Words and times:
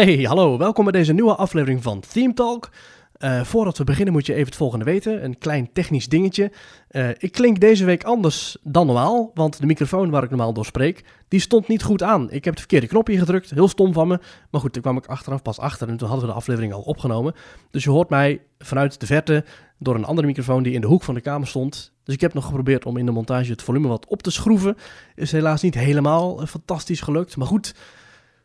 Hey, 0.00 0.22
hallo, 0.22 0.58
welkom 0.58 0.84
bij 0.84 0.92
deze 0.92 1.12
nieuwe 1.12 1.34
aflevering 1.34 1.82
van 1.82 2.00
Theme 2.00 2.34
Talk. 2.34 2.70
Uh, 3.18 3.44
voordat 3.44 3.78
we 3.78 3.84
beginnen 3.84 4.12
moet 4.12 4.26
je 4.26 4.32
even 4.32 4.46
het 4.46 4.56
volgende 4.56 4.84
weten, 4.84 5.24
een 5.24 5.38
klein 5.38 5.72
technisch 5.72 6.08
dingetje. 6.08 6.52
Uh, 6.90 7.08
ik 7.18 7.32
klink 7.32 7.60
deze 7.60 7.84
week 7.84 8.04
anders 8.04 8.56
dan 8.62 8.86
normaal, 8.86 9.30
want 9.34 9.60
de 9.60 9.66
microfoon 9.66 10.10
waar 10.10 10.22
ik 10.22 10.28
normaal 10.30 10.52
door 10.52 10.64
spreek, 10.64 11.04
die 11.28 11.40
stond 11.40 11.68
niet 11.68 11.82
goed 11.82 12.02
aan. 12.02 12.30
Ik 12.30 12.44
heb 12.44 12.52
het 12.52 12.58
verkeerde 12.58 12.86
knopje 12.86 13.18
gedrukt, 13.18 13.50
heel 13.50 13.68
stom 13.68 13.92
van 13.92 14.08
me. 14.08 14.20
Maar 14.50 14.60
goed, 14.60 14.72
toen 14.72 14.82
kwam 14.82 14.96
ik 14.96 15.06
achteraf 15.06 15.42
pas 15.42 15.58
achter 15.58 15.88
en 15.88 15.96
toen 15.96 16.08
hadden 16.08 16.26
we 16.26 16.32
de 16.32 16.38
aflevering 16.38 16.72
al 16.72 16.82
opgenomen. 16.82 17.34
Dus 17.70 17.84
je 17.84 17.90
hoort 17.90 18.08
mij 18.08 18.40
vanuit 18.58 19.00
de 19.00 19.06
verte 19.06 19.44
door 19.78 19.94
een 19.94 20.04
andere 20.04 20.26
microfoon 20.26 20.62
die 20.62 20.72
in 20.72 20.80
de 20.80 20.86
hoek 20.86 21.02
van 21.02 21.14
de 21.14 21.20
kamer 21.20 21.48
stond. 21.48 21.92
Dus 22.04 22.14
ik 22.14 22.20
heb 22.20 22.34
nog 22.34 22.44
geprobeerd 22.44 22.86
om 22.86 22.96
in 22.96 23.06
de 23.06 23.12
montage 23.12 23.50
het 23.50 23.62
volume 23.62 23.88
wat 23.88 24.06
op 24.06 24.22
te 24.22 24.30
schroeven. 24.30 24.76
Is 25.14 25.32
helaas 25.32 25.62
niet 25.62 25.74
helemaal 25.74 26.46
fantastisch 26.46 27.00
gelukt, 27.00 27.36
maar 27.36 27.46
goed... 27.46 27.74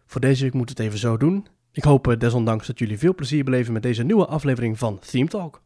Voor 0.05 0.21
deze 0.21 0.43
week 0.43 0.53
moet 0.53 0.69
het 0.69 0.79
even 0.79 0.99
zo 0.99 1.17
doen. 1.17 1.47
Ik 1.71 1.83
hoop 1.83 2.07
eh, 2.07 2.19
desondanks 2.19 2.67
dat 2.67 2.79
jullie 2.79 2.97
veel 2.97 3.15
plezier 3.15 3.43
beleven 3.43 3.73
met 3.73 3.83
deze 3.83 4.03
nieuwe 4.03 4.25
aflevering 4.25 4.79
van 4.79 4.99
Theme 4.99 5.27
Talk. 5.27 5.61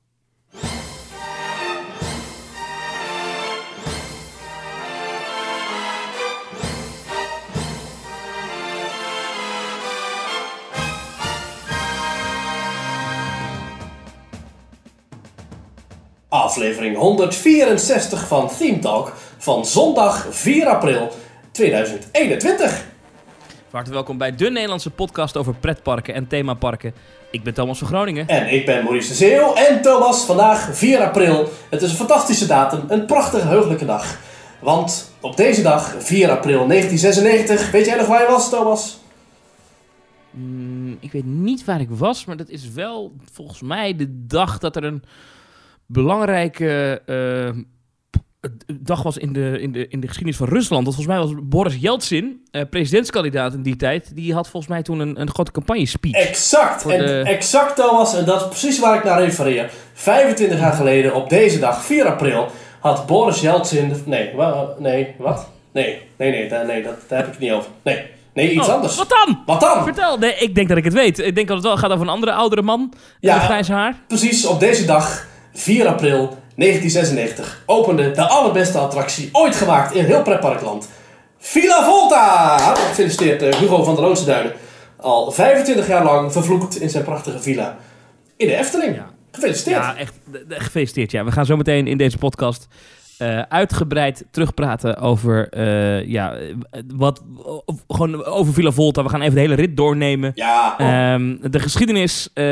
Aflevering 16.30 16.98
164 16.98 18.28
van 18.28 18.50
Theme 18.58 18.80
Talk 18.80 19.14
van 19.38 19.66
zondag 19.66 20.28
4 20.30 20.68
april 20.68 21.12
2021. 21.52 22.89
Hartelijk 23.72 24.00
welkom 24.00 24.18
bij 24.18 24.36
de 24.36 24.50
Nederlandse 24.50 24.90
podcast 24.90 25.38
over 25.38 25.56
pretparken 25.56 26.14
en 26.14 26.28
themaparken. 26.28 26.94
Ik 27.32 27.44
ben 27.44 27.54
Thomas 27.54 27.78
van 27.78 27.88
Groningen. 27.88 28.28
En 28.28 28.54
ik 28.54 28.66
ben 28.66 28.84
Maurice 28.84 29.08
de 29.08 29.14
Zeeuw. 29.14 29.54
En 29.54 29.82
Thomas, 29.82 30.26
vandaag 30.26 30.76
4 30.78 31.00
april. 31.00 31.50
Het 31.70 31.82
is 31.82 31.90
een 31.90 31.96
fantastische 31.96 32.48
datum, 32.48 32.84
een 32.88 33.06
prachtige, 33.06 33.48
heugelijke 33.48 33.86
dag. 33.86 34.20
Want 34.62 35.14
op 35.22 35.38
deze 35.38 35.62
dag, 35.62 35.96
4 36.00 36.30
april 36.30 36.68
1996, 36.68 37.72
weet 37.72 37.86
jij 37.86 37.98
nog 37.98 38.08
waar 38.08 38.22
je 38.22 38.28
was, 38.28 38.50
Thomas? 38.50 39.00
Mm, 40.32 40.98
ik 41.00 41.12
weet 41.12 41.26
niet 41.26 41.66
waar 41.66 41.82
ik 41.82 41.90
was, 41.90 42.26
maar 42.26 42.38
dat 42.38 42.50
is 42.50 42.72
wel 42.72 43.16
volgens 43.32 43.62
mij 43.62 43.96
de 43.96 44.26
dag 44.28 44.58
dat 44.58 44.76
er 44.76 44.84
een 44.84 45.04
belangrijke 45.86 47.02
uh, 47.06 47.64
dag 48.82 49.04
was 49.04 49.18
in 49.18 49.34
de, 49.34 49.58
in, 49.62 49.72
de, 49.72 49.88
in 49.88 50.00
de 50.00 50.08
geschiedenis 50.08 50.38
van 50.38 50.48
Rusland. 50.48 50.86
Dat 50.86 50.96
volgens 50.96 51.16
mij 51.16 51.26
was 51.26 51.44
Boris 51.44 51.76
Yeltsin, 51.76 52.42
uh, 52.52 52.62
presidentskandidaat 52.70 53.54
in 53.54 53.62
die 53.62 53.76
tijd. 53.76 54.16
Die 54.16 54.34
had 54.34 54.50
volgens 54.50 54.72
mij 54.72 54.82
toen 54.82 55.00
een, 55.00 55.22
een 55.22 55.30
grote 55.30 55.52
campagne-speech. 55.52 56.14
Exact. 56.14 56.86
En 56.86 57.06
de... 57.06 57.22
exact, 57.22 57.76
Thomas. 57.76 58.16
En 58.16 58.26
dat 58.26 58.42
is 58.42 58.48
precies 58.48 58.80
waar 58.80 58.96
ik 58.96 59.04
naar 59.04 59.22
refereer. 59.22 59.72
25 59.94 60.60
jaar 60.60 60.74
geleden, 60.74 61.16
op 61.16 61.30
deze 61.30 61.60
dag, 61.60 61.84
4 61.84 62.06
april, 62.06 62.48
had 62.80 63.06
Boris 63.06 63.42
Yeltsin... 63.42 63.94
Nee, 64.06 64.36
wa, 64.36 64.68
nee, 64.78 65.16
wat? 65.18 65.50
Nee, 65.72 66.02
nee, 66.18 66.32
nee, 66.32 66.50
nee, 66.50 66.66
nee 66.66 66.84
dat, 66.84 66.96
daar 67.08 67.18
heb 67.18 67.28
ik 67.28 67.34
het 67.34 67.42
niet 67.42 67.52
over. 67.52 67.70
Nee. 67.84 68.06
Nee, 68.34 68.52
iets 68.52 68.68
oh, 68.68 68.74
anders. 68.74 68.96
Wat 68.96 69.10
dan? 69.10 69.40
Wat 69.46 69.60
dan? 69.60 69.84
Vertel. 69.84 70.18
Nee, 70.18 70.36
ik 70.36 70.56
denk 70.56 70.68
dat 70.68 70.78
ik 70.78 70.84
het 70.84 70.94
weet. 70.94 71.20
Ik 71.20 71.36
denk 71.36 71.48
dat 71.48 71.58
het 71.58 71.66
wel 71.66 71.78
gaat 71.78 71.92
over 71.92 72.06
een 72.06 72.14
andere 72.14 72.32
oudere 72.32 72.62
man 72.62 72.94
ja, 73.20 73.36
met 73.36 73.44
grijs 73.44 73.68
haar. 73.68 73.96
Precies, 74.08 74.46
op 74.46 74.60
deze 74.60 74.86
dag, 74.86 75.28
4 75.54 75.88
april 75.88 76.38
1996 76.60 77.64
opende 77.66 78.12
de 78.12 78.28
allerbeste 78.28 78.78
attractie 78.78 79.30
ooit 79.32 79.56
gemaakt 79.56 79.96
in 79.96 80.06
heel 80.06 80.22
pretparkland. 80.22 80.90
Villa 81.38 81.84
Volta! 81.84 82.58
Gefeliciteerd 82.76 83.44
uh, 83.44 83.54
Hugo 83.54 83.84
van 83.84 83.96
der 83.96 84.04
Loonse 84.04 84.26
Duinen. 84.26 84.54
Al 84.98 85.32
25 85.32 85.88
jaar 85.88 86.04
lang 86.04 86.32
vervloekt 86.32 86.82
in 86.82 86.90
zijn 86.90 87.04
prachtige 87.04 87.40
villa 87.40 87.78
in 88.38 88.48
de 88.48 88.56
Efteling. 88.56 88.96
Ja. 88.96 89.10
Gefeliciteerd. 89.32 89.78
Ja, 89.78 89.98
echt 89.98 90.14
gefeliciteerd. 90.48 91.12
Ja. 91.12 91.24
We 91.24 91.32
gaan 91.32 91.46
zo 91.46 91.58
meteen 91.58 91.88
in 91.88 91.98
deze 91.98 92.18
podcast 92.18 92.68
uh, 93.22 93.42
uitgebreid 93.42 94.26
terugpraten 94.32 94.98
over, 94.98 95.48
uh, 95.58 96.08
ja, 96.08 96.36
wat, 96.96 97.24
gewoon 97.88 98.26
over 98.26 98.54
Villa 98.54 98.72
Volta. 98.72 99.04
We 99.04 99.10
gaan 99.10 99.22
even 99.22 99.34
de 99.34 99.40
hele 99.40 99.54
rit 99.54 99.78
doornemen. 99.78 100.32
Ja. 100.36 101.14
Um, 101.14 101.40
de 101.52 101.60
geschiedenis, 101.60 102.30
uh, 102.30 102.44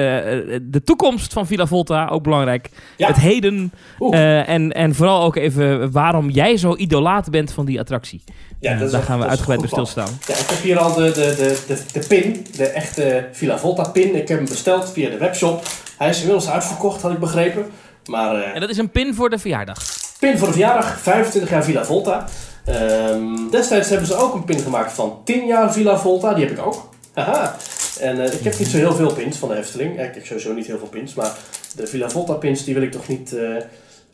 de 0.61 0.81
toekomst 0.83 1.33
van 1.33 1.47
Villa 1.47 1.65
Volta, 1.65 2.07
ook 2.07 2.23
belangrijk. 2.23 2.69
Ja. 2.97 3.07
Het 3.07 3.17
heden 3.17 3.71
en, 4.11 4.71
en 4.71 4.95
vooral 4.95 5.23
ook 5.23 5.35
even 5.35 5.91
waarom 5.91 6.29
jij 6.29 6.57
zo 6.57 6.75
idolaat 6.75 7.29
bent 7.29 7.51
van 7.51 7.65
die 7.65 7.79
attractie. 7.79 8.23
Ja, 8.59 8.77
dat 8.77 8.91
daar 8.91 9.03
gaan 9.03 9.19
we 9.19 9.25
uitgebreid 9.25 9.59
bij 9.59 9.69
stilstaan. 9.69 10.09
Ja, 10.27 10.33
ik 10.33 10.45
heb 10.47 10.61
hier 10.61 10.79
al 10.79 10.93
de, 10.93 11.03
de, 11.03 11.11
de, 11.13 11.63
de, 11.67 11.99
de 11.99 12.07
pin, 12.07 12.45
de 12.55 12.65
echte 12.65 13.27
Villa 13.31 13.57
Volta 13.57 13.89
pin. 13.89 14.15
Ik 14.15 14.27
heb 14.27 14.37
hem 14.37 14.47
besteld 14.47 14.91
via 14.91 15.09
de 15.09 15.17
webshop. 15.17 15.65
Hij 15.97 16.09
is 16.09 16.17
inmiddels 16.17 16.49
uitverkocht, 16.49 17.01
had 17.01 17.11
ik 17.11 17.19
begrepen. 17.19 17.65
Maar, 18.05 18.41
en 18.41 18.59
dat 18.59 18.69
is 18.69 18.77
een 18.77 18.89
pin 18.89 19.13
voor 19.13 19.29
de 19.29 19.39
verjaardag? 19.39 19.79
Pin 20.19 20.37
voor 20.37 20.47
de 20.47 20.53
verjaardag, 20.53 20.99
25 20.99 21.51
jaar 21.51 21.63
Villa 21.63 21.85
Volta. 21.85 22.25
Um, 22.69 23.49
destijds 23.51 23.89
hebben 23.89 24.07
ze 24.07 24.15
ook 24.15 24.33
een 24.33 24.43
pin 24.43 24.59
gemaakt 24.59 24.93
van 24.93 25.21
10 25.23 25.45
jaar 25.45 25.73
Villa 25.73 25.99
Volta. 25.99 26.33
Die 26.33 26.45
heb 26.45 26.57
ik 26.57 26.65
ook. 26.65 26.89
Haha. 27.13 27.55
En 27.99 28.17
uh, 28.17 28.33
ik 28.33 28.43
heb 28.43 28.59
niet 28.59 28.67
zo 28.67 28.77
heel 28.77 28.95
veel 28.95 29.13
pins 29.13 29.37
van 29.37 29.49
de 29.49 29.55
Efteling. 29.55 30.01
Ik 30.01 30.13
heb 30.13 30.25
sowieso 30.25 30.53
niet 30.53 30.67
heel 30.67 30.77
veel 30.77 30.87
pins. 30.87 31.13
Maar 31.13 31.31
de 31.75 31.87
Villa 31.87 32.09
Volta 32.09 32.33
pins 32.33 32.63
die 32.63 32.73
wil 32.73 32.83
ik 32.83 32.91
toch 32.91 33.07
niet 33.07 33.33
uh, 33.33 33.55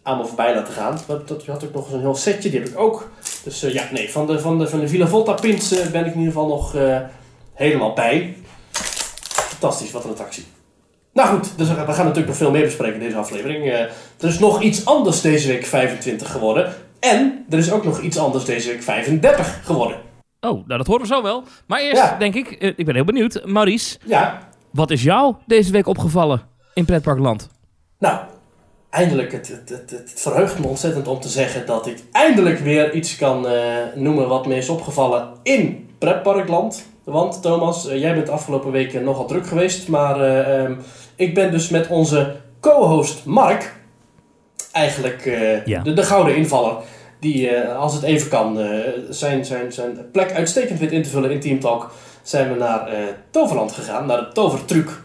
aan 0.03 0.17
me 0.17 0.25
voorbij 0.25 0.55
laten 0.55 0.73
gaan. 0.73 0.99
Dat, 1.07 1.27
dat 1.27 1.45
had 1.45 1.63
ook 1.63 1.73
nog 1.73 1.91
een 1.91 1.99
heel 1.99 2.15
setje. 2.15 2.49
Die 2.49 2.59
heb 2.59 2.69
ik 2.69 2.79
ook. 2.79 3.09
Dus 3.43 3.63
uh, 3.63 3.73
ja, 3.73 3.83
nee. 3.91 4.11
Van 4.11 4.27
de, 4.27 4.39
van 4.39 4.59
de, 4.59 4.67
van 4.67 4.79
de 4.79 4.87
Villa 4.87 5.07
Volta 5.07 5.33
pins 5.33 5.69
ben 5.69 6.05
ik 6.05 6.13
in 6.13 6.19
ieder 6.19 6.33
geval 6.33 6.47
nog 6.47 6.75
helemaal 7.53 7.93
bij. 7.93 8.35
Fantastisch, 8.71 9.91
wat 9.91 10.03
een 10.03 10.09
attractie. 10.09 10.45
Nou 11.13 11.29
goed, 11.29 11.57
dus 11.57 11.67
we 11.67 11.75
gaan 11.75 11.85
natuurlijk 11.85 12.27
nog 12.27 12.35
veel 12.35 12.51
meer 12.51 12.63
bespreken 12.63 12.93
in 12.93 13.05
deze 13.05 13.17
aflevering. 13.17 13.65
Uh, 13.65 13.79
er 13.79 13.93
is 14.19 14.39
nog 14.39 14.61
iets 14.61 14.85
anders 14.85 15.21
deze 15.21 15.47
week 15.47 15.65
25 15.65 16.31
geworden. 16.31 16.73
En 16.99 17.45
er 17.49 17.57
is 17.57 17.71
ook 17.71 17.83
nog 17.83 18.01
iets 18.01 18.17
anders 18.17 18.45
deze 18.45 18.69
week 18.69 18.83
35 18.83 19.59
geworden. 19.63 19.97
Oh, 20.41 20.67
nou 20.67 20.77
dat 20.77 20.87
horen 20.87 21.01
we 21.01 21.07
zo 21.07 21.21
wel. 21.21 21.43
Maar 21.67 21.79
eerst 21.79 22.19
denk 22.19 22.35
ik, 22.35 22.63
uh, 22.63 22.73
ik 22.75 22.85
ben 22.85 22.95
heel 22.95 23.03
benieuwd. 23.03 23.45
Maurice, 23.45 23.97
ja? 24.05 24.47
wat 24.71 24.91
is 24.91 25.03
jou 25.03 25.35
deze 25.45 25.71
week 25.71 25.87
opgevallen 25.87 26.41
in 26.73 26.85
Pretparkland? 26.85 27.49
Nou, 27.99 28.19
eindelijk, 28.89 29.31
het, 29.31 29.47
het, 29.47 29.69
het, 29.69 29.89
het, 29.91 30.13
verheugt 30.15 30.59
me 30.59 30.67
ontzettend 30.67 31.07
om 31.07 31.19
te 31.19 31.29
zeggen 31.29 31.65
dat 31.65 31.87
ik 31.87 32.03
eindelijk 32.11 32.59
weer 32.59 32.93
iets 32.93 33.15
kan 33.15 33.45
uh, 33.45 33.51
noemen 33.95 34.27
wat 34.27 34.47
me 34.47 34.55
is 34.55 34.69
opgevallen 34.69 35.29
in 35.43 35.89
Pretparkland. 35.97 36.85
Want 37.03 37.41
Thomas, 37.41 37.83
jij 37.83 38.13
bent 38.13 38.25
de 38.25 38.31
afgelopen 38.31 38.71
weken 38.71 39.03
nogal 39.03 39.25
druk 39.25 39.47
geweest, 39.47 39.87
maar... 39.87 40.19
Um, 40.61 40.79
ik 41.23 41.33
ben 41.33 41.51
dus 41.51 41.69
met 41.69 41.87
onze 41.87 42.35
co-host 42.59 43.25
Mark, 43.25 43.75
eigenlijk 44.71 45.25
uh, 45.25 45.83
de, 45.83 45.93
de, 45.93 46.03
gouden 46.03 46.35
invaller, 46.35 46.75
die 47.19 47.51
uh, 47.51 47.77
als 47.77 47.93
het 47.93 48.03
even 48.03 48.29
kan 48.29 48.59
uh, 48.59 48.79
zijn, 49.09 49.45
zijn, 49.45 49.71
zijn 49.71 50.11
plek 50.11 50.31
uitstekend 50.31 50.79
weet 50.79 50.91
in 50.91 51.03
te 51.03 51.09
vullen 51.09 51.31
in 51.31 51.39
Team 51.39 51.59
Talk, 51.59 51.91
zijn 52.21 52.53
we 52.53 52.59
naar 52.59 52.89
Toverland 53.29 53.71
gegaan, 53.71 54.05
naar 54.05 54.17
de 54.17 54.31
Tovertruc. 54.33 55.01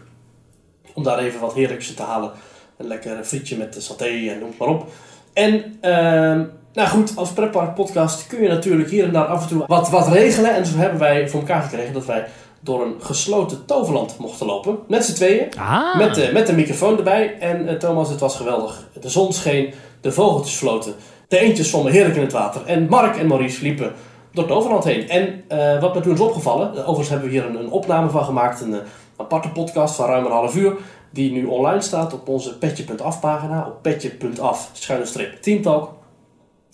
Om 0.93 1.03
daar 1.03 1.19
even 1.19 1.39
wat 1.39 1.53
heerlijks 1.53 1.93
te 1.93 2.03
halen. 2.03 2.31
Een 2.77 2.87
lekker 2.87 3.23
frietje 3.23 3.57
met 3.57 3.75
saté 3.79 4.05
en 4.05 4.39
noem 4.39 4.53
maar 4.59 4.67
op. 4.67 4.87
En 5.33 5.77
ehm, 5.81 6.43
nou 6.73 6.89
goed, 6.89 7.11
als 7.15 7.31
Preppark 7.31 7.75
podcast 7.75 8.27
kun 8.27 8.41
je 8.41 8.47
natuurlijk 8.47 8.89
hier 8.89 9.03
en 9.03 9.11
daar 9.11 9.25
af 9.25 9.41
en 9.41 9.47
toe 9.47 9.63
wat, 9.67 9.89
wat 9.89 10.07
regelen. 10.07 10.55
En 10.55 10.65
zo 10.65 10.77
hebben 10.77 10.99
wij 10.99 11.29
voor 11.29 11.39
elkaar 11.39 11.61
gekregen 11.61 11.93
dat 11.93 12.05
wij 12.05 12.25
door 12.61 12.85
een 12.85 12.95
gesloten 12.99 13.65
toverland 13.65 14.17
mochten 14.17 14.45
lopen. 14.45 14.79
Met 14.87 15.05
z'n 15.05 15.13
tweeën. 15.13 15.47
Ah. 15.57 15.97
Met, 15.97 16.15
de, 16.15 16.29
met 16.33 16.47
de 16.47 16.53
microfoon 16.53 16.97
erbij. 16.97 17.37
En 17.39 17.67
uh, 17.67 17.71
Thomas, 17.71 18.09
het 18.09 18.19
was 18.19 18.35
geweldig. 18.35 18.87
De 19.01 19.09
zon 19.09 19.33
scheen, 19.33 19.73
de 20.01 20.11
vogeltjes 20.11 20.55
floten. 20.55 20.93
De 21.27 21.39
eentjes 21.39 21.69
zwommen 21.69 21.91
heerlijk 21.91 22.15
in 22.15 22.21
het 22.21 22.31
water. 22.31 22.65
En 22.65 22.87
Mark 22.89 23.17
en 23.17 23.27
Maurice 23.27 23.61
liepen 23.61 23.93
door 24.31 24.45
Toverland 24.45 24.83
heen. 24.83 25.09
En 25.09 25.43
uh, 25.51 25.81
wat 25.81 25.95
me 25.95 26.01
toen 26.01 26.13
is 26.13 26.19
opgevallen, 26.19 26.69
overigens 26.71 27.09
hebben 27.09 27.27
we 27.27 27.33
hier 27.33 27.45
een, 27.45 27.59
een 27.59 27.71
opname 27.71 28.09
van 28.09 28.23
gemaakt, 28.23 28.61
een, 28.61 28.73
een 28.73 28.81
aparte 29.17 29.49
podcast 29.49 29.95
van 29.95 30.05
ruim 30.05 30.25
een 30.25 30.31
half 30.31 30.55
uur, 30.55 30.73
die 31.11 31.31
nu 31.31 31.45
online 31.45 31.81
staat 31.81 32.13
op 32.13 32.27
onze 32.27 32.57
petje.af 32.57 33.19
pagina, 33.19 33.67
op 33.67 33.81
petje.af, 33.81 34.69
schuine 34.73 35.05
strip 35.05 35.41
teamtalk. 35.41 35.91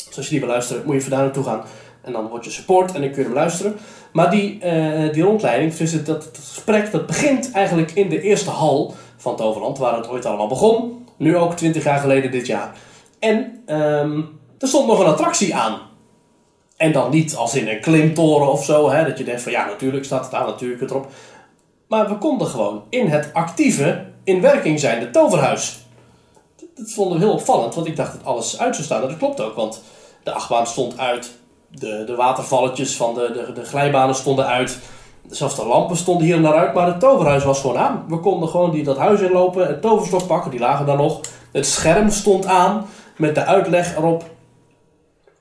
Dus 0.08 0.18
als 0.18 0.26
je 0.26 0.32
die 0.32 0.40
wil 0.40 0.50
luisteren, 0.50 0.84
moet 0.86 0.94
je 0.94 1.00
even 1.00 1.12
daar 1.12 1.24
naartoe 1.24 1.44
gaan. 1.44 1.64
En 2.06 2.12
dan 2.12 2.28
word 2.28 2.46
je 2.46 2.52
support 2.52 2.94
en 2.94 3.02
dan 3.02 3.12
kun 3.12 3.20
je 3.20 3.28
hem 3.28 3.38
luisteren. 3.38 3.76
Maar 4.14 4.32
die, 4.32 4.60
uh, 4.64 5.14
die 5.14 5.24
rondleiding, 5.24 5.76
dus 5.76 6.04
dat, 6.04 6.30
gesprek, 6.34 6.92
dat 6.92 7.06
begint 7.06 7.52
eigenlijk 7.52 7.92
in 7.92 8.10
de 8.10 8.22
eerste 8.22 8.50
hal 8.50 8.94
van 9.18 9.36
Toverland, 9.36 9.78
waar 9.78 9.98
het 9.98 10.10
ooit 10.10 10.26
allemaal 10.26 10.48
begon. 10.48 11.06
Nu 11.18 11.38
ook 11.38 11.54
20 11.54 11.84
jaar 11.84 12.00
geleden 12.00 12.32
dit 12.32 12.48
jaar. 12.48 12.76
En 13.20 13.64
um, 13.68 14.40
er 14.60 14.68
stond 14.68 14.88
nog 14.88 15.00
een 15.00 15.06
attractie 15.06 15.56
aan. 15.56 15.80
En 16.78 16.92
dan 16.92 17.12
niet 17.12 17.36
als 17.36 17.56
in 17.56 17.68
een 17.68 17.82
klimtoren 17.82 18.52
of 18.52 18.66
zo, 18.66 18.90
hè, 18.90 19.06
dat 19.06 19.18
je 19.18 19.24
denkt 19.24 19.42
van 19.42 19.52
ja, 19.52 19.66
natuurlijk 19.66 20.06
staat 20.06 20.26
het 20.26 20.34
aan, 20.34 20.46
natuurlijk 20.46 20.82
het 20.82 20.90
erop. 20.90 21.08
Maar 21.88 22.10
we 22.10 22.18
konden 22.18 22.48
gewoon 22.48 22.84
in 22.90 23.08
het 23.08 23.30
actieve, 23.34 24.06
in 24.24 24.42
werking 24.42 24.80
zijnde 24.80 25.10
toverhuis. 25.10 25.86
Dat 26.76 26.92
vonden 26.92 27.20
we 27.20 27.26
heel 27.26 27.34
opvallend, 27.34 27.76
want 27.76 27.88
ik 27.88 27.96
dacht 27.96 28.12
dat 28.12 28.26
alles 28.26 28.60
uit 28.60 28.76
zou 28.76 28.86
staan. 28.86 29.02
Dat 29.02 29.18
klopt 29.18 29.42
ook, 29.42 29.56
want 29.56 29.82
de 30.24 30.32
achtbaan 30.32 30.68
stond 30.68 30.98
uit, 30.98 31.32
de, 31.80 32.04
de 32.06 32.16
watervalletjes 32.16 32.96
van 32.96 33.14
de, 33.14 33.32
de, 33.34 33.54
de 33.54 33.66
glijbanen 33.66 34.16
stonden 34.16 34.46
uit. 34.46 34.80
Zelfs 35.30 35.56
de 35.56 35.66
lampen 35.66 35.98
stonden 35.98 36.26
hier 36.26 36.36
en 36.36 36.42
daar 36.42 36.54
uit, 36.54 36.74
maar 36.74 36.88
het 36.88 37.00
toverhuis 37.00 37.44
was 37.44 37.62
gewoon 37.62 37.78
aan. 37.78 38.06
We 38.08 38.20
konden 38.20 38.50
gewoon 38.50 38.72
die, 38.72 38.84
dat 38.84 38.98
huis 38.98 39.22
inlopen, 39.22 39.70
een 39.70 39.80
toverstok 39.80 40.28
pakken, 40.28 40.52
die 40.52 40.60
lagen 40.60 40.86
daar 40.86 40.98
nog. 40.98 41.20
Het 41.52 41.66
scherm 41.66 42.10
stond 42.10 42.46
aan 42.46 42.86
met 43.18 43.36
de 43.36 43.46
uitleg 43.46 43.96
erop. 43.96 44.24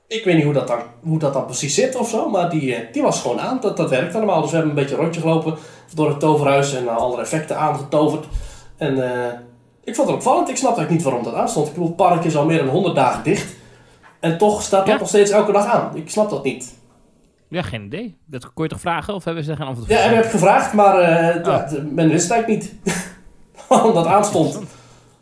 Ik 0.07 0.23
weet 0.25 0.35
niet 0.35 0.43
hoe 0.43 0.53
dat 0.53 0.67
dan, 0.67 0.79
hoe 1.03 1.19
dat 1.19 1.33
dan 1.33 1.45
precies 1.45 1.75
zit 1.75 1.95
of 1.95 2.09
zo, 2.09 2.29
maar 2.29 2.49
die, 2.49 2.75
eh, 2.75 2.93
die 2.93 3.01
was 3.01 3.21
gewoon 3.21 3.39
aan. 3.39 3.57
Dat, 3.61 3.77
dat 3.77 3.89
werkte 3.89 4.17
allemaal. 4.17 4.41
Dus 4.41 4.49
we 4.49 4.55
hebben 4.55 4.75
een 4.75 4.81
beetje 4.81 4.95
een 4.95 5.01
rondje 5.01 5.21
gelopen 5.21 5.55
door 5.93 6.09
het 6.09 6.19
toverhuis 6.19 6.73
en 6.73 6.83
uh, 6.83 6.97
alle 6.97 7.21
effecten 7.21 7.57
aangetoverd. 7.57 8.25
En 8.77 8.97
uh, 8.97 9.07
ik 9.83 9.95
vond 9.95 10.07
het 10.07 10.17
opvallend. 10.17 10.49
Ik 10.49 10.57
snap 10.57 10.77
eigenlijk 10.77 10.97
niet 10.97 11.13
waarom 11.13 11.23
dat 11.23 11.41
aanstond. 11.41 11.67
Ik 11.67 11.73
bedoel, 11.73 11.87
het 11.87 11.97
park 11.97 12.23
is 12.23 12.37
al 12.37 12.45
meer 12.45 12.57
dan 12.57 12.67
100 12.67 12.95
dagen 12.95 13.23
dicht. 13.23 13.55
En 14.25 14.37
toch 14.37 14.61
staat 14.61 14.85
dat 14.85 14.99
nog 14.99 15.07
steeds 15.07 15.31
elke 15.31 15.51
dag 15.51 15.65
aan. 15.65 15.95
Ik 15.95 16.09
snap 16.09 16.29
dat 16.29 16.43
niet. 16.43 16.73
Ja, 17.49 17.61
geen 17.61 17.83
idee. 17.83 18.17
Dat 18.25 18.53
kon 18.53 18.63
je 18.63 18.69
toch 18.69 18.79
vragen? 18.79 19.13
Of 19.13 19.23
hebben 19.23 19.43
ze 19.43 19.51
er 19.51 19.57
geen 19.57 19.67
antwoord 19.67 19.89
op? 19.89 19.95
Ja, 19.97 20.07
we 20.07 20.13
hebben 20.13 20.31
gevraagd, 20.31 20.73
maar 20.73 21.01
uh, 21.01 21.35
oh. 21.35 21.45
ja, 21.45 21.67
men 21.91 22.09
wist 22.09 22.23
het 22.23 22.31
eigenlijk 22.31 22.61
niet. 22.63 22.73
waarom 23.67 23.93
dat 23.93 24.05
aanstond. 24.05 24.59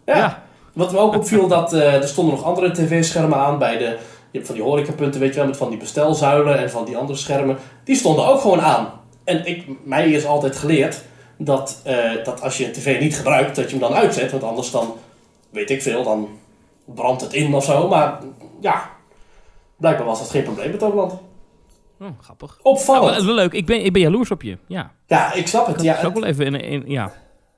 Ja. 0.06 0.18
ja. 0.18 0.44
Wat 0.74 0.92
me 0.92 0.98
ook 0.98 1.16
opviel, 1.16 1.48
dat 1.48 1.74
uh, 1.74 1.94
er 1.94 2.08
stonden 2.08 2.36
nog 2.36 2.44
andere 2.44 2.72
tv-schermen 2.72 3.38
aan 3.38 3.60
bij 3.60 3.78
de... 3.78 3.84
Je 4.32 4.40
hebt 4.40 4.46
van 4.46 4.56
die 4.56 4.64
horecapunten, 4.64 5.20
weet 5.20 5.30
je 5.30 5.36
wel, 5.36 5.48
met 5.48 5.58
van 5.58 5.70
die 5.70 5.78
bestelzuilen 5.78 6.58
en 6.58 6.72
van 6.72 6.86
die 6.86 6.98
andere 6.98 7.18
schermen. 7.18 7.58
Die 7.84 7.96
stonden 7.96 8.26
ook 8.26 8.42
gewoon 8.42 8.62
aan. 8.62 8.88
En 9.24 9.46
ik, 9.46 9.66
mij 9.84 10.12
is 10.12 10.26
altijd 10.26 10.56
geleerd 10.56 11.04
dat, 11.38 11.82
uh, 11.88 12.24
dat 12.24 12.42
als 12.42 12.58
je 12.58 12.66
een 12.66 12.72
tv 12.72 13.00
niet 13.00 13.16
gebruikt, 13.16 13.56
dat 13.56 13.66
je 13.66 13.78
hem 13.78 13.90
dan 13.90 13.98
uitzet. 13.98 14.32
Want 14.32 14.44
anders 14.44 14.72
dan, 14.72 14.94
weet 15.50 15.70
ik 15.70 15.82
veel, 15.82 16.04
dan 16.04 16.30
brandt 16.86 17.22
het 17.22 17.34
in 17.34 17.54
of 17.54 17.64
zo. 17.64 17.88
Maar 17.88 18.20
ja, 18.64 18.90
blijkbaar 19.78 20.06
was 20.06 20.20
dat 20.20 20.30
geen 20.30 20.44
probleem 20.44 20.70
met 20.70 20.80
Toverland. 20.80 21.14
Oh, 22.02 22.08
grappig. 22.22 22.60
Opvallend. 22.62 23.24
Nou, 23.24 23.34
leuk, 23.34 23.54
ik 23.54 23.66
ben, 23.66 23.86
ik 23.86 23.94
ben 23.94 24.02
jaloers 24.02 24.32
op 24.32 24.42
je. 24.42 24.58
Ja, 24.68 24.92
ja 25.08 25.34
ik 25.34 25.48
snap 25.48 25.68
het. 25.68 25.76
Ik 25.76 25.82
ja, 25.82 26.04
ook 26.04 26.14
wel 26.14 26.26
even 26.26 26.46
in, 26.46 26.62
in, 26.62 26.84
ja. 26.88 27.12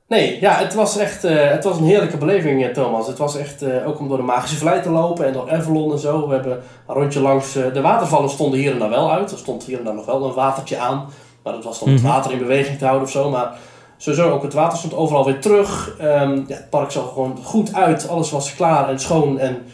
Nee, 0.08 0.40
ja, 0.42 0.58
het 0.58 0.74
was 0.74 0.98
echt 0.98 1.26
uh, 1.26 1.50
het 1.50 1.64
was 1.64 1.78
een 1.78 1.86
heerlijke 1.86 2.18
beleving, 2.18 2.66
eh, 2.66 2.74
Thomas. 2.74 3.08
Het 3.08 3.18
was 3.18 3.38
echt 3.38 3.64
uh, 3.64 3.88
ook 3.88 4.00
om 4.00 4.08
door 4.08 4.18
de 4.18 4.24
Magische 4.24 4.58
Vlei 4.58 4.82
te 4.82 4.90
lopen 4.90 5.26
en 5.26 5.34
door 5.34 5.52
Avalon 5.52 5.92
en 5.92 6.00
zo. 6.00 6.28
We 6.28 6.34
hebben 6.34 6.62
een 6.88 6.96
rondje 6.96 7.20
langs... 7.20 7.54
de 7.54 7.82
watervallen 7.82 8.30
stonden 8.30 8.60
hier 8.60 8.72
en 8.72 8.80
daar 8.80 8.90
wel 8.90 9.12
uit. 9.12 9.32
Er 9.32 9.38
stond 9.38 9.64
hier 9.64 9.78
en 9.78 9.84
daar 9.84 9.94
nog 9.94 10.06
wel 10.06 10.26
een 10.26 10.34
watertje 10.34 10.78
aan. 10.78 11.10
Maar 11.44 11.54
dat 11.54 11.64
was 11.64 11.80
om 11.80 11.92
het 11.92 12.02
mhm. 12.02 12.12
water 12.12 12.32
in 12.32 12.38
beweging 12.38 12.78
te 12.78 12.86
houden 12.86 13.06
of 13.06 13.12
zo. 13.12 13.30
Maar 13.30 13.58
sowieso 13.98 14.30
ook 14.30 14.44
het 14.44 14.54
water 14.54 14.78
stond 14.78 14.94
overal 14.94 15.26
weer 15.26 15.40
terug. 15.40 15.96
Um, 16.02 16.46
ja, 16.48 16.56
het 16.56 16.70
park 16.70 16.92
zag 16.92 17.08
gewoon 17.14 17.38
goed 17.44 17.74
uit. 17.74 18.08
Alles 18.08 18.32
was 18.32 18.56
klaar 18.56 18.90
en 18.90 19.00
schoon 19.00 19.40
en 19.40 19.66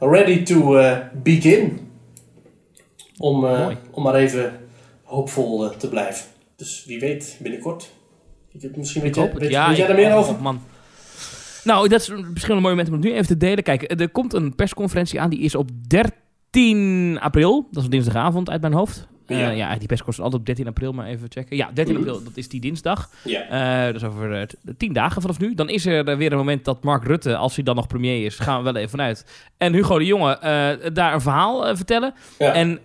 ready 0.00 0.42
to 0.42 0.78
uh, 0.78 0.98
begin. 1.22 1.88
Om, 3.18 3.44
uh, 3.44 3.68
om 3.90 4.02
maar 4.02 4.14
even 4.14 4.60
hoopvol 5.02 5.64
uh, 5.64 5.70
te 5.70 5.88
blijven. 5.88 6.24
Dus 6.56 6.84
wie 6.86 7.00
weet, 7.00 7.38
binnenkort. 7.42 7.90
Ik, 8.52 8.76
misschien 8.76 9.02
weet, 9.02 9.16
weet, 9.16 9.50
ja, 9.50 9.68
weet 9.68 9.76
jij 9.76 9.88
er 9.88 9.94
meer 9.94 10.14
over? 10.14 10.42
Man. 10.42 10.60
Nou, 11.64 11.88
dat 11.88 12.00
is 12.00 12.08
misschien 12.08 12.56
een 12.56 12.62
mooi 12.62 12.74
moment 12.74 12.88
om 12.88 12.94
het 12.94 13.02
nu 13.02 13.12
even 13.12 13.26
te 13.26 13.36
delen. 13.36 13.64
Kijk, 13.64 14.00
er 14.00 14.10
komt 14.10 14.34
een 14.34 14.54
persconferentie 14.54 15.20
aan. 15.20 15.30
Die 15.30 15.40
is 15.40 15.54
op 15.54 15.70
13 15.86 17.18
april. 17.20 17.68
Dat 17.70 17.82
is 17.82 17.88
dinsdagavond 17.88 18.50
uit 18.50 18.60
mijn 18.60 18.72
hoofd. 18.72 19.08
Ja. 19.38 19.50
Uh, 19.50 19.56
ja, 19.56 19.76
die 19.76 19.86
pers 19.86 20.02
kost 20.02 20.20
altijd 20.20 20.40
op 20.40 20.46
13 20.46 20.66
april, 20.66 20.92
maar 20.92 21.06
even 21.06 21.26
checken. 21.30 21.56
Ja, 21.56 21.70
13 21.74 21.96
april, 21.96 22.24
dat 22.24 22.36
is 22.36 22.48
die 22.48 22.60
dinsdag. 22.60 23.10
Ja. 23.24 23.86
Uh, 23.86 23.92
dus 23.92 24.04
over 24.04 24.40
uh, 24.40 24.72
10 24.76 24.92
dagen 24.92 25.20
vanaf 25.20 25.38
nu. 25.38 25.54
Dan 25.54 25.68
is 25.68 25.86
er 25.86 26.16
weer 26.16 26.32
een 26.32 26.38
moment 26.38 26.64
dat 26.64 26.82
Mark 26.82 27.04
Rutte, 27.04 27.36
als 27.36 27.54
hij 27.54 27.64
dan 27.64 27.76
nog 27.76 27.86
premier 27.86 28.24
is, 28.24 28.38
gaan 28.38 28.58
we 28.58 28.64
wel 28.64 28.76
even 28.76 28.90
vanuit. 28.90 29.26
En 29.56 29.72
Hugo 29.72 29.98
de 29.98 30.04
Jonge 30.04 30.36
uh, 30.36 30.90
daar 30.94 31.14
een 31.14 31.20
verhaal 31.20 31.76
vertellen. 31.76 32.14
Ja. 32.38 32.52
En 32.52 32.78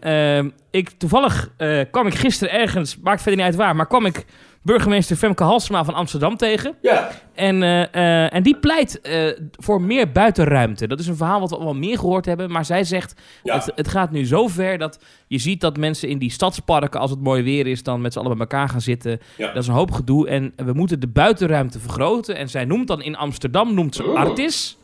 ik, 0.71 0.89
toevallig 0.89 1.51
kwam 1.91 2.07
ik 2.07 2.15
gisteren 2.15 2.53
ergens, 2.53 2.97
maakt 2.97 3.21
verder 3.21 3.35
niet 3.39 3.49
uit 3.49 3.55
waar, 3.55 3.75
maar 3.75 3.87
kwam 3.87 4.05
ik 4.05 4.25
burgemeester 4.65 5.15
Femke 5.15 5.43
Halsema 5.43 5.83
van 5.83 5.93
Amsterdam 5.93 6.37
tegen. 6.37 6.75
Ja. 6.81 7.11
En, 7.33 7.61
uh, 7.61 8.33
en 8.33 8.43
die 8.43 8.57
pleit 8.57 8.99
uh, 9.03 9.31
voor 9.51 9.81
meer 9.81 10.11
buitenruimte. 10.11 10.87
Dat 10.87 10.99
is 10.99 11.07
een 11.07 11.15
verhaal 11.15 11.39
wat 11.39 11.49
we 11.49 11.55
al 11.55 11.63
wel 11.63 11.75
meer 11.75 11.99
gehoord 11.99 12.25
hebben. 12.25 12.51
Maar 12.51 12.65
zij 12.65 12.83
zegt, 12.83 13.21
ja. 13.43 13.55
het, 13.55 13.71
het, 13.75 13.87
gaat 13.87 14.11
nu 14.11 14.25
zo 14.25 14.47
ver 14.47 14.77
dat 14.77 14.99
je 15.27 15.37
ziet 15.37 15.61
dat 15.61 15.77
mensen 15.77 16.09
in 16.09 16.17
die 16.17 16.31
stadsparken... 16.31 16.99
als 16.99 17.11
het 17.11 17.19
mooi 17.19 17.43
weer 17.43 17.67
is, 17.67 17.83
dan 17.83 18.01
met 18.01 18.13
z'n 18.13 18.19
allen 18.19 18.31
bij 18.31 18.39
elkaar 18.39 18.69
gaan 18.69 18.81
zitten. 18.81 19.19
Ja. 19.37 19.47
Dat 19.47 19.61
is 19.61 19.67
een 19.67 19.73
hoop 19.73 19.91
gedoe. 19.91 20.27
En 20.27 20.53
we 20.55 20.73
moeten 20.73 20.99
de 20.99 21.07
buitenruimte 21.07 21.79
vergroten. 21.79 22.35
En 22.35 22.49
zij 22.49 22.65
noemt 22.65 22.87
dan 22.87 23.01
in 23.01 23.15
Amsterdam, 23.15 23.73
noemt 23.73 23.95
ze 23.95 24.03
oh. 24.03 24.15
Artis... 24.15 24.77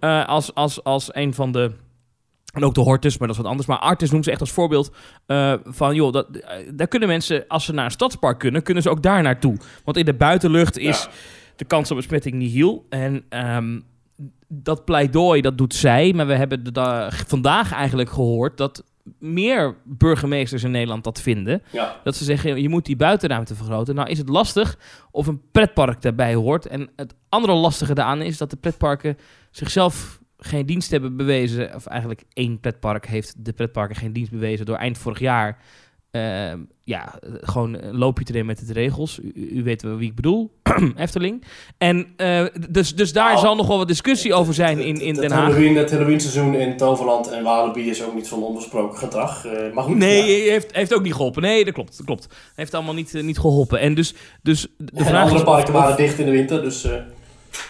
-huh. 0.00 0.26
als, 0.28 0.54
als, 0.54 0.84
als 0.84 1.14
een 1.14 1.34
van 1.34 1.52
de 1.52 1.72
en 2.52 2.64
ook 2.64 2.74
de 2.74 2.80
Hortus, 2.80 3.18
maar 3.18 3.28
dat 3.28 3.36
is 3.36 3.42
wat 3.42 3.50
anders. 3.50 3.68
Maar 3.68 3.78
Artis 3.78 4.10
noemt 4.10 4.24
ze 4.24 4.30
echt 4.30 4.40
als 4.40 4.50
voorbeeld 4.50 4.92
uh, 5.26 5.54
van... 5.64 5.94
joh, 5.94 6.12
dat, 6.12 6.26
uh, 6.30 6.42
daar 6.74 6.88
kunnen 6.88 7.08
mensen, 7.08 7.44
als 7.48 7.64
ze 7.64 7.72
naar 7.72 7.84
een 7.84 7.90
stadspark 7.90 8.38
kunnen... 8.38 8.62
kunnen 8.62 8.82
ze 8.82 8.90
ook 8.90 9.02
daar 9.02 9.22
naartoe. 9.22 9.56
Want 9.84 9.96
in 9.96 10.04
de 10.04 10.14
buitenlucht 10.14 10.78
is 10.78 11.08
de 11.56 11.64
kans 11.64 11.90
op 11.90 11.96
besmetting 11.96 12.34
nihil. 12.34 12.86
En 12.88 13.24
um, 13.56 13.84
dat 14.48 14.84
pleidooi, 14.84 15.40
dat 15.40 15.58
doet 15.58 15.74
zij. 15.74 16.12
Maar 16.12 16.26
we 16.26 16.34
hebben 16.34 16.64
de, 16.72 17.08
vandaag 17.26 17.72
eigenlijk 17.72 18.10
gehoord... 18.10 18.56
dat 18.56 18.84
meer 19.18 19.76
burgemeesters 19.84 20.62
in 20.62 20.70
Nederland 20.70 21.04
dat 21.04 21.20
vinden. 21.20 21.62
Ja. 21.72 21.96
Dat 22.04 22.16
ze 22.16 22.24
zeggen, 22.24 22.62
je 22.62 22.68
moet 22.68 22.86
die 22.86 22.96
buitenruimte 22.96 23.54
vergroten. 23.54 23.94
Nou 23.94 24.08
is 24.08 24.18
het 24.18 24.28
lastig 24.28 24.78
of 25.10 25.26
een 25.26 25.40
pretpark 25.52 26.02
daarbij 26.02 26.34
hoort. 26.34 26.66
En 26.66 26.90
het 26.96 27.14
andere 27.28 27.52
lastige 27.52 27.94
daaraan 27.94 28.22
is 28.22 28.38
dat 28.38 28.50
de 28.50 28.56
pretparken 28.56 29.18
zichzelf 29.50 30.19
geen 30.40 30.66
dienst 30.66 30.90
hebben 30.90 31.16
bewezen, 31.16 31.74
of 31.74 31.86
eigenlijk 31.86 32.22
één 32.32 32.60
pretpark 32.60 33.06
heeft 33.06 33.34
de 33.44 33.52
pretparken 33.52 33.96
geen 33.96 34.12
dienst 34.12 34.30
bewezen 34.30 34.66
door 34.66 34.76
eind 34.76 34.98
vorig 34.98 35.18
jaar. 35.18 35.58
Uh, 36.12 36.52
ja, 36.84 37.14
gewoon 37.40 37.74
een 37.74 37.96
loopje 37.96 38.24
te 38.24 38.32
nemen 38.32 38.46
met 38.46 38.66
de 38.66 38.72
regels. 38.72 39.18
U, 39.18 39.32
u 39.34 39.62
weet 39.62 39.82
wie 39.82 40.08
ik 40.08 40.14
bedoel, 40.14 40.50
Efteling. 40.96 41.44
En 41.78 42.06
uh, 42.16 42.44
dus, 42.70 42.94
dus 42.94 43.12
daar 43.12 43.38
zal 43.38 43.56
nog 43.56 43.66
wel 43.66 43.78
wat 43.78 43.88
discussie 43.88 44.34
over 44.34 44.54
zijn 44.54 44.78
in, 44.78 45.00
in 45.00 45.14
Den 45.14 45.30
Haag. 45.30 45.42
Halloween, 45.42 45.76
het 45.76 45.90
Halloween 45.90 46.20
seizoen 46.20 46.54
in 46.54 46.76
Toverland 46.76 47.30
en 47.30 47.42
Walibi 47.42 47.90
is 47.90 48.04
ook 48.04 48.14
niet 48.14 48.28
van 48.28 48.42
onbesproken 48.42 48.98
gedrag. 48.98 49.46
Uh, 49.46 49.74
maar 49.74 49.84
goed, 49.84 49.96
nee, 49.96 50.44
ja. 50.44 50.50
heeft, 50.50 50.76
heeft 50.76 50.94
ook 50.94 51.02
niet 51.02 51.14
geholpen. 51.14 51.42
Nee, 51.42 51.64
dat 51.64 51.74
klopt. 51.74 51.96
Dat 51.96 52.06
klopt. 52.06 52.26
Heeft 52.54 52.74
allemaal 52.74 52.94
niet, 52.94 53.12
niet 53.12 53.38
geholpen. 53.38 53.80
En 53.80 53.94
dus, 53.94 54.14
dus 54.42 54.66
de 54.76 54.90
en 54.94 55.04
vraag 55.04 55.22
andere 55.22 55.44
parken 55.44 55.72
waren 55.72 55.96
dicht 55.96 56.18
in 56.18 56.24
de 56.24 56.32
winter, 56.32 56.62
dus... 56.62 56.88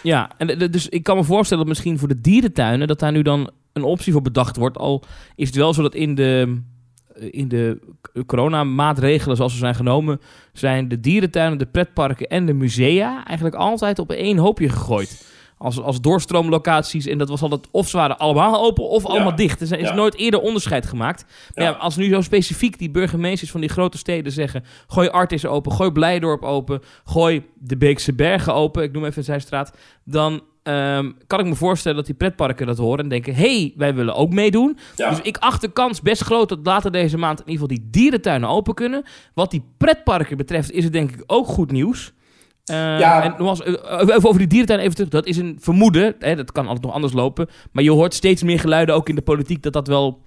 Ja, 0.03 0.29
en 0.37 0.71
dus 0.71 0.89
ik 0.89 1.03
kan 1.03 1.17
me 1.17 1.23
voorstellen 1.23 1.65
dat 1.65 1.73
misschien 1.73 1.99
voor 1.99 2.07
de 2.07 2.21
dierentuinen... 2.21 2.87
dat 2.87 2.99
daar 2.99 3.11
nu 3.11 3.21
dan 3.21 3.51
een 3.73 3.83
optie 3.83 4.13
voor 4.13 4.21
bedacht 4.21 4.57
wordt. 4.57 4.77
Al 4.77 5.03
is 5.35 5.47
het 5.47 5.55
wel 5.55 5.73
zo 5.73 5.81
dat 5.81 5.95
in 5.95 6.15
de, 6.15 6.61
in 7.15 7.47
de 7.47 7.79
coronamaatregelen 8.25 9.35
zoals 9.35 9.51
ze 9.51 9.57
zijn 9.57 9.75
genomen... 9.75 10.21
zijn 10.53 10.87
de 10.87 10.99
dierentuinen, 10.99 11.57
de 11.57 11.65
pretparken 11.65 12.27
en 12.27 12.45
de 12.45 12.53
musea... 12.53 13.25
eigenlijk 13.25 13.57
altijd 13.57 13.99
op 13.99 14.11
één 14.11 14.37
hoopje 14.37 14.69
gegooid 14.69 15.29
als, 15.61 15.81
als 15.81 16.01
doorstroomlocaties. 16.01 17.05
En 17.05 17.17
dat 17.17 17.29
was 17.29 17.41
altijd 17.41 17.67
of 17.71 17.87
ze 17.87 17.97
waren 17.97 18.17
allemaal 18.17 18.63
open 18.63 18.89
of 18.89 19.05
allemaal 19.05 19.35
dicht. 19.35 19.71
Er 19.71 19.79
is 19.79 19.91
nooit 19.91 20.15
eerder 20.15 20.41
onderscheid 20.41 20.85
gemaakt. 20.85 21.25
Maar 21.53 21.63
ja. 21.63 21.71
als 21.71 21.95
nu 21.95 22.09
zo 22.09 22.21
specifiek 22.21 22.79
die 22.79 22.91
burgemeesters 22.91 23.51
van 23.51 23.59
die 23.59 23.69
grote 23.69 23.97
steden 23.97 24.31
zeggen... 24.31 24.63
gooi 24.87 25.09
Artis 25.09 25.45
open, 25.45 25.71
gooi 25.71 25.91
Blijdorp 25.91 26.43
open... 26.43 26.81
gooi 27.05 27.45
de 27.53 27.77
Beekse 27.77 28.13
Bergen 28.13 28.53
open, 28.53 28.83
ik 28.83 28.91
noem 28.91 29.05
even 29.05 29.23
Zijstraat... 29.23 29.77
dan 30.03 30.41
um, 30.63 31.17
kan 31.27 31.39
ik 31.39 31.45
me 31.45 31.55
voorstellen 31.55 31.97
dat 31.97 32.05
die 32.05 32.15
pretparken 32.15 32.67
dat 32.67 32.77
horen 32.77 33.03
en 33.03 33.09
denken... 33.09 33.35
hey, 33.35 33.73
wij 33.77 33.95
willen 33.95 34.15
ook 34.15 34.33
meedoen. 34.33 34.77
Dus 34.95 35.21
ik 35.21 35.37
acht 35.37 35.61
de 35.61 35.71
kans 35.71 36.01
best 36.01 36.21
groot 36.21 36.49
dat 36.49 36.59
later 36.63 36.91
deze 36.91 37.17
maand... 37.17 37.39
in 37.39 37.49
ieder 37.49 37.61
geval 37.61 37.77
die 37.77 37.87
dierentuinen 37.91 38.49
open 38.49 38.73
kunnen. 38.73 39.03
Wat 39.33 39.51
die 39.51 39.63
pretparken 39.77 40.37
betreft 40.37 40.71
is 40.71 40.83
het 40.83 40.93
denk 40.93 41.11
ik 41.11 41.23
ook 41.27 41.47
goed 41.47 41.71
nieuws... 41.71 42.13
Uh, 42.65 42.99
ja. 42.99 43.23
En 43.23 43.29
nogmaals, 43.29 43.61
uh, 43.65 44.25
over 44.25 44.37
die 44.37 44.47
dierentuin 44.47 44.79
even 44.79 44.95
terug. 44.95 45.09
Dat 45.09 45.25
is 45.25 45.37
een 45.37 45.57
vermoeden. 45.59 46.15
Hè, 46.19 46.35
dat 46.35 46.51
kan 46.51 46.65
altijd 46.65 46.85
nog 46.85 46.93
anders 46.93 47.13
lopen. 47.13 47.49
Maar 47.71 47.83
je 47.83 47.91
hoort 47.91 48.13
steeds 48.13 48.43
meer 48.43 48.59
geluiden, 48.59 48.95
ook 48.95 49.09
in 49.09 49.15
de 49.15 49.21
politiek, 49.21 49.63
dat 49.63 49.73
dat 49.73 49.87
wel 49.87 50.21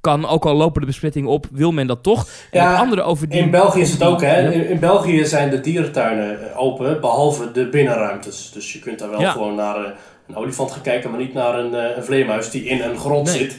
kan. 0.00 0.26
Ook 0.26 0.44
al 0.44 0.54
lopen 0.54 0.80
de 0.80 0.86
besmettingen 0.86 1.30
op, 1.30 1.46
wil 1.52 1.72
men 1.72 1.86
dat 1.86 2.02
toch. 2.02 2.28
En 2.50 2.62
ja, 2.62 2.76
andere 2.76 3.02
over 3.02 3.28
die... 3.28 3.40
In 3.40 3.50
België 3.50 3.80
is 3.80 3.92
het 3.92 4.02
ook, 4.02 4.20
hè. 4.20 4.52
In, 4.52 4.68
in, 4.68 4.78
België 4.78 5.24
zijn 5.24 5.50
de 5.50 5.60
dierentuinen 5.60 6.50
eh, 6.50 6.60
open, 6.60 7.00
behalve 7.00 7.52
de 7.52 7.68
binnenruimtes. 7.68 8.50
Dus 8.52 8.72
je 8.72 8.78
kunt 8.78 8.98
daar 8.98 9.10
wel 9.10 9.20
ja. 9.20 9.30
gewoon 9.30 9.54
naar 9.54 9.94
een 10.26 10.36
olifant 10.36 10.72
gaan 10.72 10.82
kijken, 10.82 11.10
maar 11.10 11.20
niet 11.20 11.34
naar 11.34 11.58
een, 11.58 11.96
een 11.96 12.04
vleermuis 12.04 12.50
die 12.50 12.64
in 12.64 12.82
een 12.82 12.96
grot 12.96 13.24
nee. 13.24 13.36
zit. 13.36 13.58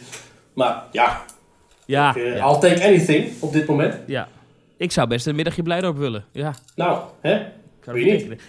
Maar 0.53 0.83
ja, 0.91 1.21
ja, 1.85 2.15
ik. 2.15 2.35
I'll 2.35 2.59
take 2.59 2.83
anything 2.83 3.29
op 3.39 3.53
dit 3.53 3.67
moment. 3.67 3.95
Ja, 4.05 4.27
ik 4.77 4.91
zou 4.91 5.07
best 5.07 5.27
een 5.27 5.35
middagje 5.35 5.63
Blijdorp 5.63 5.97
willen. 5.97 6.25
Ja. 6.31 6.53
Nou, 6.75 6.99
hè? 7.21 7.41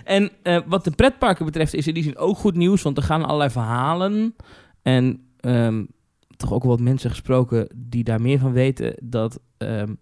En 0.04 0.30
uh, 0.42 0.60
wat 0.66 0.84
de 0.84 0.90
pretparken 0.90 1.44
betreft 1.44 1.74
is 1.74 1.86
in 1.86 1.94
die 1.94 2.02
zin 2.02 2.16
ook 2.16 2.36
goed 2.36 2.56
nieuws, 2.56 2.82
want 2.82 2.96
er 2.96 3.02
gaan 3.02 3.24
allerlei 3.24 3.50
verhalen 3.50 4.34
en 4.82 5.26
um, 5.40 5.88
toch 6.36 6.52
ook 6.52 6.64
wat 6.64 6.80
mensen 6.80 7.10
gesproken 7.10 7.68
die 7.74 8.04
daar 8.04 8.20
meer 8.20 8.38
van 8.38 8.52
weten, 8.52 8.94
dat 9.02 9.40
um, 9.58 9.98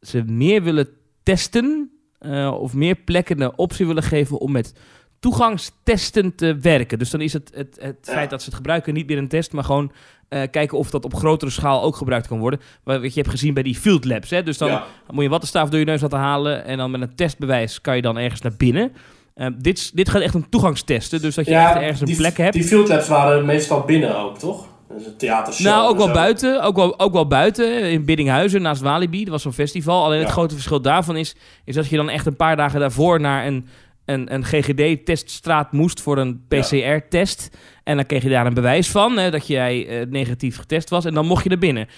ze 0.00 0.22
meer 0.22 0.62
willen 0.62 0.88
testen 1.22 1.90
uh, 2.20 2.54
of 2.58 2.74
meer 2.74 2.94
plekken 2.94 3.36
de 3.36 3.56
optie 3.56 3.86
willen 3.86 4.02
geven 4.02 4.38
om 4.38 4.52
met 4.52 4.74
toegangstesten 5.18 6.34
te 6.34 6.58
werken. 6.58 6.98
Dus 6.98 7.10
dan 7.10 7.20
is 7.20 7.32
het, 7.32 7.50
het, 7.54 7.78
het 7.80 7.98
Ja. 8.06 8.12
feit 8.12 8.30
dat 8.30 8.40
ze 8.40 8.46
het 8.46 8.54
gebruiken 8.54 8.94
niet 8.94 9.06
meer 9.06 9.18
een 9.18 9.28
test, 9.28 9.52
maar 9.52 9.64
gewoon 9.64 9.92
eh, 10.28 10.40
kijken 10.50 10.78
of 10.78 10.90
dat 10.90 11.04
op 11.04 11.14
grotere 11.14 11.50
schaal 11.50 11.82
ook 11.82 11.96
gebruikt 11.96 12.26
kan 12.26 12.38
worden. 12.38 12.60
Wat 12.84 13.02
je 13.14 13.20
hebt 13.20 13.30
gezien 13.30 13.54
bij 13.54 13.62
die 13.62 13.74
field 13.74 14.04
labs. 14.04 14.30
Hè? 14.30 14.42
Dus 14.42 14.58
dan 14.58 14.68
ja. 14.68 14.84
moet 15.06 15.16
je 15.16 15.24
een 15.24 15.30
wattenstaaf 15.30 15.68
door 15.68 15.78
je 15.78 15.84
neus 15.84 16.00
laten 16.00 16.18
halen 16.18 16.64
en 16.64 16.78
dan 16.78 16.90
met 16.90 17.00
een 17.00 17.14
testbewijs 17.14 17.80
kan 17.80 17.96
je 17.96 18.02
dan 18.02 18.18
ergens 18.18 18.40
naar 18.40 18.54
binnen. 18.56 18.92
Eh, 19.34 19.46
dit, 19.58 19.96
dit 19.96 20.08
gaat 20.08 20.22
echt 20.22 20.34
om 20.34 20.48
toegangstesten, 20.48 21.20
dus 21.20 21.34
dat 21.34 21.44
je 21.44 21.50
Ja, 21.50 21.70
echt 21.70 21.80
ergens 21.82 22.00
een 22.00 22.06
die, 22.06 22.16
plek 22.16 22.36
hebt. 22.36 22.52
Die 22.52 22.64
field 22.64 22.88
labs 22.88 23.08
waren 23.08 23.44
meestal 23.44 23.80
binnen 23.80 24.18
ook, 24.18 24.38
toch? 24.38 24.66
Dus 24.96 25.06
een 25.06 25.16
theatershow 25.16 25.66
Nou, 25.66 25.88
ook 25.88 25.96
wel 25.96 26.06
zo. 26.06 26.12
buiten. 26.12 26.62
Ook 26.62 26.76
wel, 26.76 26.98
ook 26.98 27.12
wel 27.12 27.26
buiten. 27.26 27.90
In 27.90 28.04
Biddinghuizen, 28.04 28.62
naast 28.62 28.82
Walibi. 28.82 29.22
Dat 29.22 29.32
was 29.32 29.42
zo'n 29.42 29.52
festival. 29.52 30.04
Alleen 30.04 30.20
het 30.20 30.30
grote 30.30 30.54
verschil 30.54 30.80
daarvan 30.80 31.16
is, 31.16 31.34
is 31.64 31.74
dat 31.74 31.88
je 31.88 31.96
dan 31.96 32.08
echt 32.08 32.26
een 32.26 32.36
paar 32.36 32.56
dagen 32.56 32.80
daarvoor 32.80 33.20
naar 33.20 33.46
een, 33.46 33.68
een, 34.04 34.34
een 34.34 34.44
GGD-teststraat 34.44 35.72
moest 35.72 36.00
voor 36.00 36.18
een 36.18 36.44
PCR-test. 36.48 37.56
En 37.84 37.96
dan 37.96 38.06
kreeg 38.06 38.22
je 38.22 38.28
daar 38.28 38.46
een 38.46 38.54
bewijs 38.54 38.90
van, 38.90 39.16
hè, 39.18 39.30
dat 39.30 39.46
jij 39.46 39.86
eh, 39.88 40.06
negatief 40.06 40.56
getest 40.56 40.90
was. 40.90 41.04
En 41.04 41.14
dan 41.14 41.26
mocht 41.26 41.44
je 41.44 41.50
er 41.50 41.58
binnen. 41.58 41.88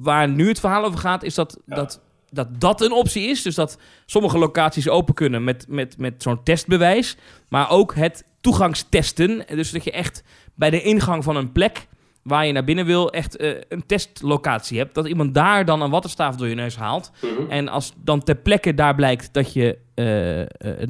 Waar 0.00 0.28
nu 0.28 0.48
het 0.48 0.60
verhaal 0.60 0.84
over 0.84 0.98
gaat, 0.98 1.22
is 1.22 1.34
dat 1.34 1.58
Ja. 1.66 1.74
dat, 1.74 2.00
dat, 2.30 2.60
dat 2.60 2.80
een 2.80 2.92
optie 2.92 3.22
is. 3.28 3.42
Dus 3.42 3.54
dat 3.54 3.78
sommige 4.06 4.38
locaties 4.38 4.88
open 4.88 5.14
kunnen 5.14 5.44
met, 5.44 5.64
met, 5.68 5.98
met 5.98 6.22
zo'n 6.22 6.42
testbewijs. 6.42 7.16
Maar 7.48 7.70
ook 7.70 7.94
het 7.94 8.24
toegangstesten. 8.40 9.44
Dus 9.48 9.70
dat 9.70 9.84
je 9.84 9.90
echt 9.90 10.22
bij 10.54 10.70
de 10.70 10.82
ingang 10.82 11.24
van 11.24 11.36
een 11.36 11.52
plek 11.52 11.86
waar 12.22 12.46
je 12.46 12.52
naar 12.52 12.64
binnen 12.64 12.86
wil, 12.86 13.10
echt 13.12 13.36
eh, 13.36 13.50
een 13.68 13.86
testlocatie 13.86 14.78
hebt. 14.78 14.94
Dat 14.94 15.06
iemand 15.08 15.34
daar 15.34 15.64
dan 15.64 15.82
een 15.82 15.90
wattenstaaf 15.90 16.36
door 16.36 16.48
je 16.48 16.54
neus 16.54 16.76
haalt. 16.76 17.10
Mhm. 17.22 17.50
En 17.50 17.68
als 17.68 17.92
dan 17.96 18.22
ter 18.22 18.36
plekke 18.36 18.74
daar 18.74 18.94
blijkt 18.94 19.32
dat 19.32 19.52
je 19.52 19.78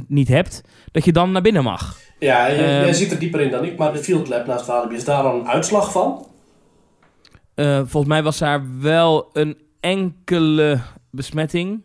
niet 0.06 0.28
hebt, 0.28 0.62
dat 0.92 1.04
je 1.04 1.12
dan 1.12 1.32
naar 1.32 1.42
binnen 1.42 1.62
mag. 1.62 1.96
Ja, 2.18 2.46
je, 2.46 2.56
Ehm. 2.56 2.64
jij 2.84 2.92
zit 2.92 3.12
er 3.12 3.18
dieper 3.18 3.40
in 3.40 3.50
dan 3.50 3.64
ik, 3.64 3.76
maar 3.78 3.92
de 3.92 3.98
field 3.98 4.28
lab 4.28 4.46
naast 4.46 4.66
Walibi, 4.66 4.94
is 4.94 5.04
daar 5.04 5.22
dan 5.22 5.34
een 5.40 5.48
uitslag 5.48 5.92
van? 5.92 6.26
Eh, 7.54 7.76
volgens 7.76 8.06
mij 8.06 8.22
was 8.22 8.38
daar 8.38 8.62
wel 8.80 9.30
een 9.32 9.58
enkele 9.80 10.80
besmetting. 11.10 11.82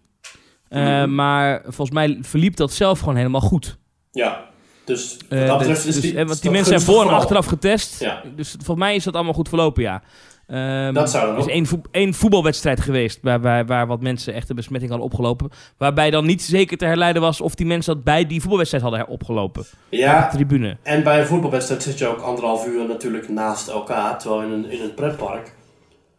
Eh, 0.68 0.82
Mhm. 0.84 1.16
Maar 1.16 1.62
volgens 1.64 1.92
mij 1.92 2.18
verliep 2.22 2.56
dat 2.56 2.72
zelf 2.72 3.00
gewoon 3.00 3.16
helemaal 3.16 3.42
goed. 3.42 3.78
Ja. 4.12 4.44
Dus 4.86 5.18
wat 5.30 5.40
Eh, 5.40 5.48
dat 5.48 5.58
dus- 5.60 5.68
betreft 5.68 5.86
is 5.86 5.94
dus- 5.94 6.02
die, 6.04 6.18
eh, 6.20 6.28
want 6.28 6.42
die 6.42 6.52
mensen 6.52 6.80
zijn 6.80 6.96
voor 6.96 7.04
en 7.06 7.14
achteraf 7.16 7.46
getest. 7.46 8.00
Ja. 8.00 8.22
Dus 8.36 8.50
volgens 8.52 8.78
mij 8.78 8.96
is 8.96 9.04
dat 9.04 9.14
allemaal 9.16 9.34
goed 9.34 9.50
verlopen, 9.50 9.84
ja. 9.84 10.02
Ehm, 10.48 10.94
Dat 10.94 11.10
zou 11.10 11.26
dan 11.26 11.36
Er 11.36 11.40
is 11.42 11.48
één, 11.48 11.66
voet- 11.66 11.88
één 11.92 12.14
voetbalwedstrijd 12.14 12.82
geweest 12.82 13.20
waar, 13.22 13.42
waar, 13.42 13.66
waar 13.66 13.88
wat 13.88 14.02
mensen 14.02 14.34
echt 14.34 14.50
een 14.50 14.56
besmetting 14.56 14.92
hadden 14.92 15.10
opgelopen. 15.10 15.50
Waarbij 15.78 16.12
dan 16.12 16.26
niet 16.26 16.42
zeker 16.42 16.78
te 16.78 16.86
herleiden 16.86 17.22
was 17.22 17.42
of 17.42 17.56
die 17.56 17.66
mensen 17.66 17.94
dat 17.94 18.04
bij 18.04 18.26
die 18.26 18.40
voetbalwedstrijd 18.40 18.84
hadden 18.84 19.08
opgelopen. 19.08 19.62
Op 19.62 19.68
Ja, 19.90 20.22
de 20.30 20.36
tribune. 20.36 20.78
en 20.84 21.04
bij 21.04 21.20
een 21.20 21.26
voetbalwedstrijd 21.26 21.84
zit 21.84 21.98
je 21.98 22.08
ook 22.08 22.20
anderhalf 22.22 22.68
uur 22.68 22.88
natuurlijk 22.88 23.30
naast 23.30 23.68
elkaar. 23.68 24.20
Terwijl 24.20 24.42
in 24.42 24.52
een, 24.52 24.72
in 24.72 24.82
een 24.82 24.94
pretpark 24.94 25.54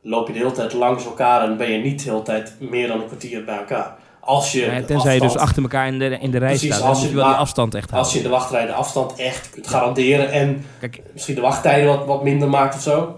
loop 0.03 0.27
je 0.27 0.33
de 0.33 0.39
hele 0.39 0.53
tijd 0.53 0.73
langs 0.73 1.05
elkaar 1.05 1.43
en 1.43 1.57
ben 1.57 1.71
je 1.71 1.79
niet 1.79 2.05
de 2.05 2.11
hele 2.11 2.23
tijd 2.23 2.55
meer 2.59 2.89
dan 2.89 3.01
een 3.01 3.07
kwartier 3.07 3.45
bij 3.45 3.57
elkaar. 3.59 3.95
Als 4.21 4.53
je, 4.53 4.61
Ja, 4.61 4.83
tenzij 4.83 5.15
je 5.15 5.21
dus 5.21 5.29
afstand- 5.29 5.49
achter 5.49 5.63
elkaar 5.63 5.87
in 5.87 5.99
de, 5.99 6.05
in 6.21 6.31
de 6.31 6.39
rij 6.39 6.49
Precies, 6.49 6.67
staat. 6.69 6.81
Dan 6.81 6.89
als 6.89 7.03
je 7.03 7.15
wel 7.15 7.25
die 7.27 7.35
afstand 7.35 7.75
echt 7.75 7.93
als 7.93 8.13
je 8.13 8.23
de 8.23 8.29
wachtrij 8.29 8.67
de 8.67 8.73
afstand 8.73 9.15
echt 9.15 9.51
kunt 9.51 9.67
garanderen 9.67 10.31
en 10.31 10.65
Kijk, 10.81 11.03
misschien 11.13 11.35
de 11.35 11.41
wachttijden 11.41 11.87
wat, 11.89 12.07
wat 12.07 12.23
minder 12.23 12.49
maakt 12.49 12.75
of 12.75 12.81
zo. 12.83 13.17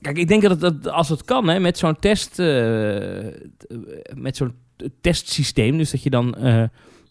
Kijk, 0.00 0.16
ik 0.18 0.28
denk 0.28 0.42
dat, 0.42 0.60
dat 0.60 0.88
als 0.88 1.08
het 1.08 1.24
kan, 1.24 1.48
hè, 1.48 1.60
met 1.60 1.78
zo'n 1.78 1.98
test, 1.98 2.34
t- 2.34 3.66
met 4.14 4.36
zo'n 4.36 4.54
testsysteem, 5.00 5.78
dus 5.78 5.90
dat 5.90 6.02
je 6.02 6.10
dan 6.10 6.34
eh, 6.34 6.62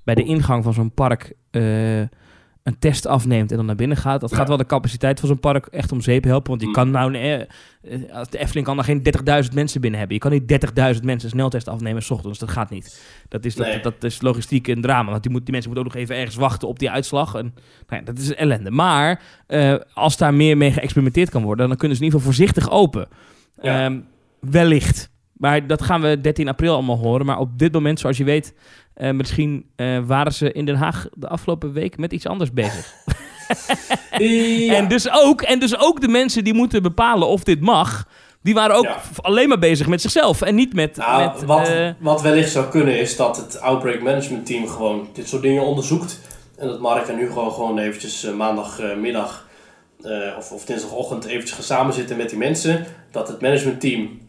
bij 0.03 0.15
de 0.15 0.23
ingang 0.23 0.63
van 0.63 0.73
zo'n 0.73 0.91
park 0.91 1.33
eh, 1.51 2.01
een 2.67 2.79
test 2.79 3.05
afneemt 3.05 3.51
en 3.51 3.57
dan 3.57 3.65
naar 3.65 3.75
binnen 3.75 3.97
gaat, 3.97 4.21
dat 4.21 4.29
Ja. 4.29 4.35
gaat 4.35 4.47
wel 4.47 4.57
de 4.57 4.65
capaciteit 4.65 5.19
van 5.19 5.27
zo'n 5.27 5.39
park 5.39 5.65
echt 5.65 5.91
om 5.91 6.01
zeep 6.01 6.23
helpen, 6.23 6.49
want 6.49 6.61
je 6.61 6.67
Mm. 6.67 6.73
kan 6.73 6.91
nou, 6.91 7.13
eh, 7.15 7.33
eh, 7.41 7.45
als 8.13 8.29
de 8.29 8.37
Efteling 8.37 8.65
kan 8.65 8.75
daar 8.75 8.85
geen 8.85 9.03
30.000 9.03 9.55
mensen 9.55 9.81
binnen 9.81 9.99
hebben. 9.99 10.17
Je 10.17 10.23
kan 10.23 10.31
niet 10.31 10.47
30.000 10.47 11.05
mensen 11.05 11.29
een 11.29 11.35
sneltest 11.35 11.67
afnemen 11.67 12.01
s 12.03 12.09
ochtends, 12.11 12.39
dat 12.39 12.49
gaat 12.49 12.69
niet. 12.69 13.01
Dat 13.27 13.45
is, 13.45 13.55
dat, 13.55 13.67
Nee. 13.67 13.79
dat 13.81 14.03
is 14.03 14.21
logistiek 14.21 14.67
een 14.67 14.81
drama, 14.81 15.09
want 15.11 15.23
die, 15.23 15.31
moet, 15.31 15.43
die 15.43 15.51
mensen 15.51 15.71
moeten 15.71 15.87
ook 15.89 15.93
nog 15.95 16.03
even 16.03 16.15
ergens 16.15 16.35
wachten 16.35 16.67
op 16.67 16.79
die 16.79 16.89
uitslag. 16.91 17.35
En, 17.35 17.53
nou 17.87 17.99
ja, 17.99 18.01
dat 18.01 18.17
is 18.17 18.33
ellende. 18.33 18.71
Maar 18.71 19.21
eh, 19.47 19.75
als 19.93 20.17
daar 20.17 20.33
meer 20.33 20.57
mee 20.57 20.71
geëxperimenteerd 20.71 21.29
kan 21.29 21.43
worden, 21.43 21.67
dan 21.67 21.77
kunnen 21.77 21.97
ze 21.97 22.03
in 22.03 22.09
ieder 22.09 22.19
geval 22.25 22.35
voorzichtig 22.35 22.71
open. 22.71 23.07
Ja. 23.61 23.83
Ehm, 23.85 23.99
wellicht. 24.39 25.09
Maar 25.33 25.67
dat 25.67 25.81
gaan 25.81 26.01
we 26.01 26.21
13 26.21 26.47
april 26.47 26.73
allemaal 26.73 26.97
horen. 26.97 27.25
Maar 27.25 27.39
op 27.39 27.59
dit 27.59 27.73
moment, 27.73 27.99
zoals 27.99 28.17
je 28.17 28.23
weet, 28.23 28.53
eh, 28.97 29.11
misschien 29.11 29.65
eh, 29.75 29.99
waren 30.05 30.33
ze 30.33 30.51
in 30.51 30.65
Den 30.65 30.75
Haag 30.75 31.07
de 31.13 31.27
afgelopen 31.27 31.73
week 31.73 31.97
met 31.97 32.11
iets 32.11 32.27
anders 32.27 32.51
bezig. 32.53 32.93
Ja. 34.17 34.73
En, 34.75 34.87
dus 34.87 35.11
ook, 35.11 35.41
en 35.41 35.59
dus 35.59 35.79
ook 35.79 36.01
de 36.01 36.07
mensen 36.07 36.43
die 36.43 36.53
moeten 36.53 36.81
bepalen 36.81 37.27
of 37.27 37.43
dit 37.43 37.61
mag, 37.61 38.07
die 38.41 38.53
waren 38.53 38.75
ook 38.75 38.83
Ja. 38.83 39.01
alleen 39.21 39.47
maar 39.47 39.59
bezig 39.59 39.87
met 39.87 40.01
zichzelf. 40.01 40.41
En 40.41 40.55
niet 40.55 40.73
met... 40.73 40.95
Nou, 40.95 41.31
met 41.31 41.43
wat, 41.43 41.67
eh, 41.67 41.89
wat 41.99 42.21
wellicht 42.21 42.51
zou 42.51 42.65
kunnen 42.67 42.99
is 42.99 43.15
dat 43.15 43.37
het 43.37 43.61
Outbreak 43.61 44.01
Management 44.01 44.45
Team 44.45 44.67
gewoon 44.67 45.07
dit 45.13 45.27
soort 45.27 45.41
dingen 45.41 45.63
onderzoekt. 45.63 46.19
En 46.57 46.67
dat 46.67 46.79
Mark 46.79 47.07
en 47.07 47.15
nu 47.15 47.31
gewoon, 47.31 47.77
eventjes 47.77 48.27
maandagmiddag 48.37 49.47
of, 50.37 50.51
of 50.51 50.65
dinsdagochtend 50.65 51.25
eventjes 51.25 51.51
gaan 51.51 51.63
samenzitten 51.63 52.17
met 52.17 52.29
die 52.29 52.37
mensen. 52.37 52.85
Dat 53.11 53.27
het 53.27 53.41
managementteam 53.41 54.19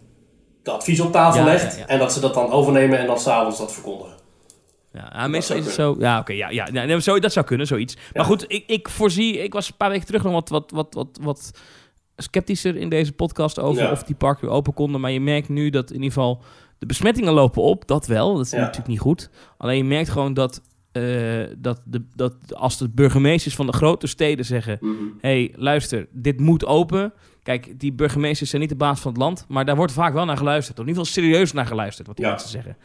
de 0.63 0.71
advies 0.71 1.01
op 1.01 1.13
tafel 1.13 1.41
Ja, 1.41 1.47
legt. 1.47 1.85
En 1.87 1.99
dat 1.99 2.13
ze 2.13 2.21
dat 2.21 2.35
dan 2.35 2.51
overnemen 2.51 2.99
en 2.99 3.07
dan 3.07 3.19
s'avonds 3.19 3.59
dat 3.59 3.73
verkondigen. 3.73 4.18
Ja, 4.92 5.12
ja, 5.12 5.26
meestal 5.26 5.57
is 5.57 5.64
het 5.64 5.75
zo. 5.75 5.97
Ja, 5.99 6.18
oké, 6.18 6.33
ja, 6.33 6.50
ja, 6.50 6.71
nee, 6.71 7.00
zo, 7.00 7.18
dat 7.18 7.33
zou 7.33 7.47
kunnen, 7.47 7.66
zoiets. 7.66 7.97
Maar 8.12 8.25
goed, 8.25 8.45
ik, 8.49 8.64
ik 8.66 8.88
voorzie. 8.88 9.38
Ik 9.42 9.52
was 9.52 9.68
een 9.68 9.76
paar 9.76 9.90
weken 9.90 10.07
terug 10.07 10.23
nog 10.23 10.33
wat, 10.33 10.49
wat, 10.49 10.71
wat, 10.71 10.95
wat, 10.95 11.18
wat 11.23 11.50
sceptischer 12.16 12.76
in 12.76 12.88
deze 12.88 13.12
podcast 13.12 13.59
over 13.59 13.83
Ja. 13.83 13.90
of 13.90 14.02
die 14.02 14.16
parken 14.16 14.45
weer 14.47 14.54
open 14.54 14.75
konden. 14.75 15.00
Maar 15.00 15.11
je 15.11 15.21
merkt 15.21 15.49
nu 15.49 15.71
dat 15.71 15.88
in 15.88 15.95
ieder 15.97 16.12
geval 16.12 16.42
de 16.78 16.87
besmettingen 16.87 17.33
lopen 17.33 17.62
op. 17.62 17.87
Dat 17.87 18.07
wel, 18.07 18.35
dat 18.37 18.45
is 18.47 18.52
natuurlijk 18.52 18.87
niet 18.87 19.00
goed. 19.00 19.30
Alleen 19.57 19.76
je 19.76 19.85
merkt 19.85 20.09
gewoon 20.09 20.35
dat, 20.35 20.62
eh, 20.92 21.02
dat, 21.59 21.80
de, 21.85 22.04
dat 22.14 22.35
als 22.54 22.78
de 22.78 22.88
burgemeesters 22.88 23.54
van 23.54 23.66
de 23.66 23.73
grote 23.73 24.07
steden 24.07 24.45
zeggen: 24.45 24.78
hey, 25.21 25.52
luister, 25.57 26.07
dit 26.12 26.40
moet 26.40 26.66
open. 26.66 27.12
Kijk, 27.49 27.81
die 27.81 27.93
burgemeesters 27.93 28.50
zijn 28.50 28.62
niet 28.62 28.71
de 28.71 28.76
baas 28.76 29.00
van 29.00 29.12
het 29.12 29.21
land, 29.21 29.45
maar 29.49 29.64
daar 29.64 29.76
wordt 29.76 29.93
vaak 29.93 30.12
wel 30.12 30.25
naar 30.25 30.37
geluisterd. 30.37 30.78
Of 30.78 30.85
in 30.85 30.90
ieder 30.90 31.05
geval 31.07 31.23
serieus 31.23 31.52
naar 31.52 31.67
geluisterd, 31.67 32.07
wat 32.07 32.17
die 32.17 32.25
Ja. 32.25 32.31
mensen 32.31 32.49
zeggen. 32.50 32.76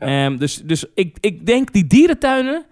Ja. 0.00 0.06
Ehm, 0.26 0.36
dus 0.36 0.56
dus 0.64 0.84
ik, 0.94 1.16
ik 1.20 1.46
denk 1.46 1.72
die 1.72 1.86
dierentuinen, 1.86 2.64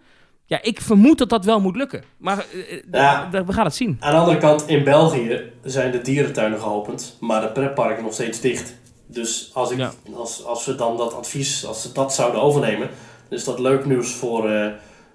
ja, 0.46 0.62
ik 0.62 0.80
vermoed 0.80 1.18
dat 1.18 1.28
dat 1.28 1.44
wel 1.44 1.60
moet 1.60 1.76
lukken. 1.76 2.02
Maar 2.18 2.38
eh, 2.38 2.72
eh, 2.76 2.82
Ja. 2.92 3.28
we 3.46 3.52
gaan 3.52 3.64
het 3.64 3.74
zien. 3.74 3.96
Aan 4.00 4.12
de 4.12 4.18
andere 4.18 4.38
kant, 4.38 4.68
in 4.68 4.84
België 4.84 5.42
zijn 5.64 5.90
de 5.92 6.00
dierentuinen 6.00 6.60
geopend, 6.60 7.16
maar 7.20 7.40
de 7.40 7.48
pretparken 7.52 8.02
nog 8.04 8.12
steeds 8.12 8.40
dicht. 8.40 8.76
Dus 9.06 9.50
als, 9.54 9.70
ik, 9.70 9.78
Ja. 9.78 9.92
als, 10.14 10.44
als 10.44 10.66
we 10.66 10.74
dan 10.74 10.96
dat 10.96 11.14
advies, 11.14 11.66
als 11.66 11.82
ze 11.82 11.92
dat 11.92 12.14
zouden 12.14 12.42
overnemen, 12.42 12.88
dan 13.28 13.38
is 13.38 13.44
dat 13.44 13.58
leuk 13.58 13.84
nieuws 13.84 14.12
voor, 14.14 14.50
eh 14.50 14.66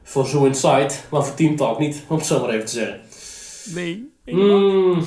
voor 0.03 0.25
Zoo 0.25 0.45
Insight, 0.45 1.07
maar 1.11 1.23
voor 1.25 1.35
Team 1.35 1.55
Talk 1.55 1.79
niet, 1.79 2.03
om 2.07 2.17
het 2.17 2.25
zo 2.25 2.39
maar 2.41 2.49
even 2.49 2.65
te 2.65 2.71
zeggen. 2.71 2.99
Nee. 3.73 4.13
Mm. 4.25 5.03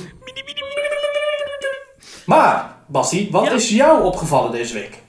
Maar, 2.28 2.76
Bassie, 2.86 3.30
wat 3.30 3.44
Ja. 3.44 3.52
is 3.52 3.68
jou 3.70 4.04
opgevallen 4.04 4.50
deze 4.52 4.74
week? 4.74 5.02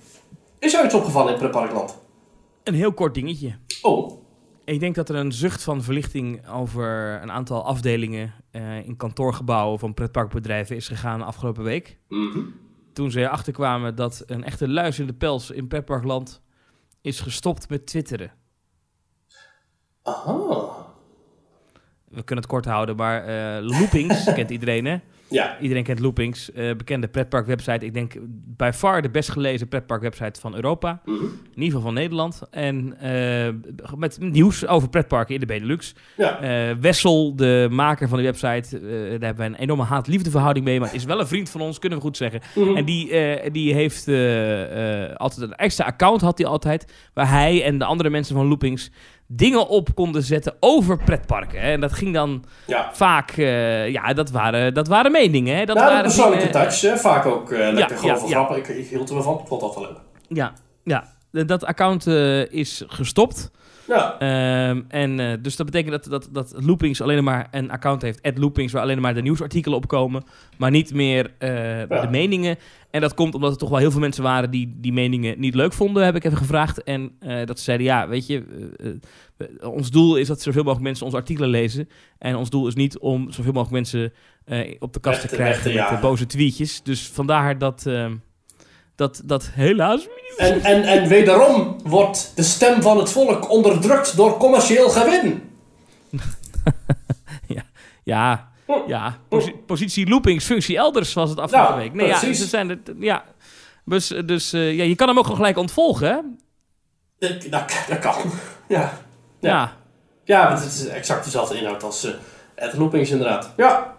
Is 0.59 0.71
jou 0.71 0.85
iets 0.85 0.93
opgevallen 0.93 1.33
in 1.33 1.39
Pretparkland? 1.39 1.97
Een 2.63 2.73
heel 2.73 2.93
kort 2.93 3.13
dingetje. 3.13 3.55
Oh, 3.81 4.21
Ik 4.65 4.79
denk 4.79 4.95
dat 4.95 5.09
er 5.09 5.15
een 5.15 5.31
zucht 5.31 5.63
van 5.63 5.83
verlichting 5.83 6.47
over 6.49 7.19
een 7.21 7.31
aantal 7.31 7.65
afdelingen 7.65 8.33
eh, 8.51 8.85
in 8.85 8.95
kantoorgebouwen 8.97 9.79
van 9.79 9.93
pretparkbedrijven 9.93 10.75
is 10.75 10.87
gegaan 10.87 11.21
afgelopen 11.21 11.63
week. 11.63 11.97
mhm. 12.07 12.39
Toen 12.93 13.11
ze 13.11 13.19
erachter 13.19 13.53
kwamen 13.53 13.95
dat 13.95 14.23
een 14.25 14.43
echte 14.43 14.69
luis 14.69 14.99
in 14.99 15.07
de 15.07 15.13
pels 15.13 15.51
in 15.51 15.67
pretparkland 15.67 16.41
is 17.01 17.19
gestopt 17.19 17.69
met 17.69 17.85
twitteren. 17.87 18.31
aha. 20.03 20.87
We 22.07 22.23
kunnen 22.23 22.43
het 22.43 22.47
kort 22.53 22.65
houden, 22.65 22.95
maar 22.95 23.23
eh, 23.25 23.63
Loopings 23.63 24.23
kent 24.33 24.49
iedereen 24.49 24.85
hè? 24.85 24.97
Ja, 25.29 25.57
Iedereen 25.59 25.83
kent 25.83 25.99
Loopings, 25.99 26.51
eh, 26.51 26.75
bekende 26.75 27.07
pretparkwebsite. 27.07 27.85
Ik 27.85 27.93
denk 27.93 28.13
by 28.57 28.69
far 28.73 29.01
de 29.01 29.09
best 29.09 29.29
gelezen 29.29 29.67
pretparkwebsite 29.67 30.39
van 30.39 30.55
Europa. 30.55 31.01
mhm. 31.05 31.15
In 31.15 31.65
ieder 31.65 31.65
geval 31.65 31.81
van 31.81 31.93
Nederland. 31.93 32.41
En 32.51 32.99
eh, 32.99 33.53
met 33.97 34.17
nieuws 34.21 34.67
over 34.67 34.89
pretparken 34.89 35.33
in 35.33 35.39
de 35.39 35.45
Benelux. 35.45 35.95
ja. 36.17 36.39
Eh, 36.41 36.75
Wessel, 36.79 37.35
de 37.35 37.67
maker 37.71 38.07
van 38.07 38.17
de 38.17 38.23
website, 38.23 38.79
daar 38.79 39.27
hebben 39.29 39.35
we 39.37 39.43
een 39.43 39.55
enorme 39.55 39.83
haat-liefdeverhouding 39.83 40.65
mee. 40.65 40.79
Maar 40.79 40.95
is 40.95 41.03
wel 41.03 41.19
een 41.19 41.27
vriend 41.27 41.49
van 41.49 41.61
ons, 41.61 41.79
kunnen 41.79 41.97
we 41.97 42.03
goed 42.03 42.17
zeggen. 42.17 42.41
Mhm. 42.55 42.75
En 42.75 42.85
die, 42.85 43.11
die 43.51 43.73
heeft 43.73 44.07
altijd 45.17 45.41
een 45.41 45.55
extra 45.55 45.85
account, 45.85 46.21
had 46.21 46.37
hij 46.37 46.47
altijd. 46.47 46.93
Waar 47.13 47.29
hij 47.29 47.63
en 47.63 47.77
de 47.77 47.85
andere 47.85 48.09
mensen 48.09 48.35
van 48.35 48.47
Loopings 48.47 48.91
dingen 49.31 49.67
op 49.67 49.95
konden 49.95 50.23
zetten 50.23 50.55
over 50.59 50.97
pretparken. 50.97 51.61
Hè. 51.61 51.71
En 51.71 51.79
dat 51.81 51.93
ging 51.93 52.13
dan 52.13 52.43
ja. 52.65 52.89
vaak, 52.93 53.31
eh, 53.31 53.89
ja, 53.89 54.13
dat 54.13 54.31
waren, 54.31 54.73
dat 54.73 54.87
waren 54.87 55.11
meningen. 55.11 55.57
Hè. 55.57 55.65
Dat 55.65 55.75
nou, 55.75 55.87
de 55.87 55.93
waren 55.93 56.11
persoonlijke 56.11 56.45
dingen- 56.51 56.61
touch, 56.61 56.81
hè. 56.81 56.97
vaak 56.97 57.25
ook 57.25 57.51
eh, 57.51 57.57
lekker 57.57 58.05
ja, 58.05 58.15
grove 58.15 58.27
ja. 58.27 58.31
grappen. 58.31 58.57
Ik, 58.57 58.67
ik 58.67 58.87
hield 58.87 59.09
er 59.09 59.15
wel 59.15 59.23
van, 59.23 59.39
ik 59.39 59.47
vond 59.47 59.61
dat 59.61 59.75
wel 59.75 59.83
leuk. 59.83 59.97
Ja, 60.27 60.53
ja. 60.83 61.03
Dat 61.31 61.65
account 61.65 62.07
eh, 62.07 62.51
is 62.51 62.83
gestopt. 62.87 63.51
Ja. 63.89 64.19
Ehm, 64.19 64.81
en 64.87 65.19
eh, 65.19 65.33
dus 65.41 65.55
dat 65.55 65.65
betekent 65.65 65.91
dat, 65.91 66.05
dat, 66.09 66.29
dat 66.31 66.65
Loopings 66.65 67.01
alleen 67.01 67.23
maar 67.23 67.47
een 67.51 67.71
account 67.71 68.01
heeft, 68.01 68.21
at 68.21 68.37
Loopings, 68.37 68.73
waar 68.73 68.81
alleen 68.81 69.01
maar 69.01 69.13
de 69.13 69.21
nieuwsartikelen 69.21 69.77
op 69.77 69.87
komen, 69.87 70.23
maar 70.57 70.71
niet 70.71 70.93
meer 70.93 71.33
eh, 71.37 71.49
de 72.01 72.07
meningen. 72.11 72.57
En 72.91 73.01
dat 73.01 73.13
komt 73.13 73.35
omdat 73.35 73.51
er 73.51 73.57
toch 73.57 73.69
wel 73.69 73.77
heel 73.77 73.91
veel 73.91 73.99
mensen 73.99 74.23
waren 74.23 74.51
die 74.51 74.75
die 74.77 74.93
meningen 74.93 75.39
niet 75.39 75.55
leuk 75.55 75.73
vonden, 75.73 76.05
heb 76.05 76.15
ik 76.15 76.23
even 76.23 76.37
gevraagd. 76.37 76.83
En 76.83 77.11
eh, 77.19 77.45
dat 77.45 77.57
ze 77.57 77.63
zeiden, 77.63 77.85
ja, 77.85 78.07
weet 78.07 78.27
je, 78.27 78.43
ons 79.61 79.91
doel 79.91 80.15
is 80.15 80.27
dat 80.27 80.41
zoveel 80.41 80.63
mogelijk 80.63 80.85
mensen 80.85 81.05
onze 81.05 81.17
artikelen 81.17 81.49
lezen. 81.49 81.89
En 82.17 82.35
ons 82.35 82.49
doel 82.49 82.67
is 82.67 82.75
niet 82.75 82.99
om 82.99 83.31
zoveel 83.31 83.53
mogelijk 83.53 83.71
mensen 83.71 84.13
op 84.79 84.93
de 84.93 84.99
kast 84.99 85.21
te 85.21 85.27
krijgen 85.27 85.73
met 85.91 86.01
boze 86.01 86.25
tweetjes. 86.25 86.83
Dus 86.83 87.07
vandaar 87.07 87.57
dat, 87.57 87.85
ehm, 87.85 88.15
dat, 88.99 89.21
dat 89.25 89.49
helaas... 89.51 90.07
En, 90.37 90.61
en, 90.61 90.83
en 90.83 91.07
wederom 91.07 91.75
wordt 91.83 92.31
de 92.35 92.43
stem 92.43 92.81
van 92.81 92.97
het 92.97 93.11
volk 93.11 93.49
onderdrukt 93.49 94.15
door 94.15 94.37
commercieel 94.37 94.89
gewin. 94.89 95.49
Ja, 98.03 98.49
ja 98.87 99.17
posi- 99.29 99.55
positie 99.65 100.09
loopings, 100.09 100.45
functie 100.45 100.77
elders 100.77 101.13
was 101.13 101.29
het 101.29 101.39
afgelopen 101.39 101.75
week. 101.77 101.93
Nee, 101.93 102.07
ja, 102.07 102.17
precies. 102.19 102.39
ze 102.39 102.45
zijn 102.47 102.81
ja. 102.99 103.23
Dus, 103.85 104.07
dus 104.25 104.53
eh, 104.53 104.75
ja, 104.75 104.83
je 104.83 104.95
kan 104.95 105.07
hem 105.07 105.17
ook 105.17 105.23
gewoon 105.23 105.37
gelijk 105.39 105.57
ontvolgen, 105.57 106.07
hè? 106.07 106.17
Eh, 107.27 107.51
Dat, 107.51 107.73
dat 107.87 107.99
kan. 107.99 108.15
Ja. 108.67 108.79
Ja. 108.79 109.49
Ja. 109.49 109.73
Ja, 110.23 110.47
want 110.47 110.63
het 110.63 110.73
is 110.73 110.87
exact 110.87 111.23
dezelfde 111.23 111.57
inhoud 111.57 111.83
als 111.83 112.03
eh 112.03 112.11
Ed 112.55 112.73
Loopings 112.77 113.09
inderdaad. 113.09 113.53
Ja. 113.57 113.95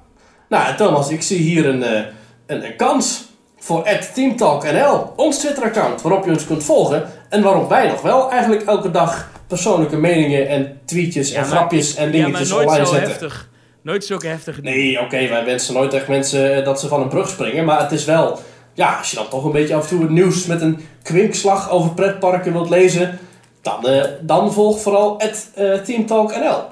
Nou, 0.48 0.76
Thomas, 0.76 1.10
ik 1.10 1.22
zie 1.22 1.38
hier 1.38 1.66
een, 1.66 1.82
eh, 1.82 2.04
een, 2.46 2.64
een 2.64 2.76
kans 2.76 3.24
voor 3.60 3.88
@teamtalknl, 4.14 5.12
ons 5.16 5.38
Twitter-account, 5.38 6.02
waarop 6.02 6.24
je 6.24 6.30
ons 6.30 6.46
kunt 6.46 6.64
volgen 6.64 7.08
en 7.28 7.42
waarop 7.42 7.68
wij 7.68 7.88
nog 7.88 8.02
wel 8.02 8.30
eigenlijk 8.30 8.62
elke 8.62 8.90
dag 8.90 9.30
persoonlijke 9.46 9.96
meningen 9.96 10.48
en 10.48 10.80
tweetjes 10.84 11.32
en 11.32 11.40
maar- 11.40 11.50
grapjes 11.50 11.94
en 11.94 12.06
Ja, 12.06 12.12
dingetjes 12.12 12.48
maar 12.48 12.56
nooit 12.56 12.68
online 12.68 12.86
zo 12.86 12.92
zetten. 12.92 13.10
heftig. 13.10 13.48
Nooit 13.82 14.04
zulke 14.04 14.26
heftige 14.26 14.60
dingen. 14.60 14.78
Nee, 14.78 15.00
oké, 15.00 15.28
wij 15.28 15.44
wensen 15.44 15.74
nooit 15.74 15.94
echt 15.94 16.08
mensen 16.08 16.56
eh, 16.56 16.64
dat 16.64 16.80
ze 16.80 16.88
van 16.88 17.00
een 17.00 17.08
brug 17.08 17.28
springen. 17.28 17.64
Maar 17.64 17.80
het 17.80 17.92
is 17.92 18.04
wel, 18.04 18.38
ja, 18.74 18.96
als 18.98 19.10
je 19.10 19.16
dan 19.16 19.28
toch 19.28 19.44
een 19.44 19.52
beetje 19.52 19.74
af 19.74 19.82
en 19.82 19.88
toe 19.88 20.00
het 20.00 20.10
nieuws 20.10 20.46
met 20.46 20.60
een 20.60 20.80
kwinkslag 21.02 21.70
over 21.70 21.90
pretparken 21.94 22.52
wilt 22.52 22.68
lezen, 22.70 23.18
dan, 23.62 23.86
eh, 23.88 24.04
dan 24.20 24.52
volg 24.52 24.80
vooral 24.80 25.14
het 25.18 25.50
eh 25.54 25.72
TeamTalkNL. 25.74 26.62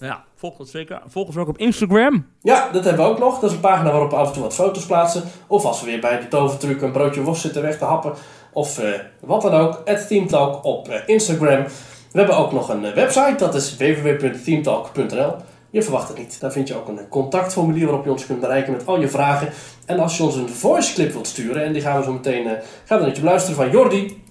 Ja, 0.00 0.24
volg 0.36 0.58
ons 0.58 0.70
zeker. 0.70 1.02
Volg 1.06 1.26
ons 1.26 1.36
ook 1.36 1.48
op 1.48 1.58
Instagram. 1.58 2.26
Ja, 2.40 2.68
dat 2.72 2.84
hebben 2.84 3.04
we 3.04 3.10
ook 3.10 3.18
nog. 3.18 3.38
Dat 3.38 3.50
is 3.50 3.56
een 3.56 3.62
pagina 3.62 3.90
waarop 3.90 4.10
we 4.10 4.16
af 4.16 4.26
en 4.26 4.32
toe 4.32 4.42
wat 4.42 4.54
foto's 4.54 4.86
plaatsen. 4.86 5.22
Of 5.46 5.64
als 5.64 5.80
we 5.80 5.86
weer 5.86 6.00
bij 6.00 6.20
de 6.20 6.28
tovertruc 6.28 6.82
een 6.82 6.92
broodje 6.92 7.22
worst 7.22 7.40
zitten 7.40 7.62
weg 7.62 7.78
te 7.78 7.84
happen. 7.84 8.12
Of 8.52 8.78
eh, 8.78 8.90
wat 9.20 9.42
dan 9.42 9.52
ook. 9.52 9.82
Het 9.84 10.08
Teamtalk 10.08 10.64
op 10.64 10.88
eh, 10.88 11.00
Instagram. 11.06 11.64
We 12.12 12.18
hebben 12.18 12.36
ook 12.36 12.52
nog 12.52 12.68
een 12.68 12.84
eh, 12.84 12.94
website. 12.94 13.34
Dat 13.36 13.54
is 13.54 13.76
www.teamtalk.nl. 13.76 15.34
Je 15.70 15.82
verwacht 15.82 16.08
het 16.08 16.18
niet. 16.18 16.40
Daar 16.40 16.52
vind 16.52 16.68
je 16.68 16.74
ook 16.74 16.88
een 16.88 17.08
contactformulier 17.08 17.86
waarop 17.86 18.04
je 18.04 18.10
ons 18.10 18.26
kunt 18.26 18.40
bereiken 18.40 18.72
met 18.72 18.86
al 18.86 19.00
je 19.00 19.08
vragen. 19.08 19.48
En 19.86 19.98
als 19.98 20.16
je 20.16 20.22
ons 20.22 20.34
een 20.34 20.48
voice 20.48 20.94
clip 20.94 21.12
wilt 21.12 21.26
sturen, 21.26 21.64
en 21.64 21.72
die 21.72 21.82
gaan 21.82 21.98
we 21.98 22.04
zo 22.04 22.12
meteen 22.12 22.46
gaan 22.84 22.98
we 22.98 23.06
naar 23.06 23.16
je 23.16 23.22
luisteren 23.22 23.56
van 23.56 23.70
Jordi, 23.70 24.22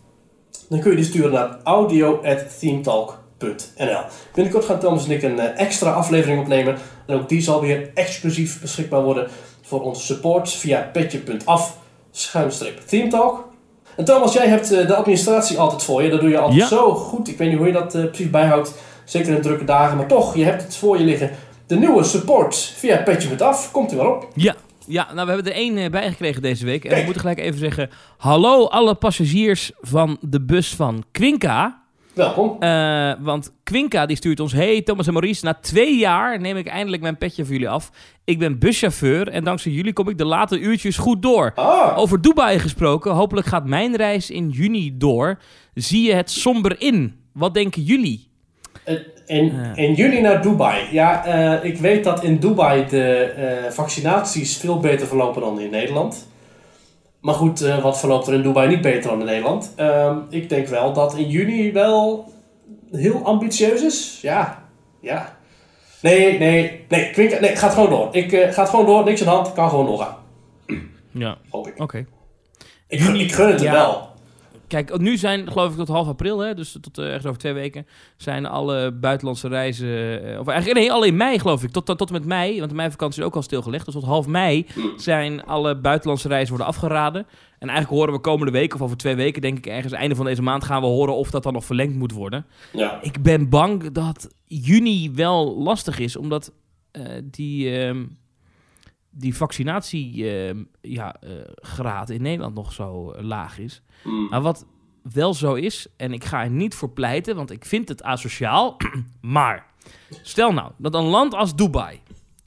dan 0.69 0.79
kun 0.79 0.89
je 0.89 0.97
die 0.97 1.05
sturen 1.05 1.31
naar 1.31 1.57
audio.themetalk.nl. 1.63 3.24
Binnenkort 4.33 4.65
gaan 4.65 4.79
Thomas 4.79 5.05
en 5.05 5.11
ik 5.11 5.23
een 5.23 5.39
eh, 5.39 5.59
extra 5.61 5.91
aflevering 5.91 6.39
opnemen. 6.41 6.77
En 7.07 7.15
ook 7.15 7.29
die 7.29 7.41
zal 7.41 7.61
weer 7.61 7.89
exclusief 7.93 8.61
beschikbaar 8.61 9.03
worden 9.03 9.27
voor 9.61 9.81
onze 9.81 10.01
support 10.05 10.49
via 10.49 10.89
petje.af 10.93 11.77
schuinstreep 12.11 12.79
themetalk. 12.87 13.47
En 13.97 14.05
Thomas, 14.05 14.33
jij 14.33 14.47
hebt 14.47 14.71
eh, 14.71 14.87
de 14.87 14.95
administratie 14.95 15.57
altijd 15.57 15.83
voor 15.83 16.03
je. 16.03 16.09
Dat 16.09 16.19
doe 16.21 16.29
je 16.29 16.37
altijd 16.37 16.59
Ja. 16.59 16.67
zo 16.67 16.93
goed. 16.93 17.27
Ik 17.27 17.37
weet 17.37 17.49
niet 17.49 17.57
hoe 17.57 17.67
je 17.67 17.73
dat 17.73 17.95
eh, 17.95 18.05
precies 18.05 18.29
bijhoudt. 18.29 18.73
Zeker 19.05 19.35
in 19.35 19.41
drukke 19.41 19.65
dagen. 19.65 19.97
Maar 19.97 20.07
toch, 20.07 20.35
je 20.35 20.43
hebt 20.43 20.61
het 20.63 20.75
voor 20.75 20.97
je 20.97 21.03
liggen. 21.03 21.31
De 21.67 21.75
nieuwe 21.75 22.03
support 22.03 22.55
via 22.55 22.97
petje.af. 23.03 23.71
Komt 23.71 23.93
u 23.93 23.95
maar 23.95 24.07
op. 24.15 24.27
Ja. 24.35 24.55
Ja, 24.87 25.13
nou 25.13 25.27
we 25.27 25.33
hebben 25.33 25.51
er 25.51 25.57
één 25.57 25.77
eh, 25.77 25.89
bijgekregen 25.89 26.41
deze 26.41 26.65
week. 26.65 26.85
En 26.85 26.97
we 26.97 27.03
moeten 27.03 27.21
gelijk 27.21 27.39
even 27.39 27.59
zeggen... 27.59 27.89
Hallo 28.17 28.65
alle 28.67 28.95
passagiers 28.95 29.71
van 29.81 30.17
de 30.21 30.41
bus 30.41 30.75
van 30.75 31.03
Quinca. 31.11 31.83
Welkom. 32.15 32.55
Eh, 32.59 33.13
want 33.19 33.53
Quinca 33.63 34.05
die 34.05 34.15
stuurt 34.15 34.39
ons... 34.39 34.53
Hey 34.53 34.81
Thomas 34.81 35.07
en 35.07 35.13
Maurice, 35.13 35.45
na 35.45 35.53
twee 35.53 35.97
jaar 35.97 36.39
neem 36.39 36.57
ik 36.57 36.67
eindelijk 36.67 37.01
mijn 37.01 37.17
petje 37.17 37.43
voor 37.43 37.53
jullie 37.53 37.69
af. 37.69 37.91
Ik 38.23 38.39
ben 38.39 38.59
buschauffeur 38.59 39.27
en 39.29 39.43
dankzij 39.43 39.71
jullie 39.71 39.93
kom 39.93 40.09
ik 40.09 40.17
de 40.17 40.25
late 40.25 40.59
uurtjes 40.59 40.97
goed 40.97 41.21
door. 41.21 41.51
Ah, 41.55 41.97
Over 41.97 42.21
Dubai 42.21 42.59
gesproken, 42.59 43.11
hopelijk 43.11 43.47
gaat 43.47 43.65
mijn 43.65 43.95
reis 43.95 44.29
in 44.29 44.49
juni 44.49 44.97
door. 44.97 45.37
Zie 45.73 46.07
je 46.07 46.13
het 46.13 46.31
somber 46.31 46.75
in? 46.81 47.15
Wat 47.33 47.53
denken 47.53 47.81
jullie? 47.81 48.27
in, 49.25 49.45
Ja. 49.45 49.75
in 49.75 49.93
juni 49.93 50.21
naar 50.21 50.41
Dubai. 50.41 50.87
Ja, 50.91 51.25
eh, 51.25 51.69
ik 51.69 51.77
weet 51.77 52.03
dat 52.03 52.23
in 52.23 52.37
Dubai 52.39 52.85
de 52.89 53.13
eh, 53.13 53.71
vaccinaties 53.71 54.57
veel 54.57 54.79
beter 54.79 55.07
verlopen 55.07 55.41
dan 55.41 55.59
in 55.59 55.69
Nederland. 55.69 56.27
Maar 57.25 57.35
goed, 57.35 57.61
eh, 57.61 57.81
wat 57.83 57.99
verloopt 57.99 58.27
er 58.27 58.33
in 58.33 58.41
Dubai 58.41 58.67
niet 58.67 58.81
beter 58.81 59.09
dan 59.09 59.19
in 59.19 59.25
Nederland? 59.25 59.73
Ehm, 59.75 60.17
ik 60.29 60.49
denk 60.49 60.67
wel 60.67 60.93
dat 60.93 61.15
in 61.15 61.27
juni 61.29 61.71
wel 61.71 62.31
heel 62.91 63.21
ambitieus 63.23 63.81
is. 63.83 64.19
Ja, 64.21 64.63
ja. 65.01 65.35
Nee, 66.01 66.37
nee, 66.39 66.85
nee, 66.89 67.09
Kwink, 67.11 67.39
nee, 67.39 67.55
gaat 67.55 67.73
gewoon 67.73 67.89
door. 67.89 68.07
Ik 68.11 68.31
eh, 68.31 68.51
ga 68.53 68.61
het 68.61 68.69
gewoon 68.69 68.85
door, 68.85 69.03
niks 69.03 69.19
aan 69.19 69.27
de 69.27 69.33
hand, 69.33 69.53
kan 69.53 69.69
gewoon 69.69 69.85
doorgaan. 69.85 70.15
Ja, 71.11 71.37
Hoop 71.49 71.67
ik. 71.67 71.81
oké. 71.81 72.05
Ik, 72.87 72.99
gun- 72.99 73.15
ik 73.19 73.31
gun 73.33 73.47
het 73.51 73.61
hem 73.61 73.71
wel. 73.71 74.09
Kijk, 74.67 74.97
nu 74.97 75.17
zijn, 75.17 75.51
geloof 75.51 75.71
ik, 75.71 75.77
tot 75.77 75.87
half 75.87 76.07
april, 76.07 76.39
hè, 76.39 76.53
dus 76.53 76.77
tot 76.81 76.97
eh, 76.97 77.05
ergens 77.05 77.25
over 77.25 77.39
twee 77.39 77.53
weken, 77.53 77.87
zijn 78.17 78.45
alle 78.45 78.91
buitenlandse 78.91 79.47
reizen, 79.47 80.23
eh, 80.23 80.39
of 80.39 80.47
eigenlijk, 80.47 80.79
nee, 80.79 80.91
al 80.91 81.03
in 81.03 81.15
mei 81.15 81.39
geloof 81.39 81.63
ik, 81.63 81.71
tot, 81.71 81.85
tot, 81.85 81.97
tot 81.97 82.07
en 82.07 82.13
met 82.13 82.25
mei, 82.25 82.57
want 82.57 82.69
de 82.69 82.75
meivakantie 82.75 83.21
is 83.21 83.27
ook 83.27 83.35
al 83.35 83.41
stilgelegd, 83.41 83.85
dus 83.85 83.93
tot 83.93 84.03
half 84.03 84.27
mei 84.27 84.65
zijn 84.95 85.45
alle 85.45 85.77
buitenlandse 85.77 86.27
reizen 86.27 86.49
worden 86.49 86.67
afgeraden. 86.67 87.25
En 87.59 87.69
eigenlijk 87.69 87.99
horen 87.99 88.13
we 88.13 88.19
komende 88.19 88.51
week, 88.51 88.73
of 88.73 88.81
over 88.81 88.97
twee 88.97 89.15
weken, 89.15 89.41
denk 89.41 89.57
ik, 89.57 89.65
ergens 89.65 89.93
einde 89.93 90.15
van 90.15 90.25
deze 90.25 90.41
maand 90.41 90.63
gaan 90.63 90.81
we 90.81 90.87
horen 90.87 91.15
of 91.15 91.29
dat 91.29 91.43
dan 91.43 91.53
nog 91.53 91.65
verlengd 91.65 91.95
moet 91.95 92.11
worden. 92.11 92.45
Ja. 92.73 92.99
Ik 93.01 93.21
ben 93.21 93.49
bang 93.49 93.91
dat 93.91 94.29
juni 94.45 95.11
wel 95.13 95.55
lastig 95.57 95.99
is, 95.99 96.15
omdat 96.15 96.51
eh, 96.91 97.03
die, 97.23 97.79
ehm, 97.79 98.03
die 99.17 99.35
vaccinatiegraad 99.35 100.65
ja, 100.81 101.15
eh, 101.21 101.29
graad 101.55 102.09
in 102.09 102.21
Nederland 102.21 102.55
nog 102.55 102.73
zo 102.73 103.11
eh, 103.11 103.23
laag 103.23 103.59
is. 103.59 103.81
Mm. 104.03 104.27
Maar 104.29 104.41
wat 104.41 104.65
wel 105.13 105.33
zo 105.33 105.53
is, 105.53 105.87
en 105.97 106.13
ik 106.13 106.23
ga 106.23 106.43
er 106.43 106.49
niet 106.49 106.75
voor 106.75 106.89
pleiten, 106.89 107.35
want 107.35 107.51
ik 107.51 107.65
vind 107.65 107.89
het 107.89 108.03
asociaal. 108.03 108.77
maar 109.21 109.65
stel 110.21 110.51
nou 110.53 110.71
dat 110.77 110.93
een 110.93 111.03
land 111.03 111.33
als 111.33 111.55
Dubai, 111.55 111.99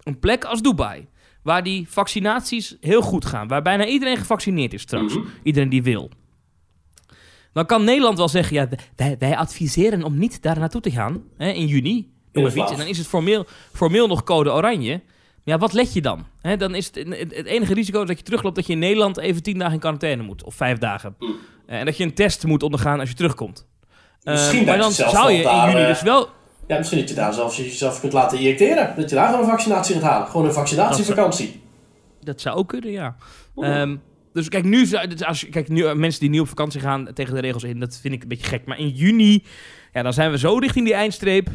een 0.02 0.18
plek 0.18 0.44
als 0.44 0.62
Dubai, 0.62 1.06
waar 1.42 1.62
die 1.62 1.88
vaccinaties 1.88 2.76
heel 2.80 3.02
goed 3.02 3.24
gaan, 3.24 3.48
waar 3.48 3.62
bijna 3.62 3.86
iedereen 3.86 4.16
gevaccineerd 4.16 4.72
is 4.72 4.82
straks, 4.82 5.14
Mhm. 5.14 5.26
iedereen 5.42 5.68
die 5.68 5.82
wil. 5.82 6.10
Dan 7.52 7.66
kan 7.66 7.84
Nederland 7.84 8.18
wel 8.18 8.28
zeggen, 8.28 8.56
ja, 8.56 8.68
wij, 8.96 9.16
wij 9.18 9.36
adviseren 9.36 10.02
om 10.02 10.18
niet 10.18 10.42
daar 10.42 10.58
naartoe 10.58 10.80
te 10.80 10.90
gaan 10.90 11.22
hè, 11.36 11.50
in 11.50 11.66
juni. 11.66 12.10
Maar. 12.32 12.70
En 12.70 12.76
dan 12.76 12.86
is 12.86 12.98
het 12.98 13.06
formeel, 13.06 13.46
formeel 13.72 14.06
nog 14.06 14.22
code 14.22 14.52
oranje. 14.52 15.02
Ja, 15.48 15.58
wat 15.58 15.72
let 15.72 15.92
je 15.92 16.00
dan? 16.00 16.26
Dan 16.58 16.74
is 16.74 16.86
het, 16.86 16.96
het 17.18 17.46
enige 17.46 17.74
risico 17.74 18.04
dat 18.04 18.18
je 18.18 18.24
terugloopt 18.24 18.56
dat 18.56 18.66
je 18.66 18.72
in 18.72 18.78
Nederland 18.78 19.18
even 19.18 19.42
tien 19.42 19.58
dagen 19.58 19.74
in 19.74 19.80
quarantaine 19.80 20.22
moet. 20.22 20.44
Of 20.44 20.54
vijf 20.54 20.78
dagen. 20.78 21.14
Mm. 21.18 21.36
Eh, 21.66 21.78
en 21.78 21.84
dat 21.84 21.96
je 21.96 22.04
een 22.04 22.14
test 22.14 22.44
moet 22.44 22.62
ondergaan 22.62 23.00
als 23.00 23.08
je 23.08 23.14
terugkomt. 23.14 23.66
Eh, 24.22 24.32
Misschien 24.32 24.64
maar 24.64 24.78
dat 24.78 24.96
dan 24.96 25.10
zou 25.10 25.32
je 25.32 25.42
in 25.42 25.66
juni 25.66 25.80
eh, 25.80 25.86
dus 25.86 26.02
wel... 26.02 26.28
Ja, 26.66 26.76
misschien 26.76 26.98
dat 26.98 27.08
je 27.08 27.14
daar 27.14 27.32
zelfs 27.34 27.56
jezelf 27.56 28.00
kunt 28.00 28.12
laten 28.12 28.38
injecteren. 28.38 28.92
Dat 28.96 29.10
je 29.10 29.16
daar 29.16 29.28
gewoon 29.28 29.42
een 29.42 29.50
vaccinatie 29.50 29.94
gaat 29.94 30.02
halen. 30.02 30.28
Gewoon 30.28 30.46
een 30.46 30.52
vaccinatievakantie. 30.52 31.60
Dat 32.20 32.40
zou 32.40 32.56
ook 32.56 32.68
kunnen, 32.68 32.90
ja. 32.90 33.16
Ehm, 33.56 33.96
dus 34.32 34.48
kijk, 34.48 34.64
nu, 34.64 34.88
dus 34.88 35.24
als 35.24 35.48
kijk, 35.50 35.68
nu 35.68 35.94
mensen 35.94 36.20
die 36.20 36.30
nu 36.30 36.40
op 36.40 36.48
vakantie 36.48 36.80
gaan 36.80 37.08
tegen 37.14 37.34
de 37.34 37.40
regels 37.40 37.62
in, 37.62 37.80
dat 37.80 37.98
vind 38.02 38.14
ik 38.14 38.22
een 38.22 38.28
beetje 38.28 38.46
gek. 38.46 38.66
Maar 38.66 38.78
in 38.78 38.88
juni, 38.88 39.44
ja, 39.92 40.02
dan 40.02 40.12
zijn 40.12 40.30
we 40.30 40.38
zo 40.38 40.58
richting 40.58 40.84
die 40.84 40.94
eindstreep. 40.94 41.48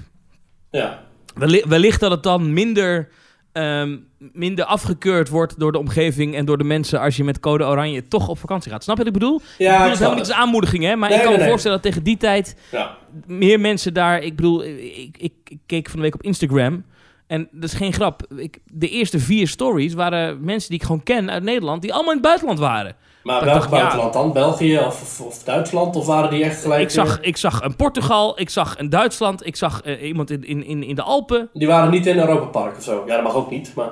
Ja. 0.72 1.04
Wellicht, 1.36 1.66
wellicht 1.66 2.00
dat 2.00 2.12
het 2.12 2.24
dan 2.24 2.54
minder, 2.54 3.10
ehm, 3.54 3.98
minder 4.18 4.66
afgekeurd 4.66 5.30
wordt 5.30 5.60
door 5.60 5.72
de 5.72 5.78
omgeving 5.80 6.36
en 6.36 6.46
door 6.46 6.58
de 6.58 6.64
mensen 6.64 7.00
als 7.00 7.16
je 7.16 7.24
met 7.24 7.40
code 7.40 7.64
oranje 7.66 8.08
toch 8.08 8.28
op 8.28 8.38
vakantie 8.40 8.72
gaat. 8.72 8.84
Snap 8.84 8.98
je 8.98 9.04
wat 9.04 9.14
ik 9.14 9.20
bedoel? 9.20 9.36
ik 9.36 9.44
bedoel 9.58 9.80
het 9.80 9.92
helemaal 9.98 10.10
niet 10.18 10.28
als 10.28 10.32
aanmoediging, 10.38 10.84
hè? 10.84 10.96
Maar 10.96 11.10
Nee, 11.10 11.18
ik 11.18 11.24
kan 11.24 11.32
nee, 11.32 11.40
me 11.40 11.44
nee. 11.44 11.50
voorstellen 11.52 11.82
dat 11.82 11.86
tegen 11.92 12.04
die 12.04 12.18
tijd 12.18 12.56
Ja. 12.72 12.98
meer 13.28 13.60
mensen 13.60 13.94
daar... 13.94 14.22
Ik 14.24 14.36
bedoel, 14.36 14.64
ik, 14.64 15.18
ik, 15.18 15.34
ik 15.48 15.58
keek 15.66 15.88
van 15.90 15.96
de 15.96 16.02
week 16.06 16.14
op 16.14 16.24
Instagram 16.24 16.84
en 17.28 17.48
dat 17.52 17.64
is 17.64 17.74
geen 17.74 17.94
grap. 17.94 18.22
Ik, 18.36 18.60
de 18.66 18.90
eerste 18.90 19.20
vier 19.20 19.48
stories 19.48 19.94
waren 19.94 20.44
mensen 20.44 20.70
die 20.70 20.80
ik 20.80 20.86
gewoon 20.86 21.04
ken 21.04 21.32
uit 21.32 21.44
Nederland, 21.44 21.82
die 21.82 21.94
allemaal 21.94 22.12
in 22.12 22.18
het 22.18 22.28
buitenland 22.28 22.60
waren. 22.60 22.96
Maar 23.24 23.46
welk 23.46 23.64
ja. 23.64 23.70
buitenland 23.70 24.14
dan? 24.14 24.34
België 24.34 24.78
of, 24.78 25.02
of, 25.02 25.22
of 25.22 25.44
Duitsland? 25.44 25.96
Of 25.96 26.06
waren 26.06 26.30
die 26.30 26.44
echt 26.44 26.62
gelijk... 26.62 26.82
Ik 26.82 26.90
zag, 26.90 27.20
ik 27.22 27.38
zag 27.38 27.62
een 27.62 27.76
Portugal, 27.76 28.40
ik 28.40 28.50
zag 28.50 28.80
een 28.80 28.90
Duitsland, 28.90 29.46
ik 29.46 29.56
zag 29.56 29.82
eh, 29.82 30.08
iemand 30.08 30.30
in, 30.30 30.44
in, 30.44 30.66
in, 30.66 30.84
in 30.84 30.96
de 30.96 31.02
Alpen. 31.02 31.50
die 31.54 31.68
waren 31.68 31.92
niet 31.92 32.06
in 32.06 32.18
Europa 32.18 32.46
Park 32.46 32.78
of 32.78 32.84
zo. 32.84 33.04
Ja, 33.08 33.16
dat 33.16 33.24
mag 33.24 33.36
ook 33.36 33.50
niet, 33.50 33.74
maar... 33.76 33.90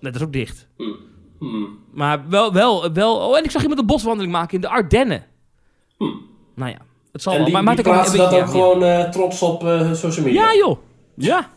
Nee, 0.00 0.12
dat 0.12 0.14
is 0.14 0.26
ook 0.26 0.32
dicht. 0.32 0.68
Hmm. 1.38 1.78
Maar 1.92 2.28
wel, 2.28 2.52
wel, 2.52 2.92
wel... 2.92 3.16
Oh, 3.16 3.38
en 3.38 3.44
ik 3.44 3.50
zag 3.50 3.62
iemand 3.62 3.80
een 3.80 3.86
boswandeling 3.86 4.32
maken 4.32 4.54
in 4.54 4.60
de 4.60 4.68
Ardennen. 4.68 5.24
Hmm. 5.96 6.20
Nou 6.54 6.70
ja. 6.70 6.78
Het 7.12 7.22
zal 7.22 7.32
En 7.32 7.38
wel. 7.38 7.46
die, 7.46 7.54
Maar 7.54 7.64
maakt 7.64 7.84
die 7.84 7.92
plaatsen 7.92 8.18
dat 8.18 8.32
ook 8.32 8.38
ja, 8.38 8.46
gewoon 8.46 8.82
eh, 8.82 9.08
trots 9.08 9.42
op 9.42 9.64
eh, 9.64 9.92
social 9.92 10.24
media? 10.24 10.42
Ja, 10.42 10.54
joh. 10.56 10.78
Ja, 11.14 11.48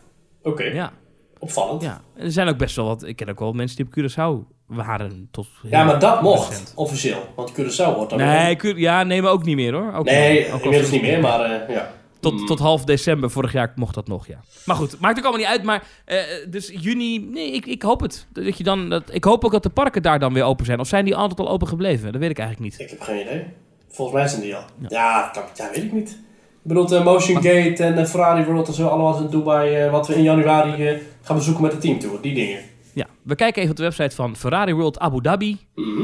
Oké, 0.44 0.64
ja, 0.64 0.92
opvallend. 1.38 1.82
Ja. 1.82 2.00
ja. 2.16 2.22
Er 2.22 2.32
zijn 2.32 2.48
ook 2.48 2.56
best 2.58 2.76
wel 2.76 2.84
wat... 2.86 3.02
Ik 3.04 3.16
ken 3.16 3.28
ook 3.28 3.38
wel 3.38 3.52
mensen 3.52 3.76
die 3.76 3.86
op 3.86 3.92
Curaçao 3.98 4.52
waren 4.66 5.28
tot... 5.30 5.46
maar 5.70 5.98
dat 5.98 6.22
mocht, 6.22 6.48
recent. 6.48 6.72
officieel. 6.74 7.28
Want 7.36 7.52
Curaçao 7.52 7.94
wordt 7.96 8.10
dan 8.10 8.18
Nee, 8.18 8.56
Cura- 8.56 8.78
ja, 8.78 9.02
nee, 9.02 9.22
maar 9.22 9.30
ook 9.32 9.44
niet 9.44 9.56
meer 9.56 9.72
hoor. 9.72 9.92
Ook 9.94 10.04
Nee. 10.04 10.52
Ook 10.52 10.62
inmiddels 10.62 10.90
niet 10.90 11.02
meer, 11.02 11.20
maar 11.20 11.40
eh, 11.40 11.74
ja. 11.74 11.92
Tot, 12.20 12.40
Mm. 12.40 12.46
tot 12.46 12.58
half 12.58 12.84
december 12.84 13.30
vorig 13.30 13.52
jaar 13.52 13.72
mocht 13.74 13.94
dat 13.94 14.08
nog, 14.08 14.26
ja. 14.26 14.40
Maar 14.64 14.76
goed, 14.76 15.00
maakt 15.00 15.18
ook 15.18 15.24
allemaal 15.24 15.40
niet 15.40 15.50
uit. 15.50 15.62
Maar 15.62 15.86
eh, 16.04 16.18
dus 16.48 16.72
juni, 16.80 17.18
nee, 17.18 17.52
ik, 17.52 17.66
ik 17.66 17.82
hoop 17.82 18.00
het. 18.00 18.26
Dat 18.32 18.58
je 18.58 18.64
dan, 18.64 18.88
dat, 18.90 19.02
ik 19.14 19.24
hoop 19.24 19.44
ook 19.44 19.52
dat 19.52 19.62
de 19.62 19.68
parken 19.70 20.02
daar 20.02 20.18
dan 20.18 20.32
weer 20.32 20.42
open 20.44 20.64
zijn. 20.64 20.80
Of 20.80 20.86
zijn 20.88 21.04
die 21.04 21.16
altijd 21.16 21.40
al 21.40 21.48
open 21.48 21.68
gebleven? 21.68 22.12
Dat 22.12 22.20
weet 22.20 22.30
ik 22.30 22.38
eigenlijk 22.38 22.70
niet. 22.70 22.80
Ik 22.80 22.90
heb 22.90 23.00
geen 23.00 23.20
idee. 23.20 23.44
Volgens 23.88 24.16
mij 24.18 24.28
zijn 24.28 24.40
die 24.40 24.54
al. 24.56 24.62
Ja, 24.88 25.30
ja 25.54 25.70
weet 25.72 25.82
ik 25.84 25.92
niet. 25.92 26.18
Ik 26.64 26.70
bedoel, 26.70 27.02
Motion 27.02 27.42
Gate 27.42 27.84
en 27.84 28.08
Ferrari 28.08 28.44
World 28.44 28.68
en 28.68 28.74
zo, 28.74 28.86
allemaal 28.86 29.20
in 29.20 29.30
Dubai, 29.30 29.74
eh, 29.74 29.90
wat 29.90 30.06
we 30.06 30.14
in 30.14 30.22
januari 30.22 30.86
eh, 30.86 31.00
gaan 31.22 31.36
bezoeken 31.36 31.62
met 31.62 31.72
de 31.72 31.78
teamtour. 31.78 32.20
Die 32.20 32.34
dingen. 32.34 32.60
Ja, 32.92 33.06
we 33.22 33.34
kijken 33.34 33.58
even 33.58 33.70
op 33.70 33.76
de 33.76 33.82
website 33.82 34.14
van 34.14 34.36
Ferrari 34.36 34.74
World 34.74 34.98
Abu 34.98 35.20
Dhabi. 35.20 35.58
Mhm. 35.74 36.02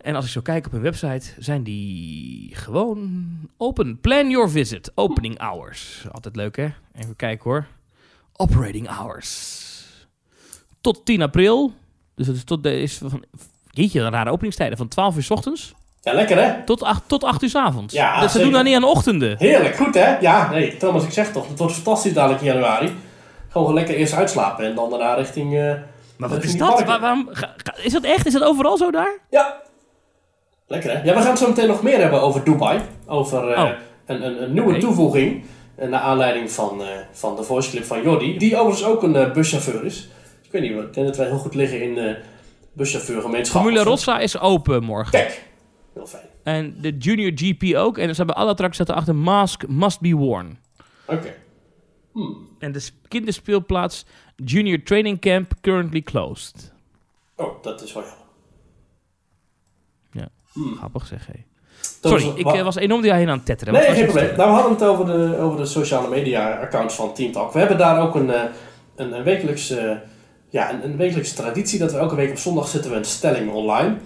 En 0.00 0.14
als 0.14 0.24
ik 0.24 0.30
zo 0.30 0.40
kijk 0.40 0.66
op 0.66 0.72
hun 0.72 0.80
website, 0.80 1.34
zijn 1.38 1.62
die 1.62 2.54
gewoon 2.54 3.28
open. 3.56 4.00
Plan 4.00 4.30
your 4.30 4.50
visit. 4.50 4.92
Opening 4.94 5.38
hours. 5.38 6.06
Altijd 6.12 6.36
leuk, 6.36 6.56
hè? 6.56 6.68
Even 6.94 7.16
kijken 7.16 7.50
hoor. 7.50 7.66
Operating 8.36 8.88
hours. 8.88 9.60
Tot 10.80 11.04
10 11.04 11.22
april. 11.22 11.72
Dus 12.14 12.26
dat 12.26 12.34
is 12.34 12.44
tot 12.44 12.62
de, 12.62 12.80
is 12.80 12.98
van... 12.98 13.24
Jeetje, 13.70 14.00
een 14.00 14.10
rare 14.10 14.30
openingstijden. 14.30 14.78
Van 14.78 14.88
12 14.88 15.16
uur 15.16 15.22
s 15.22 15.30
ochtends 15.30 15.74
Ja, 16.04 16.12
lekker 16.12 16.42
hè? 16.44 16.64
tot 16.64 16.82
8, 16.82 17.02
tot 17.06 17.24
8 17.24 17.42
uur 17.42 17.48
s 17.48 17.54
avonds. 17.54 17.94
Ja, 17.94 18.20
ze 18.22 18.28
zeker. 18.28 18.42
doen 18.42 18.52
dat 18.52 18.64
niet 18.64 18.74
aan 18.74 18.80
de 18.80 18.86
ochtenden. 18.86 19.36
Heerlijk, 19.38 19.76
goed 19.76 19.94
hè? 19.94 20.18
Ja, 20.18 20.50
nee, 20.50 20.76
Thomas, 20.76 21.04
ik 21.04 21.10
zeg 21.12 21.32
toch, 21.32 21.48
het 21.48 21.58
wordt 21.58 21.74
fantastisch 21.74 22.12
dadelijk 22.12 22.40
in 22.40 22.46
januari. 22.46 22.96
Gewoon 23.48 23.74
lekker 23.74 23.94
eerst 23.94 24.14
uitslapen 24.14 24.64
en 24.64 24.74
dan 24.74 24.90
daarna 24.90 25.14
richting... 25.14 25.56
eh, 25.58 25.72
Maar 26.16 26.28
wat 26.28 26.42
is 26.44 26.56
dat? 26.56 26.82
Waar- 26.84 27.00
waarom, 27.00 27.28
ga- 27.30 27.54
ga- 27.56 27.74
is 27.82 27.92
dat 27.92 28.02
echt? 28.04 28.26
Is 28.26 28.32
dat 28.32 28.42
overal 28.42 28.76
zo 28.76 28.90
daar? 28.90 29.18
Ja. 29.30 29.60
Lekker 30.66 30.90
hè? 30.90 31.02
Ja, 31.02 31.14
we 31.14 31.20
gaan 31.20 31.30
het 31.30 31.38
zo 31.38 31.48
meteen 31.48 31.66
nog 31.66 31.82
meer 31.82 31.98
hebben 32.00 32.22
over 32.22 32.44
Dubai. 32.44 32.80
Over 33.06 33.50
eh, 33.52 33.62
Oh. 33.62 33.70
een, 34.06 34.26
een, 34.26 34.42
een 34.42 34.52
nieuwe 34.52 34.78
toevoeging. 34.78 35.44
eh, 35.76 35.88
naar 35.88 36.00
aanleiding 36.00 36.50
van, 36.52 36.80
eh, 36.82 36.88
van 37.12 37.36
de 37.36 37.42
voice 37.42 37.70
clip 37.70 37.84
van 37.84 38.02
Jordi. 38.02 38.38
Die 38.38 38.56
overigens 38.56 38.84
ook 38.88 39.02
een 39.02 39.32
buschauffeur 39.32 39.84
is. 39.84 40.08
Ik 40.42 40.52
weet 40.52 40.62
niet, 40.62 40.70
ik 40.70 40.94
denk 40.94 41.06
dat 41.06 41.16
wij 41.16 41.26
heel 41.26 41.38
goed 41.38 41.54
liggen 41.54 41.82
in 41.82 41.98
eh 41.98 42.14
buschauffeurgemeenschap. 42.72 43.60
Formule. 43.62 43.82
Rossa 43.84 44.18
is 44.18 44.38
open 44.38 44.82
morgen. 44.84 45.10
Kijk, 45.12 45.42
heel 45.94 46.06
fijn. 46.06 46.22
En 46.42 46.74
de 46.80 46.96
Junior 46.96 47.32
GP 47.34 47.74
ook. 47.76 47.98
En 47.98 48.08
ze 48.10 48.16
hebben 48.16 48.34
alle 48.36 48.50
attracties 48.50 48.78
dat 48.78 48.88
erachter 48.88 49.14
mask 49.14 49.66
must 49.68 50.00
be 50.00 50.12
worn. 50.14 50.58
Oké. 51.06 51.34
Hmm. 52.12 52.48
En 52.58 52.72
de 52.72 52.88
kinderspeelplaats 53.08 54.04
Junior 54.36 54.82
Training 54.82 55.20
Camp 55.20 55.52
currently 55.60 56.02
closed. 56.02 56.72
Oh, 57.36 57.62
dat 57.62 57.82
is 57.82 57.92
wel 57.92 58.02
jammer. 58.02 58.18
Ja. 60.10 60.28
Hmm. 60.52 60.76
Grappig 60.76 61.06
zeg, 61.06 61.26
hé. 61.26 61.44
Sorry, 62.02 62.32
ik 62.38 62.44
wa- 62.44 62.54
eh, 62.54 62.62
was 62.64 62.76
enorm 62.76 63.02
daarheen 63.02 63.28
aan 63.28 63.36
het 63.36 63.46
tetteren. 63.46 63.74
Nee, 63.74 63.86
was 63.86 63.96
geen 63.96 64.04
probleem. 64.04 64.36
Nou, 64.36 64.48
we 64.48 64.54
hadden 64.54 64.72
het 64.72 64.82
over 64.84 65.06
de, 65.06 65.36
over 65.38 65.58
de 65.58 65.66
sociale 65.66 66.08
media 66.08 66.50
accounts 66.60 66.94
van 66.94 67.14
Team 67.14 67.32
Talk. 67.32 67.52
We 67.52 67.58
hebben 67.58 67.78
daar 67.78 68.00
ook 68.00 68.14
een, 68.14 68.30
eh, 68.30 68.42
een, 68.96 69.12
een, 69.12 69.22
wekelijks, 69.22 69.70
eh, 69.70 69.96
ja, 70.48 70.72
een, 70.72 70.84
een 70.84 70.96
wekelijkse 70.96 71.34
traditie 71.34 71.78
dat 71.78 71.92
we 71.92 71.98
elke 71.98 72.14
week 72.14 72.30
op 72.30 72.36
zondag 72.38 72.68
zetten 72.68 72.90
we 72.90 72.96
een 72.96 73.04
stelling 73.04 73.50
online. 73.52 73.96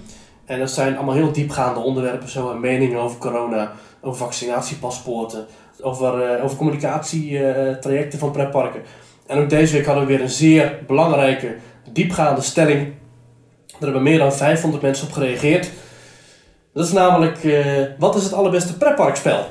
En 0.47 0.59
dat 0.59 0.71
zijn 0.71 0.97
allemaal 0.97 1.15
heel 1.15 1.33
diepgaande 1.33 1.81
onderwerpen, 1.81 2.29
zo 2.29 2.51
en 2.51 2.61
meningen 2.61 3.01
over 3.01 3.19
corona, 3.19 3.73
over 4.01 4.19
vaccinatiepaspoorten, 4.19 5.47
over, 5.81 6.23
eh, 6.23 6.45
over 6.45 6.57
communicatietrajecten 6.57 8.19
van 8.19 8.31
pretparken. 8.31 8.83
En 9.27 9.39
ook 9.39 9.51
deze 9.51 9.73
week 9.73 9.87
hadden 9.87 10.07
we 10.07 10.13
weer 10.13 10.23
een 10.23 10.31
zeer 10.31 10.79
belangrijke, 10.87 11.57
diepgaande 11.93 12.41
stelling. 12.41 12.95
Daar 13.67 13.81
hebben 13.81 14.03
meer 14.03 14.19
dan 14.19 14.33
500 14.33 14.83
mensen 14.83 15.07
op 15.07 15.13
gereageerd. 15.13 15.71
Dat 16.73 16.87
is 16.87 16.93
namelijk, 16.93 17.45
eh, 17.45 17.83
wat 17.99 18.15
is 18.15 18.25
het 18.25 18.33
allerbeste 18.33 18.77
pretparkspel? 18.77 19.47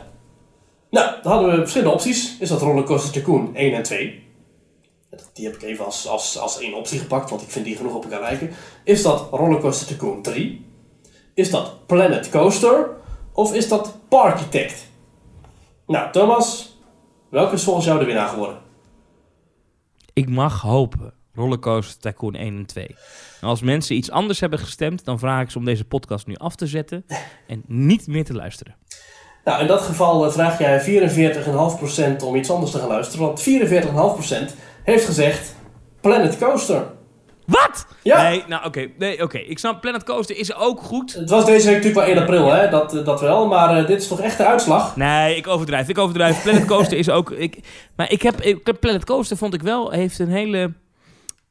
Nou, 0.89 1.11
dan 1.23 1.31
hadden 1.31 1.51
we 1.51 1.57
verschillende 1.57 1.93
opties. 1.93 2.37
Is 2.39 2.49
dat 2.49 2.61
Rollercoaster 2.61 3.11
Tycoon 3.11 3.49
1 3.53 3.73
en 3.73 3.83
2? 3.83 4.23
Die 5.33 5.45
heb 5.45 5.55
ik 5.55 5.61
even 5.61 5.85
als, 5.85 6.07
als, 6.07 6.37
als 6.37 6.59
één 6.59 6.73
optie 6.73 6.99
gepakt, 6.99 7.29
want 7.29 7.41
ik 7.41 7.49
vind 7.49 7.65
die 7.65 7.75
genoeg 7.75 7.93
op 7.93 8.03
elkaar 8.03 8.21
lijken. 8.21 8.49
Is 8.83 9.01
dat 9.01 9.27
Rollercoaster 9.31 9.87
Tycoon 9.87 10.21
3? 10.21 10.65
Is 11.35 11.49
dat 11.51 11.85
Planet 11.85 12.29
Coaster? 12.29 12.89
Of 13.31 13.53
is 13.53 13.67
dat 13.67 13.97
Parkitect? 14.07 14.87
Nou, 15.87 16.11
Thomas, 16.11 16.77
welke 17.29 17.53
is 17.53 17.63
volgens 17.63 17.85
jou 17.85 17.99
de 17.99 18.05
winnaar 18.05 18.27
geworden? 18.27 18.57
Ik 20.13 20.29
mag 20.29 20.61
hopen. 20.61 21.13
Rollercoaster 21.33 22.01
Tycoon 22.01 22.35
1 22.35 22.55
en 22.55 22.65
2. 22.65 22.87
En 23.41 23.47
als 23.47 23.61
mensen 23.61 23.95
iets 23.95 24.11
anders 24.11 24.39
hebben 24.39 24.59
gestemd, 24.59 25.05
dan 25.05 25.19
vraag 25.19 25.41
ik 25.41 25.49
ze 25.49 25.57
om 25.57 25.65
deze 25.65 25.85
podcast 25.85 26.27
nu 26.27 26.35
af 26.35 26.55
te 26.55 26.67
zetten 26.67 27.05
en 27.47 27.63
niet 27.67 28.07
meer 28.07 28.25
te 28.25 28.33
luisteren. 28.33 28.75
Nou, 29.43 29.61
in 29.61 29.67
dat 29.67 29.81
geval 29.81 30.25
eh, 30.25 30.31
vraag 30.31 30.59
jij 30.59 31.03
44,5% 32.19 32.23
om 32.23 32.35
iets 32.35 32.49
anders 32.49 32.71
te 32.71 32.79
gaan 32.79 32.87
luisteren. 32.87 33.25
Want 33.25 33.43
44,5% 34.51 34.55
heeft 34.83 35.05
gezegd 35.05 35.55
Planet 36.01 36.37
Coaster. 36.37 36.94
Wat? 37.45 37.85
Ja. 38.01 38.21
Nee, 38.21 38.43
nou 38.47 38.65
oké. 38.65 38.87
Nee, 38.97 39.23
oké. 39.23 39.37
Ik 39.37 39.59
snap, 39.59 39.81
Planet 39.81 40.03
Coaster 40.03 40.37
is 40.37 40.55
ook 40.55 40.81
goed. 40.81 41.13
Het 41.13 41.29
was 41.29 41.45
deze 41.45 41.65
week 41.67 41.75
natuurlijk 41.75 42.05
wel 42.05 42.15
1 42.15 42.21
april, 42.21 42.51
hè? 42.51 42.69
Dat, 42.69 42.95
eh, 42.95 43.05
dat 43.05 43.21
wel. 43.21 43.47
Maar 43.47 43.77
eh, 43.77 43.87
dit 43.87 44.01
is 44.01 44.07
toch 44.07 44.19
echt 44.21 44.37
de 44.37 44.45
uitslag? 44.45 44.95
Nee, 44.95 45.35
ik 45.35 45.47
overdrijf. 45.47 45.89
Ik 45.89 45.97
overdrijf. 45.97 46.43
Planet 46.43 46.65
Coaster 46.65 46.97
is 46.97 47.09
ook... 47.09 47.31
Ik, 47.31 47.57
maar 47.95 48.11
ik 48.11 48.21
heb... 48.21 48.41
Ik, 48.41 48.79
Planet 48.79 49.05
Coaster 49.05 49.37
vond 49.37 49.53
ik 49.53 49.61
wel... 49.61 49.91
Heeft 49.91 50.19
een 50.19 50.29
hele... 50.29 50.73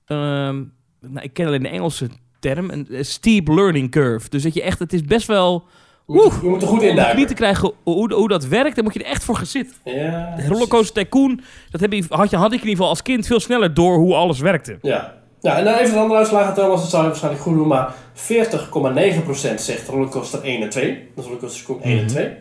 ehm, 0.06 0.62
nou, 1.00 1.20
ik 1.22 1.32
ken 1.32 1.46
alleen 1.46 1.62
de 1.62 1.68
Engelse 1.68 2.08
term. 2.40 2.70
Een 2.70 2.86
steep 3.04 3.48
learning 3.48 3.90
curve. 3.90 4.28
Dus 4.28 4.42
dat 4.42 4.54
je 4.54 4.62
echt... 4.62 4.78
Het 4.78 4.92
is 4.92 5.02
best 5.02 5.26
wel... 5.26 5.64
Je 6.06 6.12
moet, 6.14 6.24
Oeh. 6.24 6.42
je 6.42 6.48
moet 6.48 6.62
er 6.62 6.68
goed 6.68 6.78
Om 6.78 6.84
in 6.84 6.94
niet 6.94 7.04
te 7.04 7.12
duiken. 7.12 7.34
krijgen 7.34 7.72
hoe, 7.82 8.14
hoe 8.14 8.28
dat 8.28 8.46
werkt, 8.46 8.74
dan 8.74 8.84
moet 8.84 8.94
je 8.94 9.00
er 9.02 9.10
echt 9.10 9.24
voor 9.24 9.36
gaan 9.36 9.46
zitten. 9.46 9.76
Ja, 9.84 10.34
Rollercoaster 10.48 11.02
Tycoon, 11.02 11.40
dat 11.70 11.80
heb 11.80 11.92
je, 11.92 12.04
had, 12.08 12.30
je, 12.30 12.36
had 12.36 12.46
ik 12.52 12.52
in 12.52 12.58
ieder 12.60 12.70
geval 12.70 12.88
als 12.88 13.02
kind 13.02 13.26
veel 13.26 13.40
sneller 13.40 13.74
door 13.74 13.96
hoe 13.96 14.14
alles 14.14 14.38
werkte. 14.38 14.78
Ja. 14.82 15.14
Ja, 15.44 15.58
en 15.58 15.64
dan 15.64 15.74
even 15.74 15.94
een 15.94 16.00
andere 16.00 16.18
uitslag, 16.18 16.54
Thomas. 16.54 16.80
Dat 16.80 16.90
zou 16.90 17.02
je 17.02 17.08
waarschijnlijk 17.08 17.42
goed 17.44 17.54
doen. 17.54 17.68
Maar 17.68 17.94
40,9% 18.14 19.60
zegt 19.60 19.88
Rollercoaster 19.88 20.42
1 20.42 20.62
en 20.62 20.68
2. 20.70 21.08
Dat 21.14 21.24
is 21.24 21.30
Rollercoaster 21.30 21.60
Tycoon 21.66 21.82
1 21.82 21.98
en 21.98 22.04
Mhm. 22.04 22.12
2. 22.12 22.36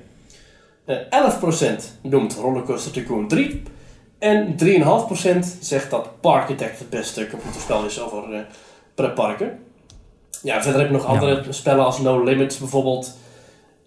Eh 0.85 0.97
11% 1.09 1.97
noemt 2.01 2.35
Rollercoaster 2.35 2.91
Tycoon 2.91 3.27
3. 3.27 3.63
En 4.19 4.55
3,5% 4.55 5.57
zegt 5.61 5.89
dat 5.89 6.09
Parkitect 6.21 6.79
het 6.79 6.89
beste 6.89 7.27
computerspel 7.29 7.85
is 7.85 8.01
over 8.01 8.33
eh 8.33 8.39
pretparken. 8.95 9.59
Ja, 10.41 10.61
verder 10.61 10.79
heb 10.81 10.89
je 10.89 10.95
nog 10.95 11.03
Ja. 11.05 11.09
andere 11.13 11.43
spellen 11.49 11.85
als 11.85 11.99
No 11.99 12.23
Limits 12.23 12.57
bijvoorbeeld. 12.57 13.17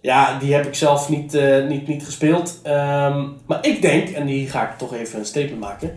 Ja, 0.01 0.39
die 0.39 0.53
heb 0.53 0.65
ik 0.65 0.75
zelf 0.75 1.09
niet, 1.09 1.33
eh, 1.33 1.65
niet, 1.67 1.87
niet 1.87 2.05
gespeeld. 2.05 2.59
Ehm, 2.63 3.25
maar 3.45 3.65
ik 3.65 3.81
denk, 3.81 4.09
en 4.09 4.25
die 4.25 4.49
ga 4.49 4.69
ik 4.71 4.77
toch 4.77 4.93
even 4.93 5.19
een 5.19 5.25
statement 5.25 5.59
maken. 5.59 5.95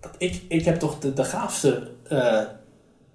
Dat 0.00 0.10
ik, 0.18 0.42
ik 0.48 0.64
heb 0.64 0.78
toch 0.78 0.98
de, 0.98 1.12
de 1.12 1.24
gaafste 1.24 1.90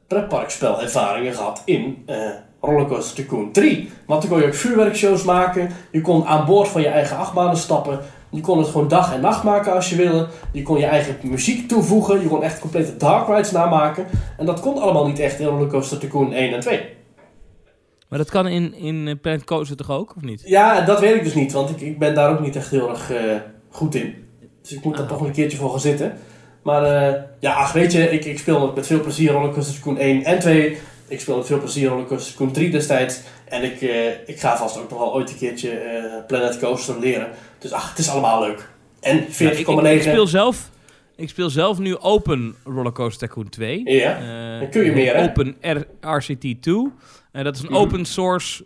pretparkspelervaringen 0.08 1.34
gehad 1.34 1.62
in 1.66 2.04
eh 2.06 2.18
Rollercoaster 2.62 3.16
Tycoon 3.16 3.52
3. 3.52 3.90
Want 4.08 4.22
dan 4.22 4.30
kon 4.32 4.40
je 4.40 4.46
ook 4.46 4.54
vuurwerkshows 4.54 5.24
maken. 5.24 5.70
Je 5.92 6.02
kon 6.02 6.26
aan 6.26 6.46
boord 6.46 6.68
van 6.68 6.82
je 6.82 6.88
eigen 6.88 7.18
achtbanen 7.18 7.58
stappen. 7.58 8.00
Je 8.30 8.42
kon 8.42 8.58
het 8.58 8.68
gewoon 8.68 8.88
dag 8.88 9.14
en 9.14 9.22
nacht 9.22 9.44
maken 9.44 9.74
als 9.74 9.90
je 9.90 9.96
wilde. 9.96 10.28
Je 10.52 10.62
kon 10.62 10.78
je 10.78 10.86
eigen 10.86 11.16
muziek 11.24 11.68
toevoegen. 11.68 12.22
Je 12.22 12.28
kon 12.28 12.44
echt 12.44 12.60
complete 12.60 12.98
dark 12.98 13.28
rides 13.28 13.52
namaken. 13.52 14.06
En 14.38 14.46
dat 14.46 14.60
kon 14.60 14.78
allemaal 14.78 15.08
niet 15.08 15.20
echt 15.20 15.40
in 15.40 15.46
Rollercoaster 15.48 15.98
Tycoon 15.98 16.34
1 16.34 16.54
en 16.54 16.60
2. 16.60 16.90
Maar 18.10 18.20
dat 18.20 18.30
kan 18.30 18.48
in, 18.48 18.74
in 18.74 19.08
eh, 19.08 19.16
Planet 19.22 19.44
Coaster 19.44 19.76
toch 19.78 19.90
ook, 19.92 20.14
of 20.16 20.22
niet? 20.22 20.42
Ja, 20.46 20.82
dat 20.82 21.00
weet 21.00 21.16
ik 21.16 21.24
dus 21.24 21.34
niet, 21.34 21.52
want 21.52 21.70
ik, 21.70 21.82
ik 21.82 22.00
ben 22.00 22.16
daar 22.16 22.32
ook 22.32 22.40
niet 22.40 22.56
echt 22.56 22.70
heel 22.70 22.90
erg 22.90 23.12
goed 23.70 23.96
in. 23.96 24.16
Dus 24.62 24.72
ik 24.74 24.84
moet 24.84 24.94
daar 24.98 25.04
Ah. 25.06 25.10
toch 25.12 25.22
een 25.22 25.32
keertje 25.32 25.58
voor 25.58 25.70
gaan 25.70 25.80
zitten. 25.80 26.14
Maar 26.62 26.84
eh, 26.84 27.22
ja, 27.40 27.54
ach, 27.54 27.72
weet 27.72 27.92
je, 27.92 28.10
ik, 28.12 28.26
ik 28.26 28.40
speel 28.40 28.72
met, 28.76 28.88
veel 28.88 29.02
plezier 29.02 29.32
Rollercoaster 29.32 29.74
Tycoon 29.76 29.98
1 29.98 30.24
en 30.24 30.40
2. 30.40 30.78
Ik 31.08 31.20
speel 31.20 31.38
met 31.38 31.46
veel 31.46 31.60
plezier 31.60 31.90
Rollercoaster 31.90 32.32
Tycoon 32.32 32.52
3 32.52 32.70
destijds. 32.70 33.20
En 33.46 33.64
ik, 33.64 33.82
eh, 33.82 34.08
ik 34.26 34.40
ga 34.40 34.58
vast 34.58 34.78
ook 34.80 34.90
nog 34.90 35.00
wel 35.00 35.14
ooit 35.14 35.30
een 35.32 35.38
keertje 35.38 35.70
eh, 35.72 36.26
Planet 36.28 36.60
Coaster 36.60 37.00
leren. 37.00 37.28
Dus 37.60 37.72
ach, 37.72 37.90
het 37.90 38.00
is 38.00 38.10
allemaal 38.10 38.42
leuk. 38.42 38.70
En 39.00 39.20
40,9. 39.20 39.30
Ja, 39.38 39.50
ik, 39.52 39.68
ik, 39.68 39.92
ik 39.96 40.02
speel 40.02 40.28
zelf, 40.28 40.70
ik 41.16 41.30
speel 41.30 41.50
zelf 41.50 41.80
nu 41.80 41.98
Open 41.98 42.56
Rollercoaster 42.64 43.28
Tycoon 43.28 43.50
2. 43.50 43.82
Ja, 43.86 44.20
Dan 44.60 44.70
kun 44.70 44.84
je 44.86 44.92
meer, 44.92 45.16
hè? 45.16 45.24
Open 45.24 45.56
R 45.62 45.78
RCT 46.02 46.62
2. 46.62 46.88
En 47.32 47.44
dat 47.44 47.56
is 47.56 47.62
een 47.62 47.68
Mhm. 47.72 47.76
open 47.78 48.06
source 48.06 48.66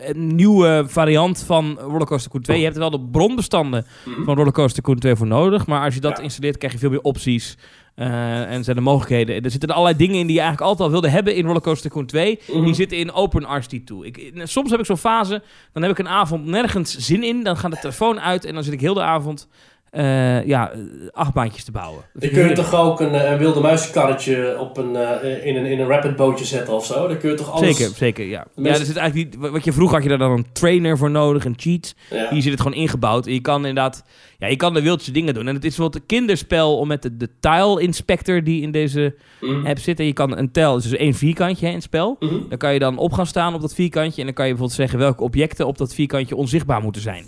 een 0.00 0.34
nieuwe 0.34 0.84
variant 0.86 1.42
van 1.46 1.78
Rollercoaster 1.80 2.30
Tycoon 2.30 2.42
2. 2.42 2.56
Je 2.58 2.62
hebt 2.64 2.74
er 2.76 2.80
wel 2.82 2.90
de 2.90 3.00
bronbestanden 3.10 3.86
Mhm. 4.04 4.24
van 4.24 4.36
Rollercoaster 4.36 4.82
Tycoon 4.82 4.98
2 4.98 5.14
voor 5.16 5.26
nodig. 5.26 5.66
Maar 5.66 5.84
als 5.84 5.94
je 5.94 6.00
dat 6.00 6.16
Ja. 6.16 6.22
installeert, 6.22 6.56
krijg 6.58 6.72
je 6.72 6.78
veel 6.78 6.90
meer 6.90 7.00
opties. 7.02 7.56
Eh, 7.94 8.52
en 8.52 8.64
zijn 8.64 8.76
de 8.76 8.82
mogelijkheden. 8.82 9.42
Er 9.42 9.50
zitten 9.50 9.68
allerlei 9.70 9.96
dingen 9.96 10.14
in 10.16 10.26
die 10.26 10.34
je 10.34 10.40
eigenlijk 10.40 10.68
altijd 10.70 10.86
al 10.88 10.92
wilde 10.92 11.08
hebben 11.08 11.34
in 11.34 11.44
Rollercoaster 11.44 11.90
Tycoon 11.90 12.06
2. 12.06 12.38
Mhm. 12.52 12.64
Die 12.64 12.74
zitten 12.74 12.98
in 12.98 13.12
OpenRCT 13.12 13.86
2. 13.86 14.04
Ik, 14.04 14.16
ik- 14.16 14.40
soms 14.44 14.70
heb 14.70 14.80
ik 14.80 14.86
zo'n 14.86 14.96
fase, 14.96 15.42
dan 15.72 15.82
heb 15.82 15.90
ik 15.92 15.98
een 15.98 16.08
avond 16.08 16.46
nergens 16.46 16.96
zin 16.96 17.22
in. 17.22 17.42
Dan 17.42 17.56
gaat 17.56 17.70
de 17.70 17.78
telefoon 17.78 18.20
uit 18.20 18.44
en 18.44 18.54
dan 18.54 18.62
zit 18.64 18.72
ik 18.72 18.80
heel 18.80 18.94
de 18.94 19.02
avond 19.02 19.48
eh, 19.96 20.46
ja, 20.46 20.72
achtbaantjes 21.12 21.64
te 21.64 21.70
bouwen. 21.70 22.02
Je 22.12 22.26
ik 22.26 22.32
kunt 22.32 22.46
heerlijk. 22.46 22.68
toch 22.68 22.80
ook 22.80 23.00
een, 23.00 23.14
eh, 23.14 23.30
een 23.30 23.38
wilde 23.38 23.60
muiskarretje 23.60 24.56
op 24.60 24.76
een, 24.76 24.96
eh, 24.96 25.46
in, 25.46 25.56
een, 25.56 25.66
in 25.66 25.80
een 25.80 25.86
rapid 25.86 26.16
bootje 26.16 26.44
zetten 26.44 26.74
of 26.74 26.86
zo? 26.86 27.08
Dan 27.08 27.18
kun 27.18 27.30
je 27.30 27.36
toch 27.36 27.50
alles... 27.52 27.76
Zeker, 27.76 27.94
zeker, 27.94 28.24
ja. 28.24 28.46
Ja 28.56 28.68
er 28.68 28.84
zit 28.84 28.96
eigenlijk 28.96 29.34
niet, 29.34 29.50
wat 29.50 29.64
je 29.64 29.72
vroeger 29.72 29.94
had 29.94 30.02
je 30.02 30.08
daar 30.08 30.18
dan 30.18 30.30
een 30.30 30.46
trainer 30.52 30.98
voor 30.98 31.10
nodig, 31.10 31.44
een 31.44 31.54
cheat. 31.56 31.94
Ja. 32.10 32.26
Hier 32.30 32.42
zit 32.42 32.52
het 32.52 32.60
gewoon 32.60 32.78
ingebouwd. 32.78 33.26
En 33.26 33.32
je 33.32 33.40
kan 33.40 33.56
inderdaad, 33.66 34.04
ja, 34.38 34.46
je 34.46 34.56
kan 34.56 34.74
de 34.74 34.82
wildste 34.82 35.10
dingen 35.10 35.34
doen. 35.34 35.48
En 35.48 35.54
het 35.54 35.64
is 35.64 35.76
wat 35.76 35.94
een 35.94 36.06
kinderspel 36.06 36.78
om 36.78 36.88
met 36.88 37.02
de, 37.02 37.16
de 37.16 37.28
tile 37.40 37.82
inspector 37.82 38.44
die 38.44 38.62
in 38.62 38.70
deze 38.70 39.14
Mhm. 39.40 39.66
app 39.66 39.78
zit. 39.78 40.00
En 40.00 40.06
je 40.06 40.12
kan 40.12 40.36
een 40.36 40.50
tel, 40.52 40.74
dus 40.74 40.92
één 40.92 41.14
vierkantje 41.14 41.64
hè, 41.64 41.70
in 41.70 41.76
het 41.76 41.84
spel. 41.84 42.16
Mhm. 42.20 42.34
Dan 42.48 42.58
kan 42.58 42.72
je 42.72 42.78
dan 42.78 42.98
op 42.98 43.12
gaan 43.12 43.26
staan 43.26 43.54
op 43.54 43.60
dat 43.60 43.74
vierkantje. 43.74 44.20
En 44.20 44.26
dan 44.26 44.34
kan 44.34 44.46
je 44.46 44.50
bijvoorbeeld 44.50 44.80
zeggen 44.80 44.98
welke 44.98 45.22
objecten 45.22 45.66
op 45.66 45.78
dat 45.78 45.94
vierkantje 45.94 46.36
onzichtbaar 46.36 46.82
moeten 46.82 47.02
zijn. 47.02 47.24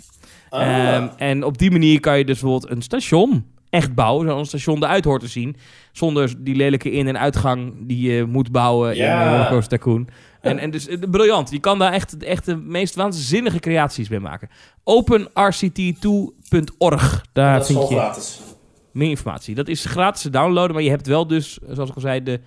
Ah. 0.49 0.95
Ehm, 0.95 1.07
en 1.17 1.43
op 1.43 1.57
die 1.57 1.71
manier 1.71 1.99
kan 1.99 2.17
je 2.17 2.25
dus 2.25 2.39
bijvoorbeeld 2.39 2.71
een 2.71 2.81
station 2.81 3.45
echt 3.69 3.95
bouwen. 3.95 4.25
Zoals 4.27 4.39
een 4.41 4.47
station 4.59 4.83
eruit 4.83 5.05
hoort 5.05 5.21
te 5.21 5.27
zien. 5.27 5.55
Zonder 5.91 6.33
die 6.43 6.55
lelijke 6.55 6.91
in- 6.91 7.07
en 7.07 7.19
uitgang 7.19 7.73
die 7.87 8.11
je 8.11 8.25
moet 8.25 8.51
bouwen 8.51 8.91
in 8.91 8.97
Ja. 9.03 9.29
Rollercoaster 9.31 9.77
Tycoon. 9.79 10.07
En, 10.41 10.59
en 10.59 10.71
dus 10.71 10.87
eh, 10.87 10.97
briljant. 11.11 11.51
Je 11.51 11.59
kan 11.59 11.79
daar 11.79 11.93
echt, 11.93 12.17
echt 12.23 12.45
de 12.45 12.55
meest 12.55 12.95
waanzinnige 12.95 13.59
creaties 13.59 14.09
mee 14.09 14.19
maken. 14.19 14.49
OpenRCT2.org. 14.83 17.25
Daar 17.33 17.57
dat 17.57 17.65
vind 17.67 17.89
je 17.89 17.95
gratis. 17.95 18.39
meer 18.91 19.09
informatie. 19.09 19.55
Dat 19.55 19.67
is 19.67 19.85
gratis 19.85 20.21
te 20.21 20.29
downloaden, 20.29 20.73
maar 20.73 20.83
je 20.83 20.89
hebt 20.89 21.07
wel 21.07 21.27
dus, 21.27 21.59
zoals 21.69 21.89
ik 21.89 21.95
al 21.95 22.01
zei, 22.01 22.23
de 22.23 22.39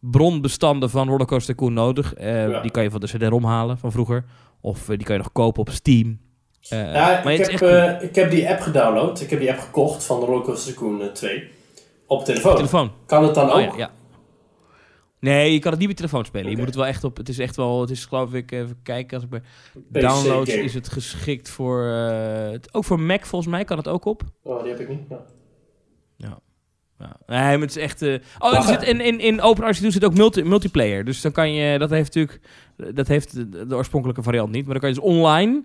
bronbestanden 0.00 0.90
van 0.90 1.08
Rollercoaster 1.08 1.54
Tycoon 1.54 1.72
nodig. 1.72 2.14
Eh, 2.14 2.48
Ja. 2.48 2.60
Die 2.60 2.70
kan 2.70 2.82
je 2.82 2.90
van 2.90 3.00
de 3.00 3.06
CD-ROM 3.06 3.44
halen 3.44 3.78
van 3.78 3.92
vroeger. 3.92 4.24
Of 4.60 4.80
eh, 4.88 4.96
die 4.96 5.06
kan 5.06 5.14
je 5.16 5.22
nog 5.22 5.32
kopen 5.32 5.60
op 5.60 5.70
Steam. 5.70 6.18
Eh, 6.68 6.92
Ja, 6.94 7.20
maar 7.24 7.32
ik, 7.32 7.38
heb, 7.38 7.48
echt 7.48 7.62
eh, 7.62 8.02
ik 8.02 8.14
heb 8.14 8.30
die 8.30 8.48
app 8.50 8.60
gedownload. 8.60 9.20
Ik 9.20 9.30
heb 9.30 9.40
die 9.40 9.50
app 9.50 9.60
gekocht 9.60 10.04
van 10.04 10.20
de 10.20 10.26
Rollercoaster 10.26 10.72
Tycoon 10.72 11.02
eh, 11.02 11.08
2. 11.08 11.48
Op 12.06 12.24
telefoon. 12.24 12.54
telefoon. 12.56 12.92
Kan 13.06 13.22
het 13.24 13.34
dan 13.34 13.48
Oh, 13.48 13.54
ook? 13.54 13.60
ja, 13.60 13.76
ja. 13.76 13.90
Nee, 15.20 15.52
je 15.52 15.58
kan 15.58 15.70
het 15.70 15.78
niet 15.80 15.88
met 15.88 15.96
telefoon 15.96 16.24
spelen. 16.24 16.50
Je 16.50 16.56
moet 16.56 16.66
het 16.66 16.74
wel 16.74 16.86
echt 16.86 17.04
op. 17.04 17.16
Het 17.16 17.28
is 17.28 17.38
echt 17.38 17.56
wel. 17.56 17.80
Het 17.80 17.90
is 17.90 18.04
geloof 18.04 18.32
ik. 18.32 18.52
Even 18.52 18.78
kijken. 18.82 19.14
Als 19.20 19.26
ik 19.30 19.42
PC 19.92 20.00
downloads 20.00 20.50
is 20.54 20.74
het 20.74 20.88
geschikt 20.88 21.48
voor. 21.50 21.84
eh, 21.86 22.58
ook 22.72 22.84
voor 22.84 23.00
Mac 23.00 23.24
volgens 23.26 23.50
mij 23.50 23.64
kan 23.64 23.76
het 23.76 23.88
ook 23.88 24.04
op. 24.04 24.22
Oh, 24.42 24.62
die 24.62 24.70
heb 24.72 24.80
ik 24.80 24.88
niet. 24.88 25.00
Ja. 25.08 26.38
Ja. 26.98 27.16
Nee, 27.26 27.38
maar 27.58 27.66
het 27.66 27.76
is 27.76 27.82
echt. 27.82 28.02
eh, 28.02 28.14
Oh, 28.38 28.54
er 28.56 28.62
zit 28.62 28.82
in, 28.82 29.00
in, 29.00 29.20
in 29.20 29.40
OpenRCT 29.40 29.92
zit 29.92 30.04
ook 30.04 30.14
multi, 30.14 30.42
multiplayer. 30.42 31.04
Dus 31.04 31.20
dan 31.20 31.32
kan 31.32 31.52
je. 31.52 31.78
Dat 31.78 31.90
heeft 31.90 32.14
natuurlijk. 32.14 32.40
Dat 32.94 33.08
heeft 33.08 33.34
de, 33.52 33.66
de 33.66 33.74
oorspronkelijke 33.74 34.22
variant 34.22 34.50
niet. 34.50 34.64
Maar 34.64 34.72
dan 34.72 34.80
kan 34.80 34.88
je 34.88 34.94
dus 34.94 35.04
online. 35.04 35.62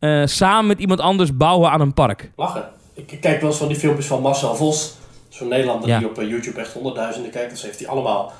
Eh, 0.00 0.22
samen 0.26 0.66
met 0.66 0.78
iemand 0.78 1.00
anders 1.00 1.36
bouwen 1.36 1.70
aan 1.70 1.80
een 1.80 1.94
park. 1.94 2.30
Lachen. 2.36 2.68
Ik 2.94 3.18
kijk 3.20 3.40
wel 3.40 3.50
eens 3.50 3.58
van 3.58 3.68
die 3.68 3.76
filmpjes 3.76 4.06
van 4.06 4.22
Marcel 4.22 4.54
Vos. 4.54 4.94
Zo'n 5.28 5.48
Nederlander 5.48 5.88
Ja. 5.88 5.98
die 5.98 6.08
op 6.08 6.18
eh, 6.18 6.28
YouTube 6.28 6.60
echt 6.60 6.72
honderdduizenden 6.72 7.30
kijkers 7.30 7.62
heeft. 7.62 7.78
Die 7.78 7.88
allemaal 7.88 8.32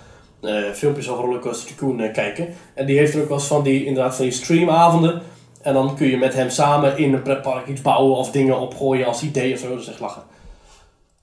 eh, 0.42 0.62
filmpjes 0.74 1.08
over 1.08 1.24
Rollercoaster 1.24 1.68
Tycoon 1.68 2.12
kijken. 2.12 2.48
En 2.74 2.86
die 2.86 2.98
heeft 2.98 3.14
er 3.14 3.20
ook 3.22 3.28
wel 3.28 3.36
eens 3.38 3.46
van 3.46 3.62
die, 3.62 3.84
inderdaad, 3.84 4.16
van 4.16 4.24
die 4.24 4.34
streamavonden. 4.34 5.22
En 5.62 5.74
dan 5.74 5.96
kun 5.96 6.06
je 6.06 6.16
met 6.16 6.34
hem 6.34 6.50
samen 6.50 6.98
in 6.98 7.14
een 7.14 7.22
pretpark 7.22 7.66
iets 7.66 7.80
bouwen 7.82 8.16
of 8.16 8.30
dingen 8.30 8.60
opgooien 8.60 9.06
als 9.06 9.22
idee 9.22 9.52
of 9.52 9.58
zo. 9.58 9.76
Dat 9.76 9.86
echt 9.86 10.00
lachen. 10.00 10.22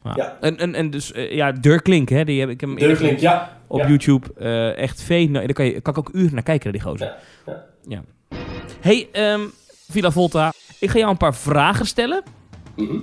Ja. 0.04 0.14
Ja. 0.16 0.38
En, 0.42 0.58
en, 0.58 0.76
en 0.76 0.90
dus. 0.90 1.12
ja, 1.16 1.52
Dirklink, 1.52 2.10
hè. 2.10 2.24
Die 2.24 2.40
heb 2.40 2.50
ik 2.50 2.62
hem 2.62 2.70
eerder 2.70 2.88
Deurklink, 2.88 3.20
ja. 3.20 3.58
op 3.68 3.80
Ja. 3.80 3.88
YouTube. 3.88 4.34
echt 4.76 5.02
veel. 5.02 5.32
Daar 5.32 5.54
kan, 5.54 5.66
je, 5.66 5.82
kan 5.82 5.94
ik 5.94 6.00
ook 6.00 6.10
uren 6.14 6.34
naar 6.34 6.44
kijken, 6.44 6.64
naar 6.72 6.82
die 6.82 6.92
gozer. 6.92 7.14
Ja, 7.46 7.64
ja. 7.88 8.02
Hey, 8.82 9.08
ehm 9.12 9.42
Villa 9.90 10.12
Volta. 10.12 10.54
Ik 10.80 10.90
ga 10.90 10.98
jou 10.98 11.10
een 11.12 11.18
paar 11.18 11.36
vragen 11.36 11.86
stellen. 11.86 12.24
Mhm. 12.76 12.96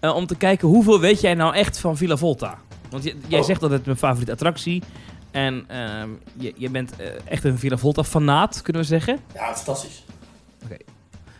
eh, 0.00 0.14
om 0.14 0.26
te 0.26 0.36
kijken 0.36 0.68
hoeveel 0.68 1.00
weet 1.00 1.20
jij 1.20 1.34
nou 1.34 1.54
echt 1.54 1.78
van 1.78 1.96
Villa 1.96 2.16
Volta. 2.16 2.58
Want 2.90 3.04
je- 3.04 3.14
jij 3.28 3.38
Oh. 3.38 3.44
zegt 3.44 3.60
dat 3.60 3.70
het 3.70 3.84
mijn 3.84 3.96
favoriete 3.96 4.32
attractie. 4.32 4.82
En 5.30 5.64
ehm, 5.68 6.08
je, 6.38 6.52
je 6.56 6.70
bent 6.70 6.96
eh, 6.96 7.06
echt 7.24 7.44
een 7.44 7.58
Villa 7.58 7.76
Volta 7.76 8.04
fanaat, 8.04 8.62
kunnen 8.62 8.82
we 8.82 8.88
zeggen. 8.88 9.18
Ja, 9.34 9.54
fantastisch. 9.54 10.04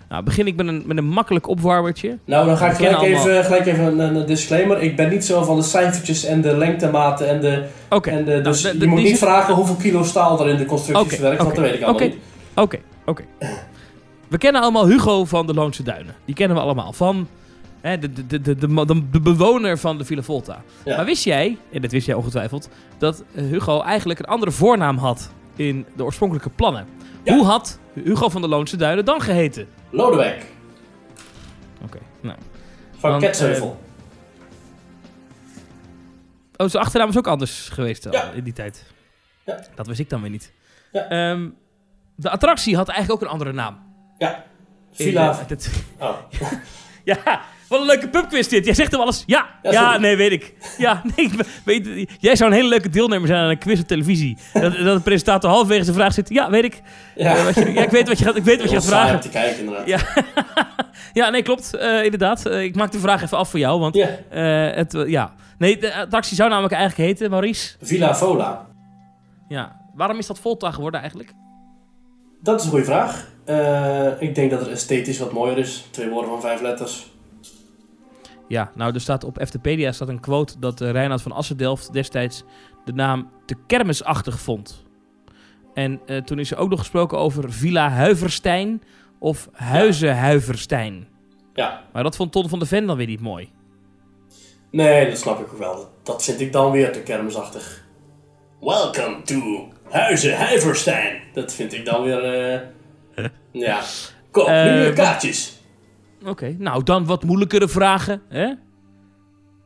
Nou, 0.09 0.25
begin 0.25 0.47
ik 0.47 0.57
met 0.57 0.67
een, 0.67 0.83
met 0.87 0.97
een 0.97 1.09
makkelijk 1.09 1.49
opwarmertje. 1.49 2.19
Nou, 2.25 2.47
dan 2.47 2.57
ga 2.57 2.67
ik 2.71 2.75
gelijk 2.77 3.01
even, 3.03 3.45
gelijk 3.45 3.67
even 3.67 3.99
een, 3.99 4.17
een 4.17 4.27
disclaimer. 4.27 4.83
Ik 4.83 4.97
ben 4.97 5.09
niet 5.11 5.25
zo 5.25 5.43
van 5.45 5.57
de 5.57 5.63
cijfertjes 5.63 6.25
en 6.25 6.41
de 6.41 6.57
lengtematen 6.57 7.29
en 7.29 7.41
de... 7.41 7.65
Oké. 7.91 8.11
en 8.11 8.25
de 8.25 8.31
nou, 8.31 8.43
dus 8.43 8.61
de- 8.63 8.79
je 8.79 8.87
moet 8.87 9.03
niet 9.03 9.19
vragen 9.19 9.55
hoeveel 9.55 9.75
kilo 9.75 10.03
staal 10.03 10.41
er 10.41 10.49
in 10.49 10.57
de 10.57 10.65
constructies 10.67 11.07
Oké, 11.07 11.15
verwerkt, 11.15 11.39
want 11.43 11.51
oké, 11.53 11.61
dat 11.61 11.71
weet 11.71 11.81
ik 11.81 11.87
allemaal 11.87 12.03
oké. 12.03 12.15
niet. 12.15 12.23
Oké, 12.55 12.79
oké. 13.05 13.25
We 14.35 14.41
kennen 14.41 14.63
allemaal 14.63 14.87
Hugo 14.87 15.25
van 15.25 15.47
de 15.47 15.55
Loonse 15.55 15.83
Duinen. 15.83 16.15
Die 16.25 16.35
kennen 16.35 16.57
we 16.57 16.63
allemaal. 16.63 16.93
Van 16.93 17.29
hè, 17.81 17.99
de, 17.99 18.13
de, 18.13 18.27
de, 18.27 18.41
de, 18.41 19.09
de, 19.11 19.21
bewoner 19.21 19.79
van 19.79 19.99
de 19.99 20.05
Villa 20.05 20.23
Volta. 20.23 20.63
Ja. 20.85 20.97
Maar 20.97 21.05
wist 21.05 21.25
jij, 21.25 21.59
en 21.73 21.81
dat 21.83 21.91
wist 21.91 22.07
jij 22.07 22.15
ongetwijfeld, 22.15 22.69
dat 22.99 23.25
eh, 23.35 23.45
Hugo 23.45 23.81
eigenlijk 23.83 24.19
een 24.19 24.25
andere 24.27 24.53
voornaam 24.53 24.97
had 24.97 25.33
in 25.57 25.87
de 25.97 26.05
oorspronkelijke 26.05 26.51
plannen? 26.51 26.87
Ja. 27.25 27.35
Hoe 27.35 27.45
had 27.45 27.79
Hugo 27.93 28.29
van 28.29 28.41
de 28.41 28.49
Loonse 28.49 28.77
Duinen 28.77 29.05
dan 29.05 29.21
geheten? 29.21 29.69
Lodewijk 29.91 30.47
Oké, 31.85 31.99
nou. 32.21 32.39
van 32.99 33.11
Dan, 33.11 33.21
Ketsheuvel. 33.21 33.81
Oh, 36.57 36.69
zijn 36.69 36.83
achternaam 36.83 37.09
is 37.09 37.19
ook 37.19 37.27
anders 37.27 37.69
geweest 37.69 38.07
Ja. 38.11 38.31
in 38.31 38.45
die 38.45 38.53
tijd. 38.53 38.85
Ja. 39.45 39.61
Dat 39.75 39.87
wist 39.87 40.01
ik 40.01 40.11
dan 40.11 40.21
weer 40.21 40.31
niet. 40.31 40.53
Ja. 40.93 41.09
Ehm, 41.09 41.49
de 42.15 42.31
attractie 42.31 42.77
had 42.77 42.89
eigenlijk 42.89 43.23
ook 43.23 43.29
een 43.29 43.35
andere 43.35 43.53
naam. 43.53 43.93
Ja. 44.19 44.45
Villa... 44.93 45.39
Oh. 45.99 46.17
Ja, 47.05 47.41
wat 47.69 47.81
een 47.81 47.87
leuke 47.87 48.09
pubquiz 48.09 48.49
dit. 48.49 48.65
Jij 48.65 48.75
zegt 48.75 48.91
hem 48.93 49.01
alles. 49.01 49.23
Ja, 49.27 49.47
Ja, 49.63 49.71
ja, 49.71 49.99
nee, 49.99 50.17
weet 50.17 50.33
ik. 50.33 50.55
Ja, 50.79 51.03
nee, 51.17 51.27
ik 51.27 51.47
weet, 51.65 52.11
jij 52.21 52.37
zou 52.37 52.51
een 52.51 52.57
hele 52.57 52.69
leuke 52.69 52.89
deelnemer 52.89 53.27
zijn 53.29 53.41
aan 53.43 53.49
een 53.51 53.59
quiz 53.59 53.81
op 53.81 53.87
televisie. 53.87 54.39
Dat, 54.53 54.63
dat 54.85 54.97
de 54.97 55.01
presentator 55.03 55.51
halverwege 55.51 55.85
zijn 55.85 55.97
vraag 55.97 56.13
zit. 56.13 56.29
Ja, 56.29 56.51
weet 56.51 56.65
ik. 56.65 56.83
Ja. 57.17 57.37
Eh, 57.37 57.55
je, 57.55 57.73
ja, 57.73 57.83
ik 57.83 57.91
weet 57.91 58.09
wat 58.09 58.19
je 58.19 58.25
gaat, 58.25 58.37
ik 58.37 58.45
weet 58.45 58.61
wat 58.61 58.71
je 58.71 58.75
gaat 58.77 58.87
vragen. 58.87 59.21
te 59.21 59.29
kijken 59.29 59.59
inderdaad. 59.59 59.87
Ja. 59.87 59.99
Ja, 61.13 61.29
nee, 61.31 61.43
klopt. 61.43 61.75
Eh, 61.75 62.05
inderdaad. 62.05 62.47
Eh, 62.47 62.63
ik 62.63 62.77
maak 62.77 62.93
de 62.93 62.99
vraag 62.99 63.23
even 63.23 63.39
af 63.39 63.49
voor 63.51 63.59
jou. 63.59 63.81
Want 63.81 63.95
Ja. 63.95 64.09
eh, 64.31 64.77
het, 64.77 65.05
ja. 65.07 65.35
Nee, 65.59 65.79
de 65.79 65.95
attractie 65.95 66.37
zou 66.37 66.49
namelijk 66.51 66.75
eigenlijk 66.75 67.09
heten, 67.11 67.31
Maurice. 67.31 67.77
Villa 67.83 68.15
Vola. 68.15 68.67
Ja. 69.49 69.81
Waarom 69.95 70.19
is 70.19 70.27
dat 70.27 70.39
Volta 70.39 70.71
geworden 70.71 71.01
eigenlijk? 71.01 71.33
Dat 72.43 72.59
is 72.59 72.65
een 72.65 72.71
goede 72.71 72.85
vraag. 72.85 73.29
Eh, 73.45 74.11
ik 74.19 74.35
denk 74.35 74.51
dat 74.51 74.61
het 74.61 74.69
esthetisch 74.69 75.19
wat 75.19 75.33
mooier 75.33 75.59
is. 75.59 75.87
Twee 75.91 76.09
woorden 76.09 76.31
van 76.31 76.41
vijf 76.41 76.61
letters. 76.61 77.13
Ja, 78.49 78.73
nou, 78.75 78.95
er 78.95 79.01
staat 79.01 79.25
op 79.25 79.39
Eftepedia 79.39 79.93
staat 79.93 80.09
een 80.09 80.21
quote 80.21 80.59
dat 80.59 80.81
uh, 80.81 80.91
Reinhard 80.91 81.23
van 81.23 81.33
Assendelft 81.33 81.93
destijds 81.93 82.45
de 82.85 82.93
naam 82.93 83.31
te 83.47 83.55
kermisachtig 83.67 84.41
vond. 84.41 84.83
En 85.75 86.01
uh, 86.07 86.23
toen 86.23 86.39
is 86.39 86.51
er 86.51 86.59
ook 86.59 86.71
nog 86.71 86.79
gesproken 86.79 87.19
over 87.19 87.53
Villa 87.53 87.89
Huiverstein 87.89 88.83
of 89.19 89.49
Huizen 89.53 90.17
Huiverstein. 90.17 91.09
Ja. 91.55 91.83
Maar 91.93 92.03
dat 92.03 92.17
vond 92.17 92.33
Ton 92.33 92.49
van 92.49 92.59
de 92.59 92.67
Ven 92.67 92.87
dan 92.87 92.97
weer 92.97 93.07
niet 93.07 93.21
mooi. 93.21 93.53
Nee, 94.71 95.09
dat 95.09 95.19
snap 95.19 95.41
ik 95.41 95.53
ook 95.53 95.59
wel. 95.59 95.75
Dat, 95.75 95.91
dat 96.03 96.25
vind 96.25 96.41
ik 96.41 96.53
dan 96.53 96.71
weer 96.71 96.93
te 96.93 97.03
kermisachtig. 97.03 97.85
Welcome 98.61 99.23
to 99.23 99.69
Huizen 99.91 100.37
Huiverstein. 100.37 101.21
Dat 101.33 101.53
vind 101.53 101.73
ik 101.73 101.85
dan 101.85 102.03
weer... 102.03 102.73
ja. 103.51 103.81
Koop 104.31 104.47
nu 104.49 104.53
Eh, 104.87 104.95
kaartjes. 104.95 105.61
Oké, 106.27 106.55
nou 106.59 106.83
dan 106.83 107.05
wat 107.07 107.23
moeilijkere 107.25 107.69
vragen. 107.69 108.23
Hè? 108.29 108.53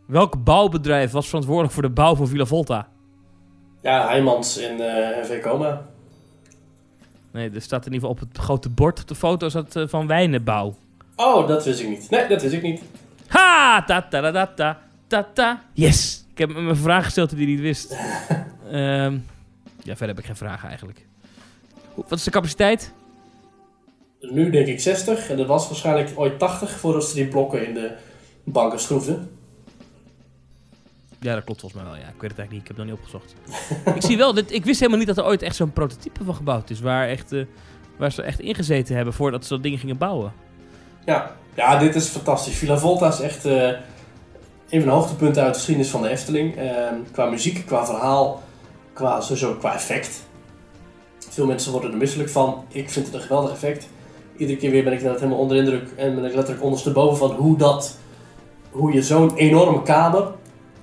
Welk 0.07 0.45
bouwbedrijf 0.45 1.11
was 1.11 1.27
verantwoordelijk 1.27 1.73
voor 1.75 1.83
de 1.83 1.91
bouw 1.91 2.15
van 2.17 2.29
Villa 2.29 2.45
Volta? 2.45 2.89
Ja, 3.83 4.07
Heijmans 4.09 4.59
in 4.59 4.81
eh 4.81 5.23
NV 5.23 5.43
Coma. 5.43 5.87
Nee, 7.33 7.51
er 7.51 7.61
staat 7.63 7.87
in 7.87 7.93
ieder 7.93 8.09
geval 8.09 8.25
op 8.25 8.29
het 8.33 8.43
grote 8.45 8.69
bord 8.69 9.01
op 9.01 9.09
de 9.09 9.15
foto 9.15 9.49
staat, 9.49 9.77
eh, 9.77 9.83
van 9.87 10.07
Wijnenbouw. 10.07 10.77
Oh, 11.17 11.49
dat 11.49 11.65
wist 11.65 11.81
ik 11.81 11.89
niet. 11.89 12.11
Nee, 12.11 12.29
dat 12.29 12.43
wist 12.43 12.55
ik 12.55 12.63
niet. 12.63 12.83
Ha! 13.27 13.83
Ta 13.85 14.03
ta 14.03 14.21
ta 14.21 14.33
ta 14.33 14.47
ta 14.55 14.79
ta 15.07 15.29
ta. 15.35 15.63
Yes! 15.73 16.25
Ik 16.33 16.39
heb 16.39 16.55
hem 16.57 16.69
een 16.69 16.77
vraag 16.77 17.05
gesteld 17.05 17.31
die 17.31 17.39
hij 17.39 17.47
niet 17.47 17.61
wist. 17.61 17.93
Ehm, 18.71 19.13
ja, 19.83 19.97
verder 19.97 20.09
heb 20.09 20.19
ik 20.19 20.25
geen 20.25 20.37
vragen 20.37 20.69
eigenlijk. 20.69 21.07
Wat 21.95 22.13
is 22.19 22.25
de 22.25 22.31
capaciteit? 22.31 22.93
Nu 24.21 24.51
denk 24.51 24.67
ik 24.67 24.81
60 24.81 25.31
en 25.31 25.37
dat 25.37 25.47
was 25.47 25.67
waarschijnlijk 25.69 26.11
ooit 26.15 26.39
80 26.39 26.71
voordat 26.71 27.05
ze 27.05 27.15
die 27.15 27.27
blokken 27.29 27.67
in 27.67 27.75
de 27.75 27.93
banken 28.45 28.81
schroefden. 28.81 29.31
Ja, 31.21 31.35
dat 31.35 31.45
klopt 31.45 31.61
volgens 31.61 31.83
mij 31.83 31.91
wel. 31.91 32.01
Ja, 32.01 32.09
ik 32.09 32.21
weet 32.21 32.31
het 32.31 32.39
eigenlijk 32.39 32.51
niet. 32.51 32.61
Ik 32.61 32.69
heb 32.69 32.77
het 32.77 32.87
nog 32.87 32.87
niet 32.87 33.05
opgezocht. 33.05 33.35
ik 33.97 34.03
zie 34.03 34.17
wel, 34.17 34.35
dit, 34.35 34.53
ik 34.53 34.65
wist 34.65 34.79
helemaal 34.79 34.99
niet 34.99 35.09
dat 35.09 35.19
er 35.19 35.25
ooit 35.25 35.43
echt 35.43 35.57
zo'n 35.57 35.73
prototype 35.73 36.25
van 36.25 36.35
gebouwd 36.35 36.71
is. 36.71 36.81
Waar, 36.81 37.09
echt, 37.09 37.33
eh, 37.33 37.45
waar 37.97 38.13
ze 38.13 38.23
echt 38.23 38.41
ingezeten 38.41 38.97
hebben 38.97 39.15
voordat 39.15 39.43
ze 39.45 39.55
dat 39.55 39.63
ding 39.63 39.81
gingen 39.81 39.99
bouwen. 39.99 40.33
Ja. 41.05 41.37
ja, 41.55 41.79
dit 41.79 41.95
is 41.95 42.07
fantastisch. 42.07 42.57
Villa 42.59 42.79
Volta 42.79 43.09
is 43.09 43.21
echt... 43.21 43.45
eh, 43.45 43.73
een 44.71 44.81
van 44.81 44.89
de 44.89 44.95
hoogtepunten 44.95 45.43
uit 45.43 45.53
de 45.53 45.59
geschiedenis 45.59 45.91
van 45.91 46.03
de 46.03 46.09
Efteling. 46.09 46.57
Ehm, 46.57 46.95
qua 47.13 47.25
muziek, 47.25 47.67
qua 47.67 47.87
verhaal, 47.87 48.43
qua, 48.93 49.21
sowieso 49.21 49.55
qua 49.55 49.75
effect. 49.75 50.27
Veel 51.31 51.47
mensen 51.47 51.73
worden 51.73 51.91
er 51.91 51.97
misselijk 51.97 52.31
van. 52.31 52.65
Ik 52.69 52.91
vind 52.91 53.07
het 53.07 53.15
een 53.15 53.21
geweldig 53.21 53.51
effect. 53.53 53.89
Iedere 54.39 54.59
keer 54.59 54.71
weer 54.71 54.85
ben 54.85 54.93
ik 54.93 55.01
helemaal 55.01 55.39
onder 55.39 55.57
de 55.57 55.63
indruk 55.63 55.89
en 55.97 56.15
ben 56.15 56.25
ik 56.25 56.35
letterlijk 56.35 56.65
ondersteboven 56.65 57.17
van 57.17 57.31
hoe 57.31 57.57
dat, 57.57 57.97
hoe 58.71 58.93
je 58.93 59.03
zo'n 59.03 59.35
enorme 59.35 59.83
kamer 59.83 60.33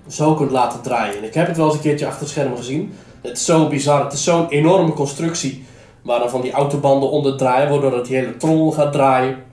zo 0.08 0.34
kunt 0.34 0.52
laten 0.52 0.82
draaien. 0.82 1.18
En 1.18 1.24
ik 1.24 1.34
heb 1.34 1.48
het 1.48 1.58
wel 1.58 1.66
eens 1.66 1.76
een 1.76 1.82
keertje 1.82 2.06
achter 2.06 2.22
het 2.22 2.30
scherm 2.30 2.56
gezien. 2.56 2.94
Het 3.22 3.38
is 3.38 3.46
zo 3.46 3.68
bizar. 3.68 4.04
Het 4.04 4.14
is 4.14 4.24
zo'n 4.24 4.50
enorme 4.50 4.94
constructie 4.94 5.64
waar 6.02 6.20
dan 6.20 6.30
van 6.30 6.42
die 6.42 6.52
autobanden 6.52 7.10
onder 7.10 7.38
draaien, 7.38 7.70
waardoor 7.70 7.96
het 7.96 8.06
die 8.06 8.16
hele 8.16 8.38
trommel 8.38 8.72
gaat 8.72 8.92
draaien. 8.92 9.44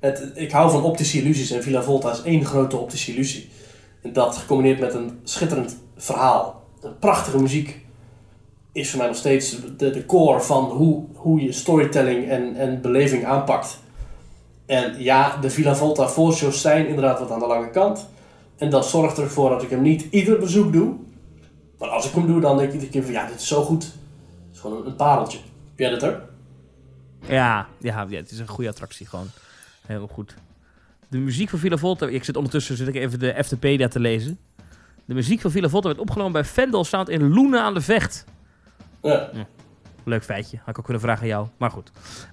Het, 0.00 0.30
ik 0.34 0.50
hou 0.50 0.70
van 0.70 0.82
optische 0.82 1.18
illusies 1.18 1.50
en 1.50 1.62
Villa 1.62 1.82
Volta 1.82 2.10
is 2.10 2.22
één 2.22 2.44
grote 2.44 2.76
optische 2.76 3.12
illusie. 3.12 3.48
En 4.02 4.12
dat 4.12 4.36
gecombineerd 4.36 4.80
met 4.80 4.94
een 4.94 5.18
schitterend 5.24 5.76
verhaal, 5.96 6.62
een 6.80 6.98
prachtige 6.98 7.38
muziek, 7.38 7.86
is 8.72 8.90
voor 8.90 8.98
mij 8.98 9.08
nog 9.08 9.16
steeds 9.16 9.56
de, 9.76 9.90
de 9.90 10.06
core 10.06 10.40
van 10.40 10.64
hoe, 10.64 11.04
hoe 11.14 11.40
je 11.40 11.52
storytelling 11.52 12.28
en, 12.28 12.56
en 12.56 12.80
beleving 12.80 13.24
aanpakt. 13.24 13.78
En 14.66 15.02
ja, 15.02 15.36
de 15.36 15.50
Villa 15.50 15.74
Volta 15.74 16.08
voorshows 16.08 16.60
zijn 16.60 16.86
inderdaad 16.86 17.18
wat 17.18 17.30
aan 17.30 17.38
de 17.38 17.46
lange 17.46 17.70
kant. 17.70 18.08
En 18.56 18.70
dat 18.70 18.86
zorgt 18.86 19.18
ervoor 19.18 19.50
dat 19.50 19.62
ik 19.62 19.70
hem 19.70 19.82
niet 19.82 20.06
ieder 20.10 20.38
bezoek 20.38 20.72
doe. 20.72 20.94
Maar 21.78 21.88
als 21.88 22.08
ik 22.08 22.14
hem 22.14 22.26
doe, 22.26 22.40
dan 22.40 22.56
denk 22.56 22.68
ik 22.68 22.74
iedere 22.74 22.90
keer 22.92 23.02
van 23.02 23.12
ja, 23.12 23.26
dit 23.26 23.40
is 23.40 23.46
zo 23.46 23.62
goed. 23.62 23.84
Het 23.84 23.94
is 24.52 24.60
gewoon 24.60 24.86
een, 24.86 24.96
pareltje. 24.96 25.38
Heb 25.38 25.78
jij 25.78 25.90
dat 25.90 26.04
ook? 26.04 26.20
Ja, 27.26 27.66
ja, 27.78 28.06
ja, 28.08 28.16
het 28.16 28.30
is 28.30 28.38
een 28.38 28.48
goede 28.48 28.70
attractie 28.70 29.06
gewoon. 29.06 29.26
Heel 29.86 30.06
goed. 30.06 30.34
De 31.08 31.18
muziek 31.18 31.48
van 31.48 31.58
Villa 31.58 31.76
Volta... 31.76 32.06
Ik 32.06 32.24
zit 32.24 32.36
ondertussen 32.36 32.76
zit 32.76 32.88
ik 32.88 32.94
even 32.94 33.18
de 33.18 33.44
FTP 33.44 33.90
te 33.90 34.00
lezen. 34.00 34.38
De 35.04 35.14
muziek 35.14 35.40
van 35.40 35.50
Villa 35.50 35.68
Volta 35.68 35.88
werd 35.88 36.00
opgenomen 36.00 36.32
bij 36.32 36.44
Vendel 36.44 36.84
Sound 36.84 37.08
in 37.08 37.32
Loenen 37.32 37.62
aan 37.62 37.74
de 37.74 37.80
Vecht. 37.80 38.24
Ja. 39.02 39.30
Leuk 40.04 40.24
feitje. 40.24 40.56
Had 40.58 40.68
ik 40.68 40.78
ook 40.78 40.84
kunnen 40.84 41.02
vragen 41.02 41.22
aan 41.22 41.28
jou. 41.28 41.46
Maar 41.56 41.70
goed. 41.70 41.90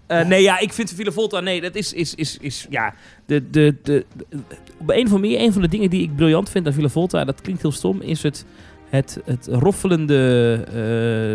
Eh, 0.07 0.25
nee, 0.25 0.41
ja, 0.41 0.59
ik 0.59 0.73
vind 0.73 0.91
Villa 0.93 1.11
Volta... 1.11 1.39
Nee, 1.39 1.61
dat 1.61 1.75
is... 1.75 1.93
is, 1.93 2.15
is, 2.15 2.37
is 2.41 2.67
ja, 2.69 2.93
de, 3.25 3.49
de, 3.49 3.75
de, 3.83 4.05
de- 4.15 4.37
op 4.77 4.89
een 4.89 4.95
andere 4.95 5.17
manier... 5.19 5.39
Een 5.39 5.53
van 5.53 5.61
de 5.61 5.67
dingen 5.67 5.89
die 5.89 6.01
ik 6.01 6.15
briljant 6.15 6.49
vind 6.49 6.67
aan 6.67 6.73
Villa 6.73 6.87
Volta... 6.89 7.25
Dat 7.25 7.41
klinkt 7.41 7.61
heel 7.61 7.71
stom. 7.71 8.01
Is 8.01 8.23
het... 8.23 8.45
Het, 8.89 9.19
het 9.25 9.47
roffelende 9.51 10.53
eh, 10.67 10.73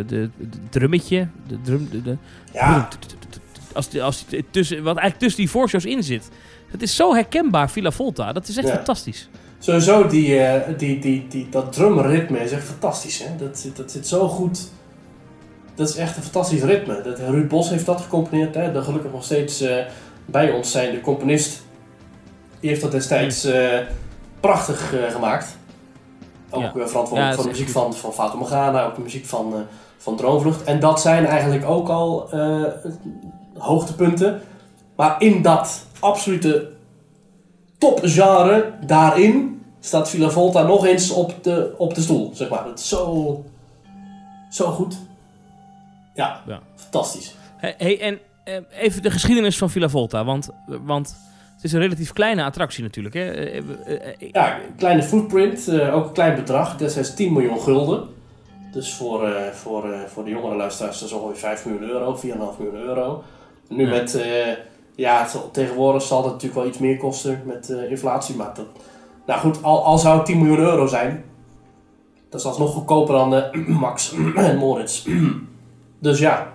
de, 0.09 0.31
de 0.39 0.49
drummetje. 0.71 1.29
De 1.47 1.61
drum, 1.61 1.89
de, 1.91 2.03
de, 2.03 2.17
Ja, 2.53 2.89
als, 3.73 4.01
als 4.01 4.25
tussen, 4.51 4.77
wat 4.77 4.97
eigenlijk 4.97 5.19
tussen 5.19 5.41
die 5.41 5.51
voorshows 5.51 5.85
in 5.85 6.03
zit. 6.03 6.31
Het 6.71 6.83
is 6.83 6.97
zo 6.97 7.15
herkenbaar, 7.15 7.71
Villa 7.71 7.91
Volta. 7.91 8.33
Dat 8.33 8.49
is 8.49 8.57
echt 8.57 8.69
Ja. 8.69 8.75
fantastisch. 8.75 9.29
sowieso 9.59 10.07
die, 10.07 10.39
eh, 10.39 10.79
die, 10.79 10.99
die, 10.99 11.27
die, 11.29 11.47
dat 11.51 11.73
drumritme 11.73 12.39
is 12.39 12.53
echt 12.53 12.65
fantastisch. 12.65 13.19
Hè? 13.25 13.37
Dat, 13.37 13.59
zit, 13.59 13.77
dat 13.77 13.91
zit 13.91 14.07
zo 14.07 14.29
goed. 14.29 14.71
Dat 15.75 15.89
is 15.89 15.97
echt 15.97 16.17
een 16.17 16.23
fantastisch 16.23 16.63
ritme. 16.63 17.01
Dat, 17.03 17.19
Ruud 17.19 17.49
Bos 17.49 17.71
heeft 17.71 17.87
dat 17.87 18.01
gecomponeerd. 18.01 18.55
Hè? 18.55 18.73
De 18.73 18.83
gelukkig 18.83 19.13
nog 19.13 19.25
steeds 19.25 19.61
eh, 19.61 19.77
bij 20.27 20.51
ons 20.51 20.71
zijn 20.71 20.91
de 20.91 21.01
componist. 21.01 21.63
Die 22.61 22.69
heeft 22.71 22.83
dat 22.83 22.91
destijds 22.91 23.45
eh, 23.45 23.79
prachtig 24.41 24.95
eh, 24.95 25.11
gemaakt. 25.13 25.57
Ook 26.51 26.63
Ja. 26.63 26.71
verantwoordelijk 26.71 27.19
Ja, 27.19 27.27
dat 27.27 27.35
voor 27.35 27.45
de 27.45 27.51
muziek 27.51 27.69
van, 27.69 27.95
van 27.95 28.13
Fata 28.13 28.37
Morgana. 28.37 28.85
Ook 28.85 28.95
de 28.95 29.03
muziek 29.03 29.27
van, 29.27 29.55
van 29.97 30.17
Droomvlucht. 30.17 30.65
En 30.65 30.81
dat 30.81 31.01
zijn 31.01 31.27
eigenlijk 31.27 31.65
ook 31.65 31.89
al 31.89 32.31
hoogtepunten. 33.59 34.41
Maar 34.97 35.23
in 35.23 35.43
dat 35.43 35.87
absolute 36.01 36.71
topgenre, 37.79 38.73
daarin 38.87 39.63
staat 39.81 40.09
Villa 40.11 40.31
Volta 40.31 40.63
nog 40.63 40.87
eens 40.87 41.11
op 41.11 41.35
de, 41.43 41.75
op 41.79 41.95
de 41.95 42.01
stoel, 42.01 42.31
zeg 42.35 42.49
maar. 42.49 42.65
Het 42.67 42.79
is 42.79 42.89
zo, 42.89 43.45
zo 44.51 44.71
goed. 44.71 44.97
Ja, 46.15 46.43
Ja. 46.47 46.61
fantastisch. 46.75 47.37
Hey, 47.57 48.01
en 48.01 48.19
eh, 48.45 48.57
even 48.79 49.03
de 49.03 49.11
geschiedenis 49.11 49.59
van 49.59 49.71
Villa 49.71 49.89
Volta. 49.89 50.25
Want, 50.25 50.49
want 50.67 51.17
het 51.55 51.65
is 51.65 51.73
een 51.73 51.81
relatief 51.81 52.13
kleine 52.13 52.45
attractie 52.45 52.83
natuurlijk. 52.83 53.15
Hè? 53.15 53.31
Eh, 53.31 53.57
eh, 53.87 54.31
Ja, 54.33 54.59
kleine 54.77 55.03
footprint, 55.03 55.71
ook 55.93 56.07
een 56.07 56.13
klein 56.13 56.35
bedrag. 56.35 56.77
Destijds 56.77 57.15
10 57.15 57.33
miljoen 57.33 57.61
gulden. 57.61 58.09
Dus 58.73 58.95
voor, 58.95 59.29
voor, 59.53 59.95
voor 60.09 60.25
de 60.25 60.31
jongere 60.31 60.57
luisteraars 60.57 60.99
dat 60.99 61.09
is 61.09 61.15
ongeveer 61.15 61.37
5 61.41 61.67
miljoen 61.67 61.89
euro, 61.91 62.15
4,5 62.17 62.59
miljoen 62.59 62.81
euro. 62.81 63.23
Nu 63.69 63.85
Ja. 63.85 63.91
met, 63.91 64.25
ja, 64.97 65.29
tegenwoordig 65.53 66.03
zal 66.03 66.23
het 66.23 66.33
natuurlijk 66.33 66.61
wel 66.61 66.69
iets 66.69 66.79
meer 66.79 66.97
kosten 66.97 67.43
met 67.47 67.69
inflatie. 67.69 68.37
Maar 68.37 68.55
dat, 68.55 68.67
nou 69.27 69.41
goed, 69.41 69.63
al, 69.63 69.85
al 69.85 69.99
zou 69.99 70.17
het 70.17 70.27
10 70.27 70.39
miljoen 70.39 70.59
euro 70.59 70.87
zijn, 70.87 71.25
dat 72.29 72.41
is 72.41 72.47
alsnog 72.47 72.73
goedkoper 72.73 73.15
dan 73.15 73.35
eh, 73.35 73.67
Max 73.81 74.15
en 74.37 74.57
Moritz. 74.57 75.07
Dus 76.03 76.19
ja, 76.19 76.53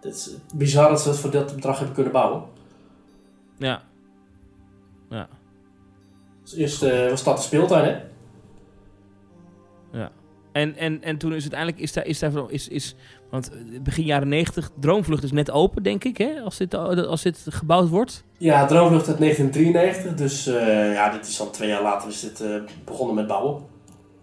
het 0.00 0.14
is 0.14 0.30
bizar 0.54 0.88
dat 0.88 1.00
ze 1.00 1.08
het 1.08 1.18
voor 1.18 1.30
dat 1.30 1.54
bedrag 1.54 1.76
hebben 1.76 1.94
kunnen 1.94 2.12
bouwen. 2.12 2.42
ja. 3.58 3.82
Ja. 5.10 5.28
Dus 6.42 6.54
eerst 6.54 6.82
eh, 6.82 7.08
was 7.08 7.24
dat 7.24 7.36
de 7.36 7.42
speeltuin, 7.42 7.84
hè? 7.84 8.00
En, 10.52 10.76
en, 10.76 11.02
en 11.02 11.16
toen 11.16 11.34
is 11.34 11.40
uiteindelijk 11.40 11.80
is 11.80 11.92
daar, 11.92 12.06
is 12.06 12.18
daar 12.18 12.32
is, 12.48 12.68
is, 12.68 12.94
want 13.30 13.50
eh, 13.52 13.80
begin 13.82 14.04
jaren 14.04 14.28
90, 14.28 14.70
Droomvlucht 14.80 15.22
is 15.22 15.32
net 15.32 15.50
open, 15.50 15.82
denk 15.82 16.04
ik, 16.04 16.18
hè? 16.18 16.40
Als 16.40 16.56
dit, 16.56 16.74
als 16.74 17.22
dit 17.22 17.46
gebouwd 17.48 17.88
wordt. 17.88 18.24
Ja, 18.38 18.66
Droomvlucht 18.66 19.08
uit 19.08 19.18
1993, 19.18 20.14
dus 20.14 20.46
eh, 20.46 20.92
ja, 20.92 21.10
dit 21.10 21.26
is 21.26 21.36
dan 21.36 21.50
twee 21.50 21.68
jaar 21.68 21.82
later 21.82 22.08
is 22.08 22.20
dit 22.20 22.40
eh, 22.40 22.54
begonnen 22.84 23.14
met 23.14 23.26
bouwen. 23.26 23.62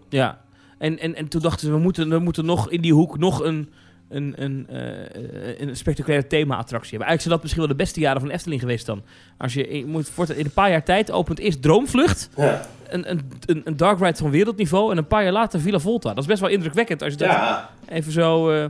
Ja. 0.08 0.40
En, 0.78 0.98
en, 0.98 1.14
en 1.14 1.28
toen 1.28 1.40
dachten 1.40 1.66
ze, 1.66 1.72
we 1.72 1.78
moeten, 1.78 2.08
we 2.08 2.18
moeten 2.18 2.44
nog 2.44 2.70
in 2.70 2.80
die 2.80 2.92
hoek 2.92 3.18
nog 3.18 3.42
een, 3.44 3.68
een, 4.08 4.34
een, 4.36 4.66
eh, 4.68 5.60
een 5.60 5.76
spectaculaire 5.76 6.26
thema-attractie 6.26 6.90
hebben. 6.90 7.08
Eigenlijk 7.08 7.20
zijn 7.20 7.34
dat 7.34 7.42
misschien 7.42 7.62
wel 7.62 7.76
de 7.76 7.82
beste 7.82 8.00
jaren 8.00 8.20
van 8.20 8.30
Efteling 8.30 8.60
geweest 8.60 8.86
dan. 8.86 9.02
Als 9.38 9.54
je, 9.54 9.76
je 9.76 9.86
moet 9.86 10.08
voort, 10.08 10.30
in 10.30 10.44
een 10.44 10.50
paar 10.50 10.70
jaar 10.70 10.84
tijd 10.84 11.10
opent 11.10 11.38
eerst 11.38 11.62
Droomvlucht, 11.62 12.28
Ja, 12.36 12.66
een, 12.88 13.10
een, 13.10 13.30
een, 13.46 13.60
een 13.64 13.76
dark 13.76 13.98
ride 13.98 14.16
van 14.16 14.30
wereldniveau, 14.30 14.90
en 14.90 14.98
een 14.98 15.06
paar 15.06 15.22
jaar 15.22 15.32
later 15.32 15.60
Villa 15.60 15.78
Volta. 15.78 16.08
Dat 16.08 16.18
is 16.18 16.26
best 16.26 16.40
wel 16.40 16.50
indrukwekkend 16.50 17.02
als 17.02 17.12
je 17.12 17.18
dat 17.18 17.28
ja. 17.28 17.70
even 17.88 18.12
zo 18.12 18.50
eh, 18.50 18.64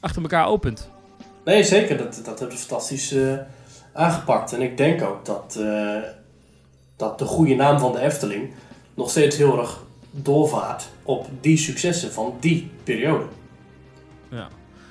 achter 0.00 0.22
elkaar 0.22 0.46
opent. 0.46 0.90
nee 1.44 1.64
zeker, 1.64 1.96
dat, 1.96 2.20
dat 2.24 2.38
hebben 2.38 2.58
ze 2.58 2.64
fantastisch 2.66 3.12
eh, 3.12 3.34
aangepakt. 3.92 4.52
En 4.52 4.62
ik 4.62 4.76
denk 4.76 5.02
ook 5.02 5.24
dat, 5.24 5.60
dat 6.96 7.18
de 7.18 7.24
goede 7.24 7.54
naam 7.54 7.78
van 7.78 7.92
de 7.92 8.00
Efteling 8.00 8.50
nog 8.94 9.10
steeds 9.10 9.36
heel 9.36 9.58
erg 9.58 9.82
doorvaart 10.10 10.88
op 11.02 11.28
die 11.40 11.56
successen 11.56 12.12
van 12.12 12.36
die 12.40 12.70
periode. 12.84 13.24
Ja. 14.30 14.48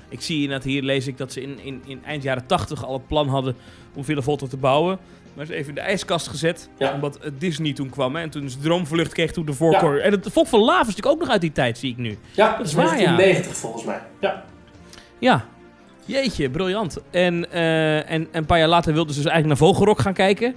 Ik 0.09 0.21
zie 0.21 0.41
inderdaad, 0.41 0.63
hier 0.67 0.81
lees 0.81 1.07
ik 1.07 1.17
dat 1.17 1.31
ze 1.31 1.41
in, 1.41 1.59
in, 1.63 1.81
in 1.85 2.01
eind 2.05 2.23
jaren 2.23 2.45
80 2.45 2.85
al 2.85 2.93
het 2.93 3.07
plan 3.07 3.27
hadden 3.27 3.55
om 3.93 4.03
Villa 4.03 4.21
Volta 4.21 4.47
te 4.47 4.57
bouwen. 4.57 4.99
Maar 5.33 5.45
ze 5.45 5.53
even 5.53 5.69
in 5.69 5.75
de 5.75 5.81
ijskast 5.81 6.27
gezet, 6.27 6.69
Ja. 6.77 6.93
omdat 6.93 7.19
Disney 7.37 7.73
toen 7.73 7.89
kwam. 7.89 8.15
Hè, 8.15 8.21
en 8.21 8.29
toen 8.29 8.43
is 8.43 8.57
Droomvlucht 8.61 9.13
kreeg 9.13 9.31
toen 9.31 9.45
de 9.45 9.53
voorkeur. 9.53 10.01
En 10.01 10.11
het 10.11 10.27
Volk 10.31 10.47
van 10.47 10.59
Lava 10.59 10.81
is 10.81 10.87
natuurlijk 10.87 11.13
ook 11.15 11.19
nog 11.19 11.29
uit 11.29 11.41
die 11.41 11.51
tijd, 11.51 11.77
zie 11.77 11.91
ik 11.91 11.97
nu. 11.97 12.17
Ja, 12.35 12.57
Dat 12.57 12.65
is 12.67 12.73
waar, 12.73 12.85
ja. 12.85 12.91
1990 12.91 13.55
volgens 13.55 13.83
mij. 13.83 14.01
Ja. 14.19 14.43
Ja, 15.19 15.45
jeetje, 16.05 16.49
briljant. 16.49 16.97
En, 17.11 17.51
eh, 17.51 17.95
en, 17.97 18.05
en 18.09 18.27
een 18.31 18.45
paar 18.45 18.57
jaar 18.59 18.67
later 18.67 18.93
wilden 18.93 19.13
ze 19.13 19.21
dus 19.21 19.31
eigenlijk 19.31 19.59
naar 19.59 19.69
Vogelrok 19.69 19.99
gaan 19.99 20.13
kijken. 20.13 20.55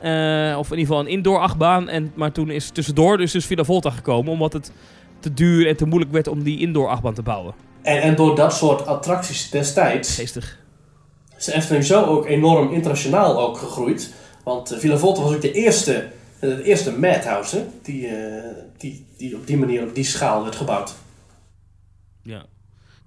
Eh, 0.00 0.58
of 0.58 0.70
in 0.70 0.78
ieder 0.78 0.86
geval 0.86 1.00
een 1.00 1.12
indoor 1.12 1.38
achtbaan. 1.38 1.88
En, 1.88 2.12
maar 2.14 2.32
toen 2.32 2.50
is 2.50 2.70
tussendoor 2.70 3.16
dus, 3.16 3.32
dus 3.32 3.46
Villa 3.46 3.64
Volta 3.64 3.90
gekomen, 3.90 4.32
omdat 4.32 4.52
het 4.52 4.72
te 5.20 5.34
duur 5.34 5.66
en 5.68 5.76
te 5.76 5.86
moeilijk 5.86 6.12
werd 6.12 6.28
om 6.28 6.42
die 6.42 6.58
indoor 6.58 6.88
achtbaan 6.88 7.14
te 7.14 7.22
bouwen. 7.22 7.54
En, 7.82 8.02
en 8.02 8.14
door 8.14 8.36
dat 8.36 8.54
soort 8.54 8.86
attracties 8.86 9.50
destijds 9.50 10.14
Geestig. 10.14 10.58
is 11.38 11.44
de 11.44 11.54
Efteling 11.54 11.84
zo 11.84 12.04
ook 12.04 12.26
enorm 12.26 12.72
internationaal 12.72 13.40
ook 13.40 13.56
gegroeid. 13.56 14.14
Want 14.44 14.72
eh, 14.72 14.78
Villa 14.78 14.96
Volta 14.96 15.22
was 15.22 15.34
ook 15.34 15.40
de 15.40 15.52
eerste, 15.52 16.08
eh, 16.40 16.40
de 16.40 16.62
eerste 16.62 16.98
madhouse 16.98 17.56
hè, 17.56 17.64
die, 17.82 18.06
eh, 18.06 18.56
die, 18.76 19.06
die 19.16 19.36
op 19.36 19.46
die 19.46 19.56
manier, 19.56 19.82
op 19.82 19.94
die 19.94 20.04
schaal 20.04 20.42
werd 20.42 20.56
gebouwd. 20.56 20.94
Ja. 22.22 22.46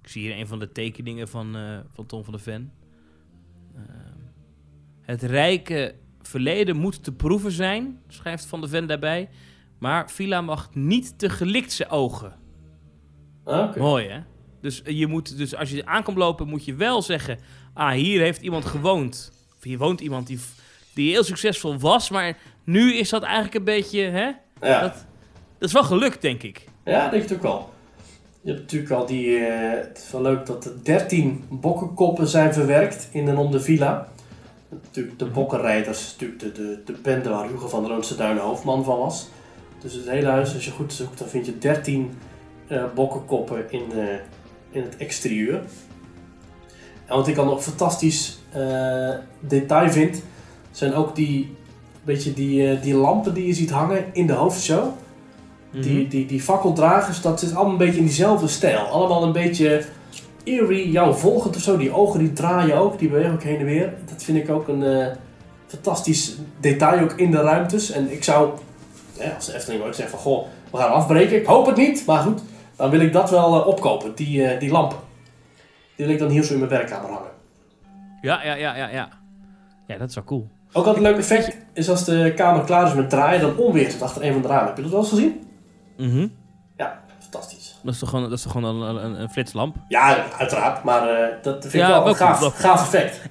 Ik 0.04 0.10
zie 0.10 0.22
hier 0.22 0.40
een 0.40 0.48
van 0.48 0.60
de 0.60 0.72
tekeningen 0.72 1.28
van, 1.28 1.56
eh, 1.56 1.78
van 1.94 2.06
Tom 2.06 2.24
van 2.24 2.34
der 2.34 2.42
Ven. 2.42 2.72
Ehm, 3.76 4.20
het 5.02 5.22
rijke 5.22 5.96
verleden 6.28 6.76
moet 6.78 7.04
te 7.04 7.12
proeven 7.12 7.52
zijn, 7.52 8.00
schrijft 8.08 8.46
Van 8.46 8.62
der 8.62 8.70
Ven 8.70 8.88
daarbij. 8.88 9.30
Maar 9.80 10.12
Villa 10.12 10.42
mag 10.42 10.70
niet 10.74 11.20
te 11.20 11.30
gelikt 11.30 11.72
zijn 11.72 11.90
ogen. 11.90 12.34
Ah, 13.44 13.68
oké. 13.68 13.80
Mooi, 13.80 14.08
hè? 14.08 14.20
Dus, 14.62 14.82
eh, 14.82 15.00
je 15.00 15.08
moet, 15.08 15.38
dus 15.38 15.56
als 15.56 15.70
je 15.70 15.86
aankomt 15.86 16.18
lopen, 16.18 16.48
moet 16.48 16.66
je 16.66 16.76
wel 16.76 17.02
zeggen... 17.02 17.40
Ah, 17.74 17.92
hier 17.92 18.22
heeft 18.22 18.42
iemand 18.42 18.66
gewoond. 18.66 19.32
Of 19.58 19.64
hier 19.64 19.78
woont 19.78 20.02
iemand 20.02 20.28
die, 20.28 20.40
die 20.94 21.12
heel 21.12 21.24
succesvol 21.24 21.78
was. 21.78 22.10
Maar 22.10 22.38
nu 22.64 22.94
is 22.94 23.10
dat 23.10 23.24
eigenlijk 23.24 23.56
een 23.56 23.64
beetje... 23.64 24.02
Hè? 24.02 24.32
Ja. 24.62 24.82
Dat, 24.82 25.06
dat 25.58 25.68
is 25.68 25.74
wel 25.74 25.84
gelukt, 25.84 26.22
denk 26.22 26.44
ik. 26.44 26.68
ja, 26.86 27.10
denk 27.10 27.24
ik 27.24 27.34
ook 27.34 27.42
wel. 27.42 27.74
Je 28.42 28.50
hebt 28.50 28.62
natuurlijk 28.62 28.92
al 28.92 29.06
die, 29.06 29.38
eh, 29.38 29.88
het 29.88 29.98
is 29.98 30.12
wel 30.12 30.22
leuk 30.22 30.46
dat 30.46 30.66
er 30.66 30.84
13 30.84 31.44
bokkenkoppen 31.50 32.28
zijn 32.28 32.54
verwerkt 32.54 33.10
in 33.12 33.28
en 33.28 33.38
om 33.38 33.52
de 33.52 33.60
villa. 33.60 34.08
Natuurlijk 34.82 35.20
de 35.20 35.26
bokkenrijders, 35.26 36.12
natuurlijk 36.12 36.40
de, 36.40 36.52
de, 36.52 36.82
de 36.86 36.94
bende 37.02 37.30
waar 37.30 37.48
Hugo 37.48 37.68
van 37.68 37.82
der 37.82 37.92
Loonse 37.92 38.16
Duinen 38.16 38.44
hoofdman 38.44 38.84
van 38.84 38.98
was. 38.98 39.28
Dus 39.82 39.94
het 39.94 40.10
hele 40.10 40.28
huis, 40.28 40.54
als 40.54 40.66
je 40.66 40.72
goed 40.72 40.94
zoekt, 40.94 41.20
dan 41.20 41.28
vind 41.28 41.46
je 41.46 41.58
13 41.58 42.12
eh, 42.68 42.84
bokkenkoppen 42.96 43.72
in, 43.72 43.90
de, 43.90 44.20
in 44.72 44.82
het 44.82 44.98
exterieur. 44.98 45.62
En 47.06 47.16
wat 47.16 47.28
ik 47.28 47.36
dan 47.36 47.46
nog 47.46 47.64
fantastisch 47.64 48.38
eh, 48.52 49.10
detail 49.40 49.92
vind, 49.92 50.24
zijn 50.72 50.94
ook 50.94 51.16
die, 51.16 51.56
beetje 52.04 52.34
die, 52.34 52.70
eh, 52.70 52.82
die 52.82 52.96
lampen 52.96 53.34
die 53.34 53.48
je 53.48 53.54
ziet 53.54 53.72
hangen 53.72 54.06
in 54.14 54.28
de 54.28 54.34
hoofdshow. 54.34 54.92
Die, 55.72 56.08
die, 56.08 56.26
die 56.26 56.42
fakkeldragers, 56.42 57.22
dat 57.22 57.40
zit 57.40 57.56
allemaal 57.56 57.72
een 57.72 57.78
beetje 57.78 58.00
in 58.00 58.06
diezelfde 58.06 58.48
stijl. 58.48 58.80
Allemaal 58.80 59.24
een 59.24 59.32
beetje 59.32 59.84
eerie, 60.44 60.92
jou 60.92 61.16
volgend 61.16 61.56
of 61.56 61.62
zo. 61.62 61.78
Die 61.78 61.94
ogen 61.94 62.20
die 62.20 62.34
draaien 62.34 62.78
ook, 62.78 63.00
die 63.00 63.10
bewegen 63.10 63.34
ook 63.34 63.44
heen 63.44 63.60
en 63.60 63.66
weer. 63.66 63.94
Dat 64.06 64.24
vind 64.24 64.38
ik 64.38 64.50
ook 64.50 64.68
een 64.68 64.84
eh, 64.84 65.08
fantastisch 65.68 66.36
detail 66.60 67.04
ook 67.04 67.14
in 67.14 67.32
de 67.32 67.42
ruimtes. 67.42 67.92
En 67.92 68.12
ik 68.12 68.24
zou, 68.24 68.50
als 69.36 69.46
de 69.46 69.54
Efteling 69.54 69.84
ooit 69.84 69.96
zegt 69.96 70.10
van, 70.10 70.20
goh, 70.20 70.48
we 70.72 70.78
gaan 70.78 70.92
afbreken. 70.92 71.38
Ik 71.38 71.46
hoop 71.46 71.66
het 71.66 71.76
niet, 71.76 72.06
maar 72.06 72.22
goed. 72.22 72.42
Dan 72.76 72.90
wil 72.90 73.00
ik 73.00 73.14
dat 73.14 73.30
wel 73.30 73.62
eh, 73.62 73.68
opkopen, 73.68 74.16
die, 74.16 74.46
eh, 74.46 74.60
die 74.60 74.72
lampen. 74.72 74.98
Die 75.96 76.06
wil 76.06 76.14
ik 76.16 76.20
dan 76.20 76.30
hier 76.30 76.44
zo 76.44 76.54
in 76.54 76.60
mijn 76.60 76.72
werkkamer 76.72 77.10
hangen. 77.10 77.32
Ja, 78.22 78.44
ja, 78.44 78.54
ja, 78.54 78.76
ja, 78.76 78.88
ja. 78.88 79.10
Ja, 79.88 79.98
dat 79.98 80.10
is 80.10 80.16
wel 80.16 80.24
cool. 80.24 80.48
Ook 80.68 80.86
altijd 80.86 81.06
een 81.06 81.12
leuk 81.12 81.20
effect 81.20 81.58
is 81.74 81.90
als 81.90 82.06
de 82.06 82.34
kamer 82.36 82.64
klaar 82.64 82.88
is 82.88 82.94
met 82.94 83.10
draaien, 83.10 83.42
dan 83.42 83.58
onweert 83.58 83.94
het 83.94 84.02
achter 84.02 84.24
een 84.24 84.34
van 84.34 84.42
de 84.42 84.48
ramen. 84.48 84.68
Heb 84.68 84.76
je 84.76 84.82
dat 84.82 84.92
wel 84.92 85.00
eens 85.00 85.10
gezien? 85.10 85.44
Mhm. 85.98 86.28
Dat 87.84 87.94
is 87.94 88.00
toch 88.00 88.10
gewoon, 88.10 88.24
dat 88.30 88.38
is 88.38 88.42
toch 88.44 88.52
gewoon 88.52 88.82
een, 88.82 89.06
een, 89.06 89.22
een 89.22 89.30
flitslamp? 89.30 89.76
Ja, 89.88 90.26
uiteraard, 90.38 90.84
maar 90.84 91.08
eh, 91.10 91.28
dat 91.42 91.62
vind 91.62 91.74
ik 91.74 91.80
Ja, 91.80 91.88
wel 91.88 92.00
wel 92.00 92.08
een 92.08 92.16
gaaf, 92.16 92.40
wel. 92.40 92.52
gaaf 92.52 92.82
effect. 92.94 93.22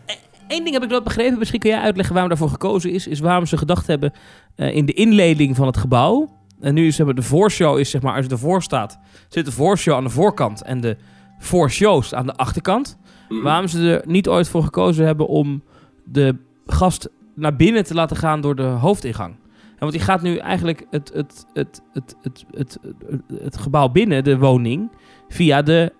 Eén 0.49 0.63
ding 0.63 0.73
heb 0.75 0.83
ik 0.83 0.89
nooit 0.91 1.05
begrepen. 1.05 1.39
Misschien 1.39 1.61
kun 1.61 1.71
jij 1.71 1.81
uitleggen 1.81 2.13
waarom 2.15 2.31
daarvoor 2.31 2.51
gekozen 2.53 2.91
is. 2.91 3.07
Is 3.07 3.21
waarom 3.21 3.47
ze 3.47 3.57
gedacht 3.57 3.87
hebben 3.87 4.13
eh, 4.57 4.75
in 4.75 4.87
de 4.87 4.93
inleding 4.93 5.57
van 5.57 5.67
het 5.67 5.77
gebouw. 5.77 6.29
En 6.61 6.75
nu 6.75 6.87
is 6.87 6.97
hebben 6.97 7.17
de 7.17 7.23
voorshow 7.23 7.79
is 7.79 7.91
zeg 7.91 8.03
maar 8.03 8.15
als 8.17 8.25
je 8.25 8.31
ervoor 8.31 8.63
staat. 8.63 8.99
Zit 9.29 9.45
de 9.45 9.53
voorshow 9.53 9.95
aan 9.95 10.05
de 10.05 10.11
voorkant 10.11 10.63
en 10.63 10.81
de 10.81 10.97
voorshows 11.39 12.15
aan 12.15 12.27
de 12.27 12.35
achterkant. 12.35 12.99
Mhm. 13.29 13.43
Waarom 13.43 13.67
ze 13.69 13.91
er 13.91 14.03
niet 14.11 14.29
ooit 14.29 14.49
voor 14.49 14.63
gekozen 14.63 15.07
hebben 15.07 15.27
om 15.29 15.63
de 16.05 16.37
gast 16.67 17.09
naar 17.35 17.57
binnen 17.57 17.85
te 17.85 17.95
laten 17.95 18.17
gaan 18.17 18.41
door 18.41 18.55
de 18.57 18.63
hoofdingang. 18.63 19.35
Want 19.83 19.95
die 19.95 20.03
gaat 20.03 20.23
nu 20.23 20.37
eigenlijk 20.37 20.87
het, 20.91 21.11
het, 21.15 21.47
het, 21.53 21.83
het, 21.93 22.15
het, 22.23 22.45
het, 22.51 22.79
het, 23.07 23.43
het 23.43 23.57
gebouw 23.57 23.89
binnen, 23.89 24.25
de 24.25 24.39
woning, 24.39 24.91
via 25.29 25.63
de 25.63 25.93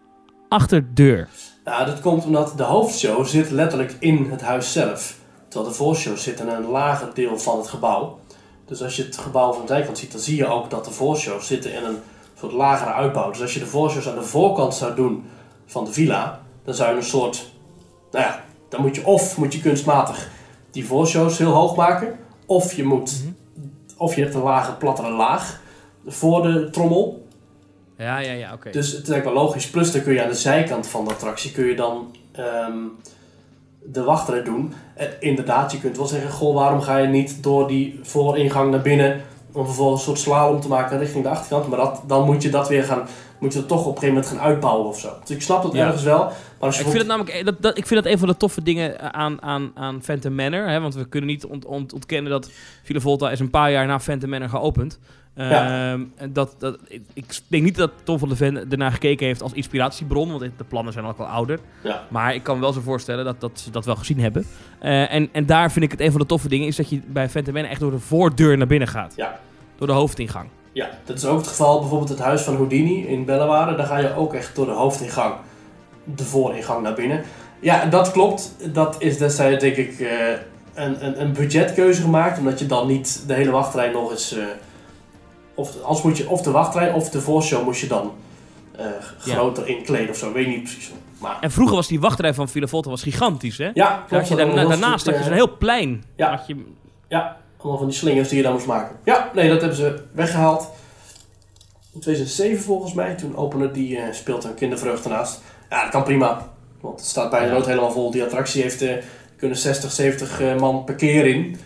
achterdeur. 0.49 1.29
Nou, 1.65 1.87
dat 1.87 2.01
komt 2.01 2.25
omdat 2.25 2.57
de 2.57 2.63
hoofdshow 2.63 3.25
zit 3.25 3.51
letterlijk 3.51 3.97
in 3.99 4.31
het 4.31 4.43
huis 4.43 4.73
zelf. 4.73 5.17
Terwijl 5.49 5.71
de 5.71 5.77
voorshow 5.77 6.17
zit 6.17 6.41
in 6.41 6.49
een 6.49 6.67
lager 6.67 7.15
deel 7.15 7.39
van 7.39 7.59
het 7.59 7.69
gebouw. 7.69 8.19
Dus 8.65 8.83
als 8.83 8.97
je 8.97 9.03
het 9.03 9.19
gebouw 9.19 9.53
van 9.53 9.63
de 9.63 9.69
zijkant 9.69 9.99
ziet, 9.99 10.13
dan 10.13 10.21
zie 10.21 10.37
je 10.37 10.47
ook 10.47 10.71
dat 10.71 10.85
de 10.85 10.91
voorshows 10.91 11.47
zitten 11.47 11.75
in 11.75 11.85
een 11.85 11.99
soort 12.39 12.53
lagere 12.53 12.93
uitbouw. 12.93 13.31
Dus 13.31 13.41
als 13.41 13.55
je 13.55 13.61
de 13.61 13.67
voorshows 13.67 14.09
aan 14.09 14.15
de 14.15 14.23
voorkant 14.23 14.75
zou 14.75 14.95
doen 14.95 15.25
van 15.67 15.85
de 15.85 15.93
villa, 15.93 16.41
dan 16.65 16.75
zou 16.75 16.91
je 16.91 16.97
een 16.97 17.03
soort... 17.03 17.53
Nou 18.11 18.25
ja, 18.25 18.45
dan 18.69 18.81
moet 18.81 18.97
je 18.97 19.07
of 19.07 19.37
moet 19.37 19.53
je 19.53 19.61
kunstmatig 19.61 20.31
die 20.71 20.87
voorshows 20.87 21.39
heel 21.39 21.53
hoog 21.53 21.77
maken, 21.77 22.19
of 22.47 22.73
je 22.73 22.85
moet... 22.85 23.23
Of 24.03 24.15
je 24.15 24.23
hebt 24.23 24.35
een 24.35 24.43
lage, 24.43 24.73
plattere 24.73 25.11
laag 25.11 25.61
voor 26.07 26.43
de 26.43 26.71
trommel. 26.71 27.27
Ja, 27.97 28.19
ja, 28.19 28.33
ja, 28.33 28.53
oké. 28.53 28.71
Dus 28.71 28.93
het 28.93 29.03
is 29.03 29.09
eigenlijk 29.09 29.25
wel 29.25 29.45
logisch. 29.45 29.71
Plus 29.71 29.93
dan 29.93 30.03
kun 30.03 30.13
je 30.13 30.23
aan 30.23 30.29
de 30.29 30.35
zijkant 30.35 30.87
van 30.87 31.05
de 31.05 31.11
attractie 31.11 31.53
kun 31.53 31.65
je 31.65 31.75
dan 31.75 32.17
ehm, 32.33 32.79
de 33.85 34.03
wachtrij 34.03 34.43
doen. 34.43 34.73
En 34.95 35.11
inderdaad, 35.21 35.73
je 35.73 35.81
kunt 35.81 35.97
wel 35.97 36.07
zeggen, 36.07 36.31
goh, 36.31 36.55
waarom 36.55 36.81
ga 36.81 36.97
je 36.97 37.07
niet 37.07 37.43
door 37.43 37.69
die 37.69 38.01
vooringang 38.03 38.71
naar 38.71 38.83
binnen 38.83 39.21
om 39.53 39.65
vervolgens 39.65 40.01
een 40.01 40.07
soort 40.07 40.19
slalom 40.19 40.61
te 40.61 40.69
maken 40.69 40.99
richting 40.99 41.23
de 41.25 41.31
achterkant. 41.31 41.69
Maar 41.69 41.79
dat, 41.79 42.03
dan 42.07 42.25
moet 42.25 42.43
je 42.43 42.49
dat 42.51 42.69
weer 42.69 42.85
gaan, 42.85 43.07
moet 43.39 43.53
je 43.53 43.59
dat 43.59 43.69
toch 43.69 43.81
op 43.81 43.87
een 43.87 43.93
gegeven 44.01 44.15
moment 44.15 44.33
gaan 44.33 44.41
uitbouwen 44.41 44.87
of 44.87 44.99
zo. 44.99 45.09
Dus 45.25 45.37
ik 45.37 45.43
snap 45.43 45.63
dat 45.63 45.73
Ja. 45.73 45.85
ergens 45.87 46.03
wel. 46.03 46.19
Maar 46.25 46.35
als 46.59 46.75
je 46.77 46.81
Ik 46.83 46.87
vind, 46.89 46.99
het 46.99 47.07
namelijk, 47.09 47.35
eh, 47.37 47.45
dat, 47.45 47.55
dat, 47.61 47.79
ik 47.79 47.87
vind 47.87 48.03
dat 48.03 48.13
een 48.13 48.19
van 48.19 48.29
de 48.29 48.37
toffe 48.37 48.63
dingen 48.63 49.15
aan, 49.15 49.43
aan, 49.43 49.71
aan 49.75 50.03
Phantom 50.03 50.35
Manor. 50.35 50.69
Hè, 50.69 50.81
want 50.81 50.95
we 50.95 51.09
kunnen 51.09 51.31
niet 51.31 51.45
ont, 51.47 51.65
ont- 51.65 51.93
ontkennen 51.93 52.31
dat 52.31 52.51
Villa 52.83 53.01
Volta 53.01 53.31
is 53.31 53.41
een 53.41 53.51
paar 53.51 53.71
jaar 53.71 53.87
na 53.87 54.01
Phantom 54.01 54.31
Manor 54.31 54.49
geopend. 54.49 54.99
Ja. 55.35 55.93
Ehm, 55.93 56.33
dat, 56.33 56.55
dat, 56.59 56.79
ik, 56.89 57.03
ik 57.15 57.41
denk 57.49 57.63
niet 57.63 57.77
dat 57.77 57.91
Tom 58.05 58.19
van 58.19 58.29
de 58.29 58.37
Ven 58.37 58.71
ernaar 58.71 58.93
gekeken 58.93 59.27
heeft 59.27 59.43
als 59.43 59.53
inspiratiebron. 59.53 60.31
Want 60.31 60.41
de 60.41 60.65
plannen 60.69 60.93
zijn 60.93 61.05
ook 61.05 61.19
al 61.19 61.27
ouder. 61.27 61.59
Ja. 61.83 62.03
Maar 62.09 62.35
ik 62.35 62.43
kan 62.43 62.55
me 62.55 62.61
wel 62.61 62.73
zo 62.73 62.81
voorstellen 62.81 63.25
dat, 63.25 63.41
dat 63.41 63.61
ze 63.61 63.71
dat 63.71 63.85
wel 63.85 63.97
gezien 63.97 64.21
hebben. 64.21 64.47
Eh, 64.79 65.15
en, 65.15 65.29
en 65.33 65.47
daar 65.47 65.73
vind 65.73 65.85
ik 65.85 65.91
het 65.91 66.01
een 66.01 66.11
van 66.11 66.21
de 66.21 66.27
toffe 66.27 66.49
dingen. 66.49 66.67
Is 66.67 66.77
dat 66.77 66.91
je 66.91 67.01
bij 67.07 67.29
Phantom 67.29 67.55
Manor 67.55 67.71
echt 67.71 67.81
door 67.81 67.91
de 67.91 67.99
voordeur 67.99 68.59
naar 68.59 68.67
binnen 68.67 68.89
gaat. 68.89 69.13
Ja. 69.17 69.41
Door 69.77 69.87
de 69.87 69.93
hoofdingang. 69.93 70.49
Ja, 70.73 70.91
dat 71.05 71.17
is 71.17 71.25
ook 71.25 71.39
het 71.39 71.49
geval 71.49 71.79
bijvoorbeeld 71.81 72.09
het 72.09 72.19
huis 72.19 72.43
van 72.43 72.55
Houdini 72.57 73.07
in 73.07 73.25
Belleware. 73.25 73.77
Daar 73.77 73.87
ga 73.87 73.99
je 73.99 74.15
ook 74.15 74.35
echt 74.35 74.57
door 74.57 74.67
de 74.67 74.73
hoofdingang, 74.73 75.35
de 76.05 76.25
vooringang 76.25 76.83
naar 76.83 76.95
binnen. 76.95 77.23
Ja, 77.61 77.87
dat 77.87 78.11
klopt. 78.11 78.55
Dat 78.73 78.97
is 78.99 79.19
destijds 79.19 79.61
denk 79.61 79.77
ik 79.77 80.01
eh, 80.01 80.09
een, 80.75 81.07
een, 81.07 81.21
een 81.21 81.33
budgetkeuze 81.33 82.03
gemaakt. 82.03 82.39
Omdat 82.39 82.59
je 82.59 82.67
dan 82.67 82.87
niet 82.87 83.25
de 83.27 83.35
hele 83.35 83.51
wachtrij 83.51 83.91
nog 83.91 84.11
eens... 84.11 84.33
eh, 84.37 84.45
of, 85.55 85.83
als 85.83 86.03
moet 86.03 86.17
je 86.17 86.29
of 86.29 86.43
de 86.43 86.51
wachtrij 86.51 86.93
of 86.93 87.11
de 87.11 87.21
voorshow 87.21 87.65
moest 87.65 87.81
je 87.81 87.87
dan 87.87 88.13
eh, 88.77 88.85
Ja. 89.25 89.35
groter 89.35 89.69
inkleden 89.69 90.09
of 90.11 90.17
zo. 90.17 90.33
Weet 90.33 90.47
niet 90.47 90.63
precies. 90.63 90.93
Maar 91.19 91.37
En 91.41 91.51
vroeger 91.51 91.77
was 91.77 91.89
die 91.89 92.01
wachtrij 92.01 92.35
van 92.35 92.49
Villa 92.49 92.67
Volta 92.67 92.91
was 92.91 93.03
gigantisch, 93.03 93.59
hè? 93.59 93.71
ja, 93.75 94.05
klopt. 94.09 94.29
je 94.29 94.35
daarna, 94.37 94.65
daarnaast 94.65 95.07
had 95.07 95.17
je 95.19 95.23
zo'n 95.25 95.33
heel 95.33 95.57
plein. 95.57 96.05
Ja. 96.17 96.31
Had 96.37 96.47
je, 96.47 96.57
Ja, 97.09 97.37
allemaal 97.59 97.79
van 97.79 97.87
die 97.89 97.97
slingers 97.97 98.29
die 98.29 98.37
je 98.37 98.43
dan 98.43 98.53
moest 98.53 98.67
maken. 98.67 98.97
Ja, 99.05 99.31
nee, 99.35 99.49
dat 99.49 99.61
hebben 99.61 99.79
ze 99.79 100.03
weggehaald. 100.13 100.69
In 101.93 102.01
2007 102.01 102.65
volgens 102.65 102.93
mij, 102.95 103.15
toen 103.15 103.37
opende 103.37 103.71
die 103.71 103.99
speelt 104.11 104.45
een 104.45 104.55
kindervreugde 104.55 105.09
naast. 105.09 105.41
Ja, 105.71 105.83
dat 105.83 105.91
kan 105.91 106.03
prima. 106.03 106.49
Want 106.81 106.99
het 107.01 107.09
staat 107.09 107.31
bijna 107.31 107.53
nooit 107.53 107.67
helemaal 107.67 107.91
vol. 107.93 108.11
Die 108.11 108.23
attractie 108.23 108.63
heeft 108.63 108.83
eh, 108.83 108.95
kunnen 109.37 109.59
60, 109.59 109.91
70 109.91 110.41
eh, 110.41 110.57
man 110.57 110.85
per 110.85 110.95
keer 110.95 111.27
in. 111.27 111.57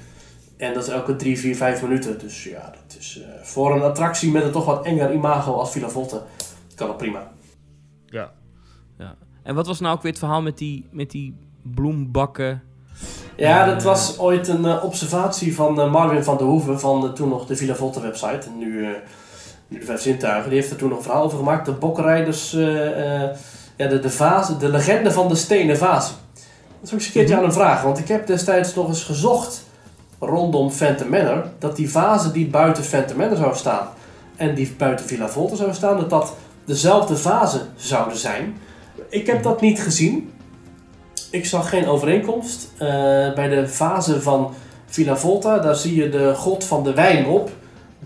En 0.57 0.75
dat 0.75 0.83
is 0.83 0.89
elke 0.89 1.17
3, 1.17 1.39
4, 1.39 1.57
5 1.57 1.83
minuten. 1.83 2.19
Dus 2.19 2.45
ja, 2.45 2.73
dat 2.87 2.97
is 2.99 3.21
eh, 3.23 3.29
voor 3.43 3.75
een 3.75 3.83
attractie 3.83 4.31
met 4.31 4.43
een 4.45 4.51
toch 4.53 4.65
wat 4.65 4.85
enger 4.85 5.13
imago 5.13 5.53
als 5.55 5.71
Villa 5.73 5.89
Volte. 5.89 6.23
Kan 6.75 6.87
dat 6.87 6.97
prima. 6.97 7.31
Ja. 8.07 8.31
ja. 8.99 9.15
En 9.43 9.55
wat 9.55 9.67
was 9.67 9.81
nou 9.81 9.95
ook 9.97 10.03
weer 10.03 10.11
het 10.11 10.21
verhaal 10.21 10.43
met 10.43 10.59
die, 10.59 10.87
met 10.91 11.11
die 11.11 11.35
bloembakken? 11.63 12.63
Ja, 13.37 13.61
Eh. 13.67 13.73
dat 13.73 13.83
was 13.83 14.19
ooit 14.19 14.49
een 14.49 14.65
eh, 14.65 14.85
observatie 14.85 15.55
van 15.55 15.81
eh, 15.81 15.91
Marvin 15.93 16.25
van 16.25 16.37
der 16.37 16.47
Hoeven 16.47 16.81
van 16.81 17.15
toen 17.15 17.29
nog 17.29 17.47
de 17.47 17.57
Villa 17.57 17.75
Volte 17.75 18.01
website. 18.01 18.47
En 18.47 18.59
nu, 18.59 18.85
eh, 18.85 18.91
nu 19.69 19.79
de 19.79 19.85
Vijf 19.85 20.01
Zintuigen. 20.01 20.51
Die 20.51 20.59
heeft 20.59 20.71
er 20.71 20.77
toen 20.77 20.89
nog 20.89 20.99
een 20.99 21.05
verhaal 21.05 21.25
over 21.25 21.39
gemaakt. 21.39 21.67
De 21.67 21.73
bokkenrijders, 21.73 22.55
eh, 22.55 23.23
eh, 23.25 23.37
ja, 23.77 23.87
de, 23.89 23.99
de, 24.01 24.11
vaze, 24.11 24.57
de 24.57 24.69
legende 24.69 25.13
van 25.13 25.29
de 25.29 25.35
stenen 25.35 25.77
vazen. 25.79 26.15
Dat 26.35 26.43
is 26.83 26.89
ook 26.93 26.99
eens 26.99 27.07
een 27.07 27.13
keertje 27.13 27.35
Mhm. 27.35 27.43
aan 27.43 27.49
een 27.49 27.55
vraag. 27.57 27.83
Want 27.83 27.99
ik 27.99 28.09
heb 28.09 28.27
destijds 28.27 28.75
nog 28.75 28.89
eens 28.89 29.05
gezocht 29.05 29.66
rondom 30.19 30.71
Phantom 30.71 31.09
Manor. 31.09 31.45
Dat 31.59 31.77
die 31.77 31.91
vazen 31.91 32.33
die 32.33 32.47
buiten 32.47 32.85
Phantom 32.85 33.17
Manor 33.17 33.37
zouden 33.37 33.59
staan. 33.59 33.89
En 34.37 34.55
die 34.55 34.75
buiten 34.79 35.07
Villa 35.07 35.29
Volte 35.29 35.57
zouden 35.57 35.77
staan. 35.77 35.97
Dat 35.97 36.11
dat 36.11 36.35
dezelfde 36.65 37.17
vazen 37.17 37.61
zouden 37.77 38.19
zijn. 38.19 38.57
Ik 39.09 39.27
heb 39.27 39.43
dat 39.43 39.61
niet 39.61 39.83
gezien. 39.83 40.31
Ik 41.31 41.47
zag 41.47 41.69
geen 41.69 41.89
overeenkomst. 41.89 42.73
Eh, 42.79 42.89
bij 43.35 43.49
de 43.49 43.69
fase 43.69 44.23
van 44.23 44.55
Villa 44.87 45.17
Volta, 45.17 45.59
daar 45.59 45.77
zie 45.77 45.95
je 45.95 46.09
de 46.09 46.35
god 46.35 46.65
van 46.65 46.85
de 46.85 46.95
wijn 46.95 47.27
op. 47.27 47.51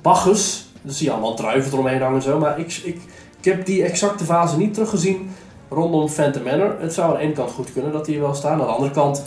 Bacchus. 0.02 0.68
Daar 0.82 0.94
zie 0.94 1.06
je 1.06 1.12
allemaal 1.12 1.34
druiven 1.34 1.72
eromheen 1.72 2.00
hangen 2.00 2.16
en 2.16 2.22
zo. 2.22 2.38
Maar 2.38 2.58
ik, 2.58 2.80
ik, 2.84 3.00
ik 3.38 3.44
heb 3.44 3.66
die 3.66 3.84
exacte 3.84 4.24
fase 4.24 4.56
niet 4.56 4.74
teruggezien 4.74 5.30
rondom 5.68 6.08
Phantom 6.08 6.42
Manor. 6.42 6.76
Het 6.80 6.94
zou 6.94 7.14
aan 7.14 7.20
ene 7.20 7.32
kant 7.32 7.50
goed 7.50 7.72
kunnen 7.72 7.92
dat 7.92 8.04
die 8.04 8.20
wel 8.20 8.34
staan. 8.34 8.52
Aan 8.52 8.58
de 8.58 8.64
andere 8.64 8.90
kant 8.90 9.22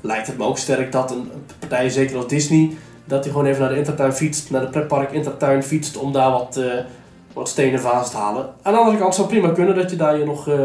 lijkt 0.00 0.26
het 0.26 0.38
me 0.38 0.44
ook 0.44 0.58
sterk 0.58 0.92
dat 0.92 1.10
een 1.10 1.30
partij, 1.58 1.88
zeker 1.88 2.16
als 2.16 2.26
Disney, 2.26 2.76
dat 3.04 3.24
hij 3.24 3.32
gewoon 3.32 3.46
even 3.46 3.60
naar 3.60 3.70
de 3.70 3.76
Intertuin 3.76 4.12
fietst, 4.12 4.50
naar 4.50 4.60
de 4.60 4.68
pretpark 4.68 5.12
Intertuin 5.12 5.62
fietst 5.62 5.96
om 5.96 6.12
daar 6.12 6.30
wat, 6.30 6.56
eh, 6.56 6.78
wat 7.32 7.48
stenen 7.48 7.80
vazen 7.80 8.10
te 8.10 8.16
halen. 8.16 8.54
Aan 8.62 8.72
de 8.72 8.78
andere 8.78 8.98
kant 8.98 9.14
zou 9.14 9.28
prima 9.28 9.50
kunnen 9.50 9.74
dat 9.74 9.90
je 9.90 9.96
daar 9.96 10.18
je 10.18 10.24
nog 10.24 10.48
eh, 10.48 10.60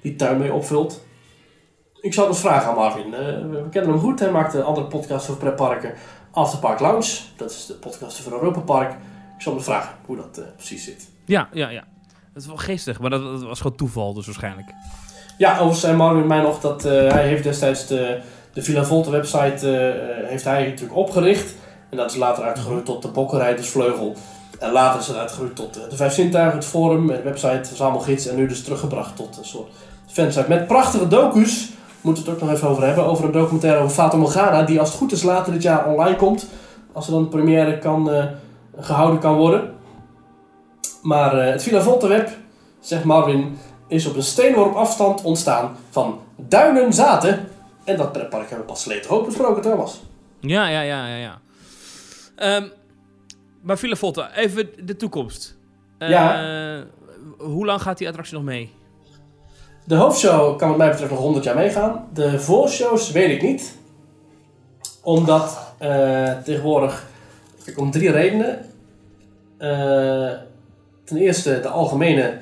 die 0.00 0.16
tuin 0.16 0.38
mee 0.38 0.52
opvult. 0.52 1.04
Ik 2.00 2.14
zal 2.14 2.26
dus 2.26 2.38
vragen 2.38 2.68
aan 2.68 2.74
Marvin. 2.74 3.14
Eh, 3.14 3.20
we 3.50 3.68
kennen 3.70 3.90
hem 3.90 4.00
goed. 4.00 4.20
Hij 4.20 4.30
maakt 4.30 4.54
een 4.54 4.62
andere 4.62 4.86
podcast 4.86 5.28
over 5.28 5.40
pretparken. 5.40 5.94
Afterpark 6.30 6.80
Lounge. 6.80 7.20
Dat 7.36 7.50
is 7.50 7.66
de 7.66 7.74
podcast 7.74 8.20
over 8.20 8.32
Europa 8.32 8.60
Park. 8.60 8.90
Ik 9.36 9.42
zal 9.42 9.52
hem 9.52 9.62
vragen 9.62 9.94
hoe 10.06 10.16
dat 10.16 10.40
precies 10.56 10.84
zit. 10.84 11.08
Ja, 11.24 11.48
ja, 11.52 11.68
ja. 11.68 11.84
Dat 12.32 12.42
is 12.42 12.48
wel 12.48 12.56
geestig, 12.56 13.00
maar 13.00 13.10
dat, 13.10 13.22
dat 13.22 13.42
was 13.42 13.60
gewoon 13.60 13.76
toeval 13.76 14.14
dus 14.14 14.26
waarschijnlijk. 14.26 14.68
Ja, 15.38 15.52
overigens 15.52 15.80
zei 15.80 15.96
Marvin 15.96 16.26
mij 16.26 16.40
nog 16.40 16.60
dat 16.60 16.82
hij 16.82 17.26
heeft 17.26 17.42
destijds 17.42 17.86
de, 17.86 18.20
de 18.54 18.62
Villa 18.62 18.84
Volte 18.84 19.10
website 19.10 19.68
eh, 19.68 19.88
eh, 19.88 20.28
heeft 20.28 20.44
hij 20.44 20.66
natuurlijk 20.66 20.98
opgericht. 20.98 21.54
En 21.90 21.96
dat 21.96 22.10
is 22.10 22.16
later 22.16 22.44
uitgegroeid 22.44 22.84
tot 22.84 23.02
de 23.02 23.08
Bokkenrijdersvleugel. 23.08 24.16
En 24.58 24.72
later 24.72 25.00
is 25.00 25.06
het 25.06 25.16
uitgegroeid 25.16 25.56
tot 25.56 25.76
eh, 25.76 25.90
de 25.90 25.96
Vijf 25.96 26.12
Zintuigen, 26.12 26.58
het 26.58 26.66
forum, 26.66 27.06
de 27.06 27.22
website, 27.22 27.60
verzamelgids. 27.64 28.26
En 28.26 28.36
nu 28.36 28.46
dus 28.46 28.62
teruggebracht 28.62 29.16
tot 29.16 29.38
een 29.38 29.44
soort 29.44 29.70
fansite 30.06 30.48
met 30.48 30.66
prachtige 30.66 31.08
docu's 31.08 31.68
moeten 32.00 32.24
we 32.24 32.30
het 32.30 32.40
ook 32.40 32.46
nog 32.48 32.56
even 32.56 32.68
over 32.68 32.86
hebben. 32.86 33.04
Over 33.04 33.24
een 33.24 33.32
documentaire 33.32 33.80
over 33.80 33.94
Fata 33.94 34.16
Morgana, 34.16 34.62
die 34.62 34.80
als 34.80 34.88
het 34.88 34.98
goed 34.98 35.12
is 35.12 35.22
later 35.22 35.52
dit 35.52 35.62
jaar 35.62 35.86
online 35.86 36.16
komt. 36.16 36.46
Als 36.92 37.06
er 37.06 37.12
dan 37.12 37.20
een 37.20 37.28
première 37.28 37.78
kan, 37.78 38.10
eh, 38.10 38.24
gehouden 38.78 39.20
kan 39.20 39.36
worden. 39.36 39.72
Maar 41.02 41.36
het 41.36 41.62
Villa 41.62 41.80
Volta 41.80 42.08
Web, 42.08 42.30
zegt 42.80 43.04
Marvin, 43.04 43.58
is 43.88 44.06
op 44.06 44.16
een 44.16 44.22
steenworp 44.22 44.74
afstand 44.74 45.22
ontstaan 45.22 45.76
van 45.90 46.18
Duinen 46.36 46.92
Zaten. 46.92 47.48
En 47.84 47.96
dat 47.96 48.12
pretpark 48.12 48.48
hebben 48.48 48.66
we 48.66 48.72
pas 48.72 48.82
geleden 48.82 49.10
ook 49.10 49.26
besproken, 49.26 49.62
Thomas. 49.62 50.02
Ja, 50.40 50.68
ja, 50.68 50.80
ja, 50.80 51.06
ja. 51.06 51.16
ja. 51.16 51.40
Ehm, 52.36 52.68
maar 53.60 53.78
Villa 53.78 53.94
Volta, 53.96 54.34
even 54.34 54.68
de 54.84 54.96
toekomst. 54.96 55.56
Eh, 55.98 56.08
Ja. 56.08 56.84
Hoe 57.38 57.66
lang 57.66 57.82
gaat 57.82 57.98
die 57.98 58.08
attractie 58.08 58.34
nog 58.34 58.44
mee? 58.44 58.72
De 59.84 59.94
hoofdshow 59.94 60.58
kan 60.58 60.68
wat 60.68 60.76
mij 60.78 60.90
betreft 60.90 61.10
nog 61.10 61.20
100 61.20 61.44
jaar 61.44 61.54
meegaan. 61.56 62.08
De 62.12 62.40
voorshows 62.40 63.10
weet 63.10 63.30
ik 63.30 63.42
niet. 63.42 63.76
Omdat 65.02 65.58
eh, 65.78 66.32
tegenwoordig, 66.44 67.06
kijk, 67.64 67.78
om 67.78 67.90
drie 67.90 68.10
redenen. 68.10 68.58
Eh, 69.58 70.30
ten 71.04 71.16
eerste 71.16 71.60
de 71.60 71.68
algemene, 71.68 72.38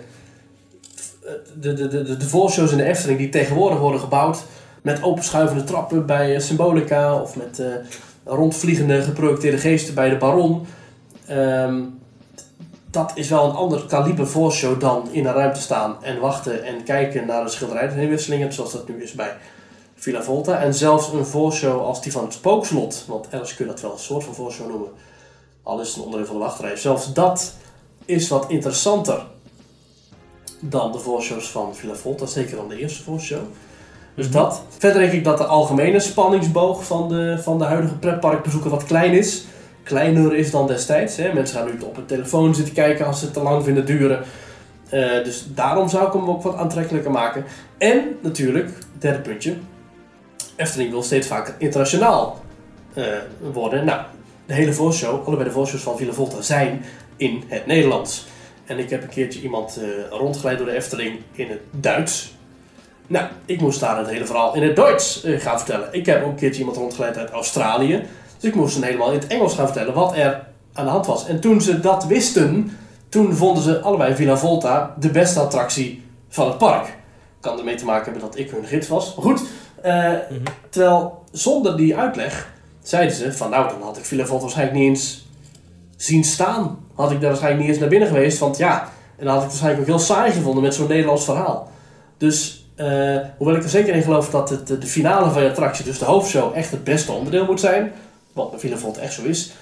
de, 1.61 1.73
de, 1.73 1.89
de, 1.89 2.03
de, 2.03 2.17
de 2.17 2.29
voorshows 2.29 2.71
in 2.71 2.77
de 2.77 2.85
Efteling 2.85 3.19
die 3.19 3.29
tegenwoordig 3.29 3.79
worden 3.79 4.01
gebouwd. 4.01 4.45
Met 4.83 5.03
openschuivende 5.03 5.65
trappen 5.65 6.07
bij 6.07 6.35
eh, 6.35 6.41
Symbolica 6.41 7.21
of 7.21 7.37
met 7.37 7.59
eh, 7.59 7.67
rondvliegende 8.25 9.03
geprojecteerde 9.03 9.59
geesten 9.59 9.95
bij 9.95 10.09
de 10.09 10.17
Baron. 10.17 10.67
Ehm, 11.27 11.81
dat 12.91 13.13
is 13.15 13.29
wel 13.29 13.45
een 13.45 13.55
ander 13.55 13.87
kaliber 13.87 14.27
voorshow 14.27 14.81
dan 14.81 15.09
in 15.11 15.27
een 15.27 15.33
ruimte 15.33 15.61
staan 15.61 16.05
en 16.05 16.21
wachten 16.21 16.65
en 16.65 16.85
kijken 16.85 17.27
naar 17.27 17.45
de 17.45 17.51
schilderijheenwisselingen, 17.51 18.53
zoals 18.53 18.73
dat 18.73 18.89
nu 18.89 19.03
is 19.03 19.13
bij 19.13 19.37
Villa 19.95 20.23
Volta. 20.23 20.59
En 20.59 20.75
zelfs 20.75 21.13
een 21.13 21.27
voorshow 21.27 21.81
als 21.81 22.03
die 22.03 22.13
van 22.13 22.25
het 22.25 22.33
Spookslot, 22.33 23.05
want 23.09 23.29
ergens 23.29 23.55
kun 23.55 23.65
je 23.67 23.71
dat 23.71 23.81
wel 23.81 23.93
een 23.93 23.99
soort 23.99 24.25
van 24.25 24.35
voorshow 24.35 24.69
noemen, 24.69 24.89
al 25.63 25.81
is 25.81 25.89
het 25.89 25.97
een 25.97 26.03
onderdeel 26.03 26.27
van 26.27 26.37
de 26.37 26.43
wachtrij. 26.43 26.77
Zelfs 26.77 27.13
dat 27.13 27.55
is 28.05 28.29
wat 28.29 28.51
interessanter 28.51 29.27
dan 30.61 30.93
de 30.93 30.99
voorshows 30.99 31.51
van 31.51 31.75
Villa 31.75 31.95
Volta, 31.95 32.27
zeker 32.27 32.57
dan 32.57 32.69
de 32.69 32.79
eerste 32.79 33.03
voorshow. 33.03 33.43
Dus 34.15 34.27
Mhm. 34.27 34.35
dat. 34.35 34.63
Verder 34.79 35.01
denk 35.01 35.13
ik 35.13 35.25
dat 35.25 35.39
de 35.39 35.45
algemene 35.45 36.01
spanningsboog 36.01 36.85
van 36.85 37.09
de, 37.09 37.39
van 37.43 37.59
de 37.59 37.65
huidige 37.65 37.95
pretparkbezoeker 37.99 38.71
wat 38.71 38.85
klein 38.85 39.13
is. 39.13 39.45
Kleiner 39.83 40.35
is 40.35 40.51
dan 40.51 40.67
destijds. 40.67 41.17
Hè. 41.17 41.33
Mensen 41.33 41.57
gaan 41.59 41.67
nu 41.67 41.81
op 41.85 41.97
een 41.97 42.07
telefoon 42.07 42.55
zitten 42.55 42.75
kijken 42.75 43.07
als 43.07 43.19
ze 43.19 43.25
het 43.25 43.35
te 43.35 43.43
lang 43.43 43.65
vinden 43.65 43.87
duren. 43.87 44.23
Eh, 44.89 45.25
dus 45.25 45.47
daarom 45.55 45.89
zou 45.89 46.07
ik 46.07 46.13
hem 46.13 46.29
ook 46.29 46.43
wat 46.43 46.57
aantrekkelijker 46.57 47.11
maken. 47.11 47.45
En 47.79 48.01
natuurlijk, 48.23 48.71
derde 48.99 49.19
puntje. 49.19 49.55
Efteling 50.57 50.91
wil 50.91 51.03
steeds 51.03 51.27
vaker 51.27 51.55
internationaal 51.59 52.41
eh, 52.95 53.05
worden. 53.53 53.85
Nou, 53.85 54.01
de 54.47 54.55
hele 54.55 54.73
voorshow, 54.73 55.27
allebei 55.27 55.49
de 55.49 55.55
voorshows 55.55 55.83
van 55.83 55.97
Villa 55.97 56.13
Volta 56.13 56.41
zijn 56.41 56.85
in 57.17 57.43
het 57.49 57.67
Nederlands. 57.67 58.27
En 58.67 58.79
ik 58.79 58.91
heb 58.91 59.03
een 59.03 59.09
keertje 59.09 59.41
iemand 59.41 59.77
eh, 59.81 60.19
rondgeleid 60.19 60.59
door 60.59 60.67
de 60.67 60.75
Efteling 60.75 61.19
in 61.33 61.49
het 61.49 61.61
Duits. 61.71 62.35
Nou, 63.13 63.27
ik 63.47 63.61
moest 63.61 63.81
daar 63.81 63.99
het 63.99 64.09
hele 64.09 64.27
verhaal 64.27 64.55
in 64.55 64.63
het 64.63 64.77
Duits 64.77 65.23
eh, 65.23 65.41
gaan 65.41 65.59
vertellen. 65.59 65.89
Ik 65.91 66.07
heb 66.07 66.23
ook 66.23 66.29
een 66.29 66.35
keertje 66.35 66.59
iemand 66.59 66.77
rondgeleid 66.77 67.17
uit 67.17 67.31
Australië. 67.31 68.03
Dus 68.39 68.51
ik 68.51 68.55
moest 68.55 68.75
hem 68.75 68.83
helemaal 68.83 69.13
in 69.13 69.19
het 69.19 69.27
Engels 69.27 69.55
gaan 69.55 69.67
vertellen 69.67 69.95
wat 69.95 70.17
er 70.17 70.47
aan 70.73 70.85
de 70.85 70.91
hand 70.91 71.07
was. 71.07 71.27
En 71.27 71.41
toen 71.41 71.61
ze 71.61 71.81
dat 71.81 72.05
wisten, 72.05 72.77
toen 73.09 73.35
vonden 73.35 73.63
ze 73.63 73.81
allebei 73.81 74.15
Villa 74.15 74.37
Volta 74.37 74.95
de 74.99 75.11
beste 75.11 75.41
attractie 75.41 76.03
van 76.29 76.47
het 76.49 76.59
park. 76.59 76.97
Kan 77.41 77.59
ermee 77.59 77.75
te 77.75 77.85
maken 77.85 78.05
hebben 78.05 78.31
dat 78.31 78.39
ik 78.39 78.51
hun 78.51 78.65
gids 78.65 78.89
was. 78.89 79.15
Maar 79.15 79.25
goed, 79.25 79.43
eh, 79.83 80.13
terwijl 80.71 81.25
zonder 81.31 81.77
die 81.77 81.97
uitleg 81.97 82.53
zeiden 82.83 83.17
ze 83.17 83.33
van 83.33 83.51
nou, 83.51 83.69
dan 83.69 83.83
had 83.83 83.97
ik 83.97 84.05
Villa 84.05 84.25
Volta 84.25 84.43
waarschijnlijk 84.43 84.79
niet 84.79 84.89
eens 84.89 85.27
zien 85.97 86.25
staan. 86.25 86.79
Had 86.95 87.11
ik 87.11 87.21
daar 87.21 87.29
waarschijnlijk 87.29 87.63
niet 87.63 87.71
eens 87.71 87.81
naar 87.81 87.89
binnen 87.89 88.09
geweest. 88.09 88.39
Want 88.39 88.57
ja, 88.57 88.89
en 89.17 89.25
dan 89.25 89.35
had 89.35 89.37
ik 89.37 89.43
het 89.43 89.61
waarschijnlijk 89.61 89.81
ook 89.81 89.97
heel 89.97 90.07
saai 90.07 90.33
gevonden 90.33 90.63
met 90.63 90.75
zo'n 90.75 90.89
Nederlands 90.89 91.25
verhaal. 91.25 91.71
Dus 92.17 92.62
eh, 92.83 93.27
hoewel 93.37 93.57
ik 93.57 93.63
er 93.63 93.69
zeker 93.69 93.95
in 93.95 94.03
geloof 94.03 94.31
dat 94.31 94.51
het, 94.51 94.71
eh, 94.71 94.81
de 94.81 94.87
finale 94.87 95.31
van 95.31 95.43
je 95.43 95.49
attractie, 95.49 95.85
dus 95.85 95.99
de 95.99 96.05
hoofdshow, 96.05 96.57
echt 96.57 96.71
het 96.71 96.85
beste 96.85 97.13
onderdeel 97.13 97.45
moet 97.45 97.61
zijn. 97.61 97.93
Wat 98.33 98.61
bij 98.61 98.77
Volta 98.77 99.01
echt 99.01 99.13
zo 99.13 99.23
is. 99.23 99.53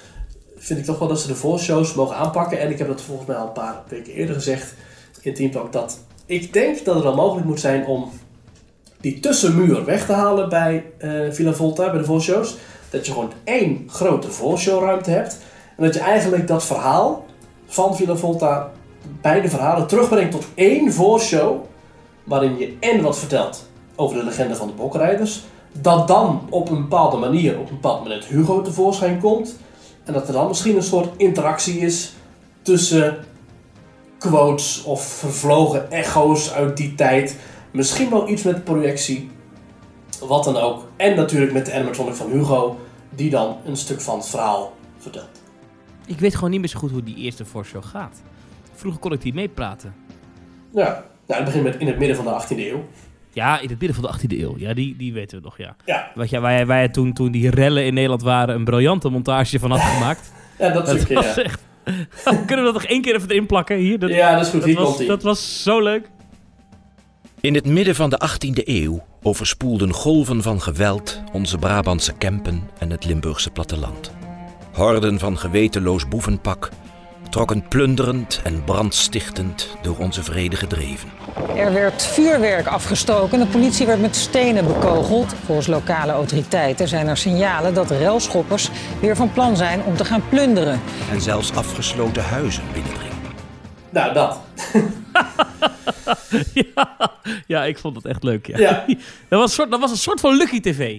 Vind 0.56 0.78
ik 0.78 0.84
toch 0.84 0.98
wel 0.98 1.08
dat 1.08 1.20
ze 1.20 1.26
de 1.26 1.34
voorshows 1.34 1.94
mogen 1.94 2.16
aanpakken. 2.16 2.60
En 2.60 2.70
ik 2.70 2.78
heb 2.78 2.88
dat 2.88 3.00
volgens 3.00 3.28
mij 3.28 3.36
al 3.36 3.46
een 3.46 3.52
paar 3.52 3.82
weken 3.88 4.12
eerder 4.12 4.34
gezegd 4.34 4.74
in 5.20 5.34
Team. 5.34 5.70
Dat 5.70 5.98
ik 6.26 6.52
denk 6.52 6.84
dat 6.84 6.94
het 6.94 7.04
wel 7.04 7.14
mogelijk 7.14 7.46
moet 7.46 7.60
zijn 7.60 7.86
om 7.86 8.10
die 9.00 9.20
tussenmuur 9.20 9.84
weg 9.84 10.06
te 10.06 10.12
halen 10.12 10.48
bij 10.48 10.84
eh, 10.98 11.10
Villa 11.30 11.52
Volta, 11.52 11.90
bij 11.90 11.98
de 11.98 12.04
voorshows. 12.04 12.56
Dat 12.90 13.06
je 13.06 13.12
gewoon 13.12 13.32
één 13.44 13.84
grote 13.86 14.30
voorshowruimte 14.30 15.10
hebt. 15.10 15.38
En 15.76 15.84
dat 15.84 15.94
je 15.94 16.00
eigenlijk 16.00 16.48
dat 16.48 16.64
verhaal 16.64 17.26
van 17.66 17.96
Villa 17.96 18.16
Volta, 18.16 18.70
beide 19.20 19.48
verhalen, 19.48 19.86
terugbrengt 19.86 20.32
tot 20.32 20.46
één 20.54 20.92
voorshow. 20.92 21.68
Waarin 22.24 22.58
je 22.58 22.76
en 22.80 23.02
wat 23.02 23.18
vertelt 23.18 23.68
over 23.96 24.16
de 24.16 24.24
legende 24.24 24.56
van 24.56 24.66
de 24.66 24.72
bokrijders. 24.72 25.42
Dat 25.72 26.08
dan 26.08 26.46
op 26.50 26.70
een 26.70 26.80
bepaalde 26.80 27.16
manier, 27.16 27.58
op 27.58 27.68
een 27.68 27.74
bepaald 27.74 28.02
moment 28.02 28.24
Hugo 28.24 28.62
tevoorschijn 28.62 29.20
komt. 29.20 29.56
En 30.04 30.12
dat 30.12 30.26
er 30.26 30.32
dan 30.32 30.48
misschien 30.48 30.76
een 30.76 30.82
soort 30.82 31.08
interactie 31.16 31.78
is 31.78 32.12
tussen 32.62 33.24
quotes 34.18 34.82
of 34.84 35.02
vervlogen 35.02 35.90
echo's 35.90 36.52
uit 36.52 36.76
die 36.76 36.94
tijd. 36.94 37.36
Misschien 37.70 38.10
wel 38.10 38.28
iets 38.28 38.42
met 38.42 38.64
projectie. 38.64 39.30
Wat 40.20 40.44
dan 40.44 40.56
ook. 40.56 40.84
En 40.96 41.16
natuurlijk 41.16 41.52
met 41.52 41.66
de 41.66 41.74
animatronic 41.74 42.14
van 42.14 42.30
Hugo, 42.30 42.78
die 43.10 43.30
dan 43.30 43.56
een 43.64 43.76
stuk 43.76 44.00
van 44.00 44.18
het 44.18 44.28
verhaal 44.28 44.72
vertelt. 44.98 45.28
Ik 46.06 46.18
weet 46.18 46.34
gewoon 46.34 46.50
niet 46.50 46.60
meer 46.60 46.68
zo 46.68 46.78
goed 46.78 46.90
hoe 46.90 47.02
die 47.02 47.16
eerste 47.16 47.44
voorshow 47.44 47.84
gaat. 47.84 48.20
Vroeger 48.74 49.00
kon 49.00 49.12
ik 49.12 49.20
die 49.20 49.34
meepraten. 49.34 49.94
Ja, 50.70 51.04
nou, 51.30 51.42
het 51.42 51.44
begint 51.44 51.64
met 51.64 51.80
in 51.80 51.86
het 51.86 51.98
midden 51.98 52.16
van 52.16 52.24
de 52.24 52.42
18e 52.42 52.58
eeuw. 52.58 52.84
Ja, 53.32 53.60
in 53.60 53.68
het 53.68 53.78
midden 53.80 54.02
van 54.02 54.10
de 54.10 54.18
18e 54.18 54.40
eeuw. 54.40 54.54
Ja, 54.58 54.74
die, 54.74 54.96
die 54.96 55.12
weten 55.12 55.38
we 55.38 55.44
nog, 55.44 55.56
ja. 55.58 55.76
Ja, 55.84 56.10
Wat 56.14 56.30
jij, 56.30 56.40
waar 56.40 56.66
jij 56.66 56.88
toen, 56.88 57.12
toen 57.12 57.30
die 57.30 57.50
rellen 57.50 57.84
in 57.84 57.94
Nederland 57.94 58.22
waren 58.22 58.54
een 58.54 58.64
briljante 58.64 59.08
montage 59.08 59.58
van 59.58 59.70
had 59.70 59.80
gemaakt. 59.94 60.32
ja 60.58 60.70
dat 60.70 60.86
dat 60.86 60.96
stukje, 60.96 61.14
was 61.14 61.34
ja. 61.34 61.42
echt... 61.42 61.60
Kunnen 62.46 62.64
we 62.64 62.72
dat 62.72 62.72
nog 62.72 62.84
één 62.84 63.02
keer 63.02 63.14
even 63.14 63.28
erin 63.30 63.46
plakken? 63.46 63.76
Hier, 63.76 63.98
dat, 63.98 64.10
Ja, 64.10 64.32
dat 64.34 64.40
is 64.46 64.48
goed. 64.50 64.60
dat, 64.60 64.68
Hier 64.68 64.78
was, 64.78 64.84
komt 64.86 64.98
hij. 64.98 65.06
dat 65.06 65.22
was 65.22 65.62
zo 65.62 65.80
leuk. 65.82 66.10
In 67.40 67.54
het 67.54 67.66
midden 67.66 67.94
van 67.94 68.10
de 68.10 68.20
18e 68.28 68.62
eeuw 68.64 69.04
overspoelden 69.22 69.92
golven 69.92 70.42
van 70.42 70.60
geweld 70.60 71.22
onze 71.32 71.58
Brabantse 71.58 72.12
Kempen 72.12 72.62
en 72.78 72.90
het 72.90 73.04
Limburgse 73.04 73.50
platteland. 73.50 74.12
Horden 74.72 75.18
van 75.18 75.38
gewetenloos 75.38 76.08
boevenpak 76.08 76.68
trokken 77.30 77.68
plunderend 77.68 78.40
en 78.44 78.64
brandstichtend 78.64 79.76
door 79.82 79.96
onze 79.98 80.22
vrede 80.22 80.56
gedreven. 80.56 81.08
Er 81.56 81.72
werd 81.72 82.02
vuurwerk 82.02 82.66
afgestoken. 82.66 83.38
De 83.38 83.46
politie 83.46 83.86
werd 83.86 84.00
met 84.00 84.16
stenen 84.16 84.66
bekogeld. 84.66 85.34
Volgens 85.44 85.66
lokale 85.66 86.12
autoriteiten 86.12 86.88
zijn 86.88 87.06
er 87.06 87.16
signalen 87.16 87.74
dat 87.74 87.90
relschoppers 87.90 88.70
weer 89.00 89.16
van 89.16 89.32
plan 89.32 89.56
zijn 89.56 89.82
om 89.82 89.96
te 89.96 90.04
gaan 90.04 90.22
plunderen. 90.28 90.80
En 91.10 91.20
zelfs 91.20 91.54
afgesloten 91.54 92.22
huizen 92.22 92.62
binnendringen. 92.72 93.16
Nou, 93.90 94.12
dat. 94.12 94.40
ja, 96.74 96.96
ja, 97.46 97.64
ik 97.64 97.78
vond 97.78 97.96
het 97.96 98.04
echt 98.04 98.22
leuk, 98.22 98.46
ja. 98.46 98.58
Ja, 98.58 98.84
Dat, 99.28 99.40
was 99.40 99.42
een 99.42 99.48
soort, 99.48 99.70
dat 99.70 99.80
was 99.80 99.90
een 99.90 99.96
soort 99.96 100.20
van 100.20 100.36
Lucky 100.36 100.60
TV. 100.60 100.98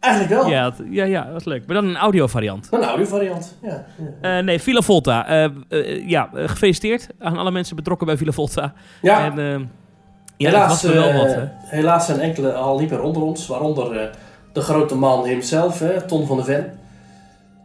Eigenlijk 0.00 0.34
wel. 0.34 0.50
Ja, 0.50 0.64
het- 0.64 0.82
ja, 0.90 1.04
ja, 1.04 1.22
dat 1.24 1.32
was 1.32 1.44
leuk. 1.44 1.66
Maar 1.66 1.74
dan 1.74 1.84
een 1.88 1.96
audio 1.96 2.26
variant. 2.26 2.68
Een 2.70 2.82
audiovariant. 2.84 3.58
Ja, 3.62 3.84
ja. 4.20 4.38
Eh, 4.38 4.44
nee, 4.44 4.58
Villa 4.60 4.80
Volta. 4.80 5.26
Eh, 5.26 5.44
eh, 5.68 6.08
ja, 6.08 6.30
gefeliciteerd 6.34 7.08
aan 7.18 7.36
alle 7.38 7.50
mensen 7.50 7.76
betrokken 7.76 8.06
bij 8.06 8.16
Villa 8.16 8.32
Volta. 8.32 8.72
ja. 9.02 9.24
En, 9.36 9.70
ja, 10.36 10.48
helaas, 10.50 10.82
het 10.82 10.94
was 10.94 11.02
wel 11.04 11.12
wat, 11.26 11.36
helaas 11.64 12.06
zijn 12.06 12.20
enkele 12.20 12.52
al 12.52 12.78
niet 12.78 12.90
meer 12.90 13.02
onder 13.02 13.22
ons. 13.22 13.46
Waaronder 13.46 14.10
de 14.52 14.60
grote 14.60 14.94
man 14.94 15.26
hemzelf, 15.26 15.78
hè, 15.78 16.02
Ton 16.06 16.26
van 16.26 16.36
de 16.36 16.44
Ven. 16.44 16.78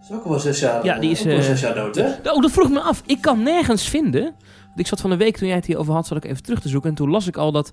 Is 0.04 0.12
ook 0.12 0.26
al 0.26 0.40
zes 0.40 0.60
jaar, 0.60 0.86
Ja, 0.86 1.00
die 1.00 1.12
is, 1.12 1.22
zes 1.22 1.62
jaar 1.62 1.74
dood, 1.76 1.96
hè? 1.96 2.06
Oh, 2.32 2.42
dat 2.42 2.52
vroeg 2.52 2.70
me 2.70 2.80
af. 2.80 3.02
Ik 3.06 3.22
kan 3.22 3.44
nergens 3.44 3.90
vinden. 3.90 4.22
Want 4.66 4.80
Ik 4.80 4.88
zat 4.88 5.02
van 5.02 5.10
de 5.10 5.18
week, 5.18 5.38
toen 5.38 5.48
jij 5.48 5.56
het 5.58 5.66
hierover 5.66 5.94
had, 5.94 6.08
zat 6.08 6.18
ik 6.18 6.26
even 6.26 6.44
terug 6.44 6.60
te 6.60 6.70
zoeken. 6.70 6.90
En 6.90 6.96
toen 6.96 7.10
las 7.10 7.28
ik 7.28 7.38
al 7.38 7.52
dat 7.52 7.72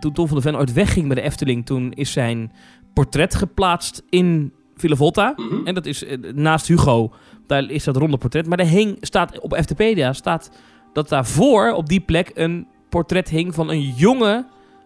toen 0.00 0.12
Tom 0.12 0.26
van 0.28 0.36
de 0.36 0.42
Ven 0.42 0.56
ooit 0.56 0.72
wegging 0.72 1.06
bij 1.06 1.16
de 1.16 1.22
Efteling, 1.22 1.66
toen 1.66 1.92
is 1.92 2.12
zijn 2.12 2.52
portret 3.00 3.34
geplaatst 3.34 4.02
in 4.10 4.52
Villa 4.76 4.96
Volta. 4.96 5.32
Mhm. 5.36 5.66
En 5.66 5.74
dat 5.74 5.86
is 5.86 6.04
eh, 6.04 6.18
naast 6.34 6.66
Hugo, 6.66 7.12
daar 7.46 7.70
is 7.70 7.84
dat 7.84 7.96
ronde 7.96 8.16
portret. 8.16 8.46
Maar 8.46 8.58
er 8.58 8.66
hing, 8.66 8.96
staat 9.00 9.40
op 9.40 9.52
Eftepedia, 9.52 10.12
staat 10.12 10.50
dat 10.92 11.08
daarvoor 11.08 11.72
op 11.72 11.88
die 11.88 12.00
plek 12.00 12.30
een 12.34 12.66
portret 12.88 13.28
hing 13.28 13.54
van 13.54 13.70
een 13.70 13.80
jonge 13.80 14.44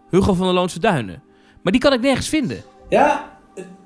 Hugo 0.09 0.33
van 0.33 0.47
de 0.47 0.53
Loonse 0.53 0.79
Duinen. 0.79 1.23
Maar 1.61 1.71
die 1.71 1.81
kan 1.81 1.93
ik 1.93 2.01
nergens 2.01 2.29
vinden. 2.29 2.63
Ja, 2.89 3.37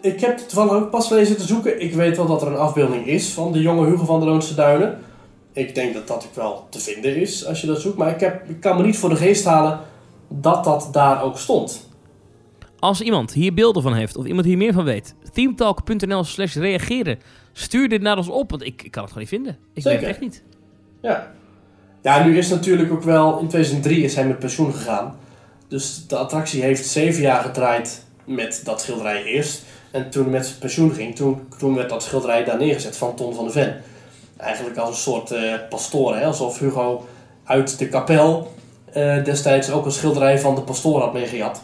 ik 0.02 0.20
heb 0.20 0.38
toevallig 0.38 0.72
ook 0.72 0.90
pas 0.90 1.10
lezen 1.10 1.38
te 1.38 1.46
zoeken. 1.46 1.82
Ik 1.82 1.94
weet 1.94 2.18
wel 2.18 2.28
dat 2.28 2.42
er 2.42 2.48
een 2.48 2.58
afbeelding 2.58 3.06
is 3.06 3.34
van 3.34 3.52
de 3.52 3.62
jonge 3.62 3.88
Hugo 3.88 4.06
van 4.06 4.20
de 4.20 4.26
Loonse 4.26 4.56
Duinen. 4.56 5.00
Ik 5.54 5.76
denk 5.76 5.94
dat 5.94 6.08
dat 6.08 6.26
ook 6.26 6.36
wel 6.36 6.68
te 6.70 6.80
vinden 6.80 7.16
is 7.16 7.46
als 7.46 7.62
je 7.62 7.68
dat 7.68 7.82
zoekt. 7.82 7.98
Maar 7.98 8.10
ik, 8.10 8.20
heb, 8.20 8.50
ik 8.50 8.60
kan 8.60 8.78
me 8.78 8.84
niet 8.84 8.98
voor 8.98 9.10
de 9.10 9.16
geest 9.16 9.46
halen 9.46 9.80
dat 10.28 10.64
dat 10.64 10.90
daar 10.92 11.24
ook 11.24 11.38
stond. 11.38 11.89
Als 12.80 13.02
iemand 13.02 13.34
hier 13.34 13.54
beelden 13.54 13.84
van 13.84 13.94
heeft 13.94 14.18
of 14.18 14.26
iemand 14.26 14.46
hier 14.46 14.58
meer 14.58 14.74
van 14.74 14.84
weet, 14.84 15.16
themetalk.nl 15.34 16.24
slash 16.24 16.56
reageren. 16.56 17.20
Stuur 17.54 17.90
dit 17.90 18.02
naar 18.02 18.18
ons 18.18 18.30
op, 18.30 18.50
want 18.50 18.64
ik, 18.64 18.84
ik 18.84 18.92
kan 18.92 19.04
het 19.04 19.12
gewoon 19.12 19.28
niet 19.30 19.42
vinden. 19.42 19.58
Ik 19.74 19.84
weet 19.84 20.00
het 20.00 20.10
echt 20.10 20.20
niet. 20.20 20.44
Ja. 21.02 21.32
Ja, 22.02 22.24
nu 22.24 22.38
is 22.38 22.50
natuurlijk 22.50 22.92
ook 22.92 23.04
wel... 23.04 23.40
In 23.40 23.48
2003 23.48 24.04
is 24.04 24.16
hij 24.16 24.28
met 24.28 24.40
pensioen 24.40 24.74
gegaan. 24.74 25.18
Dus 25.68 26.08
de 26.08 26.16
attractie 26.16 26.62
heeft 26.62 26.86
zeven 26.86 27.22
jaar 27.22 27.44
gedraaid 27.44 28.06
met 28.26 28.62
dat 28.64 28.82
schilderij 28.82 29.24
eerst. 29.24 29.64
En 29.92 30.10
toen 30.10 30.24
hij 30.24 30.32
met 30.32 30.46
zijn 30.46 30.60
pensioen 30.60 30.92
ging, 30.92 31.16
toen, 31.16 31.42
toen 31.58 31.76
werd 31.76 31.90
dat 31.90 32.04
schilderij 32.04 32.44
daar 32.44 32.58
neergezet 32.58 32.98
van 32.98 33.16
Ton 33.16 33.34
van 33.34 33.46
de 33.46 33.52
Ven. 33.52 33.82
Eigenlijk 34.38 34.78
als 34.78 34.90
een 34.90 34.96
soort 34.96 35.32
eh 35.32 35.54
pastoor, 35.70 36.16
hè? 36.16 36.26
alsof 36.26 36.60
Hugo 36.60 37.08
uit 37.44 37.78
de 37.78 37.88
kapel 37.88 38.54
eh, 38.94 39.24
destijds 39.24 39.72
ook 39.72 39.86
een 39.86 39.92
schilderij 39.92 40.40
van 40.40 40.56
de 40.56 40.62
pastoor 40.62 41.00
had 41.00 41.14
meegejat. 41.14 41.64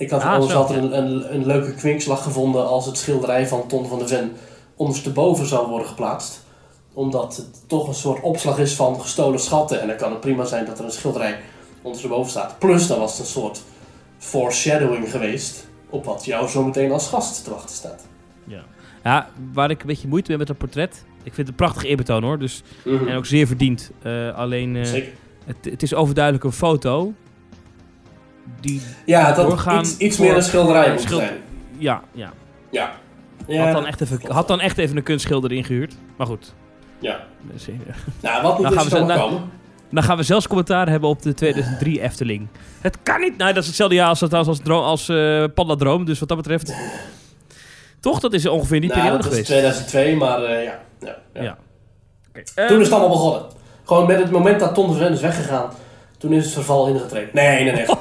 Ik 0.00 0.10
had 0.10 0.22
Ah, 0.22 0.32
anders 0.32 0.52
zo, 0.52 0.66
een, 0.68 0.98
een, 0.98 1.34
een 1.34 1.46
leuke 1.46 1.74
kwinkslag 1.74 2.22
gevonden 2.22 2.66
als 2.66 2.86
het 2.86 2.98
schilderij 2.98 3.48
van 3.48 3.66
Ton 3.66 3.86
van 3.88 3.98
de 3.98 4.08
Ven 4.08 4.32
ondersteboven 4.76 5.46
zou 5.46 5.68
worden 5.68 5.86
geplaatst. 5.88 6.44
Omdat 6.92 7.36
het 7.36 7.68
toch 7.68 7.88
een 7.88 7.94
soort 7.94 8.20
opslag 8.22 8.58
is 8.58 8.74
van 8.74 9.00
gestolen 9.00 9.40
schatten. 9.40 9.80
En 9.80 9.86
dan 9.86 9.96
kan 9.96 10.10
het 10.10 10.20
prima 10.20 10.44
zijn 10.44 10.64
dat 10.66 10.78
er 10.78 10.84
een 10.84 10.90
schilderij 10.90 11.38
ondersteboven 11.82 12.30
staat. 12.30 12.58
Plus 12.58 12.86
dan 12.86 12.98
was 12.98 13.10
het 13.10 13.20
een 13.20 13.26
soort 13.26 13.62
foreshadowing 14.18 15.10
geweest 15.10 15.66
op 15.90 16.04
wat 16.04 16.24
jou 16.24 16.48
zometeen 16.48 16.92
als 16.92 17.08
gast 17.08 17.44
te 17.44 17.50
wachten 17.50 17.74
staat. 17.76 18.06
Ja, 19.04 19.28
waar 19.52 19.70
ik 19.70 19.80
een 19.80 19.86
beetje 19.86 20.08
moeite 20.08 20.28
mee 20.28 20.38
met 20.38 20.46
dat 20.46 20.58
portret. 20.58 21.04
Ik 21.22 21.34
vind 21.34 21.36
het 21.36 21.48
een 21.48 21.54
prachtig 21.54 21.84
eerbetoon 21.84 22.22
hoor, 22.22 22.38
dus, 22.38 22.62
Mhm. 22.84 23.08
en 23.08 23.16
ook 23.16 23.26
zeer 23.26 23.46
verdiend. 23.46 23.90
Eh, 24.02 24.34
alleen, 24.34 24.76
eh, 24.76 24.84
Zeker. 24.84 25.12
het, 25.44 25.56
het 25.64 25.82
is 25.82 25.94
overduidelijk 25.94 26.44
een 26.44 26.52
foto. 26.52 27.12
Die, 28.60 28.82
Ja, 29.06 29.32
dat 29.32 29.46
doorgaan 29.48 29.80
iets, 29.80 29.96
iets 29.96 30.16
voor- 30.16 30.26
meer 30.26 30.36
een 30.36 30.42
schilderij 30.42 30.90
moet 30.92 31.00
schil- 31.00 31.18
zijn. 31.18 31.36
ja, 31.78 32.02
ja. 32.12 32.32
Ja. 32.70 32.92
had, 33.46 33.72
dan 33.72 33.86
echt 33.86 34.00
even, 34.00 34.20
had 34.32 34.48
dan 34.48 34.60
echt 34.60 34.78
even 34.78 34.96
een 34.96 35.02
kunstschilder 35.02 35.52
ingehuurd. 35.52 35.94
Maar 36.16 36.26
goed. 36.26 36.54
ja. 36.98 37.20
Dus, 37.52 37.68
eh, 37.68 37.74
Nou, 38.20 38.42
wat 38.42 38.52
moet 38.58 38.62
Dan 38.62 38.72
er 38.72 38.80
gaan 38.90 39.00
we 39.00 39.04
nou- 39.06 39.20
komen? 39.20 39.50
Dan 39.90 40.02
gaan 40.02 40.16
we 40.16 40.22
zelfs 40.22 40.46
commentaar 40.46 40.88
hebben 40.88 41.08
op 41.08 41.22
de 41.22 41.34
2003 41.34 42.00
Efteling. 42.02 42.48
Het 42.80 42.98
kan 43.02 43.20
niet. 43.20 43.36
Nou, 43.36 43.52
dat 43.52 43.62
is 43.62 43.66
hetzelfde 43.68 43.94
jaar 43.94 44.08
als, 44.08 44.22
als, 44.22 44.46
als, 44.48 44.64
als 44.68 45.08
eh, 45.08 45.44
Panda 45.54 45.76
Droom. 45.76 46.04
Dus 46.04 46.18
wat 46.18 46.28
dat 46.28 46.36
betreft... 46.36 46.74
Toch, 48.00 48.20
dat 48.20 48.32
is 48.32 48.46
ongeveer 48.46 48.80
die 48.80 48.88
nou, 48.88 49.00
periode 49.00 49.22
dat 49.22 49.32
is 49.32 49.38
geweest. 49.48 49.50
2002, 49.50 50.16
maar 50.16 50.42
eh, 50.42 50.64
ja. 50.64 50.78
ja, 51.00 51.16
ja. 51.34 51.42
Ja. 51.42 51.56
Oké, 52.28 52.42
Toen 52.54 52.64
ehm, 52.66 52.78
is 52.80 52.86
het 52.86 52.90
allemaal 52.92 53.08
begonnen. 53.16 53.42
Gewoon 53.84 54.06
met 54.06 54.18
het 54.18 54.30
moment 54.30 54.60
dat 54.60 54.74
Ton 54.74 54.90
de 54.92 54.96
Ven 54.98 55.12
is 55.12 55.20
weggegaan, 55.20 55.70
toen 56.20 56.32
is 56.32 56.44
het 56.44 56.52
verval 56.52 56.86
ingetreden. 56.86 57.28
Nee, 57.32 57.64
nee, 57.64 57.72
nee. 57.72 57.86
nee. 57.86 57.94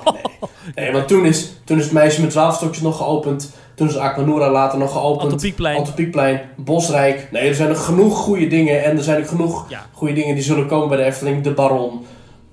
nee 0.76 0.92
want 0.96 1.08
toen 1.08 1.26
is, 1.26 1.52
toen 1.64 1.78
is 1.78 1.84
het 1.84 1.94
meisje 1.94 2.22
met 2.22 2.32
zwavelstokjes 2.32 2.84
nog 2.84 2.98
geopend. 2.98 3.52
Toen 3.76 3.88
is 3.88 3.98
Aquanura 3.98 4.52
later 4.52 4.80
nog 4.80 4.92
geopend. 4.92 5.22
Antropiekplein. 5.22 5.78
Antropiekplein, 5.78 6.42
Bosrijk. 6.56 7.28
Nee, 7.32 7.48
er 7.48 7.56
zijn 7.56 7.70
nog 7.70 7.86
genoeg 7.86 8.18
goede 8.18 8.48
dingen. 8.48 8.84
En 8.84 8.98
er 8.98 9.04
zijn 9.04 9.22
ook 9.22 9.28
genoeg 9.28 9.70
Ja. 9.70 9.86
goede 9.92 10.14
dingen 10.14 10.36
die 10.36 10.44
zullen 10.44 10.68
komen 10.68 10.88
bij 10.88 10.98
de 10.98 11.04
Efteling. 11.04 11.44
De 11.44 11.52
Baron. 11.52 12.06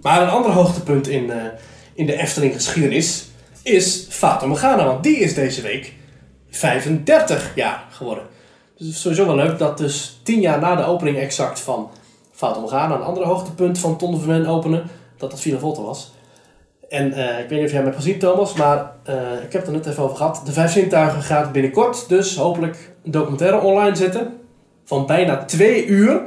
Maar 0.02 0.22
een 0.22 0.28
ander 0.28 0.50
hoogtepunt 0.50 1.08
in, 1.08 1.30
eh, 1.30 1.36
in 1.94 2.06
de 2.06 2.16
Efteling 2.16 2.54
geschiedenis 2.54 3.28
is 3.62 4.06
Fata 4.08 4.46
Morgana. 4.46 4.84
Want 4.84 5.02
die 5.02 5.16
is 5.16 5.34
deze 5.34 5.62
week 5.62 5.94
35 6.50 7.52
jaar 7.54 7.84
geworden. 7.90 8.24
Dus 8.76 8.86
het 8.86 8.96
is 8.96 9.02
sowieso 9.02 9.26
wel 9.26 9.36
leuk 9.36 9.58
dat 9.58 9.78
dus 9.78 10.20
10 10.22 10.40
jaar 10.40 10.60
na 10.60 10.76
de 10.76 10.84
opening 10.84 11.18
exact 11.18 11.60
van 11.60 11.90
Fata 12.32 12.60
Morgana... 12.60 12.94
een 12.94 13.02
andere 13.02 13.26
hoogtepunt 13.26 13.78
van 13.78 13.96
Ton 13.96 14.26
de 14.26 14.48
openen, 14.48 14.90
dat 15.16 15.30
dat 15.30 15.40
Villa 15.40 15.58
Volta 15.58 15.82
was. 15.82 16.14
En 16.88 17.12
eh, 17.12 17.40
ik 17.40 17.48
weet 17.48 17.58
niet 17.58 17.64
of 17.64 17.70
jij 17.70 17.80
hem 17.80 17.84
hebt 17.84 17.96
gezien, 17.96 18.18
Thomas, 18.18 18.52
maar 18.52 18.92
eh, 19.02 19.14
ik 19.16 19.52
heb 19.52 19.52
het 19.52 19.66
er 19.66 19.72
net 19.72 19.86
even 19.86 20.02
over 20.02 20.16
gehad. 20.16 20.42
De 20.44 20.52
Vijf 20.52 20.72
Zintuigen 20.72 21.22
gaat 21.22 21.52
binnenkort 21.52 22.08
dus 22.08 22.36
hopelijk 22.36 22.94
een 23.04 23.10
documentaire 23.10 23.60
online 23.60 23.96
zetten. 23.96 24.38
Van 24.84 25.06
bijna 25.06 25.44
twee 25.44 25.86
uur. 25.86 26.22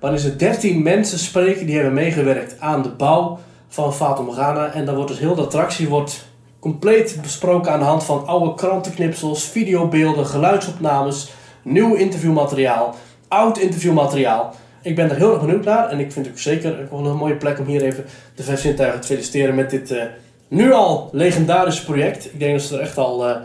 Waarin 0.00 0.20
ze 0.20 0.36
13 0.36 0.82
mensen 0.82 1.18
spreken 1.18 1.66
die 1.66 1.74
hebben 1.74 1.94
meegewerkt 1.94 2.60
aan 2.60 2.82
de 2.82 2.88
bouw 2.88 3.38
van 3.68 4.24
Morgana. 4.24 4.72
En 4.72 4.84
dan 4.84 4.94
wordt 4.94 5.10
dus 5.10 5.20
heel 5.20 5.34
de 5.34 5.42
attractie 5.42 5.88
wordt 5.88 6.26
compleet 6.58 7.18
besproken 7.22 7.72
aan 7.72 7.78
de 7.78 7.84
hand 7.84 8.04
van 8.04 8.26
oude 8.26 8.54
krantenknipsels, 8.54 9.44
videobeelden, 9.44 10.26
geluidsopnames, 10.26 11.32
nieuw 11.62 11.94
interviewmateriaal, 11.94 12.94
oud 13.28 13.58
interviewmateriaal. 13.58 14.54
Ik 14.84 14.94
ben 14.94 15.10
er 15.10 15.16
heel 15.16 15.32
erg 15.32 15.40
benieuwd 15.40 15.64
naar 15.64 15.88
en 15.88 15.98
ik 15.98 16.12
vind 16.12 16.26
het 16.26 16.34
ook 16.34 16.40
zeker 16.40 16.88
wel 16.90 17.06
een 17.06 17.16
mooie 17.16 17.36
plek 17.36 17.58
om 17.58 17.66
hier 17.66 17.82
even 17.82 18.04
de 18.34 18.42
Vijf 18.42 18.60
Zintuigen 18.60 19.00
te 19.00 19.06
feliciteren 19.06 19.54
met 19.54 19.70
dit 19.70 19.90
eh, 19.90 20.04
nu 20.48 20.72
al 20.72 21.08
legendarische 21.12 21.84
project. 21.84 22.32
Ik 22.32 22.38
denk 22.38 22.52
dat 22.58 22.62
ze 22.66 22.74
er 22.74 22.80
echt 22.80 22.96
al, 22.98 23.28
eh, 23.28 23.40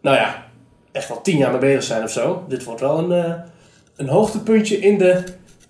nou 0.00 0.16
ja, 0.16 0.46
echt 0.92 1.10
al 1.10 1.22
tien 1.22 1.36
jaar 1.38 1.50
mee 1.50 1.60
bezig 1.60 1.82
zijn 1.82 2.02
of 2.02 2.10
zo. 2.10 2.44
Dit 2.48 2.64
wordt 2.64 2.80
wel 2.80 2.98
een, 2.98 3.24
eh, 3.24 3.32
een 3.96 4.08
hoogtepuntje 4.08 4.78
in 4.78 4.98
de 4.98 5.24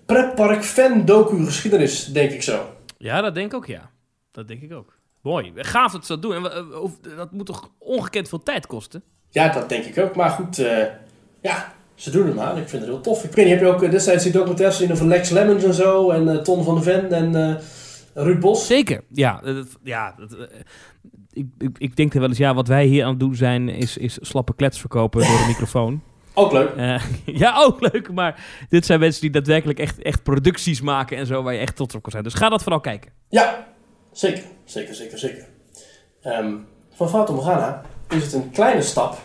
pretpark 0.05 0.63
fan 0.63 1.05
docu 1.05 1.45
geschiedenis, 1.45 2.05
denk 2.05 2.31
ik 2.31 2.43
zo. 2.43 2.65
Ja, 2.97 3.21
dat 3.21 3.35
denk 3.35 3.47
ik 3.51 3.53
ook, 3.57 3.65
ja. 3.65 3.89
Dat 4.31 4.47
denk 4.47 4.61
ik 4.61 4.73
ook. 4.73 4.95
Mooi. 5.21 5.51
Gaaf 5.55 5.91
dat 5.91 6.05
ze 6.05 6.13
dat 6.13 6.21
doen. 6.21 6.33
En 6.35 6.73
of- 6.75 6.99
dat 7.17 7.31
moet 7.31 7.45
toch 7.45 7.71
ongekend 7.79 8.29
veel 8.29 8.43
tijd 8.43 8.67
kosten? 8.67 9.03
Ja, 9.29 9.49
dat 9.49 9.69
denk 9.69 9.83
ik 9.85 9.97
ook. 9.97 10.15
Maar 10.15 10.29
goed, 10.29 10.55
ja, 11.41 11.73
ze 11.97 12.11
doen 12.11 12.25
het 12.25 12.35
maar. 12.35 12.57
Ik 12.57 12.69
vind 12.69 12.81
het 12.81 12.91
heel 12.91 13.01
tof. 13.01 13.23
Ik 13.23 13.31
weet 13.31 13.45
niet, 13.45 13.53
heb 13.53 13.63
je 13.63 13.73
ook 13.73 13.83
eh, 13.83 13.91
destijds 13.91 14.23
die 14.23 14.31
documentaires 14.31 14.77
gezien 14.77 14.91
over 14.91 15.05
Lex 15.07 15.29
Lemmens 15.29 15.63
en 15.63 15.73
zo? 15.73 16.09
En 16.09 16.29
eh, 16.29 16.35
Ton 16.37 16.63
van 16.63 16.75
de 16.75 16.81
Ven 16.81 17.11
en 17.11 17.35
eh 17.35 17.55
Ruud 18.13 18.39
Bos? 18.39 18.67
Zeker. 18.67 19.03
Ja, 19.11 19.39
dat- 19.43 19.77
ja 19.83 20.15
dat, 20.17 20.37
ik, 21.31 21.45
ik, 21.57 21.75
ik 21.77 21.95
denk 21.95 22.13
er 22.13 22.19
wel 22.19 22.29
eens, 22.29 22.37
ja, 22.37 22.53
wat 22.53 22.67
wij 22.67 22.85
hier 22.85 23.03
aan 23.03 23.09
het 23.09 23.19
doen 23.19 23.35
zijn, 23.35 23.69
is, 23.69 23.97
is 23.97 24.17
slappe 24.21 24.55
klets 24.55 24.79
verkopen 24.79 25.21
door 25.21 25.39
een 25.39 25.47
microfoon. 25.53 26.01
Ook 26.33 26.51
leuk. 26.51 26.69
Ja, 27.25 27.57
ook 27.63 27.91
leuk, 27.91 28.11
maar 28.13 28.45
dit 28.69 28.85
zijn 28.85 28.99
mensen 28.99 29.21
die 29.21 29.29
daadwerkelijk 29.29 29.79
echt, 29.79 30.01
echt 30.01 30.23
producties 30.23 30.81
maken 30.81 31.17
en 31.17 31.25
zo, 31.25 31.43
waar 31.43 31.53
je 31.53 31.59
echt 31.59 31.75
trots 31.75 31.95
op 31.95 32.01
kan 32.01 32.11
zijn. 32.11 32.23
Dus 32.23 32.33
ga 32.33 32.49
dat 32.49 32.61
vooral 32.63 32.79
kijken. 32.81 33.11
Ja, 33.29 33.67
zeker. 34.11 34.43
Zeker, 34.65 34.95
zeker, 34.95 35.17
zeker. 35.17 35.47
Ehm, 36.21 36.53
van 36.95 37.09
Fata 37.09 37.33
Morgana 37.33 37.81
is 38.09 38.23
het 38.23 38.33
een 38.33 38.51
kleine 38.51 38.81
stap 38.81 39.17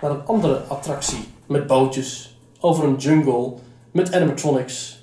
naar 0.00 0.10
een 0.10 0.24
andere 0.26 0.56
attractie 0.56 1.18
met 1.48 1.66
bootjes, 1.66 2.38
over 2.60 2.84
een 2.84 2.96
jungle, 2.96 3.54
met 3.92 4.14
animatronics. 4.14 5.02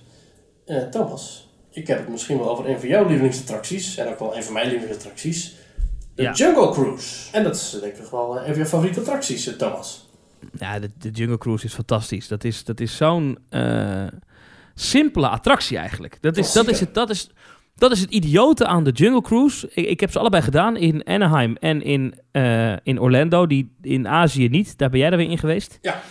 Eh, 0.66 0.78
Thomas, 0.78 1.50
ik 1.72 1.88
heb 1.88 1.98
het 1.98 2.10
misschien 2.10 2.38
wel 2.38 2.50
over 2.50 2.70
een 2.70 2.80
van 2.80 2.90
jouw 2.90 3.08
lievelingsattracties 3.08 3.98
en 3.98 4.08
ook 4.08 4.20
wel 4.20 4.36
een 4.36 4.44
van 4.44 4.54
mijn 4.54 4.68
lievelingsattracties. 4.68 5.56
De 6.16 6.22
Ja. 6.22 6.32
Jungle 6.32 6.72
Cruise. 6.72 7.32
En 7.32 7.44
dat 7.44 7.56
is 7.56 7.78
denk 7.82 7.96
ik 7.96 8.06
wel 8.12 8.40
eh, 8.40 8.48
een 8.48 8.54
van 8.54 8.64
je 8.64 8.70
favoriete 8.70 9.00
attracties, 9.00 9.48
eh, 9.48 9.54
Thomas. 9.54 10.10
Ja, 10.60 10.80
de, 10.80 10.90
de 10.98 11.10
Jungle 11.10 11.38
Cruise 11.38 11.66
is 11.66 11.74
fantastisch. 11.74 12.28
Dat 12.28 12.44
is, 12.44 12.64
dat 12.64 12.80
is 12.80 12.98
zo'n 12.98 13.38
simpele 14.74 15.28
attractie 15.28 15.78
eigenlijk. 15.78 16.18
Dat 16.22 16.38
is, 16.38 16.52
dat, 16.52 16.68
is 16.68 16.80
het, 16.80 16.94
dat, 16.94 17.10
is, 17.10 17.30
dat 17.76 17.92
is 17.92 18.00
het 18.00 18.12
idiote 18.12 18.66
aan 18.66 18.84
de 18.84 18.92
Jungle 18.92 19.22
Cruise. 19.22 19.70
Ik, 19.74 19.86
ik 19.86 20.00
heb 20.00 20.12
ze 20.12 20.20
allebei 20.20 20.44
gedaan 20.44 20.78
in 20.78 21.06
Anaheim 21.06 21.56
en 21.56 21.82
in, 21.82 22.16
in 22.84 23.00
Orlando. 23.00 23.48
Die 23.48 23.76
in 23.82 24.08
Azië 24.08 24.48
niet. 24.50 24.78
Daar 24.78 24.90
ben 24.90 25.00
jij 25.00 25.12
er 25.12 25.18
weer 25.18 25.30
in 25.30 25.38
geweest. 25.38 25.78
Ja. 25.82 26.02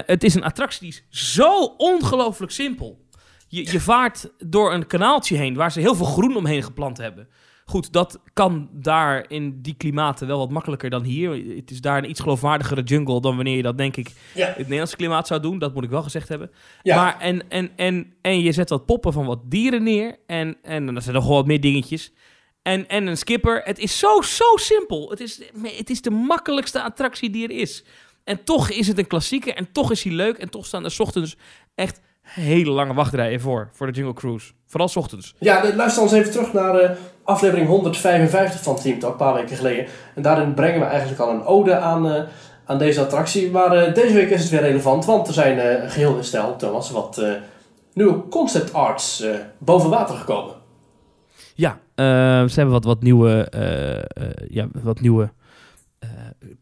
Eh, 0.00 0.06
het 0.06 0.24
is 0.24 0.34
een 0.34 0.44
attractie 0.44 0.80
die 0.80 1.02
is 1.10 1.32
zo 1.34 1.74
ongelooflijk 1.76 2.52
simpel. 2.52 3.02
Je, 3.48 3.70
je 3.72 3.80
vaart 3.80 4.30
door 4.38 4.72
een 4.72 4.86
kanaaltje 4.86 5.36
heen 5.36 5.54
waar 5.54 5.72
ze 5.72 5.80
heel 5.80 5.94
veel 5.94 6.06
groen 6.06 6.36
omheen 6.36 6.62
geplant 6.62 6.96
hebben. 6.98 7.28
Goed, 7.66 7.92
dat 7.92 8.20
kan 8.32 8.68
daar 8.72 9.24
in 9.30 9.62
die 9.62 9.74
klimaten 9.76 10.26
wel 10.26 10.38
wat 10.38 10.50
makkelijker 10.50 10.90
dan 10.90 11.02
hier. 11.02 11.56
Het 11.56 11.70
is 11.70 11.80
daar 11.80 11.98
een 11.98 12.10
iets 12.10 12.20
geloofwaardigere 12.20 12.82
jungle 12.82 13.20
dan 13.20 13.36
wanneer 13.36 13.56
je 13.56 13.62
dat, 13.62 13.78
denk 13.78 13.96
ik, 13.96 14.10
Ja. 14.34 14.46
in 14.46 14.52
het 14.52 14.58
Nederlandse 14.58 14.96
klimaat 14.96 15.26
zou 15.26 15.40
doen. 15.40 15.58
Dat 15.58 15.74
moet 15.74 15.84
ik 15.84 15.90
wel 15.90 16.02
gezegd 16.02 16.28
hebben. 16.28 16.50
Ja. 16.82 16.96
Maar 16.96 17.18
en, 17.20 17.50
en, 17.50 17.70
en, 17.76 18.14
en 18.20 18.40
je 18.40 18.52
zet 18.52 18.68
wat 18.70 18.86
poppen 18.86 19.12
van 19.12 19.26
wat 19.26 19.40
dieren 19.50 19.82
neer. 19.82 20.16
En, 20.26 20.56
en 20.62 20.86
dan 20.86 21.02
zijn 21.02 21.14
er 21.14 21.20
nog 21.20 21.28
wel 21.28 21.36
wat 21.36 21.46
meer 21.46 21.60
dingetjes. 21.60 22.12
En, 22.62 22.88
en 22.88 23.06
een 23.06 23.16
skipper. 23.16 23.60
Het 23.64 23.78
is 23.78 23.98
zo, 23.98 24.22
zo 24.22 24.56
simpel. 24.56 25.10
Het 25.10 25.20
is, 25.20 25.40
het 25.62 25.90
is 25.90 26.02
de 26.02 26.10
makkelijkste 26.10 26.82
attractie 26.82 27.30
die 27.30 27.44
er 27.48 27.56
is. 27.60 27.84
En 28.24 28.44
toch 28.44 28.70
is 28.70 28.86
het 28.86 28.98
een 28.98 29.06
klassieker. 29.06 29.54
En 29.54 29.68
toch 29.72 29.90
is 29.90 30.02
hij 30.02 30.12
leuk. 30.12 30.38
En 30.38 30.50
toch 30.50 30.66
staan 30.66 30.84
er 30.84 30.90
's 30.90 31.00
ochtends 31.00 31.36
echt 31.74 32.00
hele 32.22 32.70
lange 32.70 32.94
wachtrijen 32.94 33.40
voor. 33.40 33.68
Voor 33.72 33.86
de 33.86 33.92
Jungle 33.92 34.14
Cruise. 34.14 34.52
Vooral 34.66 34.88
's 34.88 34.96
ochtends. 34.96 35.34
Ja, 35.38 35.74
luister 35.74 36.02
ons 36.02 36.12
even 36.12 36.30
terug 36.32 36.52
naar 36.52 36.74
eh, 36.74 36.96
aflevering 37.24 37.68
155 37.68 38.62
van 38.62 38.76
Team 38.76 38.98
Talk, 38.98 39.10
een 39.10 39.16
paar 39.16 39.34
weken 39.34 39.56
geleden. 39.56 39.86
En 40.14 40.22
daarin 40.22 40.54
brengen 40.54 40.80
we 40.80 40.86
eigenlijk 40.86 41.20
al 41.20 41.30
een 41.30 41.44
ode 41.44 41.76
aan, 41.76 42.10
eh, 42.10 42.22
aan 42.64 42.78
deze 42.78 43.00
attractie. 43.00 43.50
Maar 43.50 43.72
eh, 43.72 43.94
deze 43.94 44.14
week 44.14 44.30
is 44.30 44.40
het 44.40 44.50
weer 44.50 44.60
relevant, 44.60 45.04
want 45.04 45.28
er 45.28 45.34
zijn 45.34 45.58
eh, 45.58 45.90
geheel 45.90 46.16
in 46.16 46.24
stijl, 46.24 46.56
Thomas, 46.56 46.90
wat 46.90 47.18
eh, 47.18 47.32
nieuwe 47.94 48.28
concept 48.28 48.72
arts 48.72 49.20
eh, 49.20 49.34
boven 49.58 49.90
water 49.90 50.16
gekomen. 50.16 50.54
Ja, 51.54 51.78
eh, 51.94 52.04
ze 52.48 52.54
hebben 52.54 52.72
wat, 52.72 52.84
wat 52.84 53.02
nieuwe, 53.02 53.48
ja, 54.48 54.68
wat 54.82 55.00
nieuwe 55.00 55.32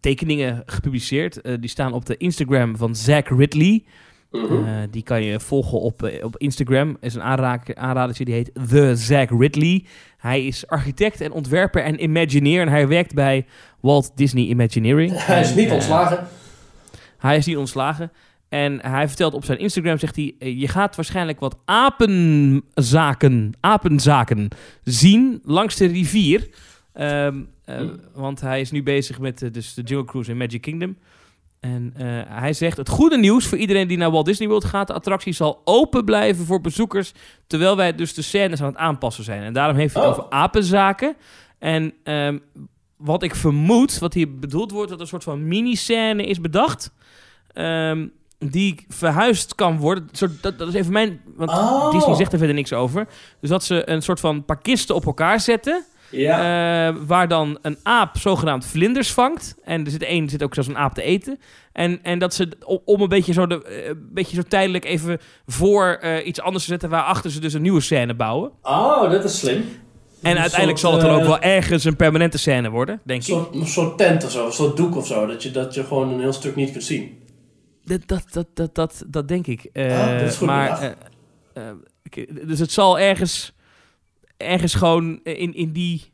tekeningen 0.03 0.63
gepubliceerd. 0.67 1.41
Eh, 1.41 1.55
die 1.61 1.71
staan 1.71 1.93
op 1.93 2.07
de 2.07 2.17
Instagram 2.17 2.77
van 2.77 2.97
Zach 2.97 3.29
Ridley. 3.29 3.85
Mhm. 4.31 4.65
Eh, 4.65 4.75
die 4.91 5.03
kan 5.03 5.23
je 5.23 5.41
volgen 5.41 5.81
op, 5.81 6.03
eh, 6.03 6.25
op 6.25 6.37
Instagram. 6.39 6.97
is 7.01 7.15
een 7.15 7.23
aanraker, 7.23 7.77
aanradertje 7.77 8.25
die 8.25 8.35
heet 8.35 8.51
The 8.69 8.97
Zach 8.97 9.29
Ridley. 9.39 9.85
Hij 10.17 10.47
is 10.47 10.67
architect 10.67 11.21
en 11.21 11.33
ontwerper 11.33 11.83
en 11.83 12.03
imagineer. 12.03 12.61
En 12.61 12.69
hij 12.69 12.89
werkt 12.89 13.15
bij 13.15 13.47
Walt 13.81 14.13
Disney 14.15 14.45
Imagineering. 14.45 15.13
Hij 15.27 15.41
is 15.41 15.55
niet 15.55 15.71
ontslagen. 15.71 16.27
hij 17.19 17.37
is 17.37 17.47
niet 17.47 17.57
ontslagen. 17.57 18.13
En 18.49 18.79
hij 18.87 19.09
vertelt 19.09 19.35
op 19.35 19.45
zijn 19.45 19.59
Instagram, 19.59 19.99
zegt 19.99 20.17
hij... 20.17 20.35
Je 20.39 20.69
gaat 20.69 20.97
waarschijnlijk 20.97 21.41
wat 21.41 21.57
apenzaken, 21.65 23.53
apenzaken 23.61 24.49
zien 24.85 25.41
langs 25.45 25.77
de 25.77 25.87
rivier. 25.87 26.49
Ehm, 26.93 27.41
eh, 27.65 27.77
Hm. 27.77 27.89
Want 28.15 28.41
hij 28.41 28.61
is 28.61 28.71
nu 28.71 28.83
bezig 28.83 29.19
met 29.19 29.43
eh, 29.43 29.53
dus 29.53 29.75
de 29.75 29.83
Jungle 29.83 30.07
Cruise 30.07 30.31
in 30.31 30.37
Magic 30.37 30.61
Kingdom. 30.61 30.97
En 31.61 31.93
eh, 31.97 32.07
hij 32.27 32.53
zegt, 32.53 32.77
het 32.77 32.89
goede 32.89 33.19
nieuws 33.19 33.47
voor 33.47 33.59
iedereen 33.59 33.89
die 33.89 33.97
naar 33.97 34.11
Walt 34.11 34.27
Disney 34.27 34.49
World 34.49 34.65
gaat... 34.65 34.87
de 34.87 34.93
attractie 34.93 35.33
zal 35.33 35.61
open 35.65 36.05
blijven 36.05 36.45
voor 36.45 36.61
bezoekers... 36.61 37.13
terwijl 37.47 37.77
wij 37.77 37.95
dus 37.95 38.15
de 38.15 38.23
scènes 38.23 38.61
aan 38.61 38.67
het 38.69 38.77
aanpassen 38.77 39.25
zijn. 39.25 39.43
En 39.43 39.53
daarom 39.53 39.77
heeft 39.77 39.95
hij 39.95 40.03
het 40.03 40.13
Oh. 40.13 40.19
over 40.19 40.31
apenzaken. 40.33 41.17
En 41.59 41.93
ehm, 42.05 42.39
wat 42.97 43.23
ik 43.23 43.35
vermoed, 43.35 43.99
wat 43.99 44.15
hier 44.15 44.39
bedoeld 44.39 44.71
wordt... 44.71 44.89
dat 44.89 44.97
er 44.99 45.03
een 45.05 45.11
soort 45.11 45.23
van 45.25 45.49
mini-scène 45.49 46.27
is 46.27 46.41
bedacht... 46.41 46.93
ehm, 47.53 48.07
die 48.39 48.85
verhuisd 48.89 49.55
kan 49.55 49.79
worden. 49.79 50.09
Soort- 50.13 50.43
Dat, 50.43 50.59
dat 50.59 50.69
is 50.69 50.75
even 50.75 50.93
mijn... 50.93 51.21
Want 51.37 51.51
Oh. 51.51 51.91
Disney 51.93 52.15
zegt 52.15 52.33
er 52.33 52.39
verder 52.39 52.57
niks 52.57 52.73
over. 52.73 53.07
Dus 53.41 53.51
dat 53.51 53.65
ze 53.65 53.89
een 53.91 54.03
soort 54.03 54.21
van 54.21 54.45
paar 54.45 54.59
kisten 54.61 54.95
op 54.95 55.07
elkaar 55.07 55.41
zetten... 55.41 55.85
Ja. 56.13 56.89
Eh, 56.89 56.97
waar 57.07 57.29
dan 57.29 57.59
een 57.63 57.79
aap 57.83 58.19
zogenaamd 58.19 58.67
vlinders 58.67 59.13
vangt. 59.13 59.55
En 59.65 59.85
er 59.85 59.91
zit 59.91 60.03
één 60.03 60.29
zit 60.29 60.43
ook 60.43 60.55
zelfs 60.55 60.69
een 60.69 60.79
aap 60.79 60.95
te 60.95 61.03
eten. 61.03 61.39
En, 61.73 62.01
en 62.03 62.19
dat 62.19 62.35
ze 62.35 62.49
om 62.85 63.01
een 63.01 63.09
beetje 63.09 63.33
zo, 63.33 63.47
de, 63.47 63.65
eh, 63.65 63.89
een 63.89 64.09
beetje 64.13 64.37
zo 64.37 64.43
tijdelijk 64.43 64.85
even 64.85 65.19
voor 65.47 65.99
eh, 66.01 66.27
iets 66.27 66.41
anders 66.41 66.65
te 66.65 66.71
zetten... 66.71 66.91
waarachter 66.91 67.31
ze 67.31 67.41
dus 67.41 67.53
een 67.53 67.63
nieuwe 67.63 67.81
scène 67.81 68.15
bouwen. 68.15 68.51
oh, 68.63 69.11
dat 69.11 69.25
is 69.25 69.39
slim. 69.39 69.65
En 70.23 70.39
uiteindelijk 70.39 70.79
soort, 70.79 70.93
zal 70.93 70.93
het 70.93 71.11
dan 71.11 71.21
ook 71.21 71.27
wel 71.27 71.51
ergens 71.51 71.85
een 71.85 71.97
permanente 71.97 72.39
scène 72.39 72.71
worden, 72.71 73.01
denk 73.05 73.23
Een 73.23 73.35
ik. 73.35 73.43
soort, 73.43 73.55
een 73.55 73.67
soort 73.67 73.99
tent 73.99 74.25
of 74.25 74.31
zo, 74.31 74.47
een 74.47 74.53
soort 74.53 74.77
doek 74.77 74.97
of 74.97 75.07
zo. 75.07 75.27
Dat 75.27 75.43
je, 75.43 75.51
dat 75.51 75.75
je 75.75 75.85
gewoon 75.85 76.13
een 76.13 76.21
heel 76.21 76.33
stuk 76.33 76.57
niet 76.57 76.71
kunt 76.71 76.85
zien. 76.85 77.19
Dat, 77.85 78.01
dat, 78.07 78.25
dat, 78.31 78.47
dat, 78.55 78.75
dat, 78.75 79.05
dat 79.07 79.29
denk 79.29 79.47
ik. 79.47 79.71
Ah, 79.73 80.19
dat 80.19 80.29
is 80.29 80.37
goed 80.37 80.47
maar, 80.47 80.95
dus 82.47 82.59
het 82.59 82.73
zal 82.73 82.99
ergens, 82.99 83.53
ergens 84.43 84.75
gewoon 84.75 85.21
in, 85.23 85.55
in 85.55 85.73
die... 85.73 86.11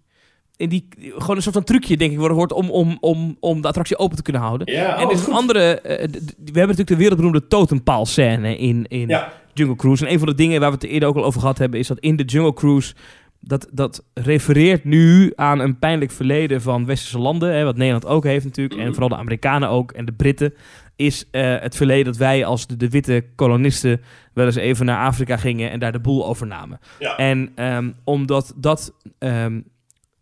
In 0.56 0.68
die, 0.68 0.88
gewoon 0.98 1.36
een 1.36 1.42
soort 1.42 1.54
van 1.54 1.64
trucje, 1.64 1.96
denk 1.96 2.12
ik, 2.12 2.18
worden 2.18 2.36
wordt 2.36 2.52
om, 2.52 2.70
om, 2.70 2.96
om, 3.00 3.36
om 3.40 3.60
de 3.60 3.68
attractie 3.68 3.98
open 3.98 4.16
te 4.16 4.22
kunnen 4.22 4.42
houden. 4.42 4.72
Ja, 4.72 4.96
en 4.96 5.04
oh, 5.04 5.10
er 5.10 5.18
is 5.18 5.26
een 5.26 5.32
andere. 5.32 5.80
eh, 5.80 5.96
we 6.08 6.34
hebben 6.44 6.60
natuurlijk 6.60 6.88
de 6.88 6.96
wereldberoemde 6.96 7.46
totempaalscène 7.46 8.56
in, 8.56 8.86
in 8.88 9.08
Ja. 9.08 9.32
Jungle 9.54 9.76
Cruise. 9.76 10.06
En 10.06 10.12
een 10.12 10.18
van 10.18 10.28
de 10.28 10.34
dingen 10.34 10.60
waar 10.60 10.70
we 10.70 10.74
het 10.80 10.84
eerder 10.84 11.08
ook 11.08 11.16
al 11.16 11.24
over 11.24 11.40
gehad 11.40 11.58
hebben, 11.58 11.78
is 11.80 11.86
dat 11.86 11.98
in 11.98 12.16
de 12.16 12.24
Jungle 12.24 12.54
Cruise. 12.54 12.94
Dat, 13.40 13.68
dat 13.72 14.04
refereert 14.14 14.84
nu 14.84 15.32
aan 15.36 15.58
een 15.58 15.78
pijnlijk 15.78 16.10
verleden 16.10 16.62
van 16.62 16.86
westerse 16.86 17.18
landen. 17.18 17.54
Hè, 17.54 17.64
wat 17.64 17.76
Nederland 17.76 18.06
ook 18.06 18.24
heeft 18.24 18.44
natuurlijk. 18.44 18.80
En 18.80 18.90
vooral 18.90 19.08
de 19.08 19.16
Amerikanen 19.16 19.68
ook. 19.68 19.92
En 19.92 20.04
de 20.04 20.12
Britten. 20.12 20.54
Is 20.98 21.24
eh, 21.30 21.60
het 21.60 21.76
verleden 21.76 22.04
dat 22.04 22.16
wij 22.16 22.44
als 22.44 22.66
de, 22.66 22.76
de 22.76 22.88
witte 22.88 23.24
kolonisten 23.34 24.00
wel 24.34 24.46
eens 24.46 24.56
even 24.56 24.86
naar 24.86 25.06
Afrika 25.06 25.36
gingen 25.36 25.70
en 25.70 25.78
daar 25.78 25.92
de 25.92 26.00
boel 26.00 26.26
overnamen. 26.26 26.80
Ja. 26.98 27.16
En 27.16 27.52
ehm, 27.54 27.90
omdat 28.04 28.52
dat 28.56 28.92
ehm, 29.18 29.60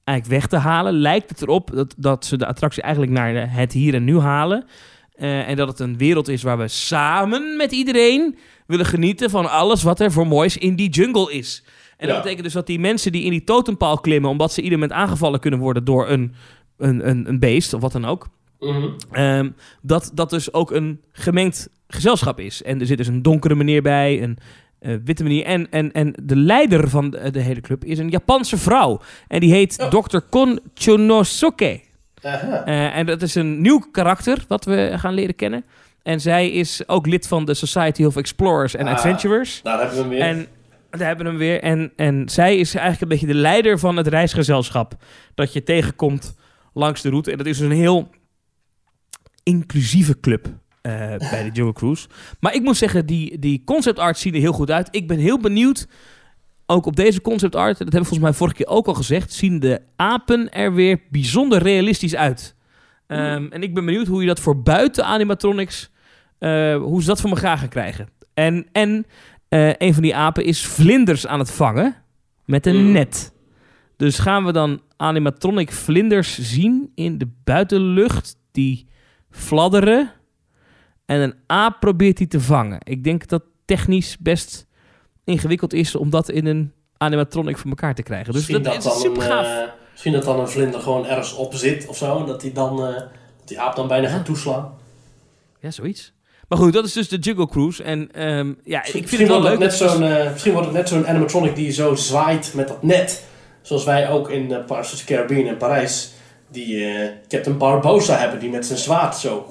eigenlijk 0.04 0.40
weg 0.40 0.46
te 0.46 0.56
halen, 0.56 0.92
lijkt 0.92 1.30
het 1.30 1.42
erop 1.42 1.70
dat, 1.74 1.94
dat 1.98 2.24
ze 2.24 2.36
de 2.36 2.46
attractie 2.46 2.82
eigenlijk 2.82 3.12
naar 3.12 3.52
het 3.54 3.72
hier 3.72 3.94
en 3.94 4.04
nu 4.04 4.18
halen. 4.18 4.64
Eh, 5.14 5.48
en 5.48 5.56
dat 5.56 5.68
het 5.68 5.80
een 5.80 5.98
wereld 5.98 6.28
is 6.28 6.42
waar 6.42 6.58
we 6.58 6.68
samen 6.68 7.56
met 7.56 7.72
iedereen 7.72 8.38
willen 8.66 8.86
genieten 8.86 9.30
van 9.30 9.50
alles 9.50 9.82
wat 9.82 10.00
er 10.00 10.12
voor 10.12 10.26
moois 10.26 10.56
in 10.56 10.76
die 10.76 10.88
jungle 10.88 11.32
is. 11.32 11.64
En 11.96 12.08
dat 12.08 12.16
betekent 12.16 12.44
dus 12.44 12.52
dat 12.52 12.66
die 12.66 12.78
mensen 12.78 13.12
die 13.12 13.24
in 13.24 13.30
die 13.30 13.44
totempaal 13.44 13.98
klimmen, 13.98 14.30
omdat 14.30 14.52
ze 14.52 14.62
ieder 14.62 14.78
moment 14.78 14.98
aangevallen 14.98 15.40
kunnen 15.40 15.60
worden 15.60 15.84
door 15.84 16.08
een, 16.08 16.34
een, 16.76 17.08
een, 17.08 17.28
een 17.28 17.38
beest 17.38 17.74
of 17.74 17.80
wat 17.80 17.92
dan 17.92 18.04
ook, 18.04 18.28
Mhm. 18.60 18.88
Ehm, 19.10 19.50
dat 19.82 20.10
dat 20.14 20.30
dus 20.30 20.52
ook 20.52 20.70
een 20.70 21.00
gemengd 21.12 21.68
gezelschap 21.88 22.40
is. 22.40 22.62
En 22.62 22.80
er 22.80 22.86
zit 22.86 22.98
dus 22.98 23.06
een 23.06 23.22
donkere 23.22 23.54
meneer 23.54 23.82
bij, 23.82 24.22
een 24.22 24.38
eh, 24.78 24.94
witte 25.04 25.22
meneer. 25.22 25.44
En, 25.44 25.70
en, 25.70 25.92
en 25.92 26.14
de 26.22 26.36
leider 26.36 26.88
van 26.88 27.10
de, 27.10 27.30
de 27.30 27.40
hele 27.40 27.60
club 27.60 27.84
is 27.84 27.98
een 27.98 28.08
Japanse 28.10 28.56
vrouw. 28.58 29.00
En 29.28 29.40
die 29.40 29.52
heet 29.52 29.78
Oh. 29.80 29.88
Dr. 29.88 30.18
Kon 30.30 30.60
Chonosuke. 30.74 31.80
Eh, 32.20 32.96
en 32.96 33.06
dat 33.06 33.22
is 33.22 33.34
een 33.34 33.60
nieuw 33.60 33.78
karakter 33.92 34.44
wat 34.48 34.64
we 34.64 34.92
gaan 34.96 35.14
leren 35.14 35.34
kennen. 35.34 35.64
En 36.02 36.20
zij 36.20 36.50
is 36.50 36.88
ook 36.88 37.06
lid 37.06 37.28
van 37.28 37.44
de 37.44 37.54
Society 37.54 38.04
of 38.04 38.16
Explorers 38.16 38.76
and 38.76 38.88
Ah. 38.88 38.94
Adventurers. 38.94 39.60
Daar 39.62 39.78
hebben 39.78 39.96
we 39.96 40.02
hem 40.02 40.10
weer. 40.10 40.20
En 40.20 40.46
daar 40.90 41.06
hebben 41.06 41.24
we 41.24 41.30
hem 41.30 41.40
weer. 41.40 41.60
En, 41.62 41.92
en 41.96 42.28
zij 42.28 42.56
is 42.56 42.74
eigenlijk 42.74 43.02
een 43.02 43.08
beetje 43.08 43.34
de 43.34 43.40
leider 43.40 43.78
van 43.78 43.96
het 43.96 44.06
reisgezelschap 44.06 44.94
dat 45.34 45.52
je 45.52 45.62
tegenkomt 45.62 46.34
langs 46.74 47.02
de 47.02 47.08
route. 47.08 47.30
En 47.30 47.36
dat 47.38 47.46
is 47.46 47.58
dus 47.58 47.66
een 47.66 47.76
heel 47.76 48.08
inclusieve 49.46 50.20
club 50.20 50.46
eh, 50.82 50.92
bij 51.30 51.42
de 51.44 51.50
Jungle 51.52 51.72
Cruise. 51.72 52.08
Maar 52.40 52.54
ik 52.54 52.62
moet 52.62 52.76
zeggen, 52.76 53.06
die, 53.06 53.38
die 53.38 53.62
concept 53.64 53.98
art 53.98 54.18
ziet 54.18 54.34
er 54.34 54.40
heel 54.40 54.52
goed 54.52 54.70
uit. 54.70 54.88
Ik 54.90 55.08
ben 55.08 55.18
heel 55.18 55.38
benieuwd. 55.40 55.86
Ook 56.66 56.86
op 56.86 56.96
deze 56.96 57.20
concept 57.20 57.54
art, 57.54 57.78
dat 57.78 57.78
hebben 57.78 58.00
we 58.00 58.06
volgens 58.06 58.28
mij 58.28 58.32
vorige 58.32 58.56
keer 58.56 58.66
ook 58.66 58.86
al 58.86 58.94
gezegd, 58.94 59.32
zien 59.32 59.58
de 59.60 59.80
apen 59.96 60.50
er 60.50 60.74
weer 60.74 61.00
bijzonder 61.10 61.62
realistisch 61.62 62.16
uit. 62.16 62.54
Ehm, 63.06 63.46
en 63.50 63.62
ik 63.62 63.74
ben 63.74 63.84
benieuwd 63.84 64.06
hoe 64.06 64.20
je 64.20 64.26
dat 64.26 64.40
voor 64.40 64.62
buiten 64.62 65.04
animatronics, 65.04 65.90
eh, 66.38 66.76
hoe 66.76 67.00
ze 67.00 67.06
dat 67.06 67.20
voor 67.20 67.30
elkaar 67.30 67.58
gaan 67.58 67.68
krijgen. 67.68 68.08
En, 68.34 68.66
en 68.72 69.06
eh, 69.48 69.72
een 69.78 69.94
van 69.94 70.02
die 70.02 70.16
apen 70.16 70.44
is 70.44 70.66
vlinders 70.66 71.26
aan 71.26 71.38
het 71.38 71.50
vangen 71.50 71.94
met 72.44 72.66
een 72.66 72.86
Mm. 72.86 72.92
net. 72.92 73.32
Dus 73.96 74.18
gaan 74.18 74.44
we 74.44 74.52
dan 74.52 74.80
animatronic 74.96 75.72
vlinders 75.72 76.38
zien 76.38 76.92
in 76.94 77.18
de 77.18 77.28
buitenlucht 77.44 78.36
die 78.52 78.86
fladderen. 79.36 80.12
En 81.06 81.20
een 81.20 81.34
aap 81.46 81.80
probeert 81.80 82.16
die 82.16 82.26
te 82.28 82.40
vangen. 82.40 82.78
Ik 82.82 83.04
denk 83.04 83.26
dat 83.28 83.42
technisch 83.64 84.16
best 84.18 84.66
ingewikkeld 85.24 85.72
is 85.72 85.94
om 85.96 86.10
dat 86.10 86.28
in 86.30 86.46
een 86.46 86.72
animatronic 86.96 87.58
voor 87.58 87.70
elkaar 87.70 87.94
te 87.94 88.02
krijgen. 88.02 88.26
Dus 88.32 88.34
misschien, 88.34 88.62
dat, 88.62 88.72
dat 88.72 88.84
is 88.84 88.90
dan 88.90 89.00
super 89.00 89.22
gaaf. 89.22 89.46
eh, 89.46 89.68
misschien 89.92 90.12
dat 90.12 90.22
dan 90.24 90.40
een 90.40 90.48
vlinder 90.48 90.80
gewoon 90.80 91.06
ergens 91.06 91.34
op 91.34 91.54
zit 91.54 91.86
of 91.86 91.96
zo. 91.96 92.18
En 92.18 92.26
dat 92.26 92.40
die 92.40 92.52
dan 92.52 92.78
eh, 92.86 92.94
dat 92.94 93.08
die 93.48 93.60
aap 93.60 93.76
dan 93.76 93.88
bijna 93.88 94.08
gaat 94.08 94.24
toeslaan. 94.24 94.74
Ja, 95.60 95.70
zoiets. 95.70 96.14
Maar 96.48 96.58
goed, 96.58 96.72
dat 96.72 96.84
is 96.84 96.92
dus 96.92 97.08
de 97.08 97.16
Jungle 97.18 97.48
Cruise. 97.48 97.82
En 97.82 98.08
ehm, 98.12 98.52
ja, 98.64 98.78
Misschien, 98.78 99.02
ik 99.02 99.08
vind 99.08 99.20
het 99.20 99.30
wel 99.30 99.40
leuk. 99.42 99.58
wordt 99.58 99.72
het 99.72 99.80
net 99.80 99.90
zo'n, 99.90 100.02
eh, 100.02 100.30
misschien 100.32 100.52
wordt 100.52 100.66
het 100.66 100.76
net 100.76 100.88
zo'n 100.88 101.06
animatronic 101.06 101.54
die 101.56 101.70
zo 101.70 101.94
zwaait 101.94 102.52
met 102.54 102.68
dat 102.68 102.82
net. 102.82 103.24
Zoals 103.62 103.84
wij 103.84 104.10
ook 104.10 104.30
in 104.30 104.42
uh, 104.42 104.64
Pirates 104.64 104.92
of 104.92 104.98
the 104.98 105.04
Caribbean 105.04 105.46
in 105.46 105.56
Parijs. 105.56 106.12
Die 106.48 106.84
eh, 106.84 107.12
Captain 107.28 107.58
Barbosa 107.58 108.16
hebben 108.16 108.40
die 108.40 108.50
met 108.50 108.66
zijn 108.66 108.78
zwaard 108.78 109.16
zo 109.16 109.46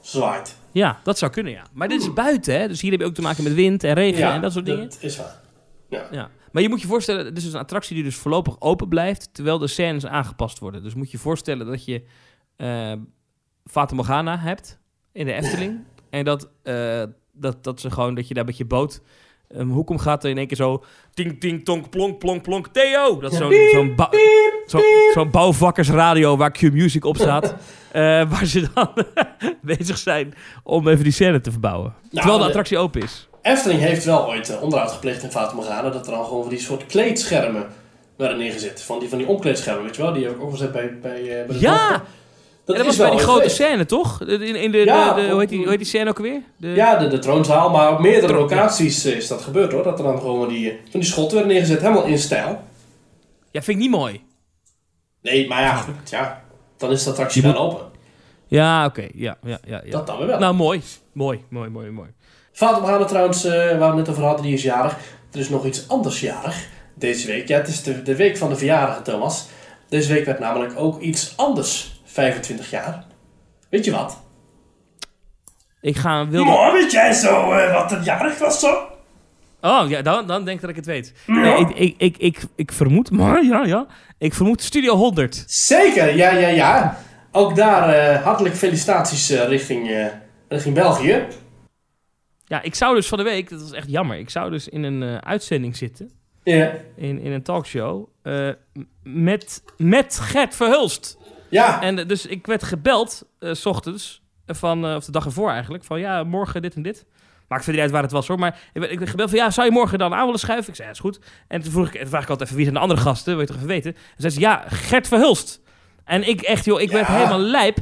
zwaait. 0.00 0.56
Ja, 0.72 1.00
dat 1.02 1.18
zou 1.18 1.32
kunnen, 1.32 1.52
ja. 1.52 1.62
Maar 1.72 1.88
dit 1.88 2.00
is 2.00 2.12
buiten, 2.12 2.60
hè. 2.60 2.68
Dus 2.68 2.80
hier 2.80 2.90
heb 2.90 3.00
je 3.00 3.06
ook 3.06 3.14
te 3.14 3.22
maken 3.22 3.44
met 3.44 3.54
wind 3.54 3.84
en 3.84 3.94
regen 3.94 4.32
en 4.32 4.40
dat 4.40 4.52
soort 4.52 4.66
dingen. 4.66 4.88
dat 4.88 4.98
is 5.00 5.16
waar. 5.16 5.40
Ja. 6.10 6.30
Maar 6.52 6.62
je 6.62 6.68
moet 6.68 6.80
je 6.80 6.86
voorstellen, 6.86 7.24
dit 7.24 7.36
is 7.36 7.44
dus 7.44 7.52
een 7.52 7.58
attractie 7.58 7.94
die 7.94 8.04
dus 8.04 8.16
voorlopig 8.16 8.60
open 8.60 8.88
blijft, 8.88 9.28
terwijl 9.32 9.58
de 9.58 9.66
scènes 9.66 10.06
aangepast 10.06 10.58
worden. 10.58 10.82
Dus 10.82 10.94
moet 10.94 11.10
je 11.10 11.16
je 11.16 11.22
voorstellen 11.22 11.66
dat 11.66 11.84
je 11.84 12.02
eh 12.56 12.92
Fata 13.64 13.94
Morgana 13.94 14.38
hebt 14.38 14.78
in 15.12 15.26
de 15.26 15.32
Efteling. 15.32 15.84
en 16.10 16.24
dat, 16.24 16.50
eh, 16.62 17.02
dat, 17.32 17.64
dat 17.64 17.80
ze 17.80 17.90
gewoon, 17.90 18.14
dat 18.14 18.28
je 18.28 18.34
daar 18.34 18.44
met 18.44 18.56
je 18.56 18.64
boot 18.64 19.00
een 19.50 19.68
hoek 19.68 19.90
om 19.90 19.98
gaat 19.98 20.24
en 20.24 20.30
in 20.30 20.38
één 20.38 20.46
keer 20.46 20.56
zo 20.56 20.84
ting, 21.14 21.40
ting, 21.40 21.64
tonk, 21.64 21.90
plonk, 21.90 22.18
plonk, 22.18 22.42
plonk, 22.42 22.66
Theo! 22.68 23.20
Dat 23.20 23.32
is 23.32 23.38
zo'n 23.38 23.52
zo'n 23.72 23.94
bou- 23.94 24.10
zo, 24.66 24.80
zo'n 25.14 25.30
bouwvakkersradio 25.30 26.36
waar 26.36 26.50
Q-Music 26.52 27.04
op 27.04 27.16
staat. 27.16 27.44
eh, 27.92 28.00
waar 28.02 28.46
ze 28.46 28.68
dan 28.74 28.92
bezig 29.62 29.98
zijn 29.98 30.34
om 30.62 30.88
even 30.88 31.04
die 31.04 31.12
scène 31.12 31.40
te 31.40 31.50
verbouwen. 31.50 31.94
terwijl 32.10 32.34
de 32.36 32.40
de- 32.42 32.46
attractie 32.48 32.78
open 32.78 33.02
is. 33.02 33.28
Efteling 33.42 33.80
heeft 33.80 34.04
wel 34.04 34.26
ooit 34.28 34.48
eh, 34.48 34.62
onderhoud 34.62 34.92
gepleegd 34.92 35.22
in 35.22 35.30
Fata 35.30 35.54
Morgana. 35.54 35.90
Dat 35.90 36.06
er 36.06 36.12
dan 36.12 36.24
gewoon 36.24 36.40
van 36.42 36.50
die 36.50 36.58
soort 36.60 36.86
kleedschermen 36.86 37.66
werden 38.16 38.38
neergezet. 38.38 38.82
Van 38.82 38.98
die, 38.98 39.08
van 39.08 39.18
die 39.18 39.26
omkleedschermen, 39.26 39.84
weet 39.84 39.96
je 39.96 40.02
wel. 40.02 40.12
Die 40.12 40.24
heb 40.24 40.34
ik 40.34 40.42
ook 40.42 40.50
gezet 40.50 40.72
bij, 40.72 40.98
bij, 41.02 41.20
eh, 41.40 41.46
bij 41.46 41.56
de 41.56 41.60
Ja! 41.60 42.02
Dat, 42.76 42.80
is 42.80 42.86
was 42.86 42.96
wel 42.96 43.06
bij 43.08 43.16
die 43.16 43.26
grote 43.26 43.48
scène, 43.48 43.86
toch? 43.86 44.20
In, 44.20 44.42
in 44.56 44.70
de, 44.70 44.78
Ja, 44.78 45.14
de, 45.14 45.20
de- 45.22 45.28
hoe, 45.30 45.40
heet 45.40 45.48
die, 45.48 45.58
hoe 45.58 45.68
heet 45.68 45.78
die 45.78 45.86
scène 45.86 46.10
ook 46.10 46.16
alweer? 46.16 46.40
De, 46.56 46.68
Ja, 46.68 46.96
de, 46.98 47.08
de 47.08 47.18
troonzaal, 47.18 47.70
maar 47.70 47.92
op 47.92 47.98
meerdere 48.00 48.26
Troon, 48.26 48.40
locaties 48.40 49.04
eh, 49.04 49.16
is 49.16 49.28
dat 49.28 49.42
gebeurd 49.42 49.72
hoor. 49.72 49.82
Dat 49.82 49.98
er 49.98 50.04
dan 50.04 50.18
gewoon 50.18 50.48
die, 50.48 50.70
eh, 50.70 50.76
van 50.90 51.00
die 51.00 51.08
schotten 51.08 51.36
werden 51.36 51.52
neergezet, 51.54 51.80
helemaal 51.80 52.04
in 52.04 52.18
stijl. 52.18 52.60
Ja, 53.50 53.62
vind 53.62 53.76
ik 53.76 53.82
niet 53.82 53.90
mooi. 53.92 54.20
Nee, 55.22 55.48
maar 55.48 55.62
ja, 55.62 55.74
goed, 55.76 56.10
ja. 56.10 56.42
Dan 56.76 56.90
is 56.90 57.04
de 57.04 57.10
attractie 57.10 57.42
wel 57.42 57.56
open. 57.56 57.86
Ja, 58.46 58.84
oké. 58.84 59.06
Ja, 59.14 59.36
ja, 59.42 59.58
ja, 59.66 59.80
ja. 59.84 59.90
Dat 59.90 60.06
dan 60.06 60.18
weer 60.18 60.26
wel. 60.26 60.38
Nou, 60.38 60.54
mooi. 60.54 60.82
Mooi, 61.12 61.44
mooi, 61.48 61.68
mooi, 61.70 61.90
mooi. 61.90 62.08
Morgana 62.60 63.04
trouwens, 63.04 63.44
eh, 63.44 63.52
waar 63.52 63.78
we 63.78 63.84
het 63.84 63.94
net 63.96 64.08
over 64.08 64.22
hadden, 64.24 64.44
die 64.44 64.54
is 64.54 64.62
jarig. 64.62 64.96
Er 65.32 65.38
is 65.38 65.48
nog 65.48 65.64
iets 65.66 65.88
anders 65.88 66.20
jarig 66.20 66.68
deze 66.94 67.26
week. 67.26 67.48
Ja, 67.48 67.56
het 67.58 67.68
is 67.68 67.82
de, 67.82 68.02
de 68.02 68.16
week 68.16 68.36
van 68.36 68.48
de 68.48 68.56
verjaardagen, 68.56 69.02
Thomas. 69.02 69.46
Deze 69.88 70.12
week 70.12 70.24
werd 70.24 70.38
namelijk 70.38 70.72
ook 70.76 71.00
iets 71.00 71.32
anders 71.36 71.99
25 72.12 72.70
jaar. 72.70 73.04
Weet 73.68 73.84
je 73.84 73.90
wat? 73.90 74.20
Ik 75.80 75.96
ga 75.96 76.28
wilde... 76.28 76.70
Weet 76.72 76.92
jij 76.92 77.12
zo 77.12 77.52
eh, 77.52 77.72
wat 77.72 77.90
het 77.90 78.04
jarig 78.04 78.38
was 78.38 78.60
zo? 78.60 78.88
Oh, 79.60 79.88
ja, 79.88 80.02
dan, 80.02 80.26
dan 80.26 80.44
denk 80.44 80.56
ik 80.56 80.60
dat 80.60 80.70
ik 80.70 80.76
het 80.76 80.86
weet. 80.86 81.14
Nee, 81.26 81.58
ik, 81.58 81.68
ik, 81.68 81.94
ik, 81.98 82.16
ik, 82.18 82.42
ik 82.56 82.72
vermoed, 82.72 83.10
maar 83.20 83.44
ja, 83.44 83.64
ja. 83.64 83.86
Ik 84.18 84.34
vermoed 84.34 84.62
Studio 84.62 84.94
100. 84.94 85.44
Zeker, 85.46 86.16
ja, 86.16 86.30
ja, 86.30 86.48
ja. 86.48 86.98
Ook 87.32 87.56
daar 87.56 87.88
eh, 87.88 88.22
hartelijk 88.22 88.54
felicitaties 88.54 89.30
eh, 89.30 89.48
richting, 89.48 90.10
richting 90.48 90.74
België. 90.74 91.26
Ja, 92.44 92.62
ik 92.62 92.74
zou 92.74 92.94
dus 92.94 93.08
van 93.08 93.18
de 93.18 93.24
week, 93.24 93.50
dat 93.50 93.60
was 93.60 93.72
echt 93.72 93.90
jammer, 93.90 94.18
ik 94.18 94.30
zou 94.30 94.50
dus 94.50 94.68
in 94.68 94.82
een 94.82 95.24
uitzending 95.24 95.76
zitten, 95.76 96.10
Ja, 96.42 96.72
in, 96.96 97.20
in 97.20 97.32
een 97.32 97.42
talkshow, 97.42 98.08
met, 99.02 99.62
met 99.76 100.18
Gert 100.22 100.56
Verhulst. 100.56 101.18
Ja. 101.50 101.82
En 101.82 101.98
eh, 101.98 102.08
dus 102.08 102.26
ik 102.26 102.46
werd 102.46 102.62
gebeld, 102.62 103.24
eh, 103.38 103.54
s 103.54 103.66
ochtends, 103.66 104.22
eh, 104.46 104.56
van, 104.56 104.94
of 104.94 105.04
de 105.04 105.12
dag 105.12 105.24
ervoor 105.24 105.50
eigenlijk, 105.50 105.84
van 105.84 106.00
ja, 106.00 106.24
morgen 106.24 106.62
dit 106.62 106.74
en 106.74 106.82
dit. 106.82 107.06
Maakt 107.48 107.64
verder 107.64 107.82
niet 107.82 107.82
uit 107.82 107.90
waar 107.90 108.02
het 108.02 108.12
was 108.12 108.28
hoor, 108.28 108.38
maar 108.38 108.60
ik 108.72 108.80
werd, 108.80 108.92
ik 108.92 108.98
werd 108.98 109.10
gebeld 109.10 109.30
van 109.30 109.38
ja, 109.38 109.50
zou 109.50 109.66
je 109.66 109.72
morgen 109.72 109.98
dan 109.98 110.14
aan 110.14 110.24
willen 110.24 110.40
schuiven? 110.40 110.68
Ik 110.68 110.74
zei 110.74 110.88
ja, 110.88 110.94
is 110.94 111.00
goed. 111.00 111.20
En 111.48 111.60
toen 111.60 111.72
vroeg 111.72 111.86
ik, 111.86 112.00
toen 112.00 112.08
vraag 112.08 112.22
ik 112.22 112.28
altijd 112.28 112.48
even 112.48 112.56
wie 112.56 112.64
zijn 112.64 112.76
de 112.76 112.82
andere 112.82 113.00
gasten, 113.00 113.32
wil 113.32 113.40
je 113.40 113.46
toch 113.46 113.56
even 113.56 113.68
weten? 113.68 113.94
En 113.94 114.00
zei 114.16 114.32
ze 114.32 114.40
ja, 114.40 114.64
Gert 114.66 115.08
Verhulst. 115.08 115.60
En 116.04 116.28
ik 116.28 116.40
echt 116.40 116.64
joh, 116.64 116.80
ik 116.80 116.90
werd 116.90 117.06
helemaal 117.06 117.38
lijp. 117.38 117.78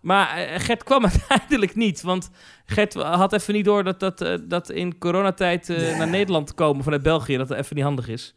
Maar 0.00 0.26
Gert 0.60 0.84
kwam 0.84 1.04
uiteindelijk 1.12 1.74
niet, 1.74 2.02
want 2.02 2.30
Gert 2.66 2.94
had 2.94 3.32
even 3.32 3.54
niet 3.54 3.64
door 3.64 3.84
dat, 3.84 4.00
dat, 4.00 4.40
dat 4.42 4.70
in 4.70 4.98
coronatijd 4.98 5.68
eh, 5.68 5.98
naar 5.98 6.08
Nederland 6.08 6.54
komen 6.54 6.84
vanuit 6.84 7.02
België, 7.02 7.36
dat 7.36 7.48
dat 7.48 7.58
even 7.58 7.76
niet 7.76 7.84
handig 7.84 8.08
is. 8.08 8.34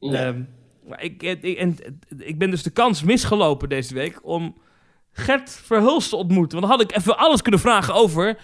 Nee. 0.00 0.16
Ehm, 0.16 0.42
maar 0.88 1.02
ik, 1.02 1.22
ik, 1.22 1.58
en, 1.58 1.76
ik 2.18 2.38
ben 2.38 2.50
dus 2.50 2.62
de 2.62 2.70
kans 2.70 3.02
misgelopen 3.02 3.68
deze 3.68 3.94
week 3.94 4.18
om 4.22 4.56
Gert 5.12 5.50
Verhulst 5.50 6.08
te 6.08 6.16
ontmoeten. 6.16 6.58
Want 6.60 6.70
dan 6.70 6.80
had 6.80 6.90
ik 6.90 6.96
even 6.96 7.18
alles 7.18 7.42
kunnen 7.42 7.60
vragen 7.60 7.94
over 7.94 8.36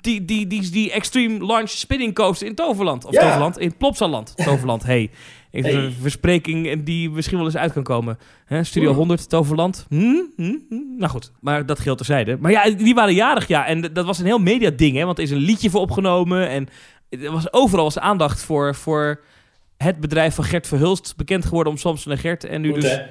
die, 0.00 0.24
die, 0.24 0.46
die, 0.46 0.70
die 0.70 0.92
Extreme 0.92 1.46
Launch 1.46 1.68
Spinning 1.68 2.14
Coaster 2.14 2.46
in 2.46 2.54
Toverland. 2.54 3.04
Of 3.04 3.12
Ja. 3.12 3.20
Toverland, 3.20 3.58
in 3.58 3.76
Plopsaland. 3.76 4.32
Toverland, 4.44 4.82
hey. 4.82 5.10
Ik 5.50 5.64
Hey. 5.64 5.74
Een 5.74 5.92
verspreking 6.00 6.82
die 6.84 7.10
misschien 7.10 7.36
wel 7.36 7.46
eens 7.46 7.56
uit 7.56 7.72
kan 7.72 7.82
komen. 7.82 8.18
Studio 8.62 8.88
Oeh. 8.88 8.96
100, 8.96 9.28
Toverland. 9.28 9.86
Hm? 9.88 10.22
Hm? 10.36 10.56
Hm? 10.68 10.96
Nou 10.96 11.10
goed, 11.10 11.32
maar 11.40 11.66
dat 11.66 11.78
geldt 11.78 11.98
terzijde. 11.98 12.36
Maar 12.40 12.50
ja, 12.50 12.70
die 12.70 12.94
waren 12.94 13.14
jarig, 13.14 13.48
ja. 13.48 13.66
En 13.66 13.80
dat 13.80 14.04
was 14.04 14.18
een 14.18 14.24
heel 14.24 14.38
mediading, 14.38 14.96
hè. 14.96 15.04
Want 15.04 15.18
er 15.18 15.24
is 15.24 15.30
een 15.30 15.36
liedje 15.38 15.70
voor 15.70 15.80
opgenomen. 15.80 16.48
En 16.48 16.68
er 17.08 17.32
was 17.32 17.52
overal 17.52 17.84
was 17.84 17.98
aandacht 17.98 18.42
voor, 18.42 18.74
voor 18.74 19.20
het 19.84 20.00
bedrijf 20.00 20.34
van 20.34 20.44
Gert 20.44 20.66
Verhulst. 20.66 21.16
Bekend 21.16 21.44
geworden 21.44 21.72
om 21.72 21.78
Samson 21.78 22.12
en 22.12 22.18
Gert. 22.18 22.44
En 22.44 22.60
nu 22.60 22.72
Goed, 22.72 22.80
dus 22.80 22.90
hè? 22.90 23.02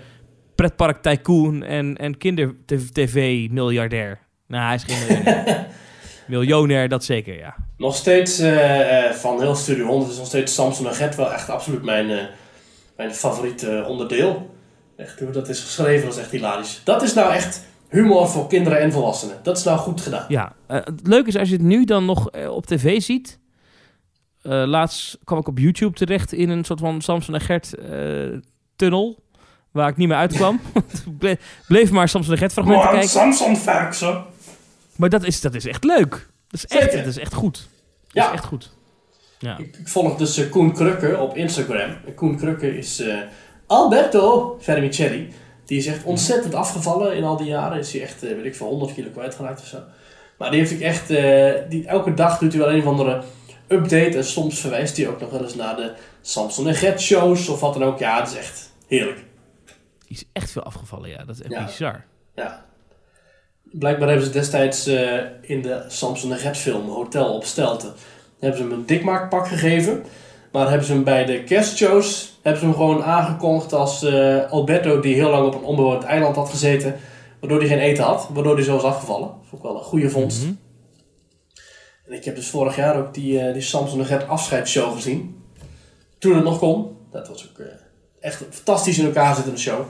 pretpark 0.55 1.01
tycoon 1.01 1.63
en, 1.63 1.97
en 1.97 2.17
kinder-tv-miljardair. 2.17 4.20
Nou, 4.47 4.65
hij 4.65 4.76
is 4.76 4.84
geen 4.84 5.07
miljardair. 5.07 5.67
Miljonair, 6.30 6.89
dat 6.89 7.03
zeker, 7.03 7.38
ja. 7.38 7.55
Nog 7.78 7.95
steeds 7.95 8.39
eh, 8.39 9.05
eh, 9.05 9.13
van 9.13 9.41
heel 9.41 9.55
Studio 9.55 9.86
100 9.86 10.11
is 10.11 10.17
nog 10.17 10.28
steeds 10.28 10.53
Samson 10.53 10.88
en 10.88 10.93
Gert 10.93 11.15
wel 11.15 11.34
echt 11.34 11.49
absoluut 11.49 11.84
mijn, 11.84 12.09
eh, 12.09 12.17
mijn 12.97 13.13
favoriete 13.13 13.86
onderdeel. 13.88 14.55
Echt, 14.95 15.20
hoe 15.20 15.32
dat 15.32 15.49
is 15.49 15.59
geschreven, 15.59 16.05
dat 16.05 16.15
is 16.15 16.22
echt 16.22 16.32
hilarisch. 16.32 16.82
Dat 16.84 17.01
is 17.01 17.13
nou 17.13 17.34
echt 17.34 17.65
humor 17.89 18.28
voor 18.28 18.47
kinderen 18.47 18.80
en 18.80 18.91
volwassenen. 18.91 19.38
Dat 19.43 19.57
is 19.57 19.63
nou 19.63 19.78
goed 19.78 20.01
gedaan. 20.01 20.26
Ja, 20.28 20.53
eh, 20.67 20.76
het 20.76 21.07
leuke 21.07 21.28
is 21.28 21.38
als 21.38 21.49
je 21.49 21.55
het 21.55 21.63
nu 21.63 21.84
dan 21.84 22.05
nog 22.05 22.30
op 22.49 22.65
tv 22.65 23.01
ziet. 23.01 23.39
Eh, 24.42 24.64
laatst 24.66 25.18
kwam 25.24 25.40
ik 25.40 25.48
op 25.48 25.58
YouTube 25.58 25.98
terecht 25.98 26.34
in 26.34 26.50
een 26.50 26.64
soort 26.64 26.80
van 26.80 27.02
Samson 27.02 27.34
en 27.34 27.42
Gert 27.42 27.74
eh, 27.74 28.38
tunnel. 28.76 29.24
Waar 29.72 29.90
ik 29.90 29.98
niet 29.98 30.08
meer 30.08 30.18
uitkwam. 30.18 30.62
Bleef 31.68 31.92
maar 31.92 32.10
Samson 32.10 32.32
en 32.34 32.38
Gert 32.40 32.54
fragmenten 32.54 32.84
Maar 32.84 32.94
kijken. 32.94 33.10
Samson. 33.10 34.26
Maar 34.96 35.10
dat 35.10 35.24
is, 35.24 35.42
dat 35.42 35.54
is 35.56 35.66
echt 35.66 35.84
leuk. 35.84 36.10
Dat 36.48 36.64
is 36.64 36.66
echt, 36.66 36.94
dat 36.94 37.06
is 37.06 37.18
echt 37.18 37.34
goed. 37.34 37.54
Dat 37.58 38.24
Ja. 38.24 38.28
is 38.28 38.34
echt 38.34 38.46
goed. 38.46 38.72
Ja. 39.40 39.58
Ik, 39.58 39.78
ik 39.78 39.88
volg 39.88 40.18
dus 40.18 40.38
eh, 40.38 40.50
Koen 40.50 40.74
Krukke 40.74 41.18
op 41.18 41.38
Instagram. 41.38 41.90
En 42.06 42.14
Koen 42.16 42.38
Krukke 42.38 42.78
is 42.78 43.04
Alberto 43.68 44.58
Vermicelli. 44.60 45.34
Die 45.66 45.78
is 45.78 45.86
echt 45.86 46.04
ontzettend 46.04 46.54
afgevallen 46.54 47.16
in 47.16 47.24
al 47.24 47.38
die 47.38 47.48
jaren. 47.48 47.80
Is 47.80 47.92
hij 47.94 48.02
echt, 48.02 48.22
weet 48.22 48.46
ik 48.46 48.56
veel, 48.56 48.68
100 48.68 48.94
kilo 48.94 49.10
kwijtgeraakt 49.10 49.60
of 49.62 49.68
zo. 49.68 49.78
Maar 50.38 50.50
die 50.50 50.60
heeft 50.60 50.72
ik 50.72 50.80
echt, 50.80 51.08
die, 51.70 51.88
elke 51.88 52.14
dag 52.14 52.38
doet 52.38 52.54
hij 52.54 52.62
wel 52.62 52.72
een 52.72 52.80
of 52.80 52.86
andere 52.86 53.24
update. 53.72 54.17
En 54.17 54.24
soms 54.24 54.59
verwijst 54.59 54.97
hij 54.97 55.07
ook 55.07 55.20
nog 55.20 55.30
wel 55.30 55.41
eens 55.43 55.55
naar 55.55 55.76
de 55.76 55.93
Samson 56.22 56.67
en 56.67 56.76
Gert 56.76 57.01
shows 57.01 57.49
of 57.49 57.59
wat 57.59 57.74
dan 57.74 57.84
ook. 57.84 57.99
Ja, 57.99 58.20
het 58.20 58.30
is 58.30 58.36
echt 58.38 58.72
heerlijk. 58.88 59.24
Die 60.07 60.17
is 60.17 60.24
echt 60.34 60.51
veel 60.51 60.63
afgevallen, 60.63 61.09
ja. 61.09 61.17
Dat 61.26 61.36
is 61.36 61.41
echt 61.41 61.51
Ja. 61.53 61.65
bizar. 61.65 62.05
Ja. 62.36 62.65
Blijkbaar 63.63 64.07
hebben 64.07 64.26
ze 64.26 64.32
destijds 64.32 64.86
eh, 64.88 65.17
in 65.41 65.61
de 65.61 65.84
Samson 65.88 66.32
en 66.32 66.38
Gert 66.38 66.57
film 66.57 66.89
Hotel 66.89 67.34
op 67.36 67.43
Stelten 67.43 67.93
hebben 68.39 68.57
ze 68.59 68.63
hem 68.67 68.74
een 68.74 68.86
dikmaakpak 68.86 69.47
gegeven. 69.47 70.03
Maar 70.51 70.67
hebben 70.70 70.86
ze 70.88 70.93
hem 70.93 71.03
bij 71.03 71.26
de 71.26 71.43
kerstshows 71.43 72.39
hebben 72.41 72.61
ze 72.61 72.67
hem 72.67 72.76
gewoon 72.76 73.03
aangekondigd 73.03 73.74
als 73.74 74.03
eh, 74.03 74.51
Alberto 74.51 74.99
die 74.99 75.13
heel 75.15 75.30
lang 75.30 75.45
op 75.47 75.53
een 75.55 75.63
onbewoond 75.63 76.03
eiland 76.03 76.36
had 76.36 76.49
gezeten. 76.49 76.95
Waardoor 77.39 77.59
hij 77.59 77.67
geen 77.67 77.80
eten 77.80 78.03
had. 78.03 78.30
Waardoor 78.34 78.55
hij 78.55 78.63
zo 78.63 78.74
was 78.74 78.84
afgevallen. 78.84 79.28
Dat 79.28 79.38
vond 79.49 79.61
ik 79.63 79.67
wel 79.70 79.78
een 79.78 79.84
goede 79.84 80.09
vondst. 80.09 80.41
Mhm. 80.43 80.53
Ik 82.10 82.26
heb 82.26 82.36
dus 82.36 82.49
vorig 82.49 82.76
jaar 82.76 82.95
ook 82.97 83.14
die, 83.14 83.39
eh, 83.39 83.53
die 83.53 83.62
Samson 83.62 83.99
en 83.99 84.05
Gert 84.05 84.28
afscheidsshow 84.28 84.93
gezien. 84.95 85.41
Toen 86.18 86.36
het 86.36 86.43
nog 86.43 86.60
kon. 86.60 86.97
Dat 87.12 87.28
was 87.28 87.49
ook 87.49 87.60
eh, 87.60 87.66
echt 88.20 88.43
fantastisch 88.49 88.97
in 88.99 89.05
elkaar 89.05 89.36
zittende 89.36 89.60
show. 89.60 89.86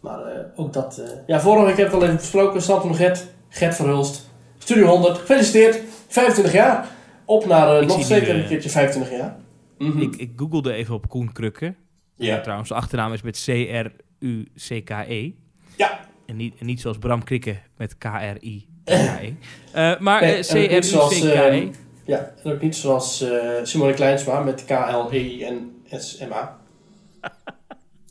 Maar 0.00 0.20
eh, 0.24 0.44
ook 0.56 0.72
dat... 0.72 0.98
eh, 0.98 1.08
ja, 1.26 1.40
vorige 1.40 1.66
week 1.66 1.76
heb 1.76 1.86
ik 1.86 1.92
het 1.92 2.00
al 2.00 2.06
even 2.06 2.16
besproken. 2.20 2.62
Samson 2.62 2.90
en 2.90 2.96
Gert. 2.96 3.26
Gert 3.48 3.74
Verhulst. 3.74 4.30
Studio 4.58 4.86
100. 4.86 5.18
Gefeliciteerd. 5.18 5.80
25 6.08 6.52
jaar. 6.54 6.88
Op 7.24 7.46
naar 7.46 7.86
nog 7.86 8.04
zeker 8.04 8.34
een 8.36 8.46
keertje 8.46 8.70
25 8.70 9.12
jaar. 9.18 9.36
Mhm. 9.78 10.00
Ik, 10.00 10.16
ik 10.16 10.30
googelde 10.36 10.72
even 10.72 10.94
op 10.94 11.08
Koen 11.08 11.32
Krukke. 11.32 11.74
ja. 12.14 12.40
Trouwens, 12.40 12.68
de 12.68 12.74
achternaam 12.74 13.12
is 13.12 13.22
met 13.22 13.44
C-R-U-C-K-E. 13.44 15.30
Ja. 15.76 16.00
En 16.26 16.36
niet, 16.36 16.54
en 16.58 16.66
niet 16.66 16.80
zoals 16.80 16.98
Bram 16.98 17.24
Krikke 17.24 17.56
met 17.76 17.98
K-R-I-K-E. 17.98 18.60
Eh 18.86 20.00
maar 20.00 20.20
Nee, 20.20 20.36
eh, 20.36 20.40
C-R-U-C-K-E. 20.80 21.70
ja. 22.04 22.32
En 22.42 22.52
ook 22.52 22.60
niet 22.60 22.76
zoals 22.76 23.20
eh, 23.20 23.38
Simone 23.62 23.94
Kleinsma 23.94 24.40
met 24.40 24.64
K-L-E-N-S-M-A. 24.64 26.56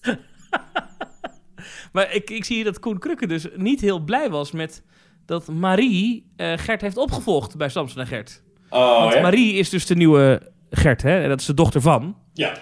Maar 1.92 2.14
ik, 2.14 2.30
ik 2.30 2.46
zie 2.46 2.64
dat 2.64 2.80
Koen 2.80 3.00
Krukke 3.00 3.28
dus 3.28 3.48
niet 3.56 3.82
heel 3.82 4.00
blij 4.00 4.30
was 4.30 4.52
met 4.52 4.84
dat 5.26 5.48
Marie 5.48 6.32
eh, 6.36 6.54
Gert 6.56 6.82
heeft 6.82 6.98
opgevolgd 6.98 7.58
bij 7.58 7.70
Samson 7.70 8.02
en 8.02 8.08
Gert. 8.08 8.44
Oh 8.70 9.00
Want 9.00 9.14
ja? 9.14 9.22
Marie 9.22 9.54
is 9.54 9.70
dus 9.70 9.86
de 9.86 9.96
nieuwe 9.96 10.42
Gert, 10.70 11.02
hè? 11.02 11.22
En 11.22 11.30
dat 11.30 11.40
is 11.40 11.46
de 11.46 11.54
dochter 11.54 11.82
van. 11.82 12.18
Ja. 12.34 12.54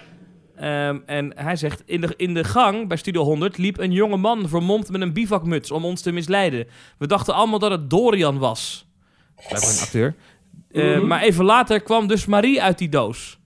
Ehm, 0.56 0.98
en 1.06 1.32
hij 1.36 1.56
zegt, 1.56 1.82
in 1.86 2.00
de, 2.00 2.14
in 2.16 2.34
de 2.34 2.44
gang 2.44 2.88
bij 2.88 2.96
Studio 2.96 3.22
100 3.22 3.58
liep 3.58 3.78
een 3.78 3.92
jonge 3.92 4.16
man 4.16 4.48
vermomd 4.48 4.90
met 4.90 5.00
een 5.00 5.12
bivakmuts 5.12 5.70
om 5.70 5.84
ons 5.84 6.00
te 6.00 6.12
misleiden. 6.12 6.66
We 6.98 7.06
dachten 7.06 7.34
allemaal 7.34 7.58
dat 7.58 7.70
het 7.70 7.90
Dorian 7.90 8.38
was. 8.38 8.86
Blijkbaar 9.48 9.70
een 9.74 9.80
acteur. 9.80 10.14
Eh, 10.72 10.96
Mhm. 10.96 11.06
Maar 11.06 11.22
even 11.22 11.44
later 11.44 11.80
kwam 11.80 12.06
dus 12.06 12.26
Marie 12.26 12.62
uit 12.62 12.78
die 12.78 12.88
doos. 12.88 13.38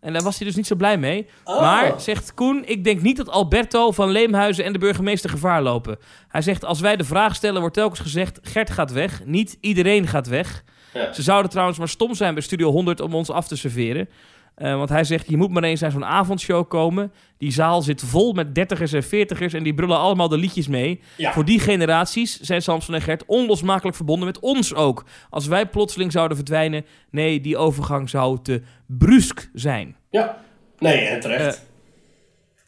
En 0.00 0.12
daar 0.12 0.22
was 0.22 0.36
hij 0.38 0.46
dus 0.46 0.56
niet 0.56 0.66
zo 0.66 0.74
blij 0.74 0.98
mee. 0.98 1.26
Oh. 1.44 1.60
Maar, 1.60 2.00
zegt 2.00 2.34
Koen, 2.34 2.62
ik 2.66 2.84
denk 2.84 3.02
niet 3.02 3.16
dat 3.16 3.28
Alberto 3.28 3.90
van 3.92 4.10
Leemhuizen 4.10 4.64
en 4.64 4.72
de 4.72 4.78
burgemeester 4.78 5.30
gevaar 5.30 5.62
lopen. 5.62 5.98
Hij 6.28 6.42
zegt, 6.42 6.64
als 6.64 6.80
wij 6.80 6.96
de 6.96 7.04
vraag 7.04 7.34
stellen, 7.34 7.60
wordt 7.60 7.74
telkens 7.76 8.00
gezegd... 8.00 8.38
Gert 8.42 8.70
gaat 8.70 8.92
weg, 8.92 9.24
niet 9.24 9.58
iedereen 9.60 10.06
gaat 10.06 10.26
weg. 10.26 10.64
Ja. 10.94 11.12
Ze 11.12 11.22
zouden 11.22 11.50
trouwens 11.50 11.78
maar 11.78 11.88
stom 11.88 12.14
zijn 12.14 12.34
bij 12.34 12.42
Studio 12.42 12.70
100 12.70 13.00
om 13.00 13.14
ons 13.14 13.30
af 13.30 13.48
te 13.48 13.56
serveren. 13.56 14.08
Eh, 14.56 14.76
want 14.76 14.88
hij 14.88 15.04
zegt, 15.04 15.28
je 15.28 15.36
moet 15.36 15.50
maar 15.50 15.62
eens 15.62 15.80
naar 15.80 15.90
zo'n 15.90 16.04
avondshow 16.04 16.68
komen. 16.68 17.12
Die 17.38 17.52
zaal 17.52 17.82
zit 17.82 18.02
vol 18.02 18.32
met 18.32 18.54
dertigers 18.54 18.92
en 18.92 19.02
veertigers... 19.02 19.52
en 19.52 19.62
die 19.62 19.74
brullen 19.74 19.98
allemaal 19.98 20.28
de 20.28 20.36
liedjes 20.36 20.68
mee. 20.68 21.00
Ja. 21.16 21.32
Voor 21.32 21.44
die 21.44 21.60
generaties 21.60 22.40
zijn 22.40 22.62
Samson 22.62 22.94
en 22.94 23.02
Gert 23.02 23.24
onlosmakelijk 23.26 23.96
verbonden 23.96 24.26
met 24.26 24.38
ons 24.38 24.74
ook. 24.74 25.04
Als 25.30 25.46
wij 25.46 25.66
plotseling 25.66 26.12
zouden 26.12 26.36
verdwijnen... 26.36 26.84
nee, 27.10 27.40
die 27.40 27.56
overgang 27.56 28.08
zou 28.10 28.38
te 28.42 28.62
brusk 28.86 29.50
zijn. 29.52 29.96
Ja. 30.10 30.38
Nee, 30.78 30.98
en 30.98 31.20
terecht. 31.20 31.66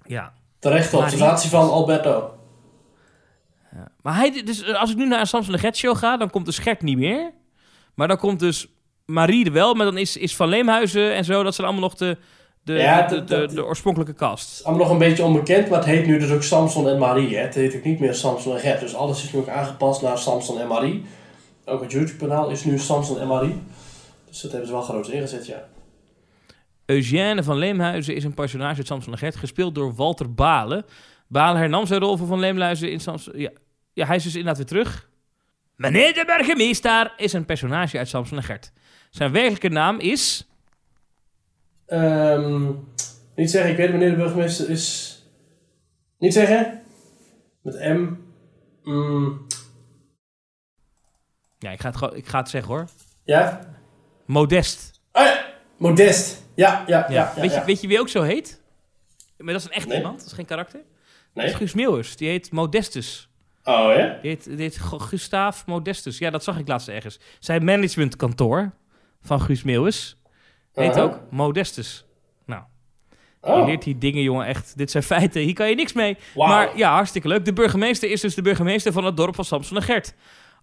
Ja, 0.05 0.32
Terechte 0.59 0.97
Marie- 0.97 1.12
observatie 1.12 1.51
van 1.51 1.70
Alberto. 1.70 2.34
Ja. 3.72 3.89
Maar 4.03 4.16
hij, 4.16 4.43
dus 4.45 4.62
eh, 4.62 4.80
als 4.80 4.91
ik 4.91 4.97
nu 4.97 5.07
naar 5.07 5.20
een 5.20 5.26
Samson 5.26 5.55
en 5.55 5.61
Gert 5.61 5.76
show 5.76 5.97
ga, 5.97 6.16
dan 6.16 6.30
komt 6.30 6.45
dus 6.47 6.59
Gert 6.59 6.82
niet 6.82 6.99
meer. 6.99 7.30
Maar 7.95 8.09
dan 8.09 8.16
komt 8.16 8.41
dus 8.41 8.68
Marie 9.13 9.47
er 9.47 9.53
wel, 9.53 9.75
maar 9.75 9.85
dan 9.85 9.99
is, 9.99 10.17
is 10.17 10.37
Van 10.37 10.49
Leemhuizen 10.49 11.15
en 11.15 11.25
zo, 11.25 11.43
dat 11.43 11.55
zijn 11.55 11.67
allemaal 11.67 11.89
nog 11.89 11.99
de, 11.99 12.17
de, 12.63 12.73
Ja, 12.73 13.07
de, 13.07 13.25
de, 13.47 13.65
oorspronkelijke 13.65 14.13
Het 14.13 14.21
cast. 14.21 14.53
is 14.53 14.65
allemaal 14.65 14.85
nog 14.85 14.93
een 14.93 14.99
beetje 14.99 15.25
onbekend, 15.25 15.69
maar 15.69 15.79
het 15.79 15.89
heet 15.89 16.07
nu 16.07 16.19
dus 16.19 16.31
ook 16.31 16.43
Samson 16.43 16.89
en 16.89 16.99
Marie. 16.99 17.37
Hè? 17.37 17.43
Het 17.43 17.55
heet 17.55 17.77
ook 17.77 17.85
niet 17.85 18.01
meer 18.01 18.15
Samson 18.15 18.55
en 18.55 18.61
Gert. 18.61 18.81
Dus 18.81 18.95
alles 18.95 19.25
is 19.25 19.33
nu 19.33 19.39
ook 19.39 19.49
aangepast 19.49 20.03
naar 20.03 20.19
Samson 20.19 20.61
en 20.61 20.69
Marie. 20.69 21.05
Ook 21.65 21.81
het 21.81 21.93
YouTube-kanaal 21.93 22.51
is 22.51 22.65
nu 22.65 22.79
Samson 22.79 23.21
en 23.21 23.27
Marie. 23.27 23.63
Dus 24.29 24.41
dat 24.41 24.51
hebben 24.51 24.69
ze 24.69 24.75
wel 24.75 24.83
groot 24.83 25.09
ingezet, 25.09 25.47
ja. 25.47 25.69
Eugène 26.87 27.43
van 27.43 27.57
Leemhuizen 27.57 28.15
is 28.15 28.25
een 28.25 28.35
personage 28.35 28.77
uit 28.77 28.87
Samson 28.87 29.13
en 29.13 29.19
Gert, 29.19 29.37
gespeeld 29.37 29.75
door 29.75 29.95
Walter 29.95 30.35
Balen. 30.35 30.85
Balen 31.27 31.61
hernam 31.61 31.87
zijn 31.87 32.01
rol 32.01 32.17
van 32.17 32.27
Van 32.27 32.41
Leemhuizen 32.41 32.91
in 32.91 33.01
Samson... 33.01 33.33
Ja, 33.39 33.51
ja, 33.93 34.07
hij 34.07 34.17
is 34.17 34.23
dus 34.23 34.35
inderdaad 34.35 34.57
weer 34.57 34.67
terug. 34.67 35.09
Meneer 35.77 36.15
de 36.15 36.25
burgemeester 36.27 37.13
is 37.17 37.33
een 37.33 37.45
personage 37.45 37.99
uit 37.99 38.09
Samson 38.09 38.37
en 38.37 38.43
Gert. 38.45 38.73
Zijn 39.11 39.33
werkelijke 39.33 39.69
naam 39.69 39.99
is... 40.01 40.49
Ehm, 41.87 42.73
niet 43.35 43.51
zeggen, 43.51 43.71
ik 43.71 43.77
weet 43.77 43.91
wanneer 43.91 44.11
de 44.11 44.17
burgemeester 44.17 44.71
is. 44.71 45.15
Niet 46.19 46.33
zeggen? 46.33 46.83
Met 47.63 47.75
M. 47.75 48.07
Mm, 48.83 49.47
Ja, 51.59 51.71
ik 51.71 51.81
ga 51.81 51.91
het, 51.91 52.15
ik 52.17 52.27
ga 52.27 52.39
het 52.39 52.49
zeggen 52.49 52.73
hoor. 52.75 52.89
ja? 53.25 53.61
Modest. 54.27 55.01
Ah 55.13 55.25
ja, 55.27 55.45
Modest. 55.77 56.43
Ja, 56.55 56.85
ja, 56.87 56.99
ja. 56.99 57.07
Ja. 57.11 57.33
ja, 57.35 57.41
weet. 57.41 57.55
Je, 57.55 57.65
weet 57.65 57.81
je 57.81 57.89
wie 57.89 58.01
ook 58.01 58.09
zo 58.09 58.23
heet? 58.23 58.61
Maar 59.37 59.53
dat 59.53 59.63
is 59.63 59.69
een 59.69 59.73
echt 59.75 59.87
Nee. 59.89 59.97
iemand, 59.97 60.19
dat 60.19 60.27
is 60.27 60.33
geen 60.33 60.45
karakter. 60.47 60.79
Dat 60.81 60.87
Nee? 61.35 61.47
is 61.47 61.55
Guus 61.55 61.75
Meeuwers, 61.75 62.17
die 62.17 62.29
heet 62.29 62.53
Modestus. 62.53 63.29
Oh 63.65 63.95
ja? 63.97 64.19
Die 64.23 64.31
heet, 64.31 64.45
die 64.45 64.57
heet 64.57 64.79
Gustaaf 64.79 65.67
Modestus. 65.67 66.19
Ja, 66.19 66.31
dat 66.31 66.45
zag 66.45 66.59
ik 66.59 66.69
laatst 66.69 66.89
ergens. 66.89 67.19
Zijn 67.39 67.65
managementkantoor 67.65 68.73
van 69.23 69.41
Guus 69.41 69.62
Meeuwis 69.62 70.16
heet 70.75 70.99
ook 71.01 71.21
Modestus. 71.31 72.05
Nou, 72.47 72.62
je 73.43 73.49
Oh, 73.49 73.66
leert 73.66 73.83
die 73.83 73.99
dingen, 73.99 74.23
jongen, 74.23 74.47
echt. 74.47 74.73
Dit 74.77 74.91
zijn 74.91 75.03
feiten, 75.03 75.43
hier 75.43 75.55
kan 75.55 75.69
je 75.69 75.75
niks 75.75 75.93
mee. 75.93 76.16
Maar 76.35 76.77
ja, 76.77 76.93
hartstikke 76.93 77.29
leuk. 77.29 77.45
De 77.45 77.53
burgemeester 77.53 78.11
is 78.11 78.21
dus 78.21 78.35
de 78.35 78.43
burgemeester 78.43 78.93
van 78.93 79.05
het 79.05 79.16
dorp 79.16 79.35
van 79.35 79.45
Samson 79.45 79.77
en 79.77 79.83
Gert. 79.83 80.14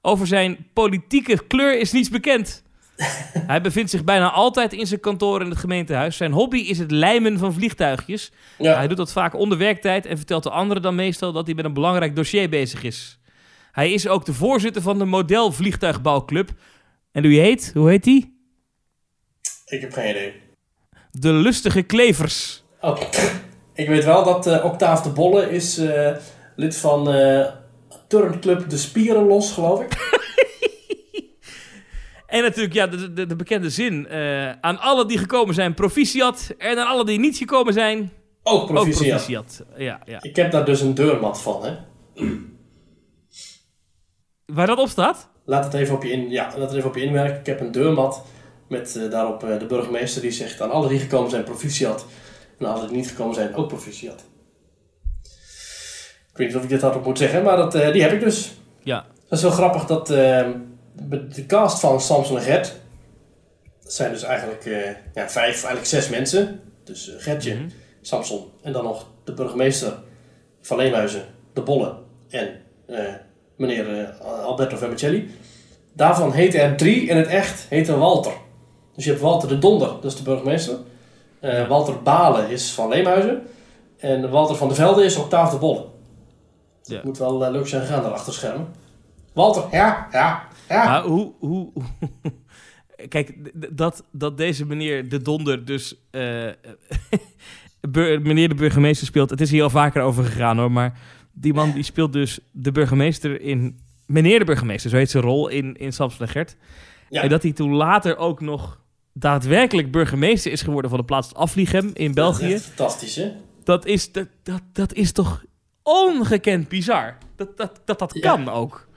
Over 0.01 0.28
zijn 0.28 0.68
politieke 0.74 1.43
kleur 1.47 1.80
is 1.80 1.91
niets 1.91 2.10
bekend. 2.10 2.64
Hij 3.51 3.62
bevindt 3.62 3.89
zich 3.91 4.03
bijna 4.03 4.32
altijd 4.32 4.74
in 4.74 4.88
zijn 4.88 4.99
kantoor 4.99 5.41
in 5.41 5.49
het 5.49 5.58
gemeentehuis. 5.58 6.18
Zijn 6.18 6.32
hobby 6.32 6.58
is 6.58 6.80
het 6.80 6.91
lijmen 6.91 7.38
van 7.38 7.53
vliegtuigjes. 7.53 8.32
ja. 8.58 8.76
Hij 8.76 8.88
doet 8.88 8.97
dat 8.97 9.12
vaak 9.12 9.34
onder 9.36 9.58
werktijd 9.58 10.06
en 10.06 10.18
vertelt 10.18 10.43
de 10.43 10.49
anderen 10.49 10.82
dan 10.84 10.95
meestal 10.95 11.32
dat 11.32 11.45
hij 11.45 11.56
met 11.56 11.66
een 11.66 11.74
belangrijk 11.74 12.16
dossier 12.16 12.49
bezig 12.49 12.84
is. 12.84 13.20
Hij 13.72 13.91
is 13.93 14.08
ook 14.08 14.26
de 14.26 14.34
voorzitter 14.34 14.82
van 14.82 14.97
de 14.97 15.06
modelvliegtuigbouwclub. 15.06 16.49
En 17.12 17.24
hoe 17.24 17.34
heet? 17.34 17.72
Hoe 17.74 17.89
heet 17.89 18.03
die? 18.03 18.35
Ik 19.66 19.82
heb 19.82 19.93
geen 19.93 20.09
idee. 20.09 20.34
De 21.11 21.32
Lustige 21.32 21.82
Klevers. 21.82 22.63
Oh, 22.82 23.01
ik 23.74 23.88
weet 23.88 24.05
wel 24.05 24.24
dat 24.24 24.47
eh, 24.47 24.66
Octaaf 24.66 25.01
de 25.01 25.09
Bolle 25.09 25.49
is 25.51 25.78
eh, 25.78 26.16
lid 26.55 26.78
van 26.78 27.11
eh 27.11 27.47
turnclub 28.07 28.70
De 28.70 28.78
Spieren 28.78 29.28
Los, 29.28 29.51
geloof 29.51 29.82
ik. 29.82 29.93
En 32.26 32.41
natuurlijk, 32.41 32.74
ja, 32.74 32.88
de, 32.88 33.13
de, 33.13 33.26
de 33.26 33.36
bekende 33.36 33.70
zin. 33.70 34.07
aan 34.61 34.80
alle 34.80 35.05
die 35.05 35.18
gekomen 35.18 35.53
zijn, 35.53 35.74
proficiat. 35.74 36.53
En 36.57 36.78
aan 36.78 36.88
alle 36.88 37.05
die 37.05 37.20
niet 37.20 37.38
gekomen 37.38 37.74
zijn, 37.74 38.11
Ook 38.43 38.68
proficiat. 38.68 39.63
Ja, 39.78 40.01
ja. 40.05 40.22
Ik 40.22 40.36
heb 40.36 40.51
daar 40.51 40.66
dus 40.66 40.82
een 40.82 40.93
deurmat 40.93 41.41
van, 41.41 41.66
hè. 41.66 41.76
Waar 44.45 44.68
dat 44.68 44.78
op 44.78 44.88
staat? 44.89 45.30
Laat 45.45 45.63
het 45.63 45.74
even 45.74 45.95
op 45.95 46.03
je, 46.03 46.11
in, 46.11 46.30
ja, 46.30 46.43
laat 46.57 46.70
het 46.70 46.74
even 46.78 46.89
op 46.89 46.95
je 46.95 47.03
inwerken. 47.03 47.39
Ik 47.39 47.45
heb 47.45 47.59
een 47.59 47.72
deurmat 47.72 48.26
met 48.68 48.95
eh, 48.95 49.09
daarop 49.11 49.43
eh, 49.43 49.59
de 49.59 49.66
burgemeester 49.66 50.22
die 50.22 50.32
zegt... 50.32 50.61
aan 50.61 50.72
alle 50.72 50.88
die 50.88 50.99
gekomen 50.99 51.30
zijn, 51.30 51.43
proficiat. 51.43 52.05
En 52.59 52.66
aan 52.68 52.74
alle 52.74 52.88
die 52.88 52.95
niet 52.95 53.07
gekomen 53.07 53.36
zijn, 53.36 53.55
ook 53.55 53.68
proficiat. 53.68 54.24
Ik 56.32 56.41
weet 56.41 56.47
niet 56.47 56.55
of 56.55 56.63
ik 56.63 56.70
dit 56.70 56.82
hardop 56.82 57.05
moet 57.05 57.18
zeggen, 57.18 57.43
maar 57.43 57.57
dat, 57.57 57.76
eh, 57.76 57.91
die 57.91 58.01
heb 58.01 58.11
ik 58.11 58.20
dus. 58.20 58.53
Ja. 58.84 59.05
Dat 59.30 59.38
is 59.38 59.41
heel 59.41 59.51
grappig 59.51 59.86
dat 59.86 60.09
eh, 60.09 60.47
de 61.09 61.45
cast 61.47 61.80
van 61.80 62.01
Samson 62.01 62.38
en 62.38 62.43
Gert... 62.43 62.74
Dat 63.84 63.93
zijn 63.93 64.11
dus 64.11 64.24
eigenlijk 64.24 64.63
ja, 65.13 65.30
vijf, 65.30 65.53
eigenlijk 65.53 65.86
zes 65.86 66.09
mensen. 66.09 66.61
Dus 66.84 67.11
Gertje, 67.18 67.53
Mhm. 67.55 67.70
Samson 68.01 68.45
en 68.61 68.72
dan 68.72 68.84
nog 68.84 69.07
de 69.24 69.34
burgemeester 69.34 69.93
van 70.61 70.78
Leemhuizen, 70.78 71.26
de 71.53 71.61
Bolle 71.61 71.95
en 72.30 72.61
meneer 73.55 74.09
Alberto 74.22 74.78
Vermicelli. 74.78 75.30
Daarvan 75.93 76.32
heten 76.32 76.59
er 76.59 76.78
drie 76.78 77.07
in 77.07 77.18
het 77.18 77.28
echt 77.28 77.66
heten 77.70 77.99
Walter. 77.99 78.34
Dus 78.96 79.04
je 79.04 79.10
hebt 79.10 79.22
Walter 79.22 79.50
de 79.50 79.58
Donder, 79.58 79.88
dat 79.88 80.04
is 80.04 80.16
de 80.16 80.24
burgemeester. 80.24 80.78
Eh, 81.39 81.68
Walter 81.68 82.02
Balen 82.04 82.50
is 82.50 82.72
van 82.72 82.89
Leemhuizen. 82.89 83.41
En 83.98 84.30
Walter 84.30 84.56
van 84.56 84.68
der 84.68 84.78
Velde 84.78 85.04
is 85.04 85.16
Octaaf 85.16 85.52
de 85.52 85.58
Bolle. 85.58 85.86
Ja. 86.84 86.96
Het 86.96 87.04
moet 87.04 87.18
wel 87.18 87.46
eh, 87.46 87.52
leuk 87.52 87.68
zijn 87.68 87.82
gegaan 87.82 88.04
daar 88.04 88.12
achter 88.12 88.34
schermen. 88.34 88.68
Walter, 89.34 89.64
ja, 89.72 90.08
ja, 90.12 90.48
ja. 90.70 90.86
Maar 90.86 91.04
hoe... 91.04 91.32
hoe 91.39 91.72
Kijk, 93.10 93.52
dat, 93.78 94.04
dat 94.12 94.38
deze 94.38 94.66
meneer 94.66 95.10
de 95.10 95.22
donder 95.22 95.66
dus... 95.66 95.96
eh, 96.12 96.48
meneer 98.22 98.50
de 98.50 98.56
burgemeester 98.56 99.08
speelt... 99.08 99.30
Het 99.30 99.41
is 99.41 99.52
hier 99.52 99.64
al 99.64 99.70
vaker 99.70 100.02
over 100.02 100.24
gegaan 100.24 100.58
hoor, 100.58 100.72
maar... 100.72 101.00
Die 101.38 101.54
man 101.54 101.72
die 101.72 101.84
speelt 101.84 102.14
dus 102.14 102.39
de 102.52 102.72
burgemeester 102.72 103.41
in... 103.41 103.80
Meneer 104.06 104.39
de 104.39 104.46
burgemeester, 104.46 104.89
zo 104.89 104.98
heet 104.98 105.10
zijn 105.10 105.24
rol 105.24 105.48
in, 105.48 105.78
in 105.78 105.93
Samson 105.93 106.26
en 106.26 106.32
Gert. 106.32 106.56
Ja. 107.10 107.22
En 107.22 107.30
dat 107.30 107.43
hij 107.43 107.52
toen 107.52 107.74
later 107.74 108.18
ook 108.18 108.41
nog 108.41 108.80
daadwerkelijk 109.18 109.91
burgemeester 109.91 110.51
is 110.51 110.61
geworden 110.61 110.89
van 110.89 110.99
de 110.99 111.05
plaats 111.05 111.34
Afliegem 111.34 111.91
in 111.93 112.13
België. 112.13 112.53
Echt 112.53 112.63
Fantastisch, 112.63 113.16
hè? 113.16 113.32
Dat 113.63 113.86
is, 113.86 114.11
dat, 114.11 114.28
dat, 114.43 114.61
dat 114.74 114.93
is 114.93 115.11
toch 115.11 115.43
ongekend 115.84 116.68
bizar. 116.68 117.18
Dat 117.36 117.57
dat, 117.57 117.82
dat, 117.86 117.99
dat 117.99 118.13
Ja. 118.13 118.22
kan 118.22 118.49
ook. 118.49 118.88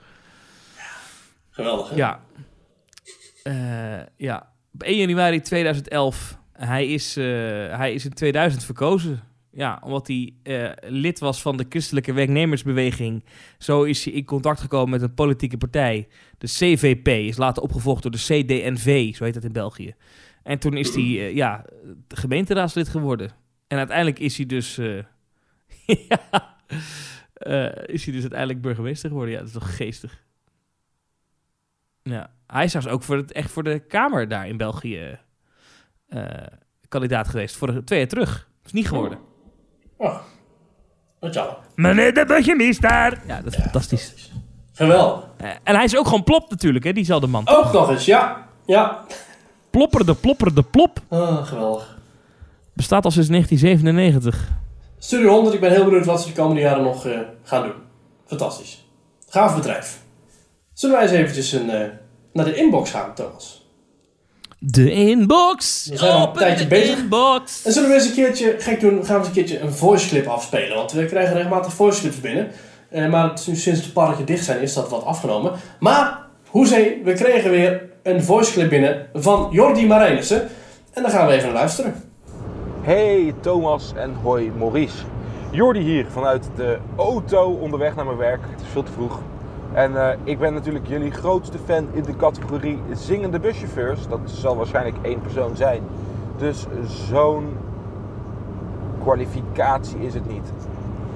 Geweldig, 1.49 1.89
hè? 1.89 1.95
Ja. 1.95 2.23
Eh, 3.43 4.05
ja. 4.17 4.51
Op 4.73 4.83
1 4.83 4.97
januari 4.97 5.41
2011. 5.41 6.37
Hij 6.53 6.87
is, 6.87 7.17
eh, 7.17 7.23
hij 7.77 7.93
is 7.93 8.05
in 8.05 8.13
2000 8.13 8.63
verkozen. 8.63 9.23
Ja, 9.51 9.81
omdat 9.83 10.07
hij 10.07 10.33
eh, 10.43 10.71
lid 10.89 11.19
was 11.19 11.41
van 11.41 11.57
de 11.57 11.65
christelijke 11.69 12.13
werknemersbeweging. 12.13 13.23
Zo 13.57 13.83
is 13.83 14.05
hij 14.05 14.13
in 14.13 14.25
contact 14.25 14.59
gekomen 14.59 14.89
met 14.89 15.01
een 15.01 15.13
politieke 15.13 15.57
partij. 15.57 16.07
De 16.37 16.47
CVP 16.47 17.07
is 17.07 17.37
later 17.37 17.63
opgevolgd 17.63 18.01
door 18.01 18.11
de 18.11 18.17
CDNV, 18.17 19.15
zo 19.15 19.23
heet 19.23 19.33
dat 19.33 19.43
in 19.43 19.51
België. 19.51 19.95
En 20.43 20.59
toen 20.59 20.77
is 20.77 20.95
hij 20.95 21.03
eh, 21.03 21.35
ja, 21.35 21.65
gemeenteraadslid 22.07 22.87
geworden. 22.87 23.31
En 23.67 23.77
uiteindelijk 23.77 24.19
is 24.19 24.37
hij 24.37 24.45
dus... 24.45 24.77
eh, 24.77 24.97
is 27.85 28.03
hij 28.05 28.13
dus 28.13 28.21
uiteindelijk 28.21 28.61
burgemeester 28.61 29.09
geworden. 29.09 29.33
Ja, 29.33 29.39
dat 29.39 29.47
is 29.47 29.53
toch 29.53 29.75
geestig. 29.75 30.23
Ja, 32.03 32.33
hij 32.47 32.63
is 32.63 32.71
zelfs 32.71 32.87
ook 32.87 33.03
voor 33.03 33.17
het, 33.17 33.31
echt 33.31 33.51
voor 33.51 33.63
de 33.63 33.79
Kamer 33.79 34.27
daar 34.27 34.47
in 34.47 34.57
België 34.57 35.19
kandidaat 36.87 37.27
geweest. 37.27 37.55
Voor 37.55 37.73
de, 37.73 37.83
twee 37.83 37.99
jaar 37.99 38.07
terug. 38.07 38.49
Is 38.65 38.71
niet 38.71 38.87
geworden. 38.87 39.28
Oh. 39.99 40.15
Meneer 41.75 42.13
de 42.13 42.25
burgemeester! 42.25 43.21
Ja, 43.27 43.41
dat 43.41 43.53
is 43.53 43.59
fantastisch. 43.61 44.31
Geweldig. 44.73 45.23
Eh, 45.37 45.49
en 45.63 45.75
hij 45.75 45.83
is 45.83 45.97
ook 45.97 46.05
gewoon 46.05 46.23
plop 46.23 46.49
natuurlijk, 46.49 46.85
hè, 46.85 46.93
diezelfde 46.93 47.27
man. 47.27 47.47
Ook 47.47 47.73
nog 47.73 47.89
eens, 47.89 48.05
ja. 48.05 48.47
Ja. 48.65 49.03
Plopper 49.69 50.05
de 50.05 50.13
plopper 50.13 50.55
de 50.55 50.63
plop. 50.63 51.01
Ah, 51.09 51.45
geweldig. 51.45 51.97
Bestaat 52.73 53.05
al 53.05 53.11
sinds 53.11 53.29
1997. 53.29 54.47
Studio 54.97 55.31
100, 55.31 55.53
ik 55.55 55.61
ben 55.61 55.71
heel 55.71 55.83
benieuwd 55.85 56.05
wat 56.05 56.21
ze 56.21 56.27
de 56.27 56.33
komende 56.33 56.61
jaren 56.61 56.83
nog 56.83 57.05
eh, 57.05 57.19
gaan 57.43 57.63
doen. 57.63 57.73
Fantastisch. 58.25 58.85
Gaaf 59.29 59.55
bedrijf. 59.55 60.01
Zullen 60.73 60.95
wij 60.95 61.05
eens 61.05 61.15
eventjes 61.15 61.51
een, 61.51 61.69
eh, 61.69 61.89
naar 62.33 62.45
de 62.45 62.55
inbox 62.55 62.91
gaan, 62.91 63.13
Thomas? 63.13 63.58
De 64.61 64.91
inbox! 64.91 65.87
We 65.91 65.97
zijn 65.97 66.11
al 66.11 66.17
een 66.21 66.27
Open 66.27 66.39
tijdje 66.41 66.63
de 66.63 66.69
bezig. 66.69 66.97
inbox! 66.99 67.65
En 67.65 67.71
zullen 67.71 67.89
we 67.89 67.95
eens 67.95 68.05
een 68.05 68.13
keertje, 68.13 68.55
gek 68.57 68.79
doen, 68.79 69.05
gaan 69.05 69.13
we 69.13 69.17
eens 69.17 69.27
een 69.27 69.33
keertje 69.33 69.59
een 69.59 69.73
voice 69.73 70.07
clip 70.07 70.27
afspelen. 70.27 70.75
Want 70.77 70.91
we 70.91 71.05
krijgen 71.05 71.33
regelmatig 71.35 71.73
voice 71.73 71.99
clips 71.99 72.19
binnen. 72.21 72.47
Eh, 72.89 73.09
maar 73.09 73.29
het- 73.29 73.39
sinds 73.53 73.83
de 73.83 73.91
parken 73.91 74.25
dicht 74.25 74.45
zijn 74.45 74.61
is 74.61 74.73
dat 74.73 74.89
wat 74.89 75.03
afgenomen. 75.05 75.51
Maar, 75.79 76.19
hoezee, 76.47 77.01
we 77.03 77.13
kregen 77.13 77.51
weer 77.51 77.81
een 78.03 78.23
voice 78.23 78.51
clip 78.51 78.69
binnen 78.69 79.05
van 79.13 79.47
Jordi 79.51 79.87
Marijnissen. 79.87 80.47
En 80.93 81.01
daar 81.01 81.11
gaan 81.11 81.27
we 81.27 81.33
even 81.33 81.45
naar 81.45 81.57
luisteren. 81.57 82.03
Hey 82.81 83.33
Thomas 83.41 83.91
en 83.95 84.13
hoi 84.23 84.51
Maurice. 84.57 84.97
Jordi 85.51 85.79
hier 85.79 86.05
vanuit 86.09 86.49
de 86.55 86.77
auto 86.97 87.51
onderweg 87.61 87.95
naar 87.95 88.05
mijn 88.05 88.17
werk. 88.17 88.41
Het 88.51 88.61
is 88.61 88.67
veel 88.71 88.83
te 88.83 88.91
vroeg. 88.91 89.19
En 89.73 89.95
eh, 89.95 90.17
ik 90.23 90.39
ben 90.39 90.53
natuurlijk 90.53 90.87
jullie 90.87 91.11
grootste 91.11 91.57
fan 91.65 91.87
in 91.91 92.03
de 92.03 92.15
categorie 92.15 92.79
zingende 92.91 93.39
buschauffeurs. 93.39 94.07
Dat 94.07 94.19
zal 94.23 94.55
waarschijnlijk 94.55 94.97
één 95.01 95.21
persoon 95.21 95.55
zijn. 95.55 95.81
Dus 96.37 96.67
zo'n 96.85 97.57
kwalificatie 99.01 99.99
is 99.99 100.13
het 100.13 100.27
niet. 100.27 100.51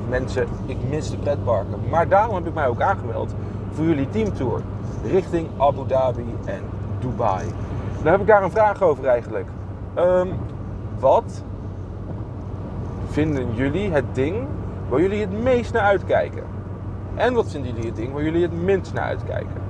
Mensen, 0.09 0.47
ik 0.65 0.77
mis 0.89 1.09
de 1.09 1.17
pretparken. 1.17 1.79
Maar 1.89 2.07
daarom 2.07 2.35
heb 2.35 2.47
ik 2.47 2.53
mij 2.53 2.67
ook 2.67 2.81
aangemeld 2.81 3.33
voor 3.71 3.85
jullie 3.85 4.09
teamtour 4.09 4.61
richting 5.03 5.47
Abu 5.57 5.87
Dhabi 5.87 6.35
en 6.45 6.61
Dubai. 6.99 7.45
Dan 8.03 8.11
heb 8.11 8.21
ik 8.21 8.27
daar 8.27 8.43
een 8.43 8.51
vraag 8.51 8.81
over 8.81 9.07
eigenlijk. 9.07 9.47
Ehm, 9.93 10.27
wat 10.99 11.43
vinden 13.09 13.55
jullie 13.55 13.91
het 13.91 14.05
ding 14.11 14.47
waar 14.89 15.01
jullie 15.01 15.21
het 15.21 15.43
meest 15.43 15.73
naar 15.73 15.81
uitkijken? 15.81 16.52
En 17.15 17.33
wat 17.33 17.51
vinden 17.51 17.71
jullie 17.73 17.85
het 17.87 17.95
ding 17.95 18.13
waar 18.13 18.23
jullie 18.23 18.41
het 18.41 18.63
minst 18.63 18.93
naar 18.93 19.03
uitkijken? 19.03 19.61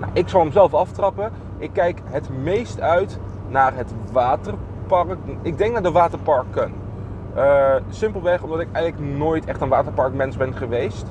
Nou, 0.00 0.12
ik 0.12 0.28
zal 0.28 0.40
hem 0.40 0.52
zelf 0.52 0.74
aftrappen. 0.74 1.30
Ik 1.58 1.70
kijk 1.72 2.00
het 2.04 2.28
meest 2.42 2.80
uit 2.80 3.18
naar 3.48 3.74
het 3.74 3.92
waterpark. 4.12 5.18
Ik 5.42 5.58
denk 5.58 5.72
naar 5.72 5.82
de 5.82 5.90
waterparken. 5.90 6.72
Eh, 7.34 7.74
simpelweg 7.88 8.42
omdat 8.42 8.60
ik 8.60 8.68
eigenlijk 8.72 9.16
nooit 9.16 9.44
echt 9.44 9.60
een 9.60 9.68
waterparkmens 9.68 10.36
ben 10.36 10.54
geweest. 10.54 11.06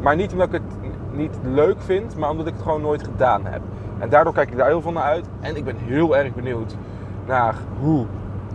Maar 0.00 0.16
niet 0.16 0.32
omdat 0.32 0.46
ik 0.46 0.52
het 0.52 0.92
niet 1.12 1.38
leuk 1.42 1.80
vind, 1.80 2.16
maar 2.16 2.30
omdat 2.30 2.46
ik 2.46 2.52
het 2.52 2.62
gewoon 2.62 2.80
nooit 2.80 3.02
gedaan 3.02 3.46
heb. 3.46 3.60
En 3.98 4.08
daardoor 4.08 4.32
kijk 4.32 4.50
ik 4.50 4.56
daar 4.56 4.66
heel 4.66 4.80
veel 4.80 4.92
naar 4.92 5.02
uit. 5.02 5.26
En 5.40 5.56
ik 5.56 5.64
ben 5.64 5.76
heel 5.76 6.16
erg 6.16 6.34
benieuwd 6.34 6.76
naar 7.26 7.54
hoe 7.80 8.06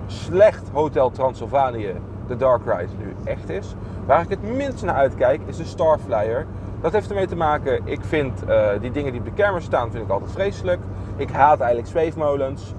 slecht 0.06 0.70
Hotel 0.74 1.10
Transylvanië 1.10 1.96
de 2.28 2.36
Dark 2.36 2.62
Ride 2.66 2.94
nu 2.98 3.16
echt 3.24 3.50
is. 3.50 3.76
Waar 4.10 4.22
ik 4.22 4.30
het 4.30 4.56
minst 4.56 4.84
naar 4.84 4.96
uitkijk 4.96 5.42
is 5.46 5.58
de 5.58 5.66
Starflyer. 5.66 6.46
Dat 6.82 6.92
heeft 6.92 7.10
ermee 7.10 7.28
te 7.28 7.36
maken, 7.36 7.82
ik 7.84 8.00
vind 8.02 8.44
uh, 8.48 8.70
die 8.82 8.92
dingen 8.92 9.12
die 9.12 9.22
op 9.22 9.26
de 9.28 9.34
kermis 9.34 9.64
staan, 9.64 9.92
vind 9.92 10.04
ik 10.04 10.10
altijd 10.10 10.32
vreselijk. 10.32 10.80
Ik 11.16 11.32
haat 11.32 11.60
eigenlijk 11.60 11.90
zweefmolens. 11.90 12.74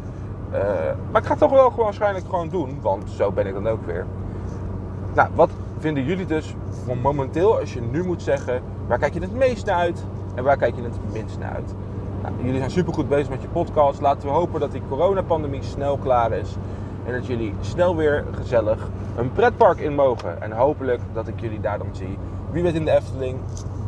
Uh, 0.52 0.58
maar 1.10 1.20
ik 1.20 1.26
ga 1.26 1.30
het 1.30 1.38
toch 1.38 1.50
wel 1.50 1.70
gewoon 1.70 1.84
waarschijnlijk 1.84 2.24
gewoon 2.24 2.48
doen, 2.48 2.78
want 2.80 3.10
zo 3.10 3.32
ben 3.32 3.46
ik 3.46 3.54
dan 3.54 3.68
ook 3.68 3.86
weer. 3.86 4.06
Nou, 5.14 5.28
wat 5.34 5.50
vinden 5.78 6.04
jullie 6.04 6.26
dus 6.26 6.54
momenteel, 7.02 7.58
als 7.58 7.74
je 7.74 7.80
nu 7.80 8.04
moet 8.04 8.22
zeggen, 8.22 8.62
waar 8.86 8.98
kijk 8.98 9.14
je 9.14 9.20
het 9.20 9.36
meest 9.36 9.66
naar 9.66 9.76
uit 9.76 10.04
en 10.34 10.44
waar 10.44 10.56
kijk 10.56 10.76
je 10.76 10.82
het 10.82 10.98
minst 11.12 11.38
naar 11.38 11.54
uit? 11.54 11.74
Nou, 12.22 12.34
jullie 12.42 12.58
zijn 12.58 12.70
supergoed 12.70 13.08
bezig 13.08 13.30
met 13.30 13.42
je 13.42 13.48
podcast. 13.48 14.00
Laten 14.00 14.28
we 14.28 14.34
hopen 14.34 14.60
dat 14.60 14.72
die 14.72 14.82
coronapandemie 14.88 15.62
snel 15.62 15.96
klaar 15.96 16.32
is. 16.32 16.56
En 17.10 17.16
dat 17.16 17.26
jullie 17.26 17.54
snel 17.60 17.96
weer 17.96 18.24
gezellig 18.32 18.88
een 19.16 19.32
pretpark 19.32 19.78
in 19.78 19.94
mogen. 19.94 20.42
En 20.42 20.52
hopelijk 20.52 21.00
dat 21.14 21.28
ik 21.28 21.40
jullie 21.40 21.60
daar 21.60 21.78
dan 21.78 21.96
zie. 21.96 22.18
Wie 22.52 22.62
weet 22.62 22.74
in 22.74 22.84
de 22.84 22.90
Efteling, 22.90 23.38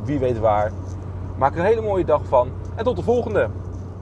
wie 0.04 0.18
weet 0.18 0.38
waar. 0.38 0.72
Maak 1.38 1.52
er 1.52 1.58
een 1.58 1.64
hele 1.64 1.80
mooie 1.80 2.04
dag 2.04 2.24
van. 2.24 2.52
En 2.76 2.84
tot 2.84 2.96
de 2.96 3.02
volgende. 3.02 3.48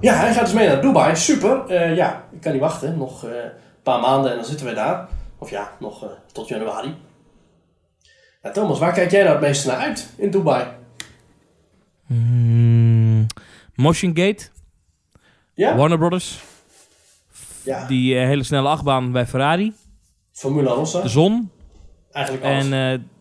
Ja, 0.01 0.15
hij 0.15 0.33
gaat 0.33 0.45
dus 0.45 0.55
mee 0.55 0.69
naar 0.69 0.81
Dubai. 0.81 1.17
Super. 1.17 1.63
Uh, 1.69 1.97
ja, 1.97 2.25
ik 2.31 2.41
kan 2.41 2.53
niet 2.53 2.61
wachten. 2.61 2.99
Nog 2.99 3.25
uh, 3.25 3.31
een 3.31 3.51
paar 3.83 4.01
maanden 4.01 4.31
en 4.31 4.37
dan 4.37 4.47
zitten 4.47 4.67
we 4.67 4.75
daar. 4.75 5.09
Of 5.39 5.51
ja, 5.51 5.71
nog 5.79 6.05
uh, 6.05 6.11
tot 6.33 6.49
januari. 6.49 6.97
Ja, 8.43 8.51
Thomas, 8.51 8.79
waar 8.79 8.93
kijk 8.93 9.11
jij 9.11 9.23
nou 9.23 9.33
het 9.33 9.43
meeste 9.43 9.69
naar 9.69 9.77
uit 9.77 10.13
in 10.17 10.31
Dubai? 10.31 10.67
Mm, 12.07 13.27
Motion 13.75 14.17
Gate. 14.17 14.49
Ja? 15.55 15.77
Warner 15.77 15.99
Brothers. 15.99 16.50
Ja. 17.63 17.87
Die 17.87 18.17
hele 18.17 18.43
snelle 18.43 18.69
achtbaan 18.69 19.13
bij 19.13 19.27
Ferrari. 19.27 19.73
Formula 20.33 20.71
Rossa. 20.71 21.01
De 21.01 21.09
zon. 21.09 21.51
Eigenlijk 22.13 22.45
alles. 22.45 22.65
En 22.65 22.71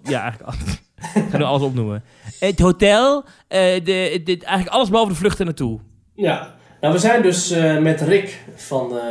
ja, 0.03 0.21
eigenlijk 0.21 0.41
alles. 0.41 0.81
Ik 1.15 1.29
ga 1.29 1.37
nu 1.37 1.43
alles 1.43 1.61
opnoemen. 1.61 2.03
Het 2.39 2.59
hotel. 2.59 3.23
de, 3.47 4.21
de, 4.23 4.37
eigenlijk 4.41 4.67
alles 4.67 4.89
behalve 4.89 5.11
de 5.11 5.17
vluchten 5.17 5.45
naartoe. 5.45 5.79
Ja. 6.15 6.57
Nou, 6.81 6.93
we 6.93 6.99
zijn 6.99 7.21
dus 7.21 7.51
uh, 7.51 7.77
met 7.77 8.01
Rick 8.01 8.39
van, 8.55 8.93
uh, 8.93 9.01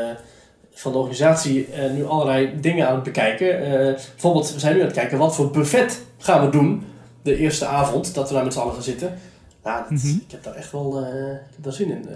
van 0.71 0.93
de 0.93 0.99
organisatie 0.99 1.69
uh, 1.69 1.93
nu 1.93 2.05
allerlei 2.05 2.61
dingen 2.61 2.89
aan 2.89 2.95
het 2.95 3.03
bekijken. 3.03 3.61
bijvoorbeeld, 3.95 4.53
we 4.53 4.61
zijn 4.61 4.75
nu 4.75 4.81
aan 4.81 4.87
het 4.87 4.97
kijken 4.97 5.19
wat 5.19 5.35
voor 5.35 5.51
buffet 5.51 6.05
gaan 6.19 6.45
we 6.45 6.51
doen 6.51 6.83
de 7.23 7.37
eerste 7.37 7.67
avond 7.67 8.15
dat 8.15 8.29
we 8.29 8.35
daar 8.35 8.45
met 8.45 8.53
z'n 8.53 8.59
allen 8.59 8.75
gaan 8.75 8.83
zitten. 8.83 9.19
Nou, 9.63 9.81
dat, 9.83 9.91
mm 9.91 9.97
-hmm. 9.97 10.23
ik 10.27 10.31
heb 10.31 10.43
daar 10.43 10.55
echt 10.55 10.73
wel 10.73 10.99
ik 10.99 11.55
heb 11.55 11.65
daar 11.65 11.73
zin 11.73 11.91
in. 11.91 12.09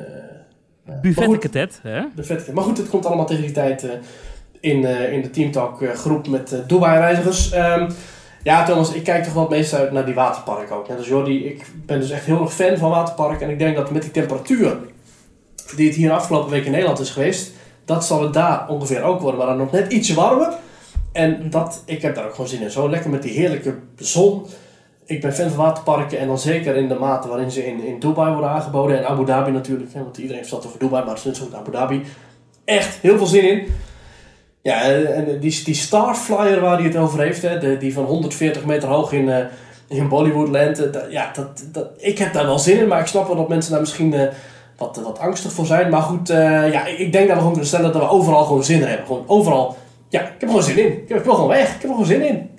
Buffetketet, 1.02 1.80
hè? 1.82 2.00
Maar 2.52 2.64
goed, 2.64 2.78
het 2.78 2.88
komt 2.88 3.06
allemaal 3.06 3.26
tegen 3.26 3.42
die 3.42 3.52
tijd 3.52 3.86
in, 4.60 4.84
in 4.84 5.22
de 5.22 5.30
Teamtalk 5.30 5.82
groep 5.94 6.28
met 6.28 6.62
Dubai-reizigers. 6.66 7.54
Um, 7.54 7.86
ja, 8.42 8.64
Thomas, 8.64 8.92
ik 8.92 9.04
kijk 9.04 9.24
toch 9.24 9.32
wel 9.32 9.42
het 9.42 9.52
meest 9.52 9.74
uit 9.74 9.92
naar 9.92 10.04
die 10.04 10.14
waterparken 10.14 10.76
ook. 10.76 10.88
Net 10.88 10.98
als 10.98 11.08
Jordi, 11.08 11.44
ik 11.46 11.66
ben 11.86 12.00
dus 12.00 12.10
echt 12.10 12.24
heel 12.24 12.40
erg 12.40 12.52
fan 12.52 12.76
van 12.76 12.90
waterparken. 12.90 13.46
En 13.46 13.52
ik 13.52 13.58
denk 13.58 13.76
dat 13.76 13.90
met 13.90 14.02
die 14.02 14.10
temperatuur 14.10 14.76
die 15.76 15.86
het 15.86 15.96
hier 15.96 16.12
afgelopen 16.12 16.50
week 16.50 16.64
in 16.64 16.70
Nederland 16.70 16.98
is 16.98 17.10
geweest, 17.10 17.52
dat 17.84 18.04
zal 18.04 18.22
het 18.22 18.32
daar 18.32 18.68
ongeveer 18.68 19.02
ook 19.02 19.20
worden. 19.20 19.38
Maar 19.38 19.48
dan 19.48 19.56
nog 19.56 19.72
net 19.72 19.92
ietsje 19.92 20.14
warmer. 20.14 20.52
En 21.12 21.50
dat, 21.50 21.82
ik 21.86 22.02
heb 22.02 22.14
daar 22.14 22.24
ook 22.24 22.34
gewoon 22.34 22.50
zin 22.50 22.62
in. 22.62 22.70
Zo 22.70 22.90
lekker 22.90 23.10
met 23.10 23.22
die 23.22 23.32
heerlijke 23.32 23.74
zon. 23.96 24.46
Ik 25.04 25.20
ben 25.20 25.32
fan 25.32 25.48
van 25.48 25.64
waterparken 25.64 26.18
en 26.18 26.26
dan 26.26 26.38
zeker 26.38 26.76
in 26.76 26.88
de 26.88 26.94
mate 26.94 27.28
waarin 27.28 27.50
ze 27.50 27.66
in, 27.66 27.84
in 27.84 27.98
Dubai 27.98 28.32
worden 28.32 28.50
aangeboden. 28.50 28.98
En 28.98 29.06
Abu 29.06 29.24
Dhabi 29.24 29.50
natuurlijk, 29.50 29.92
want 29.92 30.16
iedereen 30.16 30.38
heeft 30.38 30.50
het 30.50 30.66
over 30.66 30.78
Dubai, 30.78 31.04
maar 31.04 31.20
is 31.24 31.42
ook 31.42 31.54
Abu 31.54 31.70
Dhabi. 31.70 32.02
Echt 32.64 32.98
heel 33.00 33.16
veel 33.16 33.26
zin 33.26 33.48
in. 33.48 33.66
Ja, 34.62 34.82
en 34.82 35.40
die, 35.40 35.64
die 35.64 35.74
Starflyer 35.74 36.60
waar 36.60 36.76
hij 36.76 36.86
het 36.86 36.96
over 36.96 37.20
heeft, 37.20 37.42
hè, 37.42 37.78
die 37.78 37.92
van 37.92 38.04
140 38.04 38.64
meter 38.64 38.88
hoog 38.88 39.12
in, 39.12 39.28
uh, 39.28 39.38
in 39.88 40.08
Bollywoodland. 40.08 40.80
Uh, 40.80 41.10
ja, 41.10 41.30
dat, 41.34 41.64
dat, 41.72 41.88
ik 41.96 42.18
heb 42.18 42.32
daar 42.32 42.46
wel 42.46 42.58
zin 42.58 42.78
in, 42.78 42.88
maar 42.88 43.00
ik 43.00 43.06
snap 43.06 43.26
wel 43.26 43.36
dat 43.36 43.48
mensen 43.48 43.70
daar 43.70 43.80
misschien 43.80 44.12
uh, 44.12 44.22
wat, 44.76 45.00
wat 45.04 45.18
angstig 45.18 45.52
voor 45.52 45.66
zijn. 45.66 45.90
Maar 45.90 46.02
goed, 46.02 46.28
ja, 46.28 46.86
ik 46.86 47.12
denk 47.12 47.26
dat 47.26 47.26
we 47.26 47.34
gewoon 47.34 47.50
kunnen 47.50 47.66
stellen 47.66 47.92
dat 47.92 48.02
we 48.02 48.08
overal 48.08 48.44
gewoon 48.44 48.64
zin 48.64 48.80
in 48.80 48.86
hebben. 48.86 49.06
Gewoon 49.06 49.24
overal, 49.26 49.76
ja, 50.08 50.20
ik 50.20 50.26
heb 50.26 50.42
er 50.42 50.48
gewoon 50.48 50.62
zin 50.62 50.78
in. 50.78 50.92
Ik, 50.92 51.08
heb, 51.08 51.18
ik 51.18 51.24
wil 51.24 51.34
gewoon 51.34 51.48
weg, 51.48 51.66
ik 51.66 51.72
heb 51.72 51.82
er 51.82 51.88
gewoon 51.88 52.06
zin 52.06 52.22
in. 52.22 52.50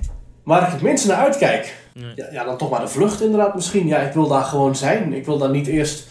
Waar 0.43 0.61
ik 0.61 0.73
het 0.73 0.81
minste 0.81 1.07
naar 1.07 1.17
uitkijk. 1.17 1.82
Ja, 2.15 2.27
ja, 2.31 2.43
dan 2.43 2.57
toch 2.57 2.69
maar 2.69 2.81
de 2.81 2.87
vlucht 2.87 3.21
inderdaad 3.21 3.55
misschien. 3.55 3.87
Ja, 3.87 3.97
ik 3.99 4.13
wil 4.13 4.27
daar 4.27 4.43
gewoon 4.43 4.75
zijn. 4.75 5.13
Ik 5.13 5.25
wil 5.25 5.37
daar 5.37 5.49
niet 5.49 5.67
eerst 5.67 6.07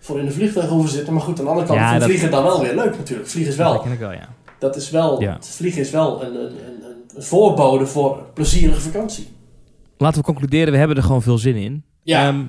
voor 0.00 0.18
in 0.18 0.24
de 0.24 0.32
vliegtuig 0.32 0.68
hoeven 0.68 0.90
zitten. 0.90 1.12
Maar 1.12 1.22
goed, 1.22 1.38
aan 1.38 1.44
de 1.44 1.50
andere 1.50 1.66
kant 1.68 1.78
Ja, 1.80 1.88
vind 1.88 2.00
dat- 2.00 2.08
vliegen 2.08 2.30
dan 2.30 2.42
wel 2.42 2.60
weer 2.62 2.74
leuk 2.74 2.96
natuurlijk. 2.96 3.28
Vliegen 3.28 3.52
is 3.52 3.58
wel 3.58 3.72
Dat 3.72 3.82
ken 3.82 3.92
ik 3.92 3.98
wel, 3.98 4.12
ja. 4.12 4.28
dat 4.58 4.76
is 4.76 4.90
wel, 4.90 5.20
Ja. 5.20 5.32
het 5.32 5.48
vliegen 5.48 5.80
is 5.80 5.90
wel 5.90 6.22
een, 6.24 6.34
een, 6.34 6.50
een, 6.66 6.82
een 7.14 7.22
voorbode 7.22 7.86
voor 7.86 8.18
plezierige 8.34 8.80
vakantie. 8.80 9.28
Laten 9.98 10.18
we 10.20 10.24
concluderen, 10.26 10.72
we 10.72 10.78
hebben 10.78 10.96
er 10.96 11.02
gewoon 11.02 11.22
veel 11.22 11.38
zin 11.38 11.54
in. 11.56 11.84
Ja. 12.02 12.26
Ehm, 12.28 12.44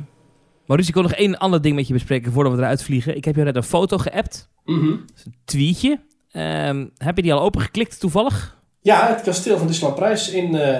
Maurice, 0.65 0.89
ik 0.89 0.93
wil 0.95 1.03
nog 1.03 1.13
één 1.13 1.37
ander 1.37 1.61
ding 1.61 1.75
met 1.75 1.87
je 1.87 1.93
bespreken 1.93 2.31
voordat 2.31 2.53
we 2.53 2.57
eruit 2.59 2.83
vliegen. 2.83 3.15
Ik 3.15 3.25
heb 3.25 3.33
jou 3.35 3.47
net 3.47 3.55
een 3.55 3.63
foto 3.63 3.97
geappt, 3.97 4.49
Mhm. 4.65 4.85
een 4.87 5.05
tweetje. 5.45 5.99
Ehm, 6.31 6.85
heb 6.97 7.15
je 7.15 7.21
die 7.21 7.33
al 7.33 7.41
opengeklikt 7.41 7.99
toevallig? 7.99 8.57
Ja, 8.81 9.07
het 9.07 9.21
kasteel 9.21 9.57
van 9.57 9.67
Disneyland 9.67 9.99
Prijs 9.99 10.29
in, 10.29 10.55
eh, 10.55 10.79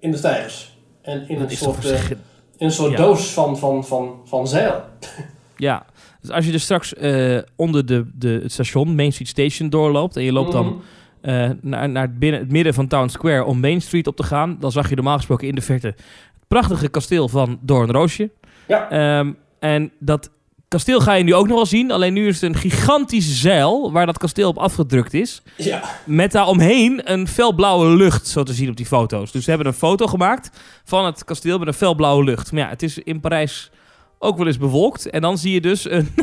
in 0.00 0.10
de 0.10 0.20
Tijgers. 0.20 0.71
En 1.02 1.28
in 1.28 1.34
een 1.40 1.48
Dat 1.48 1.50
soort, 1.52 1.76
eh, 1.76 1.90
verschi- 1.90 2.12
in 2.56 2.66
een 2.66 2.72
soort 2.72 2.90
Ja. 2.90 2.96
doos 2.96 3.32
van, 3.32 3.58
van, 3.58 3.84
van, 3.86 4.14
van 4.24 4.48
zeil. 4.48 4.80
Ja, 5.56 5.86
dus 6.20 6.30
als 6.30 6.46
je 6.46 6.52
dus 6.52 6.62
straks 6.62 6.94
eh, 6.94 7.38
onder 7.56 7.86
de, 7.86 8.10
de, 8.14 8.28
het 8.42 8.52
station, 8.52 8.94
Main 8.94 9.12
Street 9.12 9.28
Station, 9.28 9.68
doorloopt... 9.70 10.16
en 10.16 10.22
je 10.22 10.32
loopt 10.32 10.52
dan 10.52 10.66
Mhm. 10.66 10.74
eh, 11.20 11.50
naar, 11.60 11.88
naar 11.88 12.02
het, 12.02 12.18
binnen, 12.18 12.40
het 12.40 12.50
midden 12.52 12.74
van 12.74 12.86
Town 12.86 13.08
Square 13.08 13.44
om 13.44 13.60
Main 13.60 13.80
Street 13.82 14.06
op 14.06 14.16
te 14.16 14.22
gaan... 14.22 14.56
dan 14.60 14.72
zag 14.72 14.88
je 14.88 14.94
normaal 14.94 15.16
gesproken 15.16 15.48
in 15.48 15.54
de 15.54 15.60
verte 15.60 15.86
het 15.86 16.00
prachtige 16.48 16.88
kasteel 16.88 17.28
van 17.28 17.58
Doornroosje. 17.60 18.30
Ja. 18.68 18.90
Ehm, 18.90 19.32
en 19.58 19.92
dat 19.98 20.30
kasteel 20.72 21.00
ga 21.00 21.12
je 21.12 21.24
nu 21.24 21.34
ook 21.34 21.46
nog 21.46 21.56
wel 21.56 21.66
zien. 21.66 21.90
Alleen 21.90 22.12
nu 22.12 22.28
is 22.28 22.40
het 22.40 22.50
een 22.50 22.60
gigantische 22.60 23.32
zeil 23.32 23.92
waar 23.92 24.06
dat 24.06 24.18
kasteel 24.18 24.48
op 24.48 24.58
afgedrukt 24.58 25.14
is. 25.14 25.42
Ja, 25.56 25.82
Met 26.04 26.32
daaromheen 26.32 27.12
een 27.12 27.28
felblauwe 27.28 27.86
lucht, 27.86 28.26
zo 28.26 28.42
te 28.42 28.52
zien 28.52 28.68
op 28.68 28.76
die 28.76 28.86
foto's. 28.86 29.32
Dus 29.32 29.44
ze 29.44 29.50
hebben 29.50 29.68
een 29.68 29.74
foto 29.74 30.06
gemaakt 30.06 30.50
van 30.84 31.04
het 31.04 31.24
kasteel 31.24 31.58
met 31.58 31.68
een 31.68 31.74
felblauwe 31.74 32.24
lucht. 32.24 32.52
Maar 32.52 32.62
ja, 32.62 32.68
het 32.68 32.82
is 32.82 32.98
in 32.98 33.20
Parijs 33.20 33.70
ook 34.18 34.36
wel 34.36 34.46
eens 34.46 34.58
bewolkt. 34.58 35.10
En 35.10 35.20
dan 35.20 35.38
zie 35.38 35.52
je 35.52 35.60
dus 35.60 35.90
een... 35.90 36.14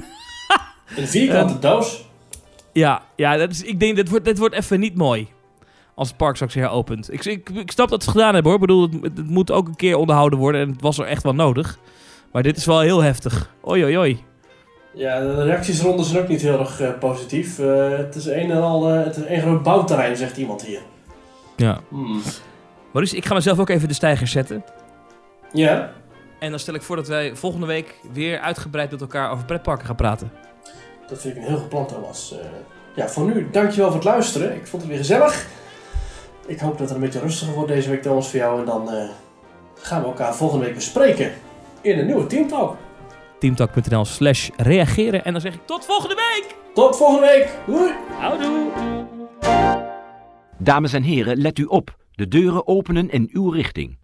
een 0.97 1.07
vierkante 1.07 1.59
doos. 1.59 2.05
Ja, 2.73 3.01
ja 3.15 3.37
dat 3.37 3.51
is, 3.51 3.63
ik 3.63 3.79
denk, 3.79 3.95
dit 3.95 4.09
wordt, 4.09 4.25
dit 4.25 4.37
wordt 4.37 4.55
even 4.55 4.79
niet 4.79 4.95
mooi. 4.95 5.27
Als 5.95 6.07
het 6.07 6.17
park 6.17 6.35
straks 6.35 6.53
weer 6.53 6.69
opent. 6.69 7.13
Ik, 7.13 7.25
ik, 7.25 7.49
ik 7.49 7.71
snap 7.71 7.89
dat 7.89 8.03
ze 8.03 8.09
het 8.09 8.17
gedaan 8.17 8.33
hebben 8.33 8.51
hoor. 8.51 8.61
Ik 8.61 8.67
bedoel, 8.67 8.89
het, 9.01 9.17
het 9.17 9.29
moet 9.29 9.51
ook 9.51 9.67
een 9.67 9.75
keer 9.75 9.95
onderhouden 9.95 10.39
worden. 10.39 10.61
En 10.61 10.69
het 10.69 10.81
was 10.81 10.97
er 10.97 11.05
echt 11.05 11.23
wel 11.23 11.33
nodig. 11.33 11.79
Maar 12.31 12.43
dit 12.43 12.57
is 12.57 12.65
wel 12.65 12.79
heel 12.79 13.01
heftig. 13.01 13.53
Oei, 13.67 13.83
oei, 13.83 13.97
oei. 13.97 14.27
Ja, 14.93 15.19
de 15.19 15.43
reacties 15.43 15.79
eronder 15.79 16.05
zijn 16.05 16.21
ook 16.21 16.27
niet 16.27 16.41
heel 16.41 16.59
erg 16.59 16.79
eh, 16.81 16.89
positief. 16.99 17.59
Eh, 17.59 17.97
het 17.97 18.15
is 18.15 18.25
een 18.25 18.51
en 18.51 18.61
al 18.61 18.89
eh, 18.89 19.03
het 19.03 19.17
is 19.17 19.23
een 19.27 19.41
groot 19.41 19.63
bouwterrein, 19.63 20.17
zegt 20.17 20.37
iemand 20.37 20.65
hier. 20.65 20.81
Ja. 21.55 21.79
Hmm. 21.89 22.21
Maurice, 22.91 23.15
ik 23.15 23.25
ga 23.25 23.33
mezelf 23.33 23.59
ook 23.59 23.69
even 23.69 23.87
de 23.87 23.93
stijgers 23.93 24.31
zetten. 24.31 24.63
Ja, 25.53 25.91
En 26.39 26.49
dan 26.49 26.59
stel 26.59 26.73
ik 26.73 26.81
voor 26.81 26.95
dat 26.95 27.07
wij 27.07 27.35
volgende 27.35 27.65
week 27.65 27.95
weer 28.13 28.39
uitgebreid 28.39 28.91
met 28.91 29.01
elkaar 29.01 29.31
over 29.31 29.45
pretparken 29.45 29.85
gaan 29.85 29.95
praten. 29.95 30.31
dat 31.07 31.21
vind 31.21 31.35
ik 31.35 31.41
een 31.41 31.47
heel 31.47 31.57
goed 31.57 31.69
plan, 31.69 31.87
Thomas. 31.87 32.35
Ja, 32.95 33.07
voor 33.07 33.25
nu, 33.25 33.49
dankjewel 33.51 33.87
voor 33.87 33.95
het 33.95 34.05
luisteren. 34.05 34.55
Ik 34.55 34.67
vond 34.67 34.81
het 34.81 34.91
weer 34.91 34.99
gezellig. 34.99 35.47
Ik 36.47 36.59
hoop 36.59 36.77
dat 36.77 36.87
het 36.87 36.97
een 36.97 37.03
beetje 37.03 37.19
rustiger 37.19 37.53
wordt 37.53 37.69
deze 37.69 37.89
week, 37.89 38.01
Thomas, 38.01 38.29
voor 38.29 38.39
jou. 38.39 38.59
En 38.59 38.65
dan 38.65 38.89
gaan 39.79 40.01
we 40.01 40.07
elkaar 40.07 40.35
volgende 40.35 40.65
week 40.65 40.75
bespreken 40.75 41.31
in 41.81 41.99
een 41.99 42.05
nieuwe 42.05 42.27
Teamtalk. 42.27 42.77
teamtalk.nl 43.39 44.05
slash 44.05 44.49
reageren. 44.57 45.25
En 45.25 45.31
dan 45.31 45.41
zeg 45.41 45.53
ik 45.53 45.65
tot 45.65 45.85
volgende 45.85 46.15
week! 46.15 46.55
Tot 46.73 46.97
volgende 46.97 47.27
week. 47.27 47.59
Doei! 47.65 47.93
Houdoe! 48.19 48.71
Dames 50.57 50.93
en 50.93 51.03
heren, 51.03 51.37
let 51.37 51.57
u 51.57 51.63
op. 51.63 51.97
De 52.11 52.27
deuren 52.27 52.67
openen 52.67 53.09
in 53.09 53.29
uw 53.31 53.49
richting. 53.49 53.98